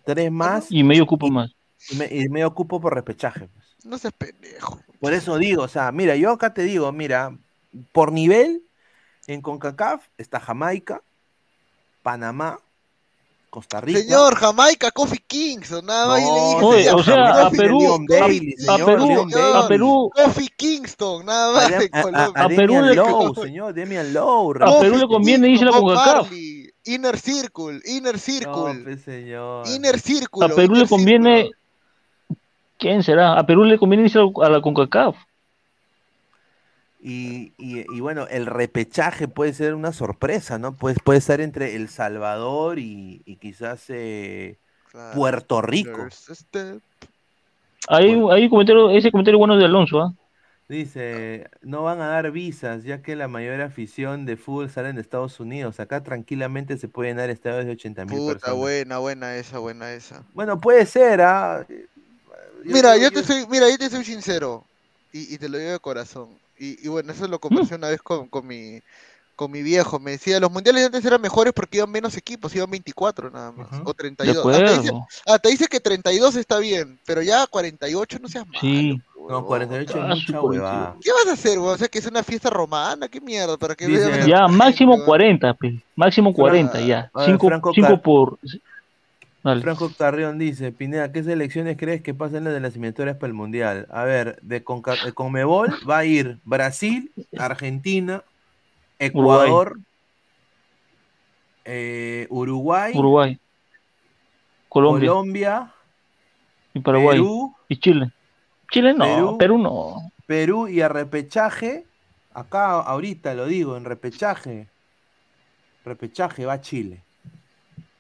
Tres 0.05 0.33
más 0.33 0.67
Y 0.73 0.83
medio 0.83 1.07
cupo 1.07 1.31
más. 1.31 1.55
y, 1.89 1.95
me- 1.95 2.09
y 2.11 2.29
medio 2.29 2.53
cupo 2.55 2.81
por 2.81 2.93
repechaje. 2.93 3.47
pues. 3.47 3.77
No 3.85 3.99
seas 3.99 4.15
pendejo. 4.15 4.81
Por 4.99 5.13
eso 5.13 5.39
digo, 5.39 5.63
o 5.63 5.69
sea, 5.69 5.93
mira, 5.93 6.17
yo 6.17 6.33
acá 6.33 6.53
te 6.53 6.63
digo, 6.65 6.91
mira, 6.91 7.39
por 7.93 8.11
nivel, 8.11 8.65
en 9.29 9.43
CONCACAF 9.43 10.09
está 10.19 10.41
Jamaica, 10.41 11.03
Panamá, 12.03 12.59
Costa 13.57 13.81
Rica. 13.81 14.01
Señor, 14.01 14.35
Jamaica, 14.35 14.91
Coffee 14.91 15.23
Kingston, 15.27 15.87
nada 15.87 16.09
más. 16.09 16.21
y 16.21 16.25
le 16.27 16.31
dije, 16.41 16.63
Oye, 16.63 16.83
señor, 16.85 17.01
o 17.01 17.03
sea, 17.03 17.47
a 17.47 17.51
Perú- 17.51 18.07
Bailey, 18.07 18.55
a 18.69 18.73
señor, 18.73 18.87
Perú- 18.87 19.07
señor. 19.31 19.57
A. 19.57 19.69
Perú, 19.69 20.11
Coffee 20.15 20.49
Kingston, 20.55 21.25
nada 21.25 21.53
más 21.55 21.73
A, 21.73 21.77
a- 21.77 22.01
a- 22.01 22.03
Colombia. 22.03 22.33
a 22.35 22.45
A 22.45 22.49
Perú 22.49 22.83
le- 22.83 22.95
Lowe, 22.95 23.35
señor, 23.43 23.75
Damian 23.75 24.13
Lowe. 24.13 24.59
A 24.63 24.79
Perú 24.79 24.97
le 24.99 25.07
conviene 25.07 25.49
irse 25.49 25.65
a 25.65 25.69
la 25.69 25.73
CONCACAF. 25.73 26.31
Inner 26.85 27.19
Circle, 27.19 27.81
Inner 27.87 28.13
No, 28.13 28.19
Circle, 28.21 28.83
pues, 28.85 29.03
señor. 29.03 29.67
Inner 29.69 29.99
Circle. 30.01 30.45
a 30.45 30.49
Perú 30.51 30.75
le 30.75 30.87
conviene. 30.87 31.51
¿Quién 32.79 33.03
será? 33.03 33.39
A 33.39 33.47
Perú 33.47 33.65
le 33.65 33.79
conviene 33.79 34.05
irse 34.05 34.19
a 34.19 34.49
la 34.51 34.61
CONCACAF. 34.61 35.17
Y, 37.09 37.55
y- 37.57 37.87
y 37.97 38.01
bueno, 38.01 38.27
el 38.29 38.47
repechaje 38.47 39.29
puede 39.29 39.53
ser 39.55 39.75
una 39.75 39.93
sorpresa, 39.93 40.59
¿no? 40.59 40.75
Puede, 40.75 40.97
puede 41.05 41.21
estar 41.21 41.41
entre 41.41 41.77
El 41.77 41.89
Salvador 41.89 42.81
y, 42.81 43.23
y 43.27 43.37
quizás 43.37 43.85
eh, 43.91 44.59
Puerto 45.15 45.63
Rico. 45.63 46.09
Hay, 47.89 48.11
hay 48.11 48.45
un 48.45 48.49
comentario, 48.51 48.91
ese 48.91 49.11
comentario 49.11 49.39
bueno 49.39 49.57
de 49.57 49.65
Alonso, 49.65 50.01
¿ah? 50.01 50.13
Dice, 50.69 51.49
no 51.63 51.85
van 51.85 52.01
a 52.01 52.09
dar 52.09 52.33
visas, 52.33 52.83
ya 52.83 53.01
que 53.03 53.15
la 53.15 53.29
mayor 53.29 53.61
afición 53.61 54.27
de 54.27 54.37
fútbol 54.37 54.69
sale 54.69 54.89
en 54.89 54.99
Estados 54.99 55.39
Unidos. 55.39 55.79
Acá 55.79 56.03
tranquilamente 56.03 56.77
se 56.77 56.89
pueden 56.89 57.19
dar 57.19 57.31
estadios 57.31 57.67
de 57.67 57.73
80 57.73 58.05
mil 58.05 58.19
Puta, 58.19 58.35
personas. 58.35 58.61
buena, 58.61 58.99
buena 58.99 59.37
esa, 59.37 59.59
buena 59.59 59.93
esa. 59.93 60.25
Bueno, 60.35 60.61
puede 60.61 60.87
ser, 60.87 61.21
¿ah? 61.23 61.67
Mira, 62.65 62.97
yo 62.97 63.11
te 63.11 63.23
soy, 63.23 63.47
mira, 63.49 63.69
yo 63.71 63.79
te 63.79 63.89
soy 63.91 64.05
sincero 64.05 64.65
y, 65.13 65.35
y 65.35 65.39
te 65.39 65.49
lo 65.49 65.59
digo 65.59 65.73
de 65.73 65.81
corazón. 65.81 66.29
Y, 66.59 66.85
y 66.85 66.89
bueno, 66.89 67.13
eso 67.13 67.27
lo 67.29 67.39
conversé 67.39 67.75
una 67.75 67.89
vez 67.89 68.01
con, 68.03 68.29
con 68.29 68.47
mi 68.47 68.81
con 69.35 69.51
mi 69.51 69.63
viejo. 69.63 69.99
Me 69.99 70.13
decía, 70.13 70.41
los 70.41 70.51
mundiales 70.51 70.87
antes 70.87 71.05
eran 71.05 71.21
mejores 71.21 71.53
porque 71.53 71.77
iban 71.77 71.91
menos 71.91 72.17
equipos, 72.17 72.55
iban 72.57 72.71
24 72.71 73.31
nada 73.31 73.53
más, 73.53 73.69
Ujú. 73.71 73.83
o 73.85 73.89
De 73.89 73.95
32. 73.95 74.37
Hasta 74.47 74.59
dice, 74.63 74.89
acuerdo. 74.89 75.07
hasta 75.27 75.49
dice 75.51 75.67
que 75.67 75.81
32 75.81 76.37
está 76.37 76.59
bien, 76.59 76.99
pero 77.05 77.21
ya 77.21 77.47
48 77.47 78.19
no 78.23 78.29
seas 78.29 78.47
malo. 78.47 78.59
Sí. 78.61 78.99
No, 79.29 79.45
48 79.45 79.93
Ah, 80.01 80.13
es 80.15 80.21
su 80.21 80.33
mucha 80.33 80.41
48. 80.41 80.47
huevada. 80.49 80.97
¿Qué 81.03 81.11
vas 81.13 81.27
a 81.27 81.33
hacer, 81.33 81.59
weón? 81.59 81.75
O 81.75 81.77
sea, 81.77 81.89
que 81.89 81.99
es 81.99 82.07
una 82.07 82.23
fiesta 82.23 82.49
romana, 82.49 83.09
qué 83.09 83.21
mierda, 83.21 83.59
para 83.59 83.75
que 83.75 83.87
vean 83.89 84.27
Ya, 84.27 84.47
máximo 84.49 84.95
weón. 84.95 85.05
40, 85.05 85.53
pe. 85.55 85.83
Máximo 85.97 86.33
40, 86.33 86.81
ya. 86.81 87.11
A 87.13 87.21
ver, 87.21 87.31
5 87.33 87.47
Franco 87.49 87.73
Car- 87.75 88.01
por. 88.03 88.39
Dale. 89.47 89.63
Franco 89.63 89.93
Carrión 89.97 90.39
dice, 90.39 90.73
Pineda, 90.73 91.13
¿qué 91.13 91.23
selecciones 91.23 91.77
crees 91.77 92.03
que 92.03 92.15
pasen 92.15 92.43
las 92.43 92.53
de 92.53 92.59
las 92.59 92.73
eliminatorias 92.73 93.17
para 93.17 93.29
el 93.29 93.35
Mundial? 93.35 93.87
A 93.93 94.03
ver, 94.03 94.41
de, 94.43 94.65
Conca- 94.65 95.01
de 95.05 95.13
Conmebol 95.13 95.71
va 95.89 95.99
a 95.99 96.05
ir 96.05 96.41
Brasil, 96.43 97.13
Argentina, 97.39 98.25
Ecuador, 98.99 99.79
eh, 101.65 102.27
Uruguay, 102.29 102.93
Uruguay, 102.97 103.39
Colombia 104.69 105.11
Colombia, 105.11 105.73
y 106.75 106.81
Paraguay 106.81 107.19
Perú, 107.19 107.55
y 107.69 107.77
Chile. 107.77 108.11
Chile 108.73 108.95
no, 108.95 109.05
Perú. 109.05 109.39
Perú, 109.39 109.59
no. 109.59 110.13
Perú 110.27 110.67
y 110.67 110.81
a 110.81 110.89
repechaje, 110.89 111.87
acá 112.35 112.81
ahorita 112.81 113.33
lo 113.35 113.47
digo, 113.47 113.77
en 113.77 113.85
repechaje, 113.85 114.67
repechaje 115.85 116.45
va 116.47 116.61
Chile. 116.61 117.05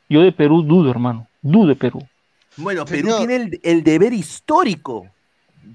Yo 0.08 0.22
de 0.22 0.32
Perú 0.32 0.62
dudo, 0.62 0.90
hermano. 0.90 1.28
Dudo 1.50 1.68
de 1.68 1.76
Perú. 1.76 2.00
Bueno, 2.56 2.84
Perú 2.84 3.08
Señor. 3.08 3.18
tiene 3.18 3.36
el, 3.36 3.60
el 3.62 3.84
deber 3.84 4.12
histórico. 4.12 5.06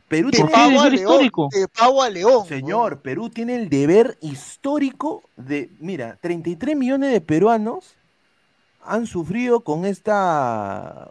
Perú 0.08 0.32
tiene 0.32 0.50
pavo 0.50 0.80
a 0.82 0.86
deber 0.86 1.00
león, 1.00 1.12
histórico? 1.12 1.50
de 1.52 1.68
pavo 1.68 2.02
a 2.02 2.10
león. 2.10 2.46
Señor, 2.48 3.02
Perú 3.02 3.30
tiene 3.30 3.56
el 3.56 3.70
deber 3.70 4.18
histórico 4.22 5.24
de, 5.38 5.70
mira, 5.80 6.18
33 6.22 6.76
millones 6.76 7.12
de 7.12 7.22
peruanos 7.22 7.96
han 8.84 9.06
sufrido 9.06 9.62
con 9.62 9.86
esta, 9.86 11.10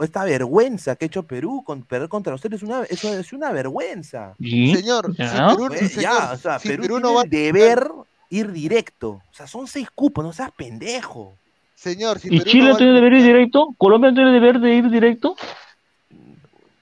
esta 0.00 0.24
vergüenza 0.24 0.96
que 0.96 1.04
ha 1.04 1.06
hecho 1.06 1.22
Perú, 1.22 1.62
con 1.64 1.82
perder 1.82 2.08
contra 2.08 2.34
ustedes, 2.34 2.62
es 2.62 2.68
una, 2.68 2.82
eso 2.84 3.12
es 3.16 3.32
una 3.32 3.52
vergüenza. 3.52 4.34
Señor, 4.40 5.14
si 5.14 5.22
Ya. 5.22 5.48
Perú, 5.48 5.66
Pues, 5.68 5.92
señor, 5.92 6.02
ya, 6.02 6.32
o 6.32 6.36
sea, 6.36 6.58
si 6.58 6.68
Perú, 6.68 6.82
Perú 6.82 6.94
tiene 6.96 7.08
no 7.10 7.14
va 7.14 7.22
el 7.22 7.30
deber 7.30 7.86
ir 8.30 8.50
directo. 8.50 9.10
O 9.10 9.34
sea, 9.34 9.46
son 9.46 9.66
seis 9.66 9.88
cupos, 9.94 10.24
no 10.24 10.32
seas 10.32 10.50
pendejo. 10.56 11.34
Señor, 11.82 12.18
si 12.18 12.28
¿Y 12.28 12.38
Perú 12.38 12.50
Chile 12.50 12.64
no 12.64 12.72
va 12.72 12.78
tiene 12.78 12.92
deber 12.94 13.12
ir 13.14 13.22
directo? 13.24 13.74
¿Colombia 13.76 14.12
tiene 14.14 14.32
deber 14.32 14.60
de 14.60 14.74
ir 14.74 14.88
directo? 14.90 15.36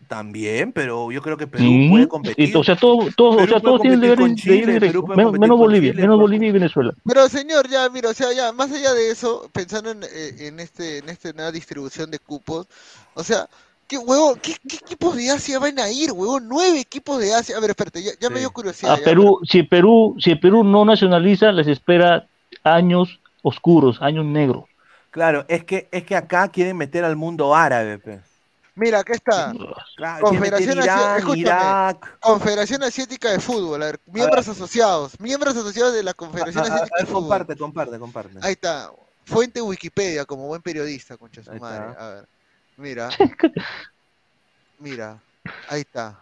También, 0.08 0.72
pero 0.72 1.12
yo 1.12 1.22
creo 1.22 1.36
que 1.36 1.46
Perú 1.46 1.62
Sí. 1.62 1.88
puede 1.88 2.08
competir. 2.08 2.56
O 2.56 2.64
sea, 2.64 2.74
todo, 2.74 3.08
todo, 3.16 3.42
o 3.42 3.46
sea, 3.46 3.60
todos 3.60 3.80
tienen 3.80 4.00
deber 4.00 4.18
de 4.18 4.24
ir 4.24 4.34
Chile, 4.34 4.72
directo. 4.72 5.06
Menos, 5.06 5.56
Bolivia, 5.56 5.92
Chile, 5.92 6.02
menos 6.02 6.18
Bolivia 6.18 6.48
y 6.48 6.52
Venezuela. 6.52 6.92
Pero 7.04 7.28
señor, 7.28 7.68
ya, 7.68 7.88
mira, 7.90 8.08
o 8.10 8.12
sea, 8.12 8.32
ya, 8.34 8.52
más 8.52 8.72
allá 8.72 8.92
de 8.92 9.10
eso, 9.12 9.48
pensando 9.52 9.92
en, 9.92 10.02
eh, 10.02 10.48
en 10.48 10.58
este, 10.58 10.98
en 10.98 11.08
esta 11.08 11.32
nueva 11.32 11.52
distribución 11.52 12.10
de 12.10 12.18
cupos, 12.18 12.66
o 13.14 13.22
sea, 13.22 13.48
¿qué 13.86 13.98
huevo, 13.98 14.36
qué, 14.42 14.54
qué 14.68 14.76
equipos 14.84 15.14
de 15.16 15.30
Asia 15.30 15.60
van 15.60 15.78
a 15.78 15.88
ir, 15.88 16.10
huevón? 16.10 16.48
Nueve 16.48 16.80
equipos 16.80 17.20
de 17.20 17.32
Asia. 17.32 17.56
A 17.56 17.60
ver, 17.60 17.70
espérate, 17.70 18.02
ya, 18.02 18.10
ya 18.20 18.30
me 18.30 18.40
dio 18.40 18.50
curiosidad. 18.50 18.94
A 18.94 18.98
ya, 18.98 19.04
Perú, 19.04 19.38
si 19.48 19.62
Perú, 19.62 20.16
si 20.18 20.34
Perú 20.34 20.64
no 20.64 20.84
nacionaliza, 20.84 21.52
les 21.52 21.68
espera 21.68 22.26
años 22.64 23.20
oscuros, 23.42 24.02
años 24.02 24.24
negros. 24.24 24.64
Claro, 25.10 25.44
es 25.48 25.64
que, 25.64 25.88
es 25.90 26.04
que 26.04 26.14
acá 26.16 26.48
quieren 26.48 26.76
meter 26.76 27.04
al 27.04 27.16
mundo 27.16 27.54
árabe, 27.54 27.98
pe. 27.98 28.20
Mira, 28.76 29.00
acá 29.00 29.12
está. 29.12 29.52
Claro, 29.96 30.24
Confederación 30.26 30.78
Asia- 30.78 30.84
Irán, 30.94 31.18
escúchame. 31.18 31.40
Irak. 31.40 32.18
Confederación 32.20 32.82
Asiática 32.84 33.30
de 33.30 33.40
Fútbol, 33.40 33.82
a 33.82 33.86
ver, 33.86 34.00
miembros 34.06 34.46
asociados, 34.48 35.18
miembros 35.20 35.56
asociados 35.56 35.92
de 35.92 36.02
la 36.04 36.14
Confederación 36.14 36.64
a- 36.64 36.66
a- 36.68 36.70
Asiática 36.74 36.94
a 36.94 36.98
de 36.98 37.04
ver, 37.04 37.06
Fútbol. 37.12 37.22
comparte, 37.22 37.56
comparte, 37.56 37.98
comparte. 37.98 38.38
Ahí 38.42 38.52
está. 38.52 38.90
Fuente 39.26 39.60
Wikipedia, 39.60 40.24
como 40.24 40.46
buen 40.46 40.62
periodista, 40.62 41.16
concha 41.16 41.42
su 41.42 41.50
Ahí 41.50 41.58
madre. 41.60 41.90
está. 41.90 42.06
A 42.06 42.14
ver. 42.14 42.28
Mira. 42.76 43.08
Mira. 44.78 45.18
Ahí 45.68 45.80
está. 45.80 46.18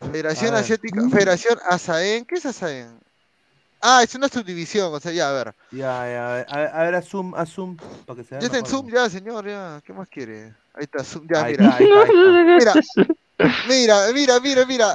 Federación. 0.00 0.54
Asiática, 0.54 1.00
Federación 1.10 1.58
ASAEN. 1.68 2.24
¿Qué 2.26 2.34
es 2.34 2.44
ASAEN? 2.46 2.98
Ah, 3.86 4.02
es 4.02 4.14
una 4.14 4.28
subdivisión, 4.28 4.94
o 4.94 4.98
sea, 4.98 5.12
ya, 5.12 5.28
a 5.28 5.32
ver. 5.32 5.54
Ya, 5.70 5.78
ya, 6.08 6.30
a 6.30 6.56
ver, 6.56 6.70
a 6.72 6.82
ver, 6.84 6.94
a 6.94 7.02
zoom, 7.02 7.34
a 7.34 7.44
zoom, 7.44 7.76
para 8.06 8.16
que 8.16 8.24
se 8.24 8.30
Ya 8.40 8.46
está 8.46 8.58
en. 8.58 8.64
Zoom, 8.66 8.88
ya, 8.90 9.10
señor, 9.10 9.46
ya. 9.46 9.78
¿Qué 9.84 9.92
más 9.92 10.08
quiere? 10.08 10.54
Ahí 10.72 10.84
está, 10.84 11.04
Zoom, 11.04 11.26
ya, 11.30 11.42
Ahí 11.42 11.52
mira. 11.52 11.64
está, 11.64 11.76
ahí 11.76 11.84
está, 11.84 12.00
ahí 12.00 12.58
está. 12.58 13.54
Mira, 13.68 14.06
mira, 14.14 14.40
mira, 14.40 14.64
mira. 14.64 14.94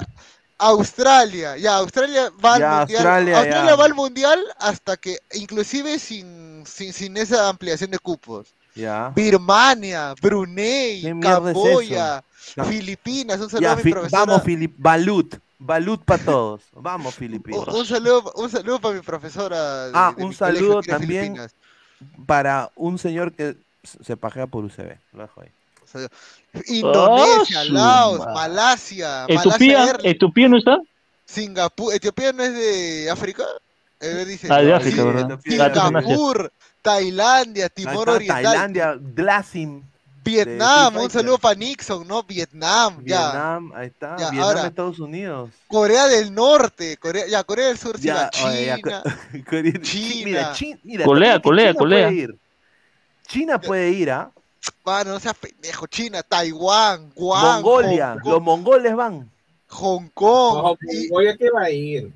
Australia, 0.58 1.56
ya, 1.56 1.76
Australia 1.76 2.32
va 2.44 2.56
al 2.56 2.62
Ya, 2.62 2.80
mundial. 2.80 3.08
Australia, 3.08 3.76
va 3.76 3.86
al 3.86 3.94
mundial 3.94 4.40
hasta 4.58 4.98
que, 4.98 5.18
inclusive 5.34 6.00
sin, 6.00 6.66
sin, 6.66 6.92
sin 6.92 7.16
esa 7.16 7.48
ampliación 7.48 7.92
de 7.92 8.00
cupos. 8.00 8.56
Ya. 8.76 9.12
Birmania, 9.16 10.16
Brunei, 10.22 11.02
¿Qué 11.02 11.14
mierda 11.14 11.52
es 11.52 11.54
Camboya? 11.54 12.24
Filipinas, 12.68 13.40
un 13.40 13.50
saludo 13.50 13.68
Ya, 13.68 13.74
a 13.74 13.76
mi 13.76 13.84
fi- 13.84 13.92
profesora. 13.92 14.26
vamos, 14.26 14.44
Filip, 14.44 14.76
Balut, 14.78 15.36
Balut 15.60 16.04
para 16.06 16.24
todos. 16.24 16.62
Vamos, 16.74 17.14
un, 17.14 17.20
Filipinos. 17.20 17.68
un 17.68 17.86
saludo, 17.86 18.32
un 18.38 18.50
saludo 18.50 18.80
para 18.80 18.96
mi 18.96 19.02
profesora. 19.02 19.88
de- 19.88 19.92
Ah, 19.94 20.14
de 20.16 20.24
un 20.24 20.34
saludo 20.34 20.82
también 20.82 21.24
Filipinas. 21.36 21.56
para 22.26 22.72
un 22.76 22.98
señor 22.98 23.34
que 23.34 23.56
se 23.84 24.16
pajea 24.16 24.48
por 24.48 24.64
UCB. 24.64 24.98
Lo 25.14 25.22
dejo 25.24 25.42
ahí. 25.42 25.50
Indonesia, 26.68 27.62
Ah, 27.62 27.66
su 27.66 27.74
Laos, 27.74 28.20
madre. 28.20 28.34
Malasia, 28.34 29.26
¿Etiopía? 29.28 29.98
¿Etiopía 30.04 30.48
no 30.50 30.58
está? 30.58 30.78
Singapur. 31.26 31.94
¿Etiopía 31.94 32.32
no 32.34 32.44
es 32.44 32.54
de 32.54 33.10
África? 33.10 33.44
Eh, 34.00 34.26
dice, 34.26 34.48
Ah, 34.50 34.62
de 34.62 34.74
África, 34.74 35.02
sí, 35.02 35.08
¿verdad? 35.08 35.40
Singapur, 35.44 36.52
Tailandia, 36.82 37.70
Timor 37.70 38.10
Oriental, 38.10 38.44
Tailandia, 38.44 38.96
Glasim, 39.00 39.84
Vietnam, 40.24 40.98
un 40.98 41.10
saludo 41.10 41.38
para 41.38 41.56
Nixon, 41.56 42.08
¿no? 42.08 42.24
Vietnam, 42.24 43.04
ya. 43.06 43.32
Vietnam, 43.32 43.72
ahí 43.74 43.88
está. 43.88 44.16
Ya, 44.18 44.30
Vietnam, 44.30 44.44
ahora. 44.44 44.68
Estados 44.68 45.00
Unidos. 45.00 45.50
Corea 45.68 46.08
del 46.08 46.34
Norte, 46.34 46.98
Corea, 46.98 47.26
ya, 47.28 47.44
Corea 47.44 47.68
del 47.68 47.78
Sur, 47.78 47.98
sí, 47.98 48.06
Ya, 48.08 48.16
va. 48.16 48.30
oye, 48.50 48.66
ya, 48.66 48.76
China. 48.78 49.04
Corea- 49.50 49.82
China. 49.82 50.26
Mira, 50.26 50.54
Chi- 50.54 50.80
mira, 50.84 51.06
Colea, 51.06 51.36
que 51.36 51.42
colea, 51.42 51.68
China 51.72 51.80
colea. 51.80 52.08
Puede 52.08 52.20
ir. 52.22 52.36
China 53.28 53.62
puede 53.62 53.90
ir, 53.92 54.12
¿ah? 54.12 54.32
Mano, 54.86 55.12
no 55.14 55.20
seas 55.20 55.36
pendejo. 55.36 55.88
China, 55.88 56.22
Taiwán, 56.24 57.12
Guam, 57.16 57.62
Mongolia, 57.62 58.10
Hong 58.14 58.20
Kong, 58.22 58.32
los 58.34 58.42
mongoles 58.42 58.96
van. 58.96 59.32
Hong 59.68 60.10
Kong, 60.14 60.64
No, 60.64 60.78
y- 60.92 61.08
oye, 61.12 61.38
¿qué 61.38 61.50
va 61.52 61.64
a 61.64 61.70
ir? 61.70 62.12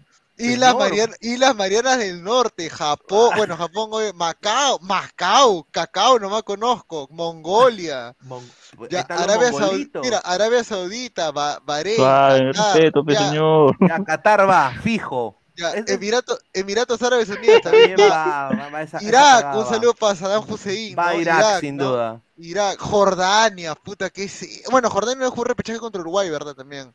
Islas, 0.51 0.71
señor. 0.71 0.89
Marianas, 0.89 1.17
Islas 1.21 1.55
Marianas 1.55 1.97
del 1.99 2.23
Norte, 2.23 2.69
Japón, 2.69 3.31
bueno, 3.37 3.57
Japón, 3.57 3.89
Macao, 4.15 4.79
Macao, 4.81 5.67
Cacao, 5.71 6.19
no 6.19 6.29
me 6.29 6.43
conozco, 6.43 7.07
Mongolia, 7.11 8.15
Mon- 8.21 8.49
ya, 8.89 9.01
Arabia 9.09 9.51
Saudita, 9.51 9.99
mira, 10.01 10.17
Arabia 10.19 10.63
Saudita, 10.63 11.31
Ba- 11.31 11.59
Bahrein, 11.63 12.53
respeto, 12.53 13.03
ya, 13.07 13.27
señor. 13.29 13.75
Ya, 13.79 14.03
Qatar 14.03 14.49
va, 14.49 14.71
fijo. 14.81 15.39
ya, 15.55 15.71
Ese- 15.71 15.93
Emirato- 15.99 16.37
Emiratos 16.53 17.01
Árabes 17.03 17.29
Unidos 17.29 17.61
también 17.61 17.95
va, 17.99 18.49
va, 18.49 18.55
va, 18.55 18.69
va 18.69 18.81
esa- 18.81 18.97
esa 18.97 19.07
Irak, 19.07 19.55
un 19.55 19.61
va. 19.63 19.69
saludo 19.69 19.93
para 19.93 20.15
Saddam 20.15 20.43
Hussein, 20.49 20.97
Va 20.97 21.09
a 21.09 21.13
¿no? 21.13 21.19
Irak, 21.21 21.59
sin 21.59 21.77
¿no? 21.77 21.89
duda. 21.91 22.21
Irak, 22.37 22.79
Jordania, 22.79 23.75
puta 23.75 24.09
que 24.09 24.23
es. 24.23 24.63
Bueno, 24.71 24.89
Jordania 24.89 25.23
no 25.25 25.29
jugó 25.31 25.43
repechaje 25.43 25.77
contra 25.79 26.01
Uruguay, 26.01 26.29
¿verdad? 26.31 26.55
También. 26.55 26.91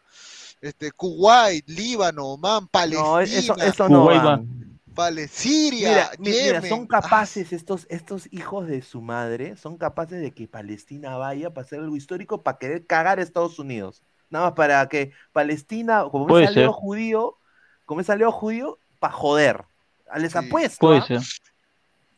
Este, 0.60 0.90
Kuwait, 0.90 1.68
Líbano, 1.68 2.26
Oman, 2.26 2.66
Palestina, 2.68 3.02
No, 3.02 3.20
eso, 3.20 3.56
eso 3.58 3.88
no 3.88 4.02
Kuwait 4.02 4.20
va. 4.20 4.36
va. 4.36 4.42
Pale- 4.94 5.28
Siria, 5.28 6.10
Mira, 6.18 6.60
son 6.62 6.88
capaces 6.88 7.52
estos, 7.52 7.86
estos 7.88 8.26
hijos 8.32 8.66
de 8.66 8.82
su 8.82 9.00
madre, 9.00 9.56
son 9.56 9.78
capaces 9.78 10.20
de 10.20 10.32
que 10.32 10.48
Palestina 10.48 11.16
vaya 11.16 11.54
para 11.54 11.64
hacer 11.64 11.78
algo 11.78 11.94
histórico 11.94 12.42
para 12.42 12.58
querer 12.58 12.84
cagar 12.84 13.20
a 13.20 13.22
Estados 13.22 13.60
Unidos. 13.60 14.02
Nada 14.28 14.46
más 14.46 14.54
para 14.54 14.88
que 14.88 15.12
Palestina, 15.32 16.04
como 16.10 16.26
Puede 16.26 16.46
es 16.46 16.68
judío, 16.74 17.38
como 17.84 18.00
es 18.00 18.10
aliado 18.10 18.32
judío, 18.32 18.80
para 18.98 19.12
joder. 19.12 19.64
Les 20.16 20.32
Sí. 20.32 20.38
apuesto. 20.38 20.78
Puede 20.80 20.98
¿ah? 20.98 21.06
ser. 21.06 21.20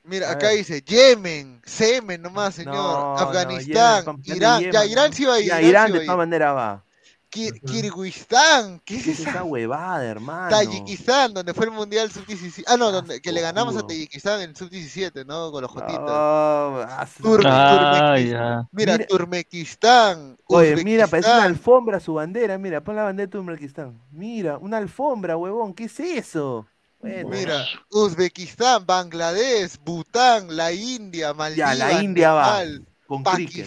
Mira, 0.03 0.31
acá 0.31 0.49
dice 0.49 0.81
Yemen, 0.81 1.61
Semen 1.65 2.23
nomás, 2.23 2.55
señor. 2.55 2.75
No, 2.75 3.15
no, 3.15 3.19
Afganistán, 3.19 4.05
Yemen, 4.23 4.37
Irán. 4.37 4.59
Yemen, 4.61 4.73
ya, 4.73 4.85
Irán 4.87 5.13
sí 5.13 5.25
va 5.27 5.35
a 5.35 5.41
ir. 5.41 5.47
Ya, 5.49 5.61
Irán, 5.61 5.71
Irán 5.71 5.87
sí 5.89 5.93
de 5.99 6.05
todas 6.07 6.19
maneras 6.19 6.57
va. 6.57 6.85
Kir- 7.31 7.61
Kirguistán, 7.65 8.81
¿qué 8.85 8.97
es 8.97 9.05
¿Qué 9.05 9.11
es 9.13 9.21
esa? 9.21 9.31
esa 9.31 9.45
huevada, 9.45 10.05
hermano? 10.05 10.51
Tayikistán, 10.51 11.33
donde 11.33 11.55
fue 11.55 11.67
el 11.67 11.71
Mundial 11.71 12.11
Sub-17. 12.11 12.65
Ah, 12.67 12.77
no, 12.77 12.91
donde, 12.91 13.21
que 13.23 13.31
le 13.33 13.41
ganamos 13.41 13.77
a 13.77 13.87
Tayikistán 13.87 14.41
en 14.43 14.57
Sub-17, 14.57 15.25
¿no? 15.27 15.53
Con 15.53 15.63
los 15.63 15.71
jotitos. 15.71 16.01
No, 16.01 16.81
ah, 16.83 17.07
Turme- 17.23 17.45
Ah, 17.47 18.19
ya. 18.19 18.69
Mira, 18.73 18.93
Mira- 18.95 19.07
Turmequistán. 19.07 20.39
Oye, 20.47 20.83
mira, 20.85 21.07
parece 21.07 21.29
una 21.31 21.45
alfombra 21.45 22.01
su 22.01 22.15
bandera, 22.15 22.59
mira, 22.59 22.83
pon 22.83 22.97
la 22.97 23.05
bandera 23.05 23.27
de 23.27 23.31
Turkmenistán. 23.33 24.01
Mira, 24.11 24.59
una 24.59 24.79
alfombra, 24.79 25.37
huevón, 25.37 25.75
¿qué 25.75 25.85
es 25.85 26.01
eso? 26.01 26.67
Bueno, 27.01 27.29
Mira, 27.31 27.65
Uzbekistán, 27.91 28.85
Bangladesh, 28.85 29.79
Bután, 29.83 30.55
la 30.55 30.71
India, 30.73 31.33
Maldivas, 31.33 31.79
la 31.79 32.03
India 32.03 32.33
va, 32.33 32.63
Nepal, 32.65 32.87
con 33.07 33.23
cricket. 33.23 33.67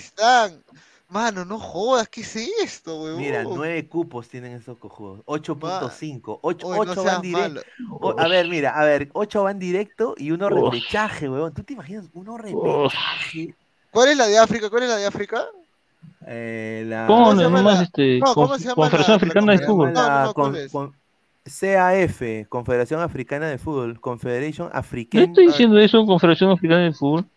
Mano, 1.14 1.46
no 1.46 1.60
jodas, 1.60 2.10
¿qué 2.10 2.22
es 2.22 2.36
esto, 2.36 3.00
huevón? 3.04 3.22
Mira, 3.22 3.44
nueve 3.44 3.88
cupos 3.88 4.28
tienen 4.28 4.54
esos 4.54 4.80
cojudos. 4.80 5.22
8.5. 5.26 6.40
8, 6.42 6.68
Oye, 6.68 6.86
no 6.86 6.92
ocho 6.92 7.02
seas 7.04 7.14
van 7.14 7.22
directo. 7.22 7.62
O- 7.92 8.16
a 8.18 8.28
ver, 8.28 8.48
mira, 8.48 8.72
a 8.72 8.84
ver, 8.84 9.12
8 9.14 9.44
van 9.44 9.60
directo 9.60 10.16
y 10.18 10.32
uno 10.32 10.50
Uf. 10.50 10.74
repechaje, 10.74 11.30
huevón. 11.30 11.54
¿Tú 11.54 11.62
te 11.64 11.74
imaginas 11.74 12.10
uno 12.14 12.36
repechaje? 12.36 13.54
¿Cuál 13.92 14.10
es 14.10 14.18
la 14.18 14.26
de 14.26 14.40
África? 14.40 14.72
¿Cuál 14.72 14.84
es 14.84 14.90
la 14.90 14.96
de 14.96 15.06
África? 15.06 15.46
Eh, 16.26 16.84
la, 16.88 17.06
¿Cómo 17.06 17.36
se 17.36 17.44
llama 17.44 17.62
la- 17.62 17.84
este, 17.84 18.20
no, 18.20 18.34
¿cómo 18.34 18.58
se 18.58 18.64
llama 18.64 18.76
Confederación 18.76 19.12
la- 19.12 19.18
Africana 19.18 19.46
la 19.54 19.60
de 19.60 19.68
Fútbol? 19.68 19.94
No, 19.94 20.02
no, 20.02 20.08
la 20.08 20.24
no, 20.26 20.34
con- 20.34 20.58
CAF, 21.44 22.22
Confederación 22.50 23.02
Africana 23.02 23.48
de 23.50 23.60
Fútbol, 23.60 24.02
Confederation 24.02 24.70
African. 24.74 25.22
estoy 25.22 25.46
diciendo 25.46 25.78
eso, 25.78 26.04
Confederación 26.08 26.50
Africana 26.50 26.82
de 26.86 26.94
Fútbol. 26.94 27.28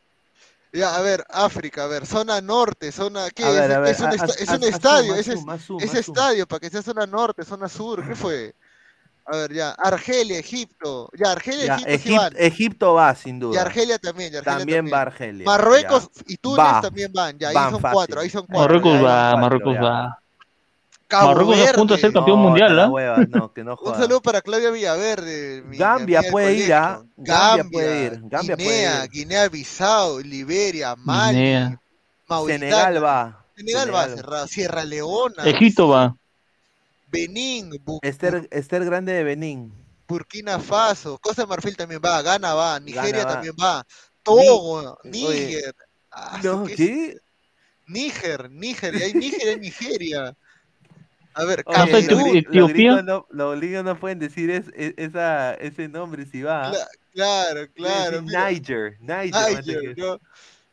Ya, 0.72 0.94
a 0.97 1.01
ver, 1.01 1.24
África, 1.30 1.84
a 1.84 1.86
ver, 1.86 2.06
zona 2.06 2.40
norte, 2.40 2.93
zona, 2.93 3.30
¿qué 3.30 3.44
A 3.44 3.51
es? 3.59 3.60
ver, 3.60 3.72
a 3.72 3.80
ver, 3.80 3.90
es 3.93 4.01
un, 4.01 4.10
haz- 4.12 4.36
es 4.38 4.51
un 4.51 4.62
estadio, 4.64 5.14
es, 5.14 5.28
es, 5.28 5.94
estadio, 5.94 6.47
para 6.47 6.60
que 6.60 6.70
sea 6.70 6.82
zona 6.82 7.06
norte, 7.06 7.44
zona 7.44 7.68
sur, 7.68 8.06
¿qué 8.06 8.14
fue? 8.14 8.55
A 9.26 9.36
ver, 9.36 9.55
ya, 9.55 9.72
Argelia, 9.72 10.38
Egipto, 10.38 11.10
ya, 11.16 11.32
Argelia, 11.32 11.66
Ya, 11.66 11.76
Egipto 11.76 11.98
sí 11.98 12.12
van, 12.12 12.36
Egipto 12.36 12.94
va, 12.94 13.14
sin 13.14 13.38
y 13.48 13.56
duda. 13.56 13.56
Argelia 13.56 13.98
también, 13.98 14.32
y 14.32 14.36
Argelia 14.36 14.66
También 14.66 14.66
también. 14.66 15.01
va 15.01 15.02
Argelia. 15.02 15.44
Marruecos 15.44 16.10
y 16.26 16.36
Túnez 16.38 16.78
Va. 16.78 16.80
también 16.80 17.12
van, 17.12 17.38
ya, 17.38 17.51
ahí 17.51 17.56
Van 17.56 17.66
son 17.66 17.82
fácil. 17.82 17.86
cuatro, 17.86 18.20
ahí 18.20 18.30
son 18.30 18.47
cuatro. 18.47 18.82
Marruecos 18.82 19.01
ya, 19.01 19.02
va, 19.02 19.36
Marruecos 19.36 19.76
va. 19.82 20.22
Cabo 21.08 21.28
Marruecos 21.28 21.68
apunta 21.68 21.94
a 21.94 21.96
ser 21.98 22.06
Verde. 22.06 22.14
campeón 22.14 22.38
No, 22.38 22.44
mundial, 22.48 22.80
¿ah? 22.80 22.88
hueva, 22.88 23.16
no, 23.28 23.52
que 23.52 23.62
no 23.62 23.76
Un 23.80 23.94
saludo 23.94 24.20
para 24.20 24.40
Claudia 24.42 24.70
Villaverde. 24.70 25.62
mi- 25.62 25.76
Gambia 25.76 26.22
puede 26.30 26.54
ir, 26.54 26.72
¿ah? 26.74 26.96
colegio. 26.96 27.12
Gambia 27.16 27.64
puede 27.70 28.04
ir, 28.04 28.20
Gambia 28.24 28.56
puede 28.56 28.68
Guinea, 28.68 29.04
ir. 29.04 29.10
Guinea-Bissau, 29.10 30.18
Liberia, 30.20 30.96
Mali, 30.96 31.36
Guinea. 31.38 31.80
Mauritania. 32.28 32.70
Senegal 32.70 33.04
va. 33.04 33.44
Senegal 33.56 33.94
va. 33.94 34.46
Sierra 34.48 34.84
Leona. 34.84 35.44
Egipto 35.44 35.88
va. 35.88 36.16
Benín. 37.10 37.70
Bu- 37.84 38.00
Esther, 38.02 38.48
Esther 38.50 38.84
Grande 38.84 39.12
de 39.12 39.22
Benín. 39.24 39.72
Burkina 40.08 40.58
Faso. 40.58 41.18
Costa 41.18 41.42
de 41.42 41.48
Marfil 41.48 41.76
también 41.76 42.00
va. 42.04 42.20
Ghana 42.22 42.54
va. 42.54 42.80
Nigeria 42.80 43.24
va. 43.24 43.32
también 43.32 43.54
va. 43.62 43.86
Togo. 44.22 44.98
Oye, 45.04 45.10
Níger. 45.10 45.74
Ah, 46.10 46.40
No, 46.42 46.64
¿qué? 46.64 46.74
¿qué? 46.74 47.16
Níger. 47.86 48.50
Níger. 48.50 48.94
y 48.96 49.02
Hay 49.02 49.14
Níger 49.14 49.48
en 49.48 49.60
Nigeria. 49.60 50.34
A 51.38 51.44
ver, 51.44 51.62
Oye, 51.66 51.76
Camerún. 51.76 51.92
los, 51.92 52.06
Camerún. 52.08 52.32
gringos- 52.32 52.54
los 52.54 52.72
gringos 52.72 53.04
no, 53.04 53.26
los 53.30 53.56
gringos 53.60 53.84
no 53.84 54.00
pueden 54.00 54.18
decir 54.18 54.50
es- 54.50 54.70
es- 54.74 54.94
esa, 54.96 55.54
ese 55.54 55.86
nombre 55.88 56.24
si 56.26 56.42
va. 56.42 56.72
Cla- 56.72 56.88
Claro, 57.12 57.60
claro. 57.74 58.22
Niger, 58.22 58.96
Niger. 59.00 59.64
Niger, 59.64 59.98
¿no? 59.98 60.18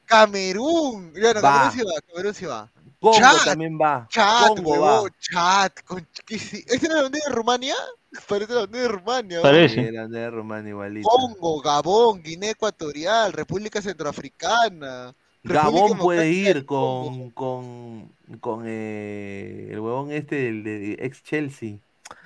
Camerún. 0.05 1.13
Ya, 1.15 1.33
no, 1.33 1.41
Va. 1.41 1.69
Camerún 1.69 1.71
sí 1.73 1.81
va. 1.85 2.01
Camerún 2.11 2.33
sí 2.33 2.45
va. 2.45 2.71
Congo 2.99 3.17
Chad. 3.17 3.45
también 3.45 3.77
va. 3.81 4.07
Chat, 4.09 4.47
Congo 4.47 4.79
va. 4.79 5.03
chat. 5.19 5.81
Con... 5.83 6.07
¿qué 6.25 6.39
sí? 6.39 6.63
¿Esta 6.67 6.75
es 6.87 6.93
la 6.93 7.01
bandera 7.03 7.25
de 7.27 7.35
Rumania? 7.35 7.75
Parece 8.29 8.53
la 8.53 8.59
bandera 8.61 8.83
de 8.83 8.89
Rumania. 8.89 9.41
Parece. 9.41 9.75
Sí, 9.87 9.91
la 9.91 10.01
bandera 10.03 10.29
rumana 10.31 10.69
igualita. 10.69 11.09
Congo, 11.09 11.61
Gabón, 11.61 12.21
Guinea 12.21 12.51
Ecuatorial, 12.51 13.33
República 13.33 13.81
Centroafricana. 13.81 15.13
Gabón 15.43 15.97
puede 15.97 16.29
ir 16.31 16.65
con, 16.65 17.31
con, 17.31 18.11
con 18.39 18.63
eh, 18.65 19.69
el 19.71 19.79
huevón 19.79 20.11
este, 20.11 20.47
el 20.47 20.63
de 20.63 20.93
ex 20.99 21.21
Chelsea. 21.23 21.77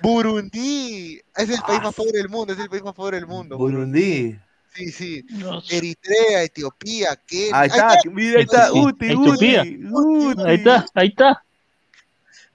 Burundi. 0.02 1.20
Es 1.36 1.50
el 1.50 1.60
país 1.60 1.80
Ah, 1.80 1.84
más 1.84 1.94
pobre 1.94 2.12
del 2.18 2.28
mundo, 2.28 2.52
es 2.52 2.58
el 2.58 2.68
país 2.68 2.82
más 2.82 2.94
pobre 2.94 3.16
del 3.16 3.26
mundo. 3.26 3.58
Burundi. 3.58 4.38
Sí, 4.74 4.92
sí. 4.92 5.24
No. 5.30 5.60
Eritrea, 5.68 6.44
Etiopía, 6.44 7.16
Kenia. 7.26 7.58
Ahí 7.60 7.68
está, 7.68 7.98
mira, 8.12 8.38
ahí 8.38 8.44
está, 8.44 8.72
Uti, 8.72 9.06
Etiopía. 9.06 9.62
Uti, 9.62 9.84
Uti. 9.90 10.42
Ahí 10.46 10.54
está, 10.56 10.86
ahí 10.94 11.08
está. 11.08 11.44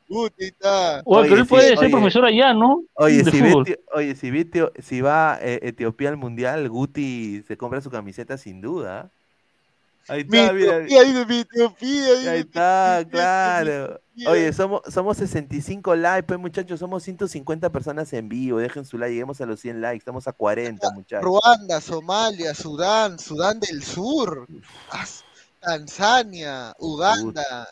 Ahí 0.10 0.48
está. 0.48 1.02
Oye, 1.06 1.19
Oye, 1.19 1.30
pero 1.30 1.41
él 1.41 1.45
sí, 1.45 1.49
puede 1.49 1.68
ser 1.69 1.77
oye. 1.80 1.90
profesor 1.90 2.26
allá, 2.26 2.53
¿no? 2.53 2.84
Oye, 2.94 3.23
si, 3.26 3.41
ve 3.41 3.49
fútbol. 3.49 3.65
Eti- 3.65 3.80
oye, 3.94 4.15
si, 4.15 4.31
ve 4.31 4.41
Etio- 4.41 4.72
si 4.80 5.02
va 5.02 5.40
eh, 5.41 5.60
Etiopía 5.64 6.10
al 6.10 6.18
mundial, 6.18 6.69
Guti 6.69 7.44
se 7.48 7.57
compra 7.57 7.81
su 7.81 7.90
camiseta 7.90 8.38
sin 8.38 8.61
duda. 8.61 9.10
Ahí 10.07 10.25
Mi 10.25 10.38
está, 10.39 10.53
mira. 10.53 10.75
Ahí 10.77 11.25
mi 11.25 12.39
está, 12.39 13.05
claro. 13.09 14.01
Oye, 14.27 14.53
somos, 14.53 14.81
somos 14.89 15.17
65 15.17 15.95
likes, 15.95 16.23
pues 16.23 16.39
muchachos, 16.39 16.80
somos 16.80 17.03
150 17.03 17.71
personas 17.71 18.11
en 18.13 18.30
vivo. 18.30 18.59
Dejen 18.59 18.85
su 18.85 18.97
like, 18.97 19.11
lleguemos 19.11 19.41
a 19.41 19.45
los 19.45 19.59
100 19.59 19.81
likes, 19.81 19.99
estamos 19.99 20.27
a 20.27 20.34
40, 20.34 20.91
muchachos. 20.91 21.23
Ruanda, 21.23 21.81
Somalia, 21.81 22.53
Sudán, 22.53 23.17
Sudán 23.17 23.59
del 23.59 23.81
Sur, 23.81 24.47
Tanzania, 25.59 26.75
Uganda, 26.80 27.67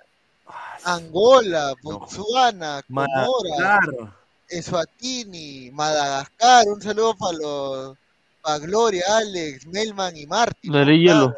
Angola, 0.83 1.73
No. 1.83 1.99
Botsuana, 1.99 2.81
Comora, 2.87 3.15
Madagascar. 3.17 4.13
Eswatini, 4.49 5.71
Madagascar. 5.71 6.67
Un 6.67 6.81
saludo 6.81 7.15
para 7.15 7.37
los 7.37 7.97
para 8.41 8.57
Gloria, 8.59 9.03
Alex, 9.17 9.67
Melman 9.67 10.17
y 10.17 10.25
Martín. 10.25 10.71
De 10.71 10.97
hielo. 10.97 11.35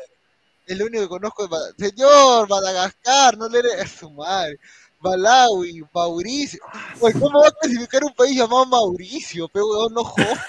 Es 0.66 0.78
lo 0.78 0.86
único 0.86 1.04
que 1.04 1.10
conozco 1.10 1.48
Mad- 1.48 1.74
Señor, 1.78 2.50
Madagascar, 2.50 3.38
no 3.38 3.48
le 3.50 3.60
a 3.82 3.88
su 3.88 4.10
madre. 4.12 4.58
Malawi, 5.00 5.84
Mauricio. 5.94 6.62
Oye, 7.02 7.20
¿Cómo 7.20 7.42
va 7.42 7.50
a 7.50 7.52
clasificar 7.52 8.04
un 8.06 8.14
país 8.14 8.38
llamado 8.38 8.66
Mauricio? 8.66 9.50
Pero 9.50 9.90
no 9.90 10.04
jodas. 10.04 10.40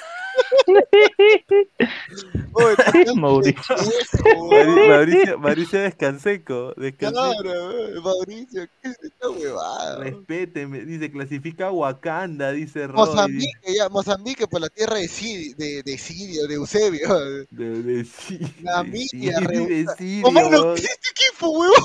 Oye, 2.52 2.77
¿qué 2.93 3.15
Mauricio. 3.15 3.77
Mauricio, 4.89 5.39
Mauricio 5.39 5.81
Descanseco. 5.81 6.73
Descanseco. 6.77 7.43
Claro, 7.43 7.69
weón, 7.69 8.02
Mauricio, 8.02 8.66
¿qué 8.82 8.89
es 8.90 8.98
esta 9.02 9.31
huevada? 9.31 9.98
Respéteme, 9.98 10.85
dice, 10.85 11.11
clasifica 11.11 11.70
Wakanda, 11.70 12.52
dice 12.52 12.86
Roy. 12.86 12.97
Mozambique, 12.97 13.74
ya, 13.77 13.89
Mozambique 13.89 14.47
por 14.47 14.61
la 14.61 14.69
tierra 14.69 14.97
de 14.97 15.09
Sidio, 15.09 15.55
de, 15.56 15.82
de 15.82 15.98
Sidio, 15.98 16.47
de 16.47 16.55
Eusebio. 16.55 17.19
De, 17.51 17.82
de, 17.82 17.82
de, 17.82 18.06
Namibia, 18.62 19.40
de 19.40 19.86
Sirio, 19.98 20.23
¿Cómo 20.23 20.40
no? 20.40 20.48
weón. 20.48 20.74
¿Qué 20.77 20.82
es 20.82 20.90
este 20.90 21.09
equipo, 21.11 21.48
huevón? 21.51 21.77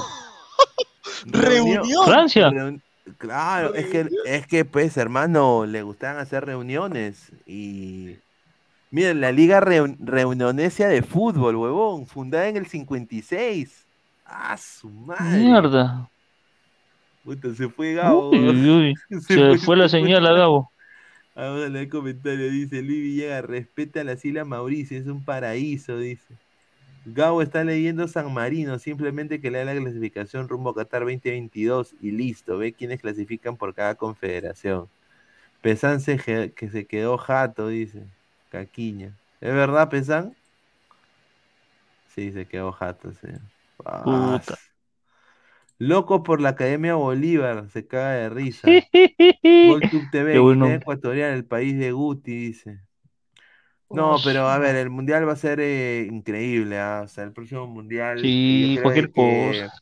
Reunión. 1.26 2.06
Francia. 2.06 2.50
Reun- 2.50 2.82
Claro, 3.18 3.74
es 3.74 3.88
que, 3.88 4.08
es 4.26 4.46
que 4.46 4.66
pues, 4.66 4.96
hermano, 4.96 5.66
le 5.66 5.82
gustaban 5.82 6.20
hacer 6.20 6.46
reuniones 6.46 7.32
y... 7.48 8.18
Miren, 8.92 9.22
la 9.22 9.32
Liga 9.32 9.62
Reun- 9.62 9.98
Reunionesia 10.00 10.88
de 10.88 11.02
Fútbol, 11.04 11.56
huevón, 11.56 12.08
fundada 12.08 12.48
en 12.48 12.58
el 12.58 12.66
56. 12.66 13.86
¡Ah, 14.26 14.58
su 14.58 14.90
madre! 14.90 15.38
Mierda. 15.40 16.10
Puta, 17.24 17.54
se 17.54 17.70
fue 17.70 17.94
Gabo. 17.94 18.30
Uy. 18.32 18.96
Se 19.22 19.58
fue 19.58 19.76
la 19.78 19.90
señal 19.90 20.26
a 20.26 20.34
Gabo. 20.34 20.72
Ahora 21.36 21.68
el 21.68 21.90
comentario 21.90 22.50
dice, 22.50 22.82
Luis 22.82 23.02
Villegas, 23.02 23.46
respeta 23.46 24.04
las 24.04 24.26
Islas 24.26 24.46
Mauricio, 24.48 24.98
es 24.98 25.06
un 25.08 25.24
paraíso, 25.24 25.98
dice. 25.98 26.34
Gabo 27.06 27.42
está 27.42 27.64
leyendo 27.64 28.08
San 28.08 28.34
Marino, 28.34 28.78
simplemente 28.78 29.40
que 29.40 29.50
lea 29.50 29.64
la 29.64 29.74
clasificación 29.76 30.50
rumbo 30.50 30.72
a 30.72 30.76
Qatar 30.76 31.02
2022 31.02 31.96
y 32.02 32.12
listo, 32.12 32.58
ve 32.58 32.74
quiénes 32.74 33.00
clasifican 33.02 33.56
por 33.56 33.74
cada 33.74 33.96
confederación. 33.96 34.88
Je- 35.64 36.54
que 36.54 36.70
se 36.70 36.86
quedó 36.86 37.18
jato, 37.18 37.68
dice. 37.70 38.04
Caquiña. 38.50 39.14
¿Es 39.42 39.54
verdad, 39.54 39.90
Pesán? 39.90 40.36
Sí, 42.16 42.32
se 42.32 42.46
quedó 42.46 42.72
jato, 42.72 43.12
sí. 43.14 43.28
Ah. 43.86 44.42
Loco 45.78 46.24
por 46.24 46.42
la 46.42 46.50
Academia 46.50 46.96
Bolívar, 46.96 47.70
se 47.70 47.88
caga 47.88 48.12
de 48.12 48.30
risa. 48.30 48.68
GolTube 49.44 50.12
TV, 50.12 50.34
Qué 50.34 50.40
buen 50.40 50.56
Guinea 50.56 50.72
nombre. 50.72 50.76
Ecuatorial, 50.76 51.34
el 51.34 51.46
país 51.46 51.78
de 51.80 51.92
Guti, 51.92 52.36
dice. 52.36 52.80
No, 53.90 54.18
pero 54.24 54.48
a 54.48 54.58
ver, 54.60 54.76
el 54.76 54.90
mundial 54.90 55.28
va 55.28 55.34
a 55.34 55.36
ser 55.36 55.60
eh, 55.62 56.08
increíble, 56.12 56.78
¿ah? 56.80 57.02
O 57.06 57.08
sea, 57.08 57.24
el 57.24 57.32
próximo 57.34 57.66
mundial. 57.66 58.20
Sí, 58.22 58.78
cualquier 58.82 59.12
que- 59.12 59.62
cosa. 59.68 59.74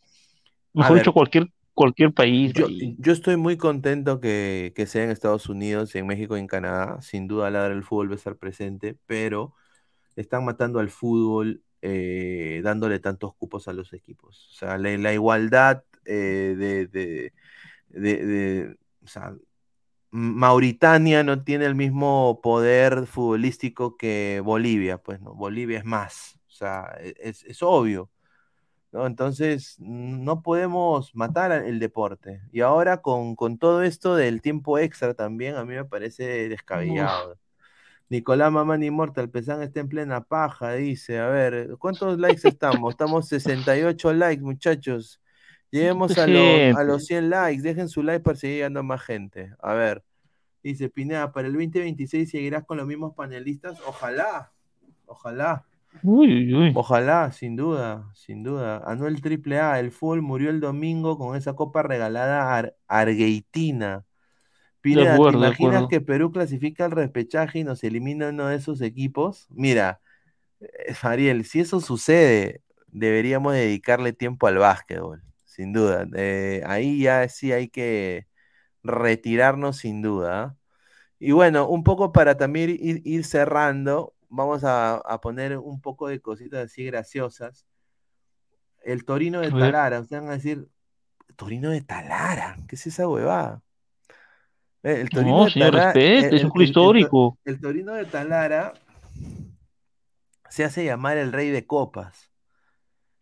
Mejor 0.74 0.94
ver. 0.94 1.02
dicho, 1.02 1.14
cualquier, 1.14 1.50
cualquier 1.78 2.14
país. 2.14 2.54
Yo, 2.54 2.68
yo 2.98 3.14
estoy 3.14 3.38
muy 3.38 3.58
contento 3.58 4.20
que, 4.20 4.74
que 4.76 4.88
sea 4.88 5.04
en 5.04 5.12
Estados 5.12 5.50
Unidos, 5.50 5.94
en 5.96 6.08
México 6.08 6.38
y 6.38 6.40
en 6.40 6.48
Canadá. 6.48 7.02
Sin 7.02 7.28
duda, 7.28 7.52
la 7.52 7.70
del 7.70 7.84
fútbol 7.84 8.10
va 8.10 8.14
a 8.14 8.18
estar 8.18 8.38
presente, 8.38 8.98
pero 9.06 9.54
están 10.16 10.46
matando 10.46 10.80
al 10.80 10.90
fútbol 10.90 11.64
eh, 11.82 12.62
dándole 12.64 13.00
tantos 13.00 13.36
cupos 13.36 13.68
a 13.68 13.74
los 13.74 13.94
equipos. 13.94 14.50
O 14.52 14.54
sea, 14.56 14.78
la, 14.78 14.98
la 14.98 15.14
igualdad 15.14 15.84
eh, 16.06 16.56
de, 16.58 16.88
de, 16.88 17.34
de- 17.90 18.26
de- 18.26 18.78
o 19.04 19.08
sea, 19.08 19.36
Mauritania 20.12 21.24
no 21.24 21.44
tiene 21.44 21.66
el 21.66 21.76
mismo 21.76 22.40
poder 22.42 23.08
futbolístico 23.08 23.98
que 23.98 24.42
Bolivia, 24.44 24.98
pues, 25.00 25.22
¿no? 25.22 25.34
Bolivia 25.36 25.80
es 25.80 25.86
más, 25.86 26.40
o 26.48 26.52
sea, 26.52 26.96
e- 27.00 27.16
es, 27.20 27.44
es 27.44 27.62
obvio, 27.64 28.10
¿no? 28.98 29.06
Entonces, 29.06 29.76
no 29.80 30.42
podemos 30.42 31.16
matar 31.16 31.52
el 31.52 31.80
deporte. 31.80 32.42
Y 32.52 32.62
ahora 32.62 33.02
con, 33.02 33.36
con 33.36 33.58
todo 33.60 33.84
esto 33.84 34.16
del 34.16 34.42
tiempo 34.42 34.80
extra 34.80 35.14
también, 35.14 35.56
a 35.56 35.64
mí 35.64 35.76
me 35.76 35.86
parece 35.86 36.50
descabellado. 36.50 37.38
Nicolás 38.10 38.52
Mamán 38.52 38.84
Immortal, 38.84 39.30
Pesán 39.30 39.62
está 39.62 39.82
en 39.82 39.90
plena 39.90 40.24
paja, 40.24 40.74
dice, 40.74 41.20
a 41.20 41.28
ver, 41.28 41.76
¿cuántos 41.78 42.18
likes 42.18 42.48
estamos? 42.48 42.92
Estamos 42.92 43.28
68 43.28 44.14
likes, 44.14 44.42
muchachos. 44.42 45.22
Lleguemos 45.70 46.18
a 46.18 46.26
los, 46.26 46.78
a 46.78 46.84
los 46.84 47.06
100 47.06 47.30
likes, 47.30 47.62
dejen 47.62 47.90
su 47.90 48.02
like 48.02 48.22
para 48.22 48.38
seguir 48.38 48.58
llegando 48.58 48.82
más 48.82 49.02
gente. 49.02 49.54
A 49.60 49.74
ver, 49.74 50.04
dice 50.64 50.90
Pineda, 50.90 51.32
para 51.34 51.48
el 51.48 51.54
2026 51.54 52.32
seguirás 52.32 52.64
con 52.66 52.78
los 52.78 52.88
mismos 52.88 53.14
panelistas, 53.14 53.78
ojalá, 53.86 54.54
ojalá. 55.06 55.66
Uy, 56.04 56.54
uy. 56.56 56.80
Ojalá, 56.80 57.32
sin 57.32 57.56
duda, 57.56 58.12
sin 58.14 58.44
duda. 58.44 58.84
Anuel 58.86 59.22
Triple 59.22 59.60
A, 59.60 59.80
el 59.80 59.92
fútbol 59.92 60.22
murió 60.22 60.50
el 60.52 60.60
domingo 60.60 61.18
con 61.18 61.36
esa 61.36 61.56
copa 61.56 61.82
regalada 61.84 62.44
a 62.44 62.58
Ar- 62.60 62.76
Argentina. 62.88 64.06
Pineda, 64.82 65.22
acuerdo, 65.22 65.24
¿te 65.24 65.34
imaginas 65.34 65.88
que 65.88 66.02
Perú 66.02 66.32
clasifica 66.32 66.86
al 66.86 66.92
repechaje 66.92 67.60
y 67.60 67.64
nos 67.66 67.84
elimina 67.84 68.30
uno 68.30 68.48
de 68.48 68.58
esos 68.58 68.82
equipos? 68.82 69.48
Mira, 69.52 70.02
eh, 70.62 70.96
Ariel, 71.04 71.46
si 71.46 71.60
eso 71.62 71.82
sucede, 71.82 72.62
deberíamos 72.88 73.54
dedicarle 73.54 74.14
tiempo 74.14 74.48
al 74.48 74.58
básquetbol, 74.60 75.24
sin 75.46 75.74
duda. 75.74 76.08
Eh, 76.16 76.64
ahí 76.66 77.02
ya 77.04 77.28
sí 77.30 77.52
hay 77.54 77.70
que 77.70 78.28
retirarnos 78.84 79.78
sin 79.78 80.02
duda. 80.02 80.44
¿ah? 80.44 80.58
Y 81.20 81.32
bueno, 81.32 81.68
un 81.70 81.84
poco 81.84 82.12
para 82.12 82.38
también 82.38 82.72
ir, 82.72 83.02
ir 83.06 83.26
cerrando, 83.26 84.14
vamos 84.30 84.64
a, 84.64 84.96
a 84.96 85.22
poner 85.22 85.58
un 85.58 85.82
poco 85.82 86.08
de 86.08 86.20
cositas 86.22 86.66
así 86.66 86.84
graciosas. 86.86 87.66
El 88.84 89.06
Torino 89.06 89.42
de. 89.42 89.52
Talara, 89.52 90.00
ustedes 90.00 90.22
van 90.22 90.32
a 90.32 90.36
decir, 90.36 90.68
Torino 91.36 91.70
de 91.72 91.82
Talara, 91.82 92.58
¿qué 92.68 92.76
es 92.76 92.88
esa 92.88 93.08
huevada? 93.08 93.62
Eh, 94.84 95.02
El 95.02 95.10
Torino 95.10 95.38
No, 95.38 95.46
de 95.46 95.52
señor, 95.52 95.72
Talara- 95.72 95.94
respete, 95.94 96.28
el- 96.30 96.36
es 96.36 96.44
un 96.44 96.50
club 96.52 96.62
el- 96.62 96.68
el 96.70 96.74
To- 96.74 96.80
histórico. 96.80 97.40
el 97.46 97.60
Torino 97.62 97.94
de 97.94 98.06
Talara 98.06 98.74
se 100.50 100.64
hace 100.64 100.86
llamar 100.86 101.18
el 101.18 101.32
rey 101.32 101.50
de 101.50 101.66
copas. 101.66 102.32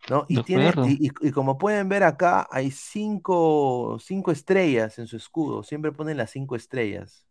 ¿no? 0.07 0.25
Y, 0.29 0.43
tiene, 0.43 0.67
acuerdo. 0.69 0.87
y, 0.87 1.07
y- 1.07 1.27
y 1.27 1.31
como 1.31 1.57
pueden 1.57 1.89
ver 1.89 2.03
acá, 2.03 2.47
hay 2.51 2.69
cinco, 2.69 3.97
cinco 3.99 4.31
estrellas 4.31 4.99
en 4.99 5.07
su 5.07 5.17
escudo. 5.17 5.63
Siempre 5.63 5.91
ponen 5.91 6.17
las 6.17 6.29
cinco 6.29 6.55
estrellas. 6.55 7.24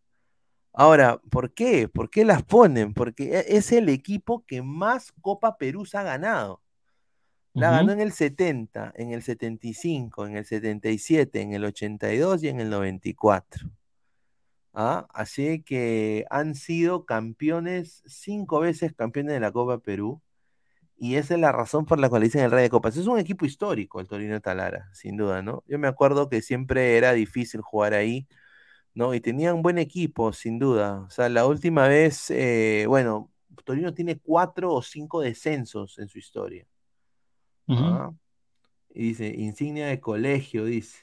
Ahora, 0.75 1.19
¿por 1.31 1.55
qué? 1.55 1.89
¿Por 1.89 2.11
qué 2.11 2.25
las 2.25 2.43
ponen? 2.43 2.95
Porque 2.95 3.39
e- 3.39 3.57
es 3.57 3.73
el 3.73 3.89
equipo 3.89 4.45
que 4.45 4.61
más 4.63 5.13
Copa 5.21 5.57
Perú 5.57 5.87
se 5.87 5.97
ha 5.99 6.03
ganado. 6.03 6.61
La 7.55 7.71
ganó 7.71 7.93
en 7.93 8.01
el 8.01 8.13
70, 8.13 8.93
en 8.97 9.13
el 9.13 9.23
75, 9.23 10.27
en 10.27 10.37
el 10.37 10.45
77, 10.45 11.41
en 11.41 11.53
el 11.53 11.65
82 11.65 12.43
y 12.43 12.49
en 12.49 12.61
el 12.61 12.69
94. 12.71 13.71
¿Ah? 14.73 15.07
Así 15.15 15.63
que 15.63 16.27
han 16.31 16.57
sido 16.57 17.07
campeones, 17.07 18.03
cinco 18.07 18.59
veces 18.59 18.93
campeones 18.93 19.35
de 19.35 19.41
la 19.41 19.53
Copa 19.53 19.79
Perú. 19.79 20.21
Y 20.97 21.17
esa 21.17 21.35
es 21.35 21.41
la 21.41 21.53
razón 21.53 21.87
por 21.87 22.01
la 22.01 22.09
cual 22.09 22.23
dicen 22.23 22.43
el 22.45 22.51
Rey 22.51 22.65
de 22.65 22.71
Copas. 22.71 22.97
Es 22.97 23.07
un 23.07 23.19
equipo 23.19 23.47
histórico 23.47 24.01
el 24.01 24.09
Torino 24.09 24.41
Talara, 24.41 24.91
sin 24.95 25.17
duda, 25.17 25.43
¿no? 25.43 25.63
Yo 25.67 25.79
me 25.79 25.89
acuerdo 25.89 26.29
que 26.29 26.43
siempre 26.43 26.97
era 26.97 27.13
difícil 27.13 27.61
jugar 27.63 27.95
ahí, 27.95 28.27
¿no? 28.95 29.15
Y 29.15 29.21
tenían 29.21 29.63
buen 29.63 29.79
equipo, 29.79 30.33
sin 30.33 30.59
duda. 30.59 31.01
O 31.01 31.11
sea, 31.11 31.29
la 31.29 31.47
última 31.47 31.89
vez, 31.89 32.31
eh, 32.31 32.85
bueno, 32.89 33.31
Torino 33.65 33.93
tiene 33.95 34.19
cuatro 34.19 34.73
o 34.73 34.83
cinco 34.83 35.21
descensos 35.21 35.99
en 35.99 36.09
su 36.09 36.19
historia. 36.19 36.67
¿ah? 37.69 38.13
Y 38.95 39.09
dice, 39.09 39.27
insignia 39.27 39.89
de 39.89 40.01
colegio, 40.01 40.65
dice. 40.65 40.99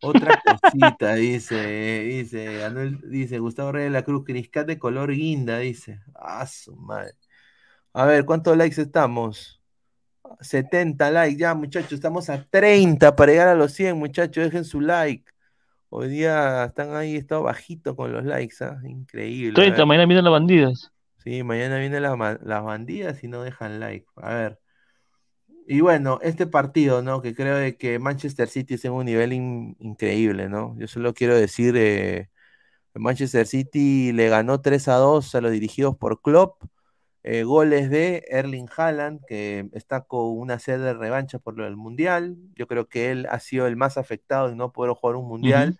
Otra 0.00 0.40
cosita, 0.44 1.14
dice, 1.16 2.00
dice, 2.04 2.64
Anuel- 2.64 3.00
dice 3.02 3.40
Gustavo 3.40 3.72
Reyes 3.72 3.90
de 3.90 3.98
la 3.98 4.04
Cruz, 4.04 4.24
Criscat 4.24 4.66
de 4.66 4.78
color 4.78 5.12
guinda, 5.12 5.58
dice. 5.58 6.00
Ah, 6.14 6.46
su 6.46 6.76
madre. 6.76 7.14
A 7.92 8.04
ver, 8.04 8.24
¿cuántos 8.24 8.56
likes 8.56 8.80
estamos? 8.80 9.60
70 10.40 11.10
likes, 11.10 11.38
ya 11.38 11.54
muchachos, 11.54 11.94
estamos 11.94 12.30
a 12.30 12.44
30 12.44 13.16
para 13.16 13.32
llegar 13.32 13.48
a 13.48 13.54
los 13.54 13.72
100, 13.72 13.98
muchachos, 13.98 14.44
dejen 14.44 14.64
su 14.64 14.80
like. 14.80 15.24
Hoy 15.90 16.08
día 16.08 16.64
están 16.64 16.94
ahí, 16.94 17.16
estado 17.16 17.42
bajito 17.44 17.96
con 17.96 18.12
los 18.12 18.24
likes, 18.24 18.56
¿ah? 18.64 18.78
Increíble. 18.84 19.52
a 19.52 19.54
30, 19.54 19.78
ver. 19.78 19.86
mañana 19.86 20.06
vienen 20.06 20.24
las 20.24 20.32
bandidas. 20.32 20.92
Sí, 21.24 21.42
mañana 21.42 21.78
vienen 21.78 22.02
las, 22.02 22.16
bandidas 22.64 23.22
y 23.24 23.28
no 23.28 23.42
dejan 23.42 23.80
like. 23.80 24.06
A 24.16 24.34
ver. 24.34 24.58
Y 25.66 25.80
bueno, 25.80 26.18
este 26.22 26.46
partido, 26.46 27.02
¿no? 27.02 27.20
Que 27.20 27.34
creo 27.34 27.56
de 27.56 27.76
que 27.76 27.98
Manchester 27.98 28.48
City 28.48 28.74
es 28.74 28.84
en 28.86 28.92
un 28.92 29.04
nivel 29.04 29.32
in- 29.34 29.76
increíble, 29.80 30.48
¿no? 30.48 30.74
Yo 30.78 30.86
solo 30.88 31.12
quiero 31.12 31.36
decir, 31.36 31.74
eh, 31.76 32.30
Manchester 32.94 33.46
City 33.46 34.12
le 34.12 34.28
ganó 34.28 34.60
3 34.60 34.88
a 34.88 34.94
2 34.96 35.34
a 35.34 35.40
los 35.40 35.52
dirigidos 35.52 35.96
por 35.96 36.22
Klopp. 36.22 36.62
Eh, 37.30 37.42
goles 37.42 37.90
de 37.90 38.24
Erling 38.30 38.70
Haaland, 38.74 39.20
que 39.26 39.68
está 39.74 40.00
con 40.00 40.38
una 40.38 40.58
sed 40.58 40.80
de 40.80 40.94
revancha 40.94 41.38
por 41.38 41.58
lo 41.58 41.64
del 41.64 41.76
Mundial. 41.76 42.38
Yo 42.54 42.66
creo 42.66 42.88
que 42.88 43.10
él 43.10 43.26
ha 43.28 43.38
sido 43.38 43.66
el 43.66 43.76
más 43.76 43.98
afectado 43.98 44.48
en 44.48 44.56
no 44.56 44.72
poder 44.72 44.94
jugar 44.94 45.16
un 45.16 45.28
Mundial. 45.28 45.78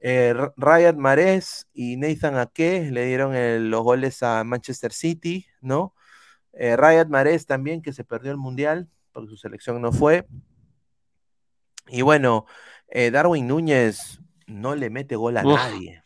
Eh, 0.00 0.34
R- 0.34 0.50
Riyad 0.56 0.96
Mahrez 0.96 1.68
y 1.72 1.96
Nathan 1.96 2.36
Ake 2.38 2.90
le 2.90 3.06
dieron 3.06 3.36
el- 3.36 3.70
los 3.70 3.84
goles 3.84 4.20
a 4.24 4.42
Manchester 4.42 4.92
City, 4.92 5.46
¿no? 5.60 5.94
Eh, 6.54 6.76
Riyad 6.76 7.06
Mahrez 7.06 7.46
también, 7.46 7.80
que 7.80 7.92
se 7.92 8.02
perdió 8.02 8.32
el 8.32 8.36
Mundial, 8.36 8.88
porque 9.12 9.28
su 9.28 9.36
selección 9.36 9.80
no 9.80 9.92
fue. 9.92 10.26
Y 11.86 12.02
bueno, 12.02 12.46
eh, 12.88 13.12
Darwin 13.12 13.46
Núñez 13.46 14.20
no 14.48 14.74
le 14.74 14.90
mete 14.90 15.14
gol 15.14 15.36
a 15.36 15.44
Uf. 15.46 15.54
nadie. 15.54 16.02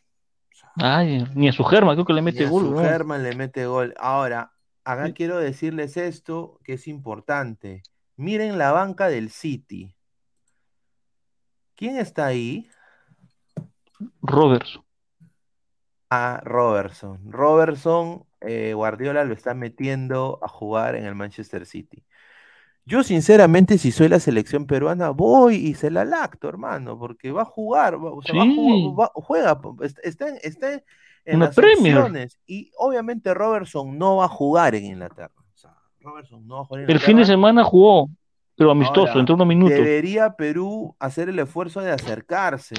Ay, 0.76 1.24
ni 1.34 1.48
a 1.48 1.52
su 1.52 1.64
germa, 1.64 1.92
creo 1.94 2.04
que 2.04 2.12
le 2.14 2.22
Ni 2.22 2.26
mete 2.26 2.46
a 2.46 2.48
gol. 2.48 2.64
su 2.64 2.70
¿no? 2.74 2.80
German 2.80 3.22
le 3.22 3.34
mete 3.34 3.66
gol. 3.66 3.94
Ahora, 3.98 4.52
acá 4.84 5.12
quiero 5.12 5.38
decirles 5.38 5.96
esto 5.96 6.58
que 6.64 6.74
es 6.74 6.88
importante. 6.88 7.82
Miren 8.16 8.58
la 8.58 8.72
banca 8.72 9.08
del 9.08 9.30
City. 9.30 9.94
¿Quién 11.74 11.96
está 11.98 12.26
ahí? 12.26 12.68
Roberts. 14.22 14.80
a 16.10 16.40
Robertson. 16.44 17.20
Robertson, 17.30 18.24
eh, 18.42 18.74
Guardiola 18.74 19.24
lo 19.24 19.32
está 19.34 19.54
metiendo 19.54 20.38
a 20.42 20.48
jugar 20.48 20.94
en 20.94 21.06
el 21.06 21.14
Manchester 21.14 21.64
City. 21.64 22.04
Yo, 22.84 23.02
sinceramente, 23.04 23.78
si 23.78 23.92
soy 23.92 24.08
la 24.08 24.18
selección 24.18 24.66
peruana, 24.66 25.10
voy 25.10 25.54
y 25.54 25.74
se 25.74 25.90
la 25.90 26.04
lacto, 26.04 26.48
hermano, 26.48 26.98
porque 26.98 27.30
va 27.30 27.42
a 27.42 27.44
jugar, 27.44 27.94
va, 27.96 28.10
o 28.12 28.22
sea, 28.22 28.34
va 28.34 28.42
a 28.42 28.46
jugar- 28.54 29.00
va- 29.00 29.12
juega, 29.14 29.60
está, 30.02 30.28
en- 30.28 30.38
está 30.42 30.72
en- 30.74 30.82
en 31.24 31.36
Una 31.36 31.46
las 31.46 31.58
opciones. 31.58 32.38
Y 32.46 32.72
obviamente 32.76 33.32
Robertson 33.32 33.96
no 33.96 34.16
va 34.16 34.24
a 34.24 34.28
jugar 34.28 34.74
en 34.74 34.84
Inglaterra. 34.86 35.30
O 35.36 35.56
sea, 35.56 35.76
Robertson 36.00 36.44
no 36.46 36.56
va 36.56 36.60
a 36.62 36.64
jugar 36.64 36.82
en 36.82 36.90
El 36.90 36.98
fin 36.98 37.06
de 37.06 37.12
Inglaterra. 37.12 37.32
semana 37.36 37.64
jugó, 37.64 38.08
pero 38.56 38.72
amistoso, 38.72 39.18
entró 39.20 39.36
unos 39.36 39.46
minutos. 39.46 39.76
Debería 39.78 40.32
Perú 40.34 40.96
hacer 40.98 41.28
el 41.28 41.38
esfuerzo 41.38 41.80
de 41.80 41.92
acercarse, 41.92 42.74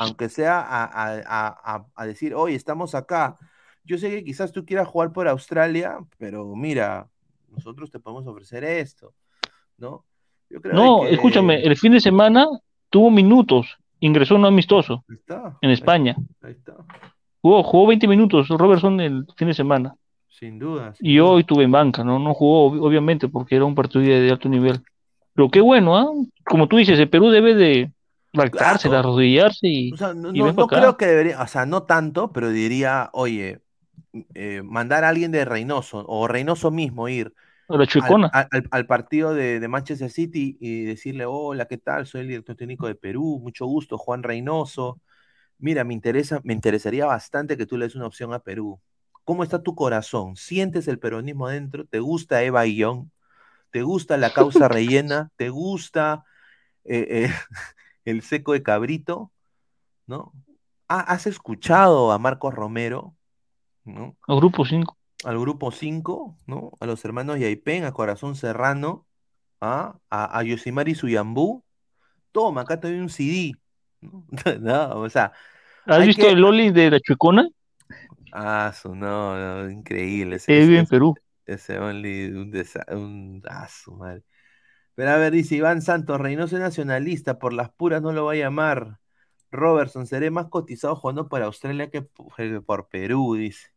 aunque 0.00 0.28
sea 0.28 0.60
a, 0.60 0.84
a- 0.84 1.22
a- 1.24 1.74
a- 1.76 1.86
a 1.94 2.06
decir, 2.06 2.34
oye, 2.34 2.56
estamos 2.56 2.96
acá. 2.96 3.38
Yo 3.84 3.98
sé 3.98 4.10
que 4.10 4.24
quizás 4.24 4.50
tú 4.50 4.64
quieras 4.64 4.88
jugar 4.88 5.12
por 5.12 5.28
Australia, 5.28 5.98
pero 6.18 6.56
mira, 6.56 7.06
nosotros 7.50 7.90
te 7.92 8.00
podemos 8.00 8.26
ofrecer 8.26 8.64
esto, 8.64 9.12
¿no? 9.78 10.04
Yo 10.50 10.60
creo 10.60 10.74
No, 10.74 11.00
que- 11.02 11.14
escúchame, 11.14 11.62
el 11.62 11.76
fin 11.76 11.92
de 11.92 12.00
semana 12.00 12.46
tuvo 12.90 13.10
minutos, 13.10 13.76
ingresó 14.00 14.36
un 14.36 14.44
amistoso 14.44 15.04
Ahí 15.08 15.16
está, 15.16 15.58
en 15.60 15.70
España. 15.70 16.16
ahí 16.42 16.52
está, 16.52 16.74
Jugó, 17.40 17.62
jugó 17.62 17.86
20 17.88 18.08
minutos 18.08 18.48
Robertson 18.48 19.00
el 19.00 19.26
fin 19.36 19.48
de 19.48 19.54
semana. 19.54 19.94
sin 20.28 20.58
duda. 20.58 20.94
sin 20.94 21.06
Y 21.06 21.16
duda. 21.18 21.30
hoy 21.30 21.40
estuve 21.42 21.64
en 21.64 21.70
banca, 21.72 22.02
¿no? 22.04 22.18
No 22.18 22.34
jugó, 22.34 22.70
ob- 22.72 22.80
obviamente, 22.86 23.28
porque 23.28 23.56
era 23.56 23.64
un 23.64 23.74
partido 23.74 24.02
de, 24.04 24.30
alto 24.30 24.48
nivel. 24.48 24.80
Pero 25.34 25.48
qué 25.50 25.60
bueno, 25.60 25.96
¿ah? 25.96 26.06
Como 26.44 26.66
tú 26.68 26.76
dices, 26.76 26.98
el 26.98 27.08
Perú 27.08 27.30
debe 27.30 27.54
de 27.54 27.90
lactarse, 28.32 28.88
de 28.88 28.96
arrodillarse 28.96 29.68
y, 29.68 29.92
O 29.92 29.96
sea, 29.96 30.12
no, 30.14 30.30
y 30.34 30.38
no- 30.40 30.66
creo 30.66 30.96
que 30.96 31.06
debería, 31.06 31.40
o 31.40 31.46
sea, 31.46 31.66
no 31.66 31.84
tanto, 31.84 32.32
pero 32.32 32.50
diría, 32.50 33.10
oye, 33.12 33.60
eh, 34.34 34.62
mandar 34.64 35.04
a 35.04 35.08
alguien 35.10 35.30
de 35.32 35.44
Reynoso 35.44 36.04
o 36.08 36.26
Reynoso 36.28 36.70
mismo 36.70 37.08
ir 37.08 37.32
al, 37.96 38.20
al- 38.32 38.48
al 38.70 38.86
partido 38.86 39.34
de, 39.34 39.60
de 39.60 39.68
Manchester 39.68 40.10
City 40.10 40.56
y 40.60 40.84
decirle, 40.84 41.26
hola, 41.26 41.66
¿qué 41.66 41.78
tal? 41.78 42.06
Soy 42.06 42.22
el 42.22 42.28
director 42.28 42.56
técnico 42.56 42.86
de 42.86 42.94
Perú, 42.94 43.40
mucho 43.42 43.66
gusto, 43.66 43.98
Juan 43.98 44.22
Reynoso. 44.22 45.00
Mira, 45.58 45.84
me 45.84 45.94
interesa, 45.94 46.40
me 46.44 46.54
interesaría 46.54 47.06
bastante 47.06 47.56
que 47.56 47.66
tú 47.66 47.76
le 47.78 47.86
des 47.86 47.94
una 47.96 48.06
opción 48.06 48.32
a 48.34 48.40
Perú. 48.40 48.80
¿Cómo 49.24 49.44
está 49.44 49.62
tu 49.62 49.74
corazón? 49.74 50.36
¿Sientes 50.36 50.88
el 50.88 50.98
peronismo 50.98 51.48
dentro? 51.48 51.86
¿Te 51.86 52.00
gusta 52.00 52.42
Eva 52.42 52.64
Guión? 52.64 53.12
¿Te 53.70 53.82
gusta 53.82 54.16
la 54.18 54.32
causa 54.32 54.68
rellena? 54.68 55.30
¿Te 55.36 55.50
gusta 55.50 56.24
eh, 56.84 57.26
eh, 57.28 57.30
el 58.04 58.22
seco 58.22 58.52
de 58.54 58.62
cabrito? 58.62 59.32
¿No? 60.06 60.32
¿Ha- 60.88 61.00
¿Has 61.00 61.26
escuchado 61.26 62.12
a 62.12 62.18
Marcos 62.18 62.54
Romero? 62.54 63.16
¿No? 63.84 64.16
A 64.28 64.34
grupo 64.36 64.64
5. 64.66 64.96
Al 65.24 65.38
grupo 65.38 65.70
5, 65.70 66.36
¿no? 66.46 66.72
A 66.80 66.86
los 66.86 67.04
hermanos 67.04 67.38
Yaipen, 67.38 67.84
a 67.84 67.92
Corazón 67.92 68.36
Serrano, 68.36 69.06
¿ah? 69.60 69.98
a, 70.10 70.38
a 70.38 70.42
Yosimari 70.42 70.94
Suyambú. 70.94 71.64
Toma, 72.32 72.62
acá 72.62 72.80
te 72.80 72.88
doy 72.88 72.98
un 72.98 73.08
CD. 73.08 73.52
¿no? 74.00 74.24
No, 74.60 75.00
o 75.00 75.08
sea, 75.10 75.32
¿Has 75.86 76.04
visto 76.06 76.26
que- 76.26 76.32
el 76.32 76.40
Loli 76.40 76.70
de 76.70 76.90
la 76.90 77.00
chuecona? 77.00 77.48
ah, 78.32 78.72
su, 78.74 78.94
no, 78.94 79.36
no, 79.36 79.70
increíble. 79.70 80.36
Ese, 80.36 80.52
vive 80.60 80.78
en 80.80 80.86
Perú. 80.86 81.14
ese 81.46 81.78
Only, 81.78 82.26
un, 82.32 82.52
desa- 82.52 82.84
un 82.94 83.42
ah, 83.48 83.68
su 83.68 83.92
madre. 83.94 84.22
Pero 84.94 85.10
a 85.10 85.16
ver, 85.16 85.32
dice 85.32 85.56
Iván 85.56 85.82
Santos, 85.82 86.20
Reynoso 86.20 86.56
es 86.56 86.62
nacionalista, 86.62 87.38
por 87.38 87.52
las 87.52 87.70
puras 87.72 88.02
no 88.02 88.12
lo 88.12 88.26
va 88.26 88.32
a 88.32 88.36
llamar. 88.36 88.98
Robertson, 89.50 90.06
seré 90.06 90.30
más 90.30 90.48
cotizado 90.48 90.96
jugando 90.96 91.28
por 91.28 91.42
Australia 91.42 91.90
que 91.90 92.02
por 92.02 92.88
Perú, 92.88 93.34
dice. 93.34 93.73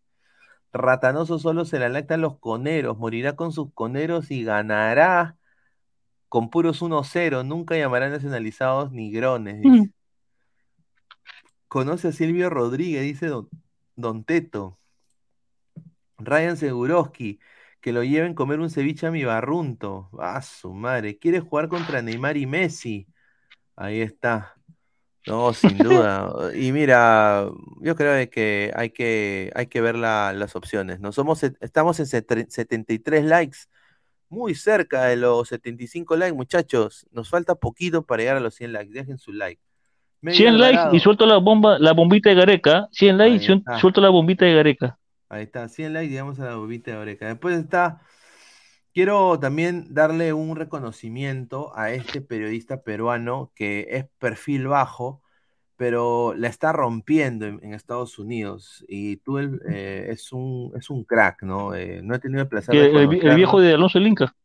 Ratanoso 0.78 1.40
solo 1.40 1.66
se 1.66 1.80
la 1.80 1.90
lactan 1.90 2.22
los 2.22 2.40
coneros, 2.40 2.98
morirá 2.98 3.36
con 3.36 3.52
sus 3.52 3.74
coneros 3.74 4.32
y 4.32 4.44
ganará 4.44 5.38
con 6.30 6.50
puros 6.50 6.82
1-0, 6.82 7.44
nunca 7.46 7.78
llamará 7.78 8.10
nacionalizados 8.10 8.92
ni 8.92 9.12
grones, 9.12 9.62
dice. 9.62 9.88
Mm. 9.88 9.92
Conoce 11.68 12.10
a 12.10 12.12
Silvio 12.12 12.50
Rodríguez, 12.50 13.04
dice 13.04 13.28
Don, 13.28 13.50
Don 13.96 14.24
Teto. 14.24 14.78
Ryan 16.18 16.58
Seguroski, 16.58 17.40
que 17.82 17.94
lo 17.94 18.04
lleven 18.04 18.34
comer 18.34 18.60
un 18.60 18.70
ceviche 18.70 19.08
a 19.08 19.12
mi 19.12 19.24
barrunto. 19.24 20.10
Ah, 20.20 20.42
su 20.42 20.74
madre. 20.74 21.18
¿Quiere 21.18 21.40
jugar 21.40 21.68
contra 21.68 22.02
Neymar 22.02 22.38
y 22.38 22.46
Messi? 22.46 23.08
Ahí 23.76 24.02
está. 24.02 24.57
No, 25.28 25.54
sin 25.54 25.78
duda. 25.78 26.32
Y 26.56 26.72
mira, 26.72 27.50
yo 27.82 27.96
creo 27.96 28.30
que 28.30 28.72
hay 28.76 28.90
que, 28.92 29.52
hay 29.56 29.68
que 29.68 29.82
ver 29.82 29.96
la- 29.98 30.34
las 30.34 30.56
opciones. 30.56 31.00
¿no? 31.00 31.12
Somos, 31.12 31.44
estamos 31.44 32.00
en 32.00 32.06
set- 32.06 32.50
73 32.50 33.24
likes, 33.26 33.58
muy 34.30 34.56
cerca 34.56 35.06
de 35.06 35.18
los 35.18 35.48
75 35.50 36.16
likes, 36.16 36.34
muchachos. 36.36 37.06
Nos 37.12 37.30
falta 37.30 37.56
poquito 37.56 38.04
para 38.06 38.22
llegar 38.24 38.38
a 38.38 38.40
los 38.42 38.56
100 38.56 38.74
likes. 38.74 38.94
Dejen 38.94 39.18
su 39.18 39.32
like. 39.34 39.62
Medio 40.22 40.38
100 40.38 40.58
likes 40.60 40.80
y 40.94 41.00
suelto 41.00 41.26
la 41.26 41.38
bomba, 41.38 41.78
la 41.80 41.94
bombita 41.94 42.30
de 42.30 42.36
Gareca. 42.36 42.88
100 42.92 43.18
likes 43.18 43.36
y 43.36 43.80
suelto 43.80 44.02
la 44.02 44.10
bombita 44.10 44.46
de 44.46 44.54
Gareca. 44.56 44.98
Ahí 45.30 45.44
está, 45.44 45.68
100 45.68 45.94
likes, 45.94 46.10
llegamos 46.10 46.40
a 46.40 46.46
la 46.46 46.56
bobita 46.56 46.92
de 46.92 46.98
oreja. 46.98 47.28
Después 47.28 47.58
está 47.60 48.02
Quiero 48.98 49.38
también 49.38 49.94
darle 49.94 50.34
un 50.34 50.56
reconocimiento 50.56 51.72
a 51.78 51.92
este 51.92 52.20
periodista 52.20 52.82
peruano 52.82 53.52
que 53.54 53.86
es 53.92 54.06
perfil 54.18 54.66
bajo, 54.66 55.22
pero 55.76 56.34
la 56.34 56.48
está 56.48 56.74
rompiendo 56.74 57.46
en, 57.46 57.60
en 57.62 57.76
Estados 57.76 58.18
Unidos. 58.18 58.84
Y 58.88 59.18
tú 59.18 59.38
él, 59.38 59.62
eh, 59.70 60.08
es, 60.10 60.34
un, 60.34 60.74
es 60.76 60.90
un 60.90 61.04
crack, 61.04 61.44
¿no? 61.44 61.76
Eh, 61.76 62.02
no 62.02 62.16
he 62.16 62.20
tenido 62.20 62.42
el 62.42 62.48
placer 62.48 62.74
de 62.74 62.88
el, 62.88 63.24
el 63.24 63.36
viejo 63.36 63.62
de 63.62 63.76
Alonso 63.76 64.00
el 64.00 64.08
Inca. 64.08 64.36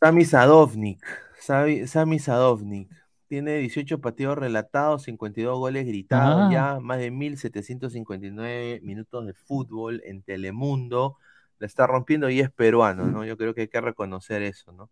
Sami 0.00 0.24
Sadovnik. 0.24 1.04
Sami 1.38 2.18
Sadovnik. 2.18 2.88
Tiene 3.26 3.58
18 3.58 4.00
partidos 4.00 4.38
relatados, 4.38 5.02
52 5.02 5.58
goles 5.58 5.84
gritados 5.84 6.44
Ah. 6.46 6.48
ya, 6.50 6.80
más 6.80 6.98
de 6.98 7.12
1.759 7.12 8.80
minutos 8.80 9.26
de 9.26 9.34
fútbol 9.34 10.00
en 10.06 10.22
Telemundo. 10.22 11.18
La 11.60 11.68
está 11.68 11.86
rompiendo 11.88 12.30
y 12.30 12.40
es 12.40 12.50
peruano, 12.52 13.08
¿no? 13.10 13.24
Yo 13.24 13.38
creo 13.38 13.54
que 13.54 13.62
hay 13.62 13.68
que 13.68 13.82
reconocer 13.82 14.42
eso, 14.42 14.72
¿no? 14.72 14.90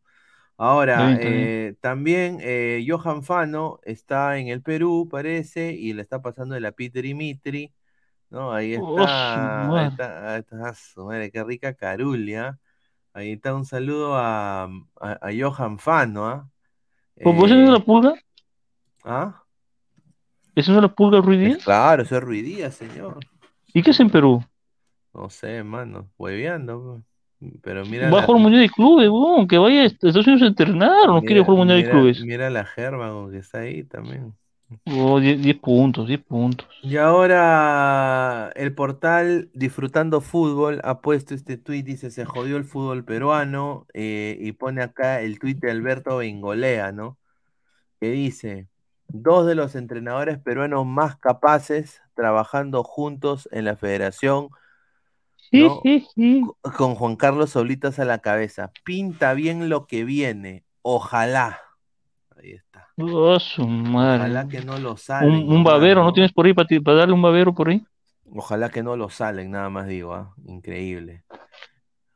Ahora, 0.59 1.15
bien. 1.15 1.19
eh, 1.21 1.77
también 1.81 2.39
eh, 2.43 2.85
Johan 2.89 3.23
Fano 3.25 3.81
está 3.85 4.39
en 4.39 4.49
el 4.49 4.63
Perú, 4.63 5.09
parece, 5.11 5.73
y 5.73 5.93
le 5.95 6.03
está 6.03 6.23
pasando 6.23 6.55
de 6.57 6.61
la 6.63 6.73
Peter 6.73 7.03
Dimitri, 7.05 7.73
¿no? 8.31 8.53
Ahí 8.53 8.75
está, 8.75 9.03
ahí 9.05 9.67
madre. 9.69 9.89
está, 9.89 10.35
ahí 10.35 10.41
está, 10.41 10.75
su 10.75 11.05
madre, 11.07 11.31
qué 11.31 11.45
rica 11.45 11.75
carulia. 11.75 12.59
Ahí 13.15 13.33
está 13.33 13.55
un 13.55 13.65
saludo 13.67 14.17
a, 14.17 14.65
a, 14.65 14.69
a 15.01 15.31
Johan 15.39 15.79
Fano, 15.79 16.27
¿ah? 16.27 16.49
¿Por 17.23 17.35
eso 17.35 17.55
no 17.55 17.65
es 17.65 17.71
Eh, 17.71 17.73
la 17.81 17.85
pulga? 17.85 18.15
¿ah? 19.05 19.43
¿Eso 20.55 20.73
no 20.73 20.79
es 20.79 20.83
la 20.83 20.95
pulga 20.95 21.21
Díaz? 21.21 21.65
claro, 21.65 22.03
eso 22.03 22.17
es 22.17 22.23
Ruidía, 22.23 22.71
señor. 22.71 23.19
¿Y 23.73 23.83
qué 23.83 23.91
es 23.91 24.01
en 24.01 24.11
Perú? 24.11 24.45
No 25.19 25.31
sé, 25.31 25.57
hermano, 25.57 26.09
hueveando, 26.17 27.03
pero 27.61 27.85
mira 27.85 28.09
Va 28.09 28.21
a 28.21 28.23
jugar 28.23 28.41
Mundial 28.41 28.63
de 28.63 28.71
Clubes, 28.71 29.09
weón, 29.09 29.49
que 29.49 29.59
vaya 29.59 29.81
a 29.81 29.85
Estados 29.87 30.17
Unidos 30.17 30.43
a 30.43 30.47
entrenar, 30.47 31.09
no 31.09 31.23
quiere 31.23 31.41
jugar 31.41 31.59
Mundial 31.59 31.83
de 31.83 31.91
Clubes. 31.91 32.21
mira 32.21 32.49
la 32.51 32.65
germa 32.65 33.13
que 33.29 33.39
está 33.39 33.59
ahí 33.59 33.83
también. 33.83 34.33
Oh, 34.87 35.19
10 35.19 35.43
10 35.43 35.57
puntos, 35.57 36.07
10 36.07 36.21
puntos. 36.21 36.69
Y 36.83 36.99
ahora 36.99 38.53
el 38.55 38.75
portal 38.75 39.51
Disfrutando 39.55 40.21
Fútbol 40.21 40.81
ha 40.85 41.01
puesto 41.01 41.35
este 41.35 41.57
tuit, 41.57 41.85
dice, 41.85 42.13
se 42.13 42.25
jodió 42.25 42.57
el 42.57 42.65
fútbol 42.65 43.05
peruano, 43.05 43.87
eh, 43.95 44.39
y 44.41 44.53
pone 44.53 44.83
acá 44.83 45.21
el 45.21 45.41
tuit 45.41 45.59
de 45.59 45.73
Alberto 45.73 46.19
Bengolea, 46.19 46.93
¿no? 46.93 47.19
Que 47.99 48.11
dice, 48.11 48.69
dos 49.09 49.47
de 49.47 49.57
los 49.57 49.75
entrenadores 49.75 50.39
peruanos 50.39 50.87
más 50.87 51.17
capaces 51.17 52.03
trabajando 52.15 52.85
juntos 52.85 53.49
en 53.53 53.65
la 53.65 53.77
federación, 53.77 54.51
Con 56.77 56.95
Juan 56.95 57.17
Carlos 57.17 57.51
Solitas 57.51 57.99
a 57.99 58.05
la 58.05 58.19
cabeza. 58.19 58.73
Pinta 58.85 59.35
bien 59.35 59.69
lo 59.69 59.87
que 59.87 60.05
viene, 60.05 60.65
ojalá. 60.83 61.61
Ahí 62.37 62.53
está. 62.53 62.89
Oh, 62.97 63.39
su 63.41 63.67
madre. 63.67 64.25
Ojalá 64.25 64.49
que 64.49 64.61
no 64.61 64.79
lo 64.79 64.97
salen. 64.97 65.49
Un, 65.49 65.65
babero, 65.65 66.05
¿no 66.05 66.13
tienes 66.13 66.33
por 66.33 66.47
ahí 66.47 66.55
para 66.55 66.97
darle 66.97 67.15
un 67.15 67.23
babero 67.23 67.55
por 67.55 67.69
ahí? 67.69 67.85
Ojalá 68.31 68.69
que 68.69 68.83
no 68.83 68.97
lo 68.97 69.09
salen, 69.09 69.51
nada 69.51 69.71
más 69.71 69.89
digo, 69.89 70.15
¿ah? 70.15 70.35
Increíble. 70.47 71.25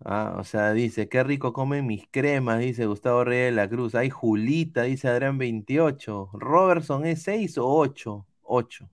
Ah, 0.04 0.36
o 0.38 0.44
sea, 0.44 0.72
dice, 0.72 1.09
qué 1.09 1.22
rico 1.22 1.52
comen 1.52 1.86
mis 1.86 2.06
cremas, 2.10 2.59
dice 2.59 2.86
Gustavo 2.86 3.24
Reyes 3.24 3.46
de 3.46 3.52
la 3.52 3.68
Cruz. 3.68 3.94
Hay 3.94 4.10
Julita, 4.10 4.82
dice 4.82 5.09
Adrián 5.09 5.38
28. 5.38 6.30
Robertson 6.32 7.06
es 7.06 7.22
6 7.22 7.59
o 7.59 7.68
8. 7.68 8.26
8. 8.42 8.90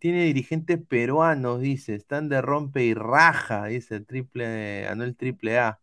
Tiene 0.00 0.24
dirigentes 0.24 0.80
peruanos, 0.88 1.60
dice, 1.60 1.94
están 1.94 2.30
de 2.30 2.40
rompe 2.40 2.82
y 2.84 2.94
raja, 2.94 3.66
dice 3.66 3.96
el 3.96 4.06
triple, 4.06 4.88
Anuel 4.88 5.14
triple 5.14 5.58
A. 5.58 5.78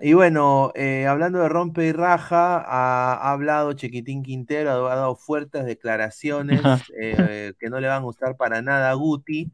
Y 0.00 0.12
bueno, 0.14 0.70
eh, 0.76 1.06
hablando 1.06 1.40
de 1.40 1.48
rompe 1.48 1.86
y 1.86 1.92
raja, 1.92 2.58
ha, 2.58 3.14
ha 3.14 3.32
hablado 3.32 3.72
Chiquitín 3.72 4.22
Quintero, 4.22 4.88
ha 4.88 4.94
dado 4.94 5.16
fuertes 5.16 5.66
declaraciones 5.66 6.62
eh, 7.00 7.52
que 7.58 7.68
no 7.68 7.80
le 7.80 7.88
van 7.88 7.98
a 7.98 8.04
gustar 8.04 8.36
para 8.36 8.62
nada 8.62 8.90
a 8.90 8.94
Guti. 8.94 9.50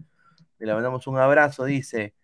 Le 0.58 0.74
mandamos 0.74 1.06
un 1.06 1.18
abrazo, 1.18 1.64
dice. 1.64 2.14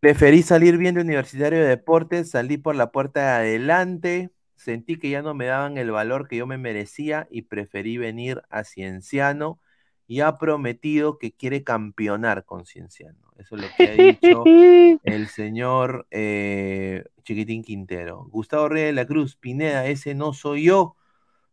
Preferí 0.00 0.42
salir 0.42 0.78
bien 0.78 0.94
de 0.94 1.02
Universitario 1.02 1.58
de 1.60 1.68
Deportes, 1.68 2.30
salí 2.30 2.56
por 2.56 2.76
la 2.76 2.90
puerta 2.92 3.20
de 3.20 3.28
adelante, 3.28 4.30
sentí 4.56 4.98
que 4.98 5.10
ya 5.10 5.20
no 5.20 5.34
me 5.34 5.46
daban 5.46 5.76
el 5.76 5.90
valor 5.90 6.28
que 6.28 6.36
yo 6.36 6.46
me 6.46 6.58
merecía 6.58 7.28
y 7.30 7.42
preferí 7.42 7.98
venir 7.98 8.42
a 8.48 8.64
Cienciano 8.64 9.60
y 10.06 10.20
ha 10.20 10.38
prometido 10.38 11.18
que 11.18 11.32
quiere 11.32 11.64
campeonar 11.64 12.44
con 12.44 12.64
Cienciano. 12.64 13.32
Eso 13.38 13.56
es 13.56 13.62
lo 13.62 13.68
que 13.76 13.88
ha 13.88 13.92
dicho 13.92 14.44
el 15.04 15.28
señor 15.28 16.06
eh, 16.10 17.04
Chiquitín 17.24 17.62
Quintero. 17.62 18.24
Gustavo 18.30 18.68
Reyes 18.68 18.88
de 18.88 18.92
la 18.92 19.06
Cruz, 19.06 19.36
Pineda, 19.36 19.86
ese 19.86 20.14
no 20.14 20.32
soy 20.32 20.64
yo. 20.64 20.96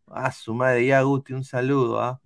A 0.07 0.31
su 0.31 0.53
madre, 0.53 0.85
ya 0.85 1.01
Guti, 1.01 1.33
un 1.33 1.43
saludo, 1.43 1.99
¿ah? 2.01 2.21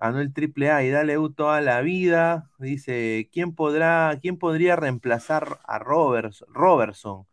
Anuel 0.00 0.32
Triple 0.32 0.70
A 0.70 0.82
y 0.82 0.90
dale 0.90 1.18
U 1.18 1.32
toda 1.32 1.60
la 1.60 1.80
vida. 1.80 2.50
Dice, 2.58 3.28
¿quién 3.32 3.54
podrá, 3.54 4.18
quién 4.20 4.38
podría 4.38 4.74
reemplazar 4.76 5.60
a 5.64 5.78
Roberts, 5.78 6.44
Robertson? 6.48 7.26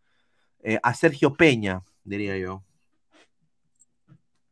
Eh, 0.64 0.80
a 0.84 0.94
Sergio 0.94 1.34
Peña, 1.34 1.84
diría 2.04 2.38
yo. 2.38 2.64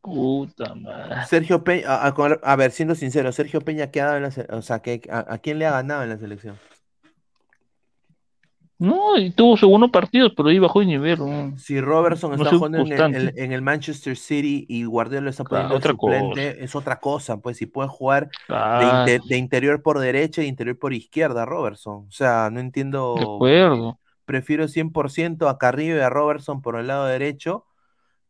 Puta 0.02 0.74
madre. 0.74 1.24
Sergio 1.28 1.62
Peña, 1.62 1.88
a, 1.88 2.06
a- 2.06 2.14
con- 2.14 2.38
a 2.42 2.56
ver, 2.56 2.70
siendo 2.70 2.94
sincero, 2.94 3.30
Sergio 3.32 3.60
Peña 3.60 3.90
¿qué 3.90 4.00
ha 4.00 4.06
dado 4.06 4.16
en 4.16 4.22
la 4.24 4.56
o 4.56 4.62
sea, 4.62 4.80
¿qué- 4.80 5.02
a, 5.10 5.34
a 5.34 5.38
quién 5.38 5.58
le 5.58 5.66
ha 5.66 5.72
ganado 5.72 6.02
en 6.02 6.08
la 6.08 6.16
selección? 6.18 6.56
No, 8.78 9.18
y 9.18 9.30
tuvo 9.30 9.58
sus 9.58 9.68
buenos 9.68 9.90
partidos, 9.90 10.32
pero 10.34 10.48
ahí 10.48 10.58
bajó 10.58 10.80
de 10.80 10.86
nivel. 10.86 11.18
¿no? 11.18 11.58
Si 11.58 11.78
Robertson 11.82 12.30
No 12.34 12.42
está 12.42 12.56
jugando 12.56 12.78
en 12.78 13.14
el, 13.14 13.32
en- 13.36 13.62
Manchester 13.62 14.16
City 14.16 14.64
y 14.70 14.84
Guardiola 14.84 15.24
lo 15.24 15.30
está 15.30 15.44
Claro, 15.44 15.68
poniendo 15.68 15.74
de 15.74 15.78
otra 15.78 15.92
suplente, 16.22 16.64
es 16.64 16.74
otra 16.74 16.98
cosa, 16.98 17.36
pues 17.42 17.58
si 17.58 17.66
puede 17.66 17.90
jugar 17.90 18.28
de, 18.28 18.32
Claro. 18.46 19.00
inte- 19.06 19.20
de 19.28 19.36
interior 19.36 19.82
por 19.82 19.98
derecha 19.98 20.42
y 20.42 20.46
interior 20.46 20.78
por 20.78 20.94
izquierda, 20.94 21.44
Robertson. 21.44 22.06
O 22.08 22.10
sea, 22.10 22.48
no 22.50 22.56
De 22.56 22.62
entiendo. 22.62 23.16
acuerdo. 23.36 23.98
Prefiero 24.24 24.66
100% 24.66 25.50
a 25.50 25.58
Carrillo 25.58 25.96
y 25.96 26.00
a 26.00 26.08
Robertson 26.08 26.62
por 26.62 26.78
el 26.80 26.86
lado 26.86 27.04
derecho 27.04 27.66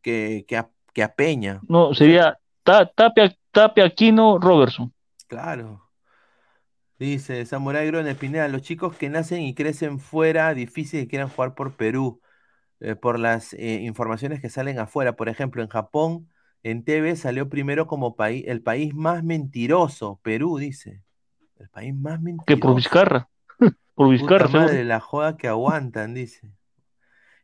que, 0.01 0.43
que, 0.49 0.57
a, 0.57 0.69
que 0.93 1.03
a 1.03 1.13
Peña. 1.13 1.61
No, 1.67 1.93
sería 1.93 2.37
Ta- 2.63 2.85
Tapia, 2.85 3.35
Tapia 3.51 3.85
Aquino 3.85 4.37
Robertson. 4.39 4.93
Claro. 5.27 5.89
Dice 6.99 7.45
Samurai 7.45 7.87
Grone 7.87 8.13
Pineda, 8.15 8.47
los 8.47 8.61
chicos 8.61 8.95
que 8.95 9.09
nacen 9.09 9.41
y 9.41 9.55
crecen 9.55 9.99
fuera, 9.99 10.53
difícil 10.53 11.01
que 11.01 11.07
quieran 11.07 11.29
jugar 11.29 11.55
por 11.55 11.75
Perú, 11.75 12.21
eh, 12.79 12.95
por 12.95 13.19
las 13.19 13.53
eh, 13.53 13.81
informaciones 13.83 14.41
que 14.41 14.49
salen 14.49 14.79
afuera. 14.79 15.15
Por 15.15 15.29
ejemplo, 15.29 15.63
en 15.63 15.69
Japón, 15.69 16.29
en 16.63 16.83
TV 16.85 17.15
salió 17.15 17.49
primero 17.49 17.87
como 17.87 18.15
país, 18.15 18.45
el 18.47 18.61
país 18.63 18.93
más 18.95 19.23
mentiroso, 19.23 20.19
Perú, 20.23 20.57
dice. 20.59 21.03
El 21.59 21.69
país 21.69 21.95
más 21.95 22.19
Que 22.45 22.57
por 22.57 22.75
mentiroso. 22.75 22.75
Vizcarra. 22.75 23.29
por 23.95 24.09
Puta 24.17 24.47
Vizcarra, 24.47 24.49
madre, 24.49 24.83
la 24.85 24.99
joda 24.99 25.37
que 25.37 25.47
aguantan, 25.47 26.13
dice. 26.13 26.51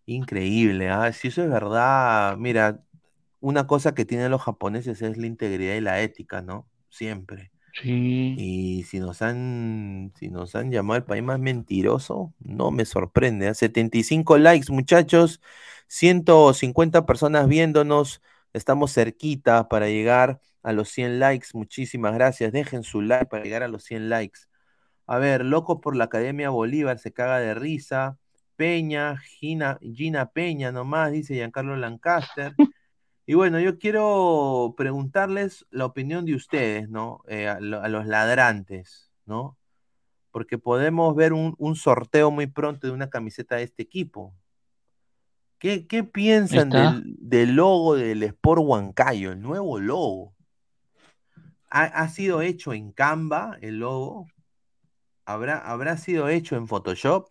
Increíble, 0.05 0.89
¿ah? 0.89 1.11
Si 1.11 1.27
eso 1.27 1.43
es 1.43 1.49
verdad, 1.49 2.37
mira, 2.37 2.81
una 3.39 3.67
cosa 3.67 3.93
que 3.93 4.05
tienen 4.05 4.31
los 4.31 4.41
japoneses 4.41 5.01
es 5.01 5.17
la 5.17 5.27
integridad 5.27 5.75
y 5.75 5.81
la 5.81 6.01
ética, 6.01 6.41
¿no? 6.41 6.67
Siempre. 6.89 7.51
Sí. 7.81 8.35
Y 8.37 8.83
si 8.83 8.99
nos 8.99 9.21
han, 9.21 10.11
si 10.19 10.29
nos 10.29 10.55
han 10.55 10.71
llamado 10.71 10.97
el 10.97 11.03
país 11.03 11.23
más 11.23 11.39
mentiroso, 11.39 12.33
no 12.39 12.71
me 12.71 12.85
sorprende. 12.85 13.47
¿ah? 13.47 13.53
75 13.53 14.37
likes, 14.39 14.71
muchachos, 14.71 15.41
150 15.87 17.05
personas 17.05 17.47
viéndonos. 17.47 18.21
Estamos 18.53 18.93
cerquita 18.93 19.67
para 19.69 19.87
llegar 19.87 20.39
a 20.63 20.73
los 20.73 20.89
100 20.89 21.19
likes. 21.19 21.47
Muchísimas 21.53 22.13
gracias. 22.13 22.51
Dejen 22.51 22.83
su 22.83 23.01
like 23.01 23.27
para 23.27 23.43
llegar 23.43 23.63
a 23.63 23.67
los 23.67 23.83
100 23.83 24.09
likes. 24.09 24.41
A 25.05 25.19
ver, 25.19 25.45
loco 25.45 25.79
por 25.79 25.95
la 25.95 26.05
Academia 26.05 26.49
Bolívar, 26.49 26.99
se 26.99 27.13
caga 27.13 27.39
de 27.39 27.53
risa. 27.53 28.17
Peña, 28.57 29.17
Gina, 29.17 29.77
Gina 29.81 30.31
Peña 30.31 30.71
nomás, 30.71 31.11
dice 31.11 31.35
Giancarlo 31.35 31.75
Lancaster. 31.77 32.53
Y 33.27 33.33
bueno, 33.35 33.59
yo 33.59 33.77
quiero 33.77 34.73
preguntarles 34.77 35.67
la 35.69 35.85
opinión 35.85 36.25
de 36.25 36.33
ustedes, 36.35 36.89
¿no? 36.89 37.21
Eh, 37.27 37.47
a, 37.49 37.59
lo- 37.59 37.81
a 37.81 37.89
los 37.89 38.05
ladrantes, 38.07 39.11
¿no? 39.25 39.57
Porque 40.31 40.57
podemos 40.57 41.15
ver 41.15 41.33
un, 41.33 41.55
un 41.57 41.75
sorteo 41.75 42.31
muy 42.31 42.47
pronto 42.47 42.87
de 42.87 42.93
una 42.93 43.09
camiseta 43.09 43.57
de 43.57 43.63
este 43.63 43.83
equipo. 43.83 44.33
¿Qué, 45.59 45.87
qué 45.87 46.03
piensan 46.03 46.71
del 47.17 47.55
logo 47.55 47.95
del 47.95 48.23
Sport 48.23 48.61
Huancayo, 48.63 49.31
el 49.33 49.41
nuevo 49.41 49.79
logo? 49.79 50.35
¿Ha, 51.69 51.83
ha 51.83 52.09
sido 52.09 52.41
hecho 52.41 52.73
en 52.73 52.91
Canva 52.93 53.57
el 53.61 53.79
logo? 53.79 54.27
¿Habrá, 55.25 55.57
¿Habrá 55.59 55.97
sido 55.97 56.29
hecho 56.29 56.55
en 56.55 56.67
Photoshop? 56.67 57.29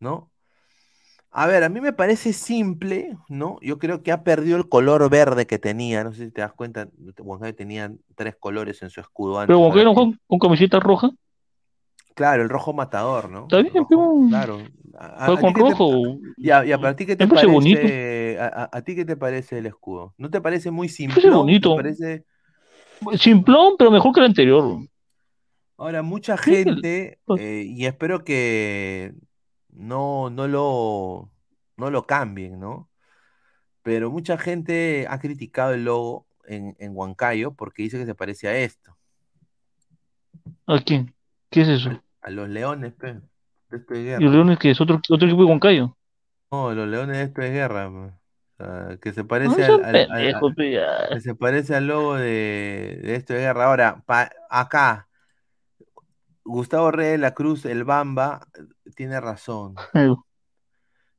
¿No? 0.00 0.30
A 1.36 1.48
ver, 1.48 1.64
a 1.64 1.68
mí 1.68 1.80
me 1.80 1.92
parece 1.92 2.32
simple, 2.32 3.16
¿no? 3.28 3.58
Yo 3.60 3.80
creo 3.80 4.04
que 4.04 4.12
ha 4.12 4.22
perdido 4.22 4.56
el 4.56 4.68
color 4.68 5.10
verde 5.10 5.48
que 5.48 5.58
tenía. 5.58 6.04
No 6.04 6.12
sé 6.12 6.26
si 6.26 6.30
te 6.30 6.42
das 6.42 6.52
cuenta, 6.52 6.88
Huancayo 7.18 7.52
tenía 7.56 7.92
tres 8.14 8.36
colores 8.38 8.80
en 8.82 8.90
su 8.90 9.00
escudo 9.00 9.40
antes. 9.40 9.48
Pero 9.48 9.58
Huancayo 9.58 9.84
no 9.84 9.94
juega 9.94 10.12
con 10.28 10.38
camiseta 10.38 10.78
roja. 10.78 11.10
Claro, 12.14 12.44
el 12.44 12.48
rojo 12.48 12.72
matador, 12.72 13.28
¿no? 13.28 13.42
Está 13.42 13.62
bien, 13.62 13.74
Rojo, 13.74 14.28
claro. 14.28 14.58
A- 14.96 15.26
con 15.40 15.52
qué 15.52 15.60
te- 15.64 15.70
rojo. 15.70 16.18
Ya, 16.36 16.64
ya, 16.64 16.76
pero 16.78 16.90
a 16.90 16.94
ti 16.94 17.04
qué 17.04 17.16
te 17.16 17.26
parece 17.26 17.46
bonito. 17.48 17.78
a, 18.72 18.82
ti 18.82 18.94
qué 18.94 19.04
te 19.04 19.16
parece 19.16 19.58
el 19.58 19.66
escudo? 19.66 20.14
¿No 20.16 20.30
te 20.30 20.40
parece 20.40 20.70
muy 20.70 20.86
parece 20.86 20.96
simple? 20.96 21.30
bonito. 21.30 21.70
¿Te 21.70 21.82
parece? 21.82 22.24
Simplón, 23.18 23.74
pero 23.76 23.90
mejor 23.90 24.14
que 24.14 24.20
el 24.20 24.26
anterior. 24.26 24.78
Ahora, 25.76 26.02
mucha 26.02 26.36
gente, 26.36 27.18
eh, 27.36 27.64
y 27.66 27.86
espero 27.86 28.22
que 28.22 29.14
no, 29.74 30.30
no 30.30 30.48
lo, 30.48 31.30
no 31.76 31.90
lo 31.90 32.06
cambien, 32.06 32.60
¿no? 32.60 32.90
Pero 33.82 34.10
mucha 34.10 34.38
gente 34.38 35.06
ha 35.08 35.18
criticado 35.20 35.74
el 35.74 35.84
logo 35.84 36.26
en, 36.46 36.76
en 36.80 36.96
Huancayo 36.96 37.54
porque 37.54 37.84
dice 37.84 37.98
que 37.98 38.06
se 38.06 38.14
parece 38.14 38.48
a 38.48 38.56
esto, 38.58 38.96
¿A 40.66 40.78
quién? 40.80 41.14
¿Qué 41.50 41.62
es 41.62 41.68
eso? 41.68 41.90
a 42.22 42.30
los 42.30 42.48
leones, 42.48 42.92
pe, 42.94 43.14
de 43.70 43.76
esto 43.76 43.94
de 43.94 44.00
Y 44.00 44.04
guerra. 44.04 44.24
los 44.24 44.32
Leones, 44.34 44.58
que 44.58 44.70
es 44.70 44.80
otro, 44.80 45.00
otro 45.08 45.26
equipo 45.28 45.42
de 45.44 45.48
Huancayo. 45.50 45.96
No, 46.50 46.72
los 46.72 46.88
leones 46.88 47.16
de 47.18 47.22
esto 47.24 47.40
de 47.42 47.50
guerra, 47.50 47.90
pe. 47.90 48.14
Sea, 48.56 48.98
que 49.02 49.12
se 49.12 49.24
parece 49.24 49.64
al, 49.64 50.06
ya. 50.72 51.10
que 51.12 51.20
se 51.20 51.34
parece 51.34 51.74
al 51.74 51.86
logo 51.88 52.14
de, 52.16 53.00
de 53.02 53.14
esto 53.16 53.34
de 53.34 53.40
guerra. 53.40 53.66
Ahora, 53.66 54.02
pa- 54.06 54.30
acá, 54.50 55.08
Gustavo 56.44 56.90
Reyes 56.90 57.12
de 57.12 57.18
la 57.18 57.34
Cruz, 57.34 57.64
el 57.66 57.84
Bamba, 57.84 58.46
tiene 58.96 59.20
razón. 59.20 59.74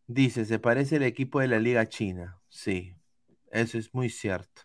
Dice, 0.07 0.45
se 0.45 0.60
parece 0.60 0.97
al 0.97 1.03
equipo 1.03 1.39
de 1.39 1.47
la 1.47 1.60
Liga 1.60 1.88
China. 1.88 2.39
Sí, 2.49 2.95
eso 3.52 3.77
es 3.77 3.93
muy 3.93 4.10
cierto. 4.10 4.64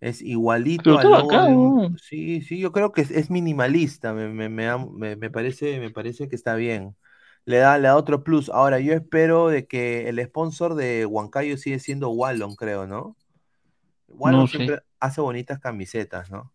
Es 0.00 0.22
igualito 0.22 0.98
al. 0.98 1.08
Sí, 1.98 2.42
sí, 2.42 2.58
yo 2.58 2.72
creo 2.72 2.92
que 2.92 3.00
es, 3.02 3.10
es 3.10 3.30
minimalista. 3.30 4.12
Me, 4.12 4.28
me- 4.28 4.48
me 4.48 4.64
da- 4.66 4.78
me- 4.78 5.16
me 5.16 5.30
parece, 5.30 5.80
me 5.80 5.90
parece 5.90 6.28
que 6.28 6.36
está 6.36 6.54
bien. 6.56 6.96
Le 7.44 7.58
da, 7.58 7.78
le 7.78 7.88
da 7.88 7.96
otro 7.96 8.24
plus. 8.24 8.48
Ahora, 8.50 8.80
yo 8.80 8.92
espero 8.92 9.48
de 9.48 9.66
que 9.66 10.08
el 10.08 10.22
sponsor 10.24 10.74
de 10.74 11.06
Huancayo 11.06 11.56
sigue 11.56 11.78
siendo 11.78 12.10
Wallon, 12.10 12.56
creo, 12.56 12.86
¿no? 12.86 13.16
Wallon 14.08 14.42
No 14.42 14.46
siempre 14.48 14.80
hace 15.00 15.20
bonitas 15.20 15.60
camisetas, 15.60 16.30
¿no? 16.30 16.52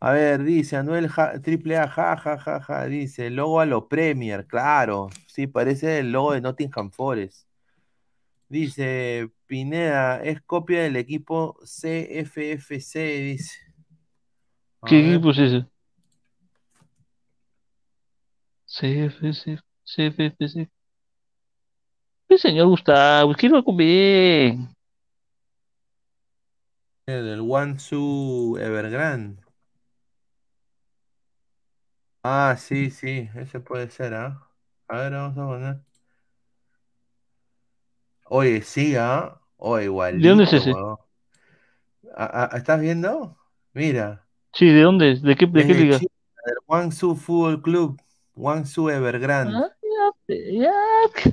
A 0.00 0.12
ver, 0.12 0.42
dice 0.44 0.76
Anuel 0.76 1.08
ja- 1.08 1.40
triple 1.40 1.78
A, 1.78 1.88
ja, 1.88 2.16
ja, 2.16 2.38
ja, 2.38 2.60
ja, 2.60 2.84
dice, 2.86 3.30
logo 3.30 3.60
a 3.60 3.66
lo 3.66 3.88
Premier, 3.88 4.46
claro, 4.46 5.08
sí, 5.26 5.46
parece 5.46 5.98
el 6.00 6.12
logo 6.12 6.32
de 6.32 6.40
Nottingham 6.42 6.90
Forest. 6.90 7.48
Dice, 8.48 9.30
Pineda, 9.46 10.22
es 10.22 10.40
copia 10.42 10.82
del 10.82 10.96
equipo 10.96 11.58
CFFC, 11.64 12.94
dice. 13.22 13.58
A 14.82 14.86
¿Qué 14.86 14.96
ver, 15.02 15.14
equipo 15.14 15.30
es 15.32 15.38
ese? 15.38 15.66
CFC, 18.66 19.58
CFC. 19.84 20.68
El 22.28 22.38
señor 22.38 22.66
Gustavo, 22.68 23.32
quiero 23.34 23.64
comer. 23.64 24.56
el 27.06 27.24
del 27.24 27.40
Wansu 27.40 28.58
Evergrande. 28.60 29.45
Ah, 32.28 32.56
sí, 32.58 32.90
sí, 32.90 33.28
ese 33.36 33.60
puede 33.60 33.88
ser, 33.88 34.12
¿ah? 34.14 34.50
A 34.88 34.96
ver, 34.98 35.12
vamos 35.12 35.38
a 35.38 35.46
poner. 35.46 35.76
Oye, 38.24 38.62
sí, 38.62 38.96
¿ah? 38.96 39.40
Oye, 39.58 39.88
¿De 40.18 40.28
dónde 40.28 40.42
es 40.42 40.52
ese? 40.52 40.72
Ah, 40.72 40.98
ah, 42.16 42.56
¿Estás 42.56 42.80
viendo? 42.80 43.36
Mira. 43.74 44.26
Sí, 44.54 44.66
¿de 44.66 44.82
dónde? 44.82 45.12
es? 45.12 45.22
¿De 45.22 45.36
qué, 45.36 45.46
de 45.46 45.60
Es 45.60 45.66
qué 45.68 45.74
de 45.74 45.80
liga? 45.84 45.98
Del 45.98 46.08
Guangzhou 46.66 47.14
Fútbol 47.14 47.62
Club, 47.62 48.00
Guangzhou 48.34 48.90
Evergrande. 48.90 49.54
Ah, 49.54 49.70
ya, 50.28 50.34
ya, 50.64 51.32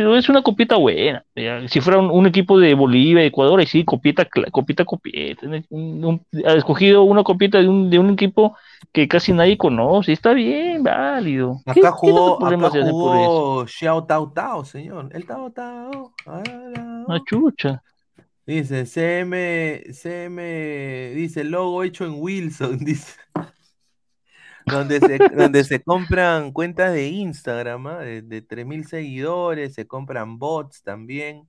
pero 0.00 0.16
es 0.16 0.30
una 0.30 0.40
copita 0.40 0.76
buena. 0.76 1.22
Si 1.68 1.82
fuera 1.82 1.98
un, 1.98 2.10
un 2.10 2.26
equipo 2.26 2.58
de 2.58 2.72
Bolivia, 2.72 3.22
Ecuador, 3.22 3.60
ahí 3.60 3.66
sí, 3.66 3.84
copita, 3.84 4.26
copita, 4.50 4.86
copita. 4.86 5.46
Un- 5.68 6.02
un- 6.02 6.26
ha 6.46 6.54
escogido 6.54 7.02
una 7.02 7.22
copita 7.22 7.58
de 7.58 7.68
un, 7.68 7.90
de 7.90 7.98
un 7.98 8.08
equipo 8.08 8.56
que 8.92 9.06
casi 9.08 9.34
nadie 9.34 9.58
conoce. 9.58 10.12
Está 10.12 10.32
bien, 10.32 10.82
válido. 10.82 11.60
¿Qué- 11.66 11.72
Acá 11.72 11.80
qué 11.82 11.88
jugó, 11.90 12.38
problema 12.38 12.68
acá 12.68 12.80
jugó 12.80 13.66
Xiao 13.66 14.04
Tao 14.04 14.32
Tao, 14.32 14.64
señor. 14.64 15.10
El 15.12 15.26
Tao 15.26 15.50
Tao. 15.50 16.14
ah, 16.26 16.42
Una 17.06 17.20
chucha. 17.24 17.82
Dice, 18.46 18.86
CM, 18.86 19.82
CM, 19.92 21.12
dice, 21.14 21.44
logo 21.44 21.82
hecho 21.84 22.06
en 22.06 22.14
Wilson, 22.16 22.78
dice. 22.84 23.18
Donde 24.66 25.00
se, 25.00 25.18
donde 25.34 25.64
se 25.64 25.82
compran 25.82 26.52
cuentas 26.52 26.92
de 26.92 27.08
Instagram, 27.08 27.86
¿ah? 27.86 27.98
de, 28.00 28.22
de 28.22 28.46
3.000 28.46 28.84
seguidores, 28.84 29.74
se 29.74 29.86
compran 29.86 30.38
bots 30.38 30.82
también. 30.82 31.48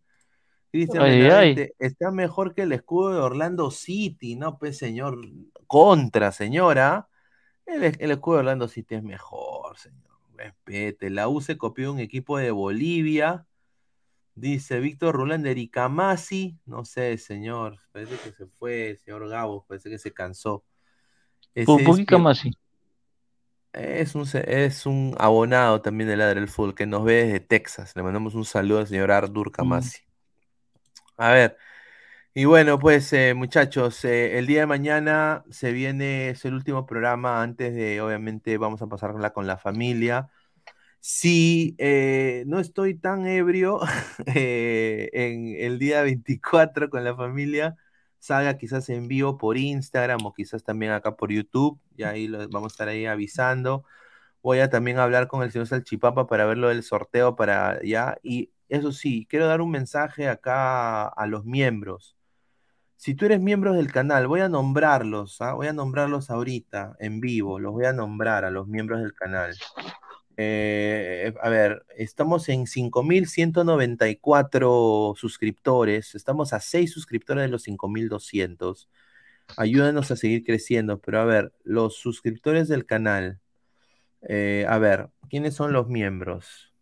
Cristian 0.71 1.03
Ay, 1.03 1.21
Benavente, 1.21 1.75
está 1.79 2.11
mejor 2.11 2.55
que 2.55 2.61
el 2.61 2.71
escudo 2.71 3.13
de 3.13 3.19
Orlando 3.19 3.71
City, 3.71 4.35
¿no? 4.35 4.57
Pues 4.57 4.77
señor, 4.77 5.19
contra, 5.67 6.31
señora. 6.31 7.09
El, 7.65 7.83
el 7.83 8.11
escudo 8.11 8.35
de 8.35 8.39
Orlando 8.39 8.67
City 8.69 8.95
es 8.95 9.03
mejor, 9.03 9.77
señor. 9.77 10.11
Respete. 10.35 11.09
La 11.09 11.27
U 11.27 11.41
se 11.41 11.57
copió 11.57 11.91
un 11.91 11.99
equipo 11.99 12.37
de 12.37 12.51
Bolivia. 12.51 13.45
Dice 14.33 14.79
Víctor 14.79 15.15
Rulán 15.15 15.43
de 15.43 15.53
Ricamasi. 15.53 16.57
No 16.65 16.85
sé, 16.85 17.17
señor. 17.17 17.79
Parece 17.91 18.15
que 18.17 18.31
se 18.31 18.47
fue, 18.47 18.97
señor 19.03 19.27
Gabo. 19.27 19.65
Parece 19.67 19.89
que 19.89 19.97
se 19.97 20.13
cansó. 20.13 20.63
Es 23.73 24.15
un, 24.15 24.27
es 24.33 24.85
un 24.85 25.15
abonado 25.17 25.81
también 25.81 26.09
de 26.09 26.17
Ladre 26.17 26.39
del 26.39 26.49
Fútbol 26.49 26.75
que 26.75 26.85
nos 26.85 27.03
ve 27.03 27.25
desde 27.25 27.39
Texas. 27.39 27.95
Le 27.95 28.03
mandamos 28.03 28.35
un 28.35 28.45
saludo 28.45 28.79
al 28.79 28.87
señor 28.87 29.11
Ardur 29.11 29.51
Kamasi. 29.51 29.99
A 31.17 31.31
ver, 31.31 31.57
y 32.33 32.45
bueno, 32.45 32.79
pues 32.79 33.11
eh, 33.11 33.33
muchachos, 33.33 34.05
eh, 34.05 34.37
el 34.39 34.47
día 34.47 34.61
de 34.61 34.65
mañana 34.65 35.43
se 35.49 35.73
viene, 35.73 36.29
es 36.29 36.45
el 36.45 36.53
último 36.53 36.85
programa 36.85 37.41
antes 37.43 37.73
de, 37.75 37.99
obviamente, 38.01 38.57
vamos 38.57 38.81
a 38.81 38.87
pasarla 38.87 39.31
con 39.33 39.47
la 39.47 39.57
familia. 39.57 40.29
Si 40.99 41.75
eh, 41.79 42.43
no 42.47 42.59
estoy 42.59 42.95
tan 42.95 43.25
ebrio 43.27 43.79
en 44.27 45.55
el 45.57 45.79
día 45.79 46.03
24 46.03 46.89
con 46.89 47.03
la 47.03 47.15
familia, 47.15 47.75
salga 48.19 48.57
quizás 48.57 48.89
en 48.89 49.07
vivo 49.09 49.37
por 49.37 49.57
Instagram 49.57 50.25
o 50.25 50.33
quizás 50.33 50.63
también 50.63 50.93
acá 50.93 51.15
por 51.17 51.31
YouTube, 51.31 51.79
y 52.01 52.03
ahí 52.03 52.27
vamos 52.27 52.71
a 52.71 52.73
estar 52.73 52.87
ahí 52.87 53.05
avisando. 53.05 53.85
Voy 54.43 54.59
a 54.59 54.69
también 54.69 54.99
hablar 54.99 55.27
con 55.27 55.43
el 55.43 55.51
señor 55.51 55.67
Salchipapa 55.67 56.27
para 56.27 56.45
ver 56.45 56.57
lo 56.57 56.69
del 56.69 56.83
sorteo 56.83 57.35
para 57.35 57.81
ya. 57.83 58.17
Y 58.23 58.51
eso 58.69 58.91
sí, 58.91 59.27
quiero 59.29 59.47
dar 59.47 59.61
un 59.61 59.71
mensaje 59.71 60.27
acá 60.29 61.07
a 61.07 61.27
los 61.27 61.45
miembros. 61.45 62.15
Si 62.97 63.15
tú 63.15 63.25
eres 63.25 63.41
miembro 63.41 63.73
del 63.73 63.91
canal, 63.91 64.27
voy 64.27 64.41
a 64.41 64.49
nombrarlos, 64.49 65.41
¿ah? 65.41 65.53
voy 65.53 65.67
a 65.67 65.73
nombrarlos 65.73 66.29
ahorita 66.29 66.95
en 66.99 67.19
vivo, 67.19 67.59
los 67.59 67.71
voy 67.73 67.85
a 67.85 67.93
nombrar 67.93 68.45
a 68.45 68.51
los 68.51 68.67
miembros 68.67 69.01
del 69.01 69.13
canal. 69.13 69.55
Eh, 70.37 71.33
a 71.41 71.49
ver, 71.49 71.85
estamos 71.97 72.47
en 72.49 72.67
5.194 72.67 75.15
suscriptores, 75.15 76.15
estamos 76.15 76.53
a 76.53 76.59
6 76.59 76.91
suscriptores 76.91 77.43
de 77.43 77.49
los 77.49 77.67
5.200. 77.67 78.87
Ayúdanos 79.57 80.11
a 80.11 80.15
seguir 80.15 80.43
creciendo, 80.43 80.99
pero 80.99 81.21
a 81.21 81.25
ver, 81.25 81.53
los 81.63 81.95
suscriptores 81.95 82.67
del 82.67 82.85
canal, 82.85 83.39
eh, 84.21 84.65
a 84.67 84.77
ver, 84.77 85.09
¿quiénes 85.29 85.55
son 85.55 85.73
los 85.73 85.87
miembros? 85.87 86.73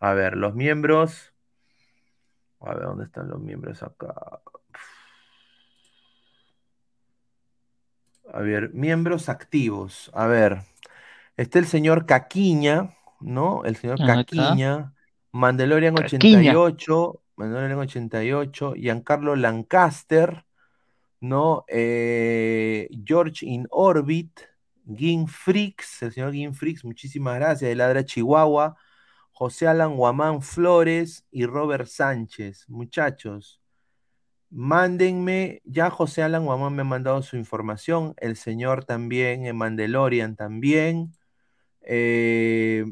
A 0.00 0.14
ver, 0.14 0.36
los 0.36 0.54
miembros, 0.54 1.32
a 2.60 2.74
ver, 2.74 2.84
¿dónde 2.84 3.04
están 3.04 3.28
los 3.28 3.40
miembros 3.40 3.82
acá? 3.82 4.14
A 8.32 8.40
ver, 8.40 8.72
miembros 8.72 9.28
activos. 9.28 10.10
A 10.14 10.26
ver, 10.26 10.62
está 11.36 11.58
el 11.58 11.66
señor 11.66 12.06
Caquiña, 12.06 12.94
¿no? 13.20 13.64
El 13.64 13.76
señor. 13.76 13.98
Caquiña, 14.04 14.94
Mandalorian 15.32 15.94
Caquiña. 15.94 16.52
88, 16.52 17.22
Mandalorian 17.36 17.78
88, 17.78 18.74
Giancarlo 18.74 19.36
Lancaster, 19.36 20.45
¿no? 21.20 21.64
Eh, 21.68 22.88
George 23.04 23.46
in 23.46 23.66
Orbit, 23.70 24.40
Gin 24.96 25.26
Freaks, 25.28 26.02
el 26.02 26.12
señor 26.12 26.32
Gin 26.32 26.54
Freaks, 26.54 26.84
muchísimas 26.84 27.36
gracias, 27.36 27.68
de 27.68 27.74
Ladra 27.74 28.04
Chihuahua, 28.04 28.76
José 29.32 29.66
Alan 29.66 29.96
Guamán 29.96 30.42
Flores 30.42 31.26
y 31.30 31.46
Robert 31.46 31.86
Sánchez. 31.86 32.68
Muchachos, 32.68 33.60
Mándenme, 34.50 35.60
ya 35.64 35.90
José 35.90 36.22
Alan 36.22 36.44
Guamán 36.44 36.74
me 36.74 36.82
ha 36.82 36.84
mandado 36.84 37.22
su 37.22 37.36
información, 37.36 38.14
el 38.18 38.36
señor 38.36 38.84
también, 38.84 39.44
en 39.44 39.56
Mandalorian 39.56 40.36
también. 40.36 41.12
Eh, 41.82 42.84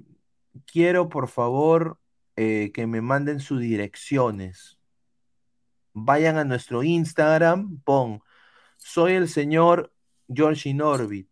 quiero 0.66 1.08
por 1.08 1.28
favor 1.28 1.98
eh, 2.36 2.72
que 2.74 2.86
me 2.86 3.00
manden 3.00 3.40
sus 3.40 3.60
direcciones. 3.60 4.78
Vayan 5.94 6.38
a 6.38 6.44
nuestro 6.44 6.82
Instagram, 6.82 7.80
pon, 7.84 8.20
soy 8.78 9.12
el 9.14 9.28
señor 9.28 9.92
George 10.28 10.68
Inorbit. 10.70 11.28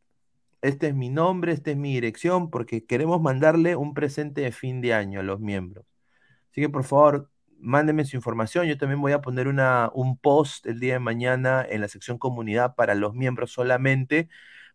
este 0.62 0.88
es 0.88 0.94
mi 0.94 1.10
nombre, 1.10 1.52
esta 1.52 1.72
es 1.72 1.76
mi 1.76 1.94
dirección, 1.94 2.50
porque 2.50 2.86
queremos 2.86 3.20
mandarle 3.22 3.76
un 3.76 3.94
presente 3.94 4.42
de 4.42 4.52
fin 4.52 4.80
de 4.80 4.94
año 4.94 5.20
a 5.20 5.24
los 5.24 5.40
miembros. 5.40 5.86
Así 6.50 6.62
que 6.62 6.68
por 6.70 6.84
favor, 6.84 7.30
mándenme 7.58 8.04
su 8.04 8.16
información. 8.16 8.66
Yo 8.66 8.78
también 8.78 9.00
voy 9.00 9.12
a 9.12 9.22
poner 9.22 9.48
una, 9.48 9.90
un 9.94 10.18
post 10.18 10.66
el 10.66 10.80
día 10.80 10.94
de 10.94 11.00
mañana 11.00 11.66
en 11.68 11.80
la 11.80 11.88
sección 11.88 12.18
comunidad 12.18 12.76
para 12.76 12.94
los 12.94 13.14
miembros 13.14 13.52
solamente, 13.52 14.28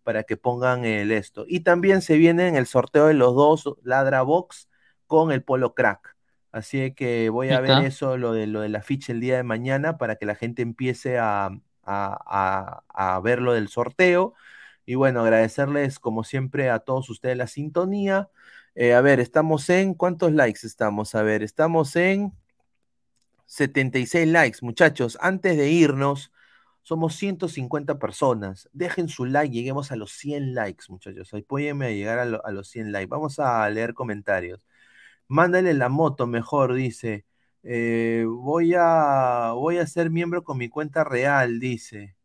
para 0.03 0.23
que 0.23 0.37
pongan 0.37 0.85
el 0.85 1.11
esto. 1.11 1.45
Y 1.47 1.61
también 1.61 2.01
se 2.01 2.17
viene 2.17 2.49
en 2.49 2.57
el 2.57 2.67
sorteo 2.67 3.07
de 3.07 3.13
los 3.15 3.35
dos 3.35 3.75
Ladra 3.83 4.23
Box 4.23 4.69
con 5.07 5.31
el 5.31 5.43
Polo 5.43 5.75
Crack. 5.75 6.16
Así 6.51 6.93
que 6.93 7.29
voy 7.29 7.51
a 7.51 7.59
ver 7.61 7.79
eso, 7.79 8.17
lo 8.17 8.33
de, 8.33 8.47
lo 8.47 8.61
de 8.61 8.69
la 8.69 8.81
ficha 8.81 9.11
el 9.13 9.19
día 9.21 9.37
de 9.37 9.43
mañana, 9.43 9.97
para 9.97 10.15
que 10.15 10.25
la 10.25 10.35
gente 10.35 10.61
empiece 10.61 11.17
a, 11.19 11.47
a, 11.47 12.81
a, 12.95 13.15
a 13.15 13.19
ver 13.21 13.41
lo 13.41 13.53
del 13.53 13.67
sorteo. 13.69 14.33
Y 14.85 14.95
bueno, 14.95 15.21
agradecerles 15.21 15.99
como 15.99 16.23
siempre 16.23 16.69
a 16.69 16.79
todos 16.79 17.09
ustedes 17.09 17.37
la 17.37 17.47
sintonía. 17.47 18.29
Eh, 18.75 18.93
a 18.93 19.01
ver, 19.01 19.19
estamos 19.19 19.69
en, 19.69 19.93
¿cuántos 19.93 20.31
likes 20.33 20.65
estamos? 20.65 21.15
A 21.15 21.23
ver, 21.23 21.43
estamos 21.43 21.95
en 21.95 22.33
76 23.45 24.27
likes, 24.27 24.59
muchachos. 24.61 25.17
Antes 25.21 25.57
de 25.57 25.69
irnos, 25.71 26.31
somos 26.83 27.15
150 27.15 27.99
personas. 27.99 28.69
Dejen 28.73 29.09
su 29.09 29.25
like, 29.25 29.53
lleguemos 29.53 29.91
a 29.91 29.95
los 29.95 30.11
100 30.11 30.53
likes, 30.53 30.85
muchachos. 30.89 31.33
Apóyenme 31.33 31.87
a 31.87 31.89
llegar 31.91 32.19
a, 32.19 32.25
lo- 32.25 32.45
a 32.45 32.51
los 32.51 32.67
100 32.69 32.91
likes. 32.91 33.07
Vamos 33.09 33.39
a 33.39 33.69
leer 33.69 33.93
comentarios. 33.93 34.61
Mándale 35.27 35.73
la 35.73 35.89
moto, 35.89 36.27
mejor, 36.27 36.73
dice. 36.73 37.25
Eh, 37.63 38.25
voy 38.27 38.73
a, 38.77 39.51
voy 39.55 39.77
a 39.77 39.87
ser 39.87 40.09
miembro 40.09 40.43
con 40.43 40.57
mi 40.57 40.69
cuenta 40.69 41.03
real, 41.03 41.59
dice. 41.59 42.15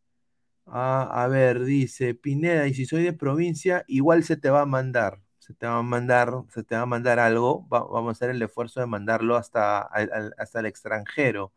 Ah, 0.66 1.10
a 1.24 1.28
ver, 1.28 1.64
dice 1.64 2.14
Pineda, 2.14 2.66
y 2.68 2.74
si 2.74 2.86
soy 2.86 3.04
de 3.04 3.12
provincia, 3.12 3.84
igual 3.88 4.24
se 4.24 4.36
te 4.36 4.50
va 4.50 4.62
a 4.62 4.66
mandar. 4.66 5.20
Se 5.38 5.54
te 5.54 5.66
va 5.66 5.78
a 5.78 5.82
mandar, 5.82 6.32
se 6.50 6.64
te 6.64 6.76
va 6.76 6.82
a 6.82 6.86
mandar 6.86 7.18
algo. 7.18 7.66
va- 7.68 7.84
vamos 7.84 8.10
a 8.10 8.12
hacer 8.12 8.30
el 8.30 8.42
esfuerzo 8.42 8.80
de 8.80 8.86
mandarlo 8.86 9.36
hasta, 9.36 9.80
al- 9.82 10.12
al- 10.12 10.34
hasta 10.38 10.60
el 10.60 10.66
extranjero. 10.66 11.52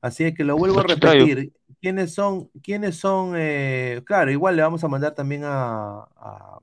Así 0.00 0.34
que 0.34 0.44
lo 0.44 0.56
vuelvo 0.56 0.80
a 0.80 0.82
repetir. 0.84 1.52
¿Quiénes 1.80 2.14
son? 2.14 2.50
¿Quiénes 2.62 2.96
son? 2.98 3.34
eh, 3.36 4.02
claro, 4.06 4.30
igual 4.30 4.56
le 4.56 4.62
vamos 4.62 4.84
a 4.84 4.88
mandar 4.88 5.14
también 5.14 5.42
a, 5.44 6.02
a, 6.16 6.58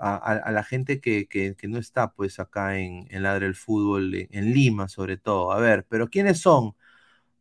a- 0.00 0.50
la 0.52 0.64
gente 0.64 1.00
que, 1.00 1.26
que- 1.28 1.56
no 1.68 1.78
está 1.78 2.12
pues 2.12 2.38
acá 2.40 2.78
en, 2.78 3.06
en 3.10 3.22
Ladre 3.22 3.46
el 3.46 3.54
Fútbol, 3.54 4.14
en, 4.30 4.52
Lima 4.54 4.88
sobre 4.88 5.16
todo. 5.16 5.52
A 5.52 5.58
ver, 5.60 5.86
pero 5.88 6.08
¿quiénes 6.10 6.40
son? 6.40 6.74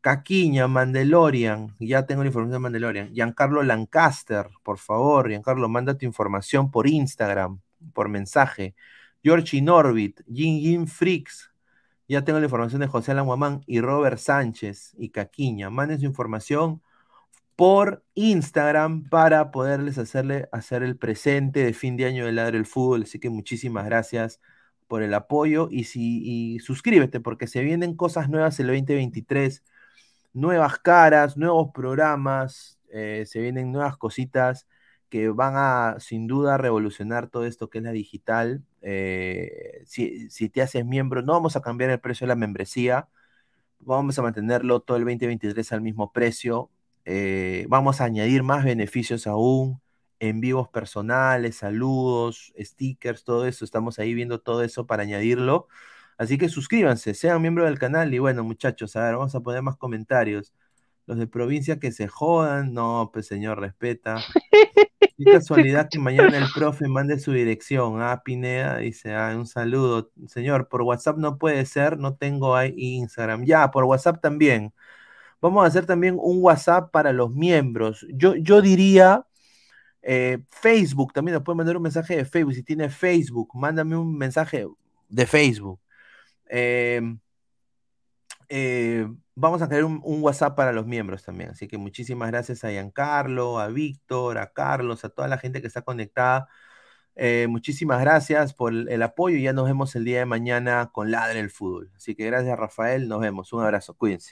Caquiña, 0.02 0.68
Mandalorian, 0.68 1.76
ya 1.80 2.06
tengo 2.06 2.24
la 2.24 2.28
información 2.28 2.54
de 2.54 2.60
Mandalorian. 2.60 3.14
Giancarlo 3.14 3.64
Lancaster, 3.64 4.50
por 4.64 4.78
favor, 4.78 5.30
Giancarlo, 5.30 5.70
manda 5.70 5.98
tu 5.98 6.06
información 6.06 6.70
por 6.72 6.88
Instagram, 6.88 7.62
por 7.94 8.10
mensaje. 8.10 8.76
Georgie 9.24 9.62
Norbit, 9.62 10.22
Jin 10.28 10.60
Jin 10.62 10.88
Freaks, 10.88 11.52
ya 12.08 12.24
tengo 12.24 12.40
la 12.40 12.46
información 12.46 12.82
de 12.82 12.88
José 12.88 13.12
Alan 13.12 13.26
Guamán 13.26 13.62
y 13.66 13.80
Robert 13.82 14.18
Sánchez 14.20 14.94
y 14.98 15.10
Caquiña. 15.10 15.70
Manden 15.70 16.00
su 16.00 16.06
información 16.06 16.82
por 17.56 18.04
Instagram 18.16 19.10
para 19.10 19.52
poderles 19.52 19.98
hacerle, 19.98 20.50
hacer 20.52 20.84
el 20.84 20.98
presente 20.98 21.64
de 21.64 21.74
fin 21.74 21.98
de 21.98 22.06
año 22.06 22.26
de 22.26 22.32
Ladre 22.34 22.58
el 22.58 22.66
Fútbol. 22.66 23.04
Así 23.04 23.20
que 23.20 23.30
muchísimas 23.30 23.86
gracias 23.86 24.40
por 24.88 25.04
el 25.04 25.14
apoyo 25.14 25.70
y, 25.72 25.86
si, 25.86 26.22
y 26.56 26.60
suscríbete 26.60 27.20
porque 27.20 27.48
se 27.48 27.62
vienen 27.64 27.96
cosas 27.96 28.30
nuevas 28.30 28.60
el 28.60 28.68
2023, 28.68 29.64
nuevas 30.34 30.80
caras, 30.80 31.38
nuevos 31.38 31.72
programas, 31.74 32.80
eh, 32.92 33.26
se 33.28 33.40
vienen 33.42 33.72
nuevas 33.72 33.98
cositas 33.98 34.68
que 35.10 35.30
van 35.30 35.54
a 35.56 35.98
sin 36.00 36.28
duda 36.28 36.58
revolucionar 36.58 37.30
todo 37.30 37.46
esto 37.46 37.70
que 37.70 37.80
es 37.80 37.84
la 37.84 37.92
digital. 37.92 38.64
Eh, 38.82 39.84
si, 39.86 40.30
si 40.32 40.50
te 40.50 40.62
haces 40.62 40.86
miembro, 40.86 41.22
no 41.22 41.34
vamos 41.34 41.56
a 41.56 41.62
cambiar 41.62 41.92
el 41.92 42.00
precio 42.00 42.26
de 42.26 42.30
la 42.30 42.36
membresía, 42.36 43.08
vamos 43.80 44.18
a 44.20 44.24
mantenerlo 44.24 44.82
todo 44.82 44.98
el 44.98 45.04
2023 45.06 45.72
al 45.74 45.82
mismo 45.82 46.12
precio. 46.12 46.70
Eh, 47.06 47.66
vamos 47.70 48.02
a 48.02 48.06
añadir 48.06 48.44
más 48.44 48.64
beneficios 48.64 49.28
aún, 49.28 49.82
en 50.20 50.40
vivos 50.40 50.70
personales, 50.70 51.58
saludos, 51.58 52.54
stickers, 52.58 53.24
todo 53.24 53.46
eso. 53.46 53.66
Estamos 53.66 54.00
ahí 54.00 54.14
viendo 54.14 54.40
todo 54.40 54.64
eso 54.64 54.88
para 54.88 55.04
añadirlo. 55.04 55.68
Así 56.18 56.38
que 56.38 56.48
suscríbanse, 56.50 57.14
sean 57.14 57.42
miembros 57.42 57.68
del 57.68 57.80
canal 57.80 58.14
y 58.14 58.20
bueno, 58.20 58.44
muchachos, 58.44 58.96
a 58.96 59.04
ver, 59.04 59.16
vamos 59.16 59.36
a 59.36 59.42
poner 59.42 59.62
más 59.62 59.78
comentarios. 59.78 60.54
Los 61.06 61.18
de 61.18 61.28
provincia 61.28 61.80
que 61.80 61.92
se 61.92 62.08
jodan, 62.08 62.74
no, 62.74 63.10
pues 63.14 63.28
señor, 63.28 63.60
respeta. 63.60 64.18
Qué 65.18 65.26
casualidad 65.26 65.90
que 65.92 66.00
mañana 66.00 66.38
el 66.38 66.46
profe 66.56 66.88
mande 66.88 67.20
su 67.20 67.34
dirección. 67.34 68.02
Ah, 68.02 68.22
Pineda 68.24 68.78
dice, 68.78 69.14
ah, 69.14 69.34
un 69.36 69.46
saludo. 69.46 70.12
Señor, 70.28 70.70
por 70.70 70.82
WhatsApp 70.84 71.18
no 71.18 71.38
puede 71.38 71.66
ser, 71.66 71.98
no 72.00 72.16
tengo 72.16 72.56
ahí 72.56 72.74
Instagram. 72.78 73.46
Ya, 73.46 73.70
por 73.72 73.84
WhatsApp 73.84 74.22
también. 74.22 74.74
Vamos 75.44 75.66
a 75.66 75.68
hacer 75.68 75.86
también 75.86 76.18
un 76.22 76.42
WhatsApp 76.42 76.90
para 76.90 77.12
los 77.12 77.30
miembros. 77.36 78.08
Yo, 78.14 78.34
yo 78.38 78.62
diría 78.62 79.28
eh, 80.02 80.40
Facebook, 80.50 81.12
también 81.12 81.34
nos 81.36 81.44
puede 81.44 81.58
mandar 81.58 81.76
un 81.76 81.84
mensaje 81.84 82.16
de 82.16 82.24
Facebook. 82.24 82.54
Si 82.54 82.64
tiene 82.64 82.90
Facebook, 82.90 83.50
mándame 83.54 83.98
un 83.98 84.18
mensaje 84.18 84.66
de 85.10 85.26
Facebook. 85.28 85.82
Eh, 86.48 87.02
eh, 88.48 89.06
vamos 89.36 89.62
a 89.62 89.68
crear 89.68 89.84
un, 89.84 90.00
un 90.06 90.24
WhatsApp 90.24 90.56
para 90.56 90.72
los 90.72 90.86
miembros 90.86 91.24
también. 91.24 91.50
Así 91.50 91.68
que 91.68 91.78
muchísimas 91.78 92.32
gracias 92.32 92.64
a 92.64 92.70
Giancarlo, 92.72 93.60
a 93.60 93.68
Víctor, 93.68 94.38
a 94.38 94.54
Carlos, 94.54 95.04
a 95.04 95.10
toda 95.10 95.28
la 95.28 95.38
gente 95.38 95.60
que 95.60 95.68
está 95.68 95.82
conectada. 95.82 96.48
Eh, 97.16 97.48
muchísimas 97.50 98.00
gracias 98.00 98.54
por 98.54 98.72
el, 98.72 98.88
el 98.90 99.04
apoyo 99.04 99.36
y 99.38 99.44
ya 99.44 99.52
nos 99.54 99.66
vemos 99.66 99.94
el 99.98 100.06
día 100.06 100.20
de 100.20 100.26
mañana 100.26 100.90
con 100.94 101.12
Ladre 101.12 101.42
el 101.42 101.50
Fútbol. 101.52 101.92
Así 101.98 102.16
que 102.16 102.26
gracias, 102.28 102.58
Rafael. 102.58 103.10
Nos 103.10 103.20
vemos. 103.20 103.52
Un 103.52 103.64
abrazo. 103.64 103.94
Cuídense. 103.96 104.32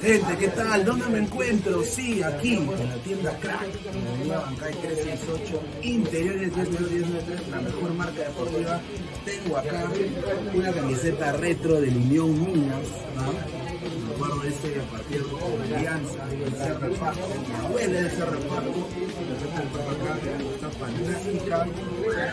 Gente, 0.00 0.36
¿qué 0.36 0.48
tal? 0.48 0.84
¿Dónde 0.84 1.06
me 1.08 1.18
encuentro? 1.18 1.82
Sí, 1.82 2.22
aquí, 2.22 2.54
en 2.54 2.88
la 2.88 2.94
tienda 2.98 3.36
Crack, 3.40 3.66
en 3.92 4.04
la 4.04 4.10
avenida 4.10 4.40
Bancay 4.40 4.74
368, 4.74 5.62
interiores 5.82 6.56
1093, 6.56 7.48
la 7.50 7.60
mejor 7.60 7.94
marca 7.94 8.20
deportiva. 8.20 8.80
Tengo 9.24 9.56
acá 9.56 9.90
una 10.54 10.72
camiseta 10.72 11.32
retro 11.32 11.80
del 11.80 11.96
Unión 11.96 12.44
Minas, 12.44 12.86
¿no? 13.16 13.58
De 14.40 14.48
ese 14.48 14.80
partido 14.92 15.28
con 15.28 15.62
Alianza, 15.62 16.26
ese 16.46 16.74
reparto, 16.74 17.28
mi 17.48 17.66
abuela 17.66 18.00
ese 18.00 18.24
reparto, 18.24 18.88
la 19.28 19.60
acá, 19.90 20.18
esta 20.54 20.70
fantástica 20.70 21.66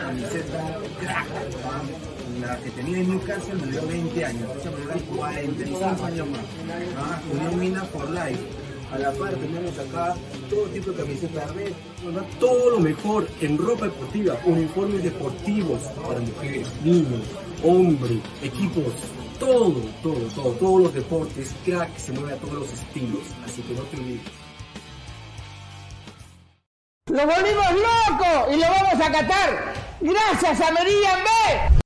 camiseta 0.00 0.78
Crack, 1.00 1.28
¿no? 1.62 2.15
La 2.46 2.58
que 2.58 2.70
tenía 2.70 2.98
en 2.98 3.10
Newcastle 3.10 3.54
me 3.54 3.66
dio 3.72 3.86
20 3.86 4.24
años, 4.24 4.48
esa 4.56 4.70
me 4.70 4.76
dio 4.78 5.04
45 5.16 6.04
años 6.04 6.28
más. 6.28 6.40
¿ah? 6.96 7.20
Unión 7.32 7.58
Mina 7.58 7.84
for 7.84 8.08
Life. 8.10 8.40
A 8.92 8.98
la 8.98 9.10
par 9.12 9.34
tenemos 9.34 9.76
acá 9.80 10.14
todo 10.48 10.62
tipo 10.66 10.92
de 10.92 11.02
camisetas 11.02 11.54
red, 11.56 11.72
¿no? 12.04 12.22
todo 12.38 12.70
lo 12.70 12.78
mejor 12.78 13.26
en 13.40 13.58
ropa 13.58 13.86
deportiva, 13.86 14.38
uniformes 14.44 15.02
deportivos 15.02 15.80
para 16.06 16.20
mujeres, 16.20 16.68
niños, 16.84 17.22
hombres, 17.64 18.20
equipos, 18.44 18.92
todo, 19.40 19.80
todo, 20.04 20.20
todo, 20.36 20.50
todos 20.52 20.82
los 20.82 20.94
deportes, 20.94 21.52
crack 21.64 21.96
se 21.96 22.12
mueve 22.12 22.34
a 22.34 22.36
todos 22.36 22.54
los 22.54 22.72
estilos, 22.72 23.22
así 23.44 23.60
que 23.62 23.74
no 23.74 23.82
te 23.82 23.96
olvides. 23.96 24.22
¡Lo 27.10 27.26
volvimos 27.26 27.72
loco 27.72 28.52
y 28.52 28.56
lo 28.56 28.66
vamos 28.68 29.04
a 29.04 29.10
catar! 29.10 29.74
¡Gracias 30.00 30.60
a 30.60 30.70
Meridian 30.70 31.24
B! 31.24 31.85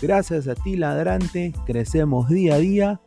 Gracias 0.00 0.46
a 0.46 0.54
ti, 0.54 0.76
ladrante, 0.76 1.52
crecemos 1.64 2.28
día 2.28 2.54
a 2.54 2.58
día 2.58 3.00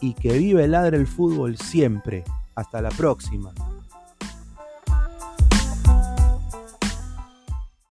y 0.00 0.12
que 0.14 0.36
vive 0.38 0.68
Ladre 0.68 0.98
el 0.98 1.06
Fútbol 1.06 1.56
siempre. 1.56 2.24
Hasta 2.54 2.82
la 2.82 2.90
próxima. 2.90 3.52